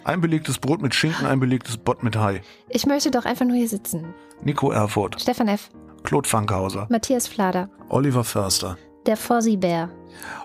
Ein 0.04 0.20
belegtes 0.20 0.58
Brot 0.58 0.80
mit 0.80 0.94
Schinken, 0.94 1.26
ein 1.26 1.40
belegtes 1.40 1.76
Bott 1.76 2.02
mit 2.02 2.16
Hai. 2.16 2.40
Ich 2.68 2.86
möchte 2.86 3.10
doch 3.10 3.24
einfach 3.24 3.44
nur 3.44 3.56
hier 3.56 3.68
sitzen. 3.68 4.14
Nico 4.42 4.70
Erfurt. 4.70 5.20
Stefan 5.20 5.48
F. 5.48 5.68
Claude 6.02 6.28
Fankhauser. 6.28 6.86
Matthias 6.90 7.26
Flader. 7.26 7.68
Oliver 7.88 8.24
Förster. 8.24 8.76
der 9.06 9.16
Fossibär, 9.16 9.90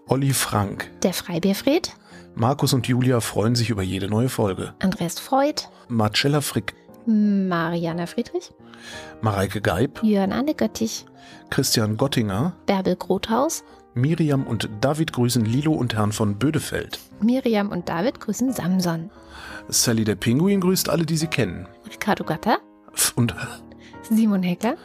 Olli 0.07 0.31
Frank. 0.33 0.89
der 1.03 1.13
Freibierfried, 1.13 1.93
Markus 2.35 2.73
und 2.73 2.87
Julia 2.87 3.19
freuen 3.19 3.55
sich 3.55 3.69
über 3.69 3.83
jede 3.83 4.07
neue 4.07 4.29
Folge. 4.29 4.73
Andreas 4.79 5.19
Freud, 5.19 5.63
Marcella 5.89 6.41
Frick, 6.41 6.73
Mariana 7.05 8.05
Friedrich, 8.05 8.51
Mareike 9.21 9.61
Geib, 9.61 10.01
Jörn 10.03 10.31
Anne 10.31 10.53
Göttich, 10.55 11.05
Christian 11.49 11.97
Gottinger, 11.97 12.53
Bärbel 12.65 12.95
Grothaus, 12.95 13.63
Miriam 13.93 14.45
und 14.47 14.69
David 14.81 15.13
grüßen 15.13 15.45
Lilo 15.45 15.73
und 15.73 15.93
Herrn 15.95 16.11
von 16.11 16.39
Bödefeld. 16.39 16.99
Miriam 17.21 17.69
und 17.69 17.89
David 17.89 18.19
grüßen 18.19 18.53
Samson, 18.53 19.11
Sally 19.69 20.03
der 20.03 20.15
Pinguin 20.15 20.61
grüßt 20.61 20.89
alle, 20.89 21.05
die 21.05 21.17
sie 21.17 21.27
kennen. 21.27 21.67
Ricardo 21.89 22.23
Gatter, 22.23 22.57
Und 23.15 23.35
Simon 24.01 24.43
Heckler, 24.43 24.75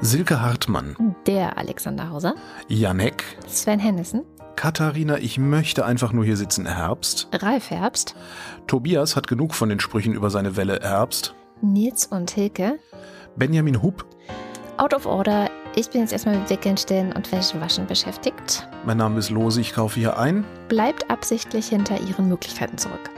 Silke 0.00 0.40
Hartmann, 0.40 1.16
der 1.26 1.58
Alexander 1.58 2.10
Hauser, 2.10 2.34
Janek, 2.68 3.24
Sven 3.48 3.80
Hennissen, 3.80 4.22
Katharina, 4.56 5.16
ich 5.16 5.38
möchte 5.38 5.86
einfach 5.86 6.12
nur 6.12 6.24
hier 6.24 6.36
sitzen, 6.36 6.66
Herbst. 6.66 7.28
Ralf 7.32 7.70
Herbst, 7.70 8.14
Tobias 8.66 9.16
hat 9.16 9.26
genug 9.26 9.54
von 9.54 9.70
den 9.70 9.80
Sprüchen 9.80 10.12
über 10.12 10.28
seine 10.28 10.56
Welle. 10.56 10.80
Herbst. 10.82 11.34
Nils 11.62 12.06
und 12.06 12.30
Hilke, 12.30 12.78
Benjamin 13.36 13.82
Hupp, 13.82 14.04
Out 14.80 14.94
of 14.94 15.04
Order. 15.04 15.50
Ich 15.76 15.90
bin 15.90 16.00
jetzt 16.00 16.14
erstmal 16.14 16.38
mit 16.38 16.48
Wickeln, 16.48 17.12
und 17.12 17.30
Wäschewaschen 17.30 17.86
beschäftigt. 17.86 18.66
mein 18.86 18.96
Name 18.96 19.18
ist 19.18 19.28
Lose, 19.28 19.60
ich 19.60 19.74
kaufe 19.74 20.00
hier 20.00 20.18
ein. 20.18 20.42
Bleibt 20.70 21.10
absichtlich 21.10 21.68
hinter 21.68 22.00
ihren 22.00 22.30
Möglichkeiten 22.30 22.78
zurück. 22.78 23.10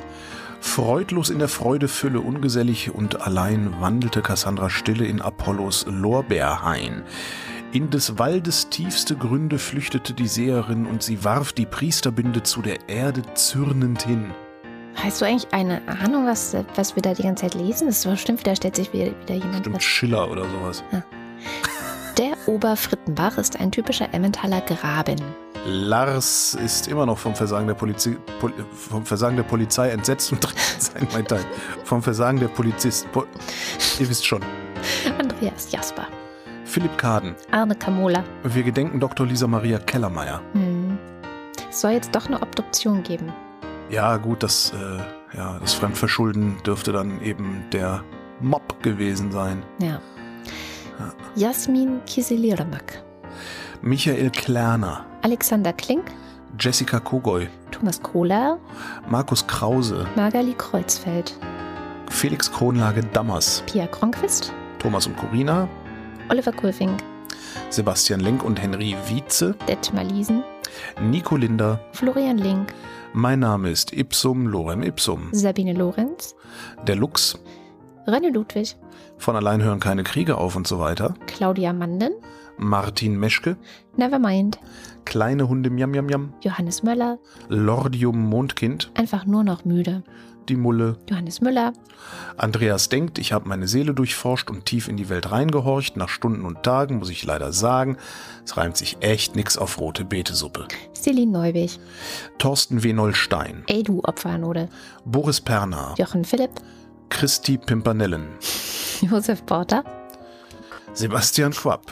Freudlos 0.61 1.31
in 1.31 1.39
der 1.39 1.47
Freude 1.47 1.87
Fülle, 1.87 2.21
ungesellig 2.21 2.93
und 2.93 3.21
allein 3.21 3.81
wandelte 3.81 4.23
Cassandra 4.23 4.71
Stille 4.71 5.05
in 5.05 5.23
Apollos 5.23 5.87
Lorbeerhain. 5.89 7.05
In 7.71 7.91
des 7.91 8.19
Waldes 8.19 8.69
tiefste 8.69 9.15
Gründe 9.15 9.61
flüchtete 9.61 10.15
die 10.15 10.27
Seherin 10.27 10.85
und 10.85 11.05
sie 11.05 11.23
warf 11.23 11.53
die 11.53 11.67
Priesterbinde 11.67 12.43
zu 12.43 12.61
der 12.63 12.89
Erde 12.89 13.23
zürnend 13.35 14.03
hin. 14.03 14.33
Hast 14.97 15.21
du 15.21 15.27
eigentlich 15.27 15.55
eine 15.55 15.81
Ahnung, 15.87 16.27
was, 16.27 16.57
was 16.75 16.97
wir 16.97 17.03
da 17.03 17.15
die 17.15 17.23
ganze 17.23 17.43
Zeit 17.43 17.55
lesen? 17.55 17.87
Das 17.87 18.05
war 18.05 18.15
bestimmt, 18.15 18.45
da 18.45 18.57
stellt 18.57 18.75
sich 18.75 18.93
wieder, 18.93 19.13
wieder 19.23 19.35
jemand 19.35 19.61
Stimmt, 19.61 19.77
was. 19.77 19.85
Schiller 19.85 20.29
oder 20.29 20.43
sowas. 20.43 20.83
Der 22.19 22.37
Oberfrittenbach 22.47 23.39
ist 23.39 23.59
ein 23.59 23.71
typischer 23.71 24.13
Emmentaler 24.13 24.61
Graben. 24.61 25.21
Lars 25.65 26.55
ist 26.55 26.89
immer 26.89 27.07
noch 27.07 27.19
vom 27.19 27.35
Versagen 27.35 27.67
der, 27.69 27.75
Polizi 27.75 28.17
Pol 28.41 28.53
vom 28.73 29.07
Versagen 29.07 29.37
der 29.37 29.45
Polizei 29.45 29.91
entsetzt 29.91 30.33
und 30.33 30.41
trägt 30.41 30.59
sein 30.79 31.07
mein 31.13 31.27
Teil. 31.27 31.45
Vom 31.85 32.03
Versagen 32.03 32.41
der 32.41 32.49
Polizist. 32.49 33.11
Po 33.13 33.25
Ihr 33.99 34.09
wisst 34.09 34.27
schon. 34.27 34.43
Andreas 35.19 35.71
Jasper. 35.71 36.07
Philipp 36.65 36.97
Kaden. 36.99 37.35
Arne 37.51 37.75
Kamola. 37.75 38.25
Wir 38.43 38.63
gedenken 38.63 38.99
Dr. 38.99 39.27
Lisa 39.27 39.47
Maria 39.47 39.79
Kellermeier. 39.79 40.41
Hm. 40.55 40.99
Es 41.71 41.81
soll 41.81 41.93
jetzt 41.93 42.15
doch 42.15 42.27
eine 42.27 42.43
Obduktion 42.43 43.03
geben. 43.03 43.33
Ja, 43.89 44.17
gut, 44.17 44.43
das, 44.43 44.73
äh, 44.73 45.37
ja, 45.37 45.59
das 45.61 45.75
Fremdverschulden 45.75 46.63
dürfte 46.65 46.93
dann 46.93 47.23
eben 47.23 47.65
der 47.73 48.03
Mob 48.41 48.83
gewesen 48.83 49.31
sein. 49.31 49.63
Ja. 49.81 50.01
Ja. 51.37 51.49
Jasmin 51.49 52.01
Kiseliramak. 52.07 53.03
Michael 53.83 54.31
Klerner, 54.31 55.05
Alexander 55.23 55.73
Klink. 55.73 56.05
Jessica 56.59 57.01
Kogoy, 57.01 57.49
Thomas 57.71 58.01
Kohler. 58.01 58.59
Markus 59.09 59.47
Krause, 59.47 60.07
Magali 60.17 60.55
Kreuzfeld. 60.55 61.35
Felix 62.11 62.51
Kronlage 62.51 63.03
Dammers, 63.13 63.63
Pia 63.67 63.87
Kronquist. 63.87 64.53
Thomas 64.79 65.07
und 65.07 65.17
Corina, 65.17 65.69
Oliver 66.29 66.53
Kulfing. 66.53 66.97
Sebastian 67.71 68.21
Lenk 68.21 68.45
und 68.45 68.61
Henry 68.61 68.95
Wietze, 69.09 69.55
Detmar 69.67 70.05
Liesen. 70.05 70.45
Nico 71.01 71.37
Linder. 71.37 71.81
Florian 71.93 72.39
Link. 72.39 72.73
Mein 73.15 73.41
Name 73.41 73.71
ist 73.71 73.93
Ipsum 73.93 74.47
Lorem 74.47 74.83
Ipsum. 74.83 75.29
Sabine 75.33 75.73
Lorenz. 75.75 76.35
Der 76.87 76.97
Lux, 76.97 77.39
René 78.07 78.31
Ludwig. 78.31 78.77
Von 79.23 79.37
allein 79.37 79.63
hören 79.63 79.81
keine 79.81 80.03
Kriege 80.05 80.37
auf 80.37 80.57
und 80.57 80.67
so 80.67 80.79
weiter. 80.79 81.15
Claudia 81.27 81.73
Manden. 81.73 82.13
Martin 82.59 83.19
Meschke, 83.19 83.57
Nevermind. 83.97 84.59
Kleine 85.05 85.49
Hunde 85.49 85.71
Miam 85.71 85.91
Miam 85.91 86.07
Miam, 86.07 86.35
Johannes 86.43 86.83
Möller. 86.83 87.19
Lordium 87.49 88.19
Mondkind, 88.29 88.91
Einfach 88.95 89.25
nur 89.25 89.43
noch 89.43 89.65
müde. 89.65 90.05
die 90.49 90.55
Mulle, 90.57 90.97
Johannes 91.09 91.41
Müller. 91.41 91.73
Andreas 92.37 92.89
denkt, 92.89 93.19
ich 93.19 93.33
habe 93.33 93.49
meine 93.49 93.67
Seele 93.69 93.95
durchforscht 93.95 94.51
und 94.51 94.67
tief 94.67 94.87
in 94.87 94.97
die 94.97 95.09
Welt 95.09 95.31
reingehorcht. 95.33 95.97
Nach 95.97 96.09
Stunden 96.11 96.45
und 96.45 96.63
Tagen 96.63 96.99
muss 96.99 97.11
ich 97.11 97.25
leider 97.25 97.53
sagen, 97.53 97.97
es 98.45 98.57
reimt 98.57 98.77
sich 98.77 98.99
echt 99.01 99.35
nix 99.35 99.57
auf 99.57 99.81
rote 99.81 100.05
Betesuppe. 100.05 100.69
Celine 100.95 101.33
Neubig. 101.33 101.81
Thorsten 102.39 102.83
W. 102.83 102.93
Nollstein, 102.93 103.65
Ey 103.67 103.83
du 103.83 104.01
Opfernode. 104.05 104.69
Boris 105.05 105.41
Perner, 105.41 105.95
Jochen 105.99 106.25
Philipp. 106.25 106.51
Christi 107.13 107.59
Pimpernellen, 107.59 108.27
Josef 109.03 109.45
Porter. 109.45 109.85
Sebastian 110.95 111.53
Quapp, 111.53 111.83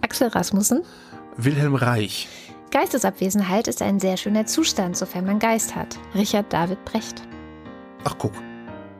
Axel 0.00 0.28
Rasmussen. 0.28 0.82
Wilhelm 1.36 1.74
Reich, 1.74 2.28
Geistesabwesenheit 2.70 3.68
ist 3.68 3.82
ein 3.82 4.00
sehr 4.00 4.16
schöner 4.16 4.46
Zustand, 4.46 4.96
sofern 4.96 5.26
man 5.26 5.38
Geist 5.38 5.76
hat. 5.76 5.98
Richard 6.14 6.50
David 6.52 6.82
Brecht. 6.86 7.22
ach 8.04 8.16
guck, 8.18 8.32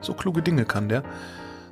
so 0.01 0.13
kluge 0.15 0.43
Dinge 0.43 0.65
kann 0.67 0.89
der 0.89 1.03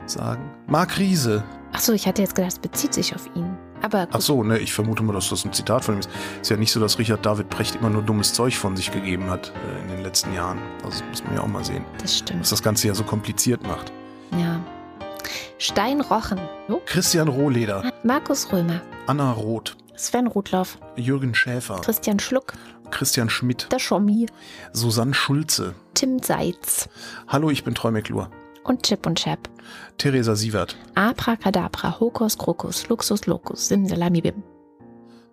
sagen. 0.06 0.50
Marc 0.66 0.98
Riese, 0.98 1.44
Achso, 1.72 1.92
ich 1.92 2.06
hatte 2.06 2.22
jetzt 2.22 2.34
gedacht, 2.34 2.52
es 2.52 2.58
bezieht 2.58 2.94
sich 2.94 3.14
auf 3.14 3.26
ihn. 3.34 3.51
Aber 3.82 4.06
ach 4.12 4.20
so, 4.20 4.42
ne, 4.44 4.58
ich 4.58 4.72
vermute 4.72 5.02
mal, 5.02 5.12
dass 5.12 5.28
das 5.28 5.44
ein 5.44 5.52
Zitat 5.52 5.84
von 5.84 5.96
ihm 5.96 6.00
ist. 6.00 6.10
Ist 6.40 6.50
ja 6.50 6.56
nicht 6.56 6.72
so, 6.72 6.80
dass 6.80 6.98
Richard 6.98 7.26
David 7.26 7.50
Brecht 7.50 7.74
immer 7.76 7.90
nur 7.90 8.02
dummes 8.02 8.32
Zeug 8.32 8.56
von 8.56 8.76
sich 8.76 8.90
gegeben 8.92 9.28
hat 9.30 9.52
äh, 9.76 9.82
in 9.82 9.88
den 9.88 10.02
letzten 10.02 10.32
Jahren. 10.32 10.58
Also 10.84 11.00
das 11.00 11.08
muss 11.08 11.24
man 11.24 11.34
ja 11.34 11.40
auch 11.42 11.48
mal 11.48 11.64
sehen. 11.64 11.84
das 12.00 12.18
stimmt. 12.18 12.40
was 12.40 12.50
das 12.50 12.62
Ganze 12.62 12.88
ja 12.88 12.94
so 12.94 13.04
kompliziert 13.04 13.62
macht. 13.66 13.92
Ja. 14.38 14.60
Stein 15.58 16.00
Rochen. 16.00 16.40
Jo. 16.68 16.80
Christian 16.86 17.28
Rohleder, 17.28 17.92
Markus 18.02 18.52
Römer. 18.52 18.80
Anna 19.06 19.32
Roth, 19.32 19.76
Sven 19.94 20.26
Rudloff. 20.26 20.78
Jürgen 20.96 21.34
Schäfer, 21.34 21.80
Christian 21.80 22.18
Schluck. 22.18 22.54
Christian 22.90 23.30
Schmidt, 23.30 23.68
Der 23.72 23.78
Schommi. 23.78 24.26
Susanne 24.72 25.14
Schulze. 25.14 25.74
Tim 25.94 26.18
Seitz. 26.22 26.88
Hallo, 27.28 27.48
ich 27.50 27.64
bin 27.64 27.74
Troy 27.74 27.90
McClure. 27.90 28.28
Und 28.64 28.82
Chip 28.84 29.06
und 29.06 29.18
Chap. 29.18 29.48
Theresa 29.98 30.34
Sievert, 30.34 30.76
Abracadabra, 30.94 31.98
Hokus 32.00 32.38
Krokus, 32.38 32.88
Luxus 32.88 33.26
Locus, 33.26 33.68
Simsalamibim. 33.68 34.42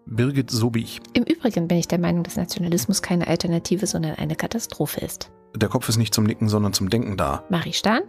Birgit 0.05 0.49
Sobich. 0.49 1.01
Im 1.13 1.23
Übrigen 1.23 1.67
bin 1.67 1.77
ich 1.77 1.87
der 1.87 1.99
Meinung, 1.99 2.23
dass 2.23 2.35
Nationalismus 2.35 3.01
keine 3.01 3.27
Alternative, 3.27 3.85
sondern 3.85 4.15
eine 4.15 4.35
Katastrophe 4.35 5.01
ist. 5.01 5.31
Der 5.55 5.69
Kopf 5.69 5.89
ist 5.89 5.97
nicht 5.97 6.13
zum 6.13 6.25
Nicken, 6.25 6.49
sondern 6.49 6.73
zum 6.73 6.89
Denken 6.89 7.17
da. 7.17 7.43
Marie 7.49 7.73
Stahn, 7.73 8.01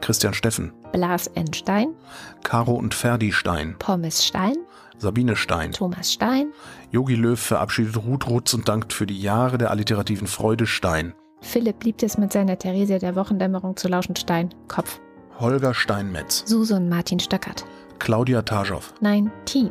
Christian 0.00 0.34
Steffen, 0.34 0.72
Blas 0.92 1.26
N. 1.28 1.52
Stein, 1.52 1.94
Caro 2.44 2.74
und 2.74 2.94
Ferdi 2.94 3.32
Stein, 3.32 3.76
Pommes 3.78 4.24
Stein, 4.24 4.56
Sabine 4.98 5.36
Stein. 5.36 5.72
Thomas 5.72 6.12
Stein, 6.12 6.52
Yogi 6.90 7.14
Löw 7.14 7.38
verabschiedet 7.38 7.96
Ruth 7.96 8.26
Rutz 8.28 8.52
und 8.54 8.68
dankt 8.68 8.92
für 8.92 9.06
die 9.06 9.20
Jahre 9.20 9.58
der 9.58 9.70
alliterativen 9.70 10.26
Freude 10.26 10.66
Stein. 10.66 11.14
Philipp 11.40 11.84
liebt 11.84 12.02
es 12.02 12.18
mit 12.18 12.32
seiner 12.32 12.58
Theresia 12.58 12.98
der 12.98 13.16
Wochendämmerung 13.16 13.76
zu 13.76 13.88
lauschen 13.88 14.16
Stein, 14.16 14.50
Kopf, 14.66 15.00
Holger 15.38 15.74
Steinmetz, 15.74 16.44
Susan 16.46 16.88
Martin 16.88 17.20
Stöckert. 17.20 17.64
Claudia 17.98 18.42
Taschow. 18.42 18.92
Nein, 19.00 19.30
Team. 19.44 19.70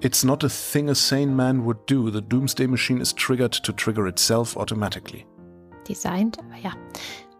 It's 0.00 0.24
not 0.24 0.42
a 0.44 0.48
thing 0.48 0.90
a 0.90 0.94
sane 0.94 1.34
man 1.34 1.64
would 1.64 1.78
do. 1.86 2.10
The 2.10 2.20
doomsday 2.20 2.66
machine 2.66 3.00
is 3.00 3.14
triggered 3.14 3.52
to 3.52 3.72
trigger 3.72 4.06
itself 4.08 4.56
automatically. 4.56 5.26
Designed, 5.88 6.38
aber 6.38 6.58
ja. 6.60 6.72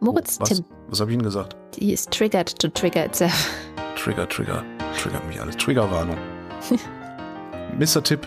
Moritz 0.01 0.41
Was? 0.41 0.49
Tim. 0.49 0.65
Was 0.89 1.01
habe 1.01 1.11
ich 1.11 1.15
Ihnen 1.15 1.25
gesagt? 1.25 1.57
Die 1.77 1.93
ist 1.93 2.11
triggered 2.11 2.59
to 2.59 2.69
trigger 2.69 3.05
itself. 3.05 3.51
Trigger, 3.97 4.29
Trigger. 4.29 4.65
Triggert 5.01 5.27
mich 5.29 5.41
alles. 5.41 5.57
Triggerwarnung. 5.57 6.17
Mr. 7.79 8.03
Tipp 8.03 8.27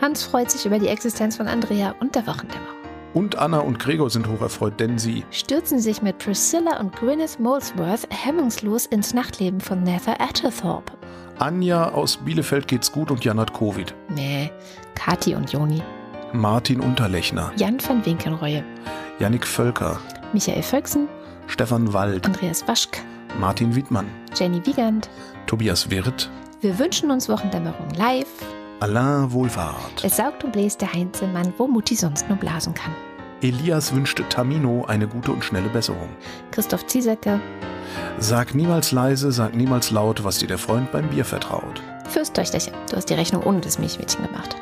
Hans 0.00 0.22
freut 0.24 0.50
sich 0.50 0.66
über 0.66 0.78
die 0.78 0.88
Existenz 0.88 1.36
von 1.36 1.48
Andrea 1.48 1.94
und 2.00 2.14
der 2.14 2.26
Wochendämmerung. 2.26 2.73
Und 3.14 3.38
Anna 3.38 3.60
und 3.60 3.78
Gregor 3.78 4.10
sind 4.10 4.28
hocherfreut, 4.28 4.78
denn 4.78 4.98
sie 4.98 5.24
Stürzen 5.30 5.78
sich 5.78 6.02
mit 6.02 6.18
Priscilla 6.18 6.78
und 6.80 6.94
Gwyneth 6.96 7.40
Molesworth 7.40 8.06
hemmungslos 8.10 8.86
ins 8.86 9.14
Nachtleben 9.14 9.60
von 9.60 9.82
Nether 9.82 10.20
Atterthorpe. 10.20 10.92
Anja 11.38 11.90
aus 11.90 12.16
Bielefeld 12.18 12.68
geht's 12.68 12.92
gut 12.92 13.10
und 13.10 13.24
Jan 13.24 13.40
hat 13.40 13.54
Covid. 13.54 13.94
Nee, 14.14 14.50
Kati 14.94 15.34
und 15.34 15.52
Joni. 15.52 15.82
Martin 16.32 16.80
Unterlechner, 16.80 17.52
Jan 17.56 17.78
van 17.80 18.04
Winkelreue. 18.04 18.64
Yannick 19.18 19.46
Völker, 19.46 19.98
Michael 20.32 20.62
Völksen. 20.62 21.08
Stefan 21.46 21.92
Wald, 21.92 22.26
Andreas 22.26 22.66
Waschk. 22.66 22.98
Martin 23.38 23.74
Wiedmann, 23.74 24.06
Jenny 24.34 24.64
Wiegand. 24.66 25.08
Tobias 25.46 25.90
Wirth, 25.90 26.30
Wir 26.60 26.78
wünschen 26.78 27.10
uns 27.10 27.28
Wochendämmerung 27.28 27.90
live. 27.96 28.26
Alain 28.80 29.32
Wohlfahrt. 29.32 30.04
Es 30.04 30.16
saugt 30.16 30.44
und 30.44 30.52
bläst 30.52 30.80
der 30.80 30.92
Heinzelmann, 30.92 31.54
wo 31.56 31.66
Mutti 31.66 31.94
sonst 31.94 32.28
nur 32.28 32.38
blasen 32.38 32.74
kann. 32.74 32.94
Elias 33.40 33.94
wünschte 33.94 34.28
Tamino 34.28 34.84
eine 34.86 35.06
gute 35.06 35.32
und 35.32 35.44
schnelle 35.44 35.68
Besserung. 35.68 36.08
Christoph 36.50 36.86
Ziesecke. 36.86 37.40
Sag 38.18 38.54
niemals 38.54 38.90
leise, 38.90 39.32
sag 39.32 39.54
niemals 39.54 39.90
laut, 39.90 40.24
was 40.24 40.38
dir 40.38 40.48
der 40.48 40.58
Freund 40.58 40.90
beim 40.92 41.08
Bier 41.10 41.24
vertraut. 41.24 41.82
Fürsttöchterchen. 42.08 42.74
Du 42.90 42.96
hast 42.96 43.08
die 43.10 43.14
Rechnung 43.14 43.42
ohne 43.44 43.60
das 43.60 43.78
Milchmädchen 43.78 44.24
gemacht. 44.26 44.56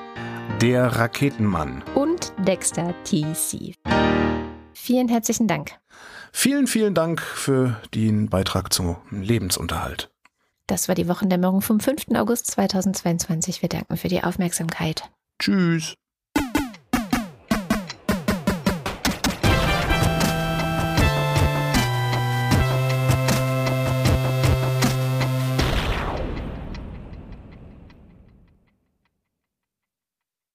Der 0.61 0.87
Raketenmann. 0.87 1.83
Und 1.95 2.33
Dexter 2.39 2.95
TC. 3.05 3.75
Vielen 4.73 5.09
herzlichen 5.09 5.49
Dank. 5.49 5.73
Vielen, 6.33 6.67
vielen 6.67 6.95
Dank 6.95 7.21
für 7.21 7.81
den 7.95 8.29
Beitrag 8.29 8.73
zum 8.73 8.97
Lebensunterhalt. 9.11 10.12
Das 10.73 10.89
war 10.89 10.95
die 10.95 11.07
Wochendämmerung 11.07 11.61
vom 11.61 11.81
5. 11.81 12.15
August 12.15 12.47
2022. 12.47 13.61
Wir 13.61 13.69
danken 13.69 13.99
für 13.99 14.09
die 14.09 14.23
Aufmerksamkeit. 14.25 15.03
Tschüss. 15.39 15.97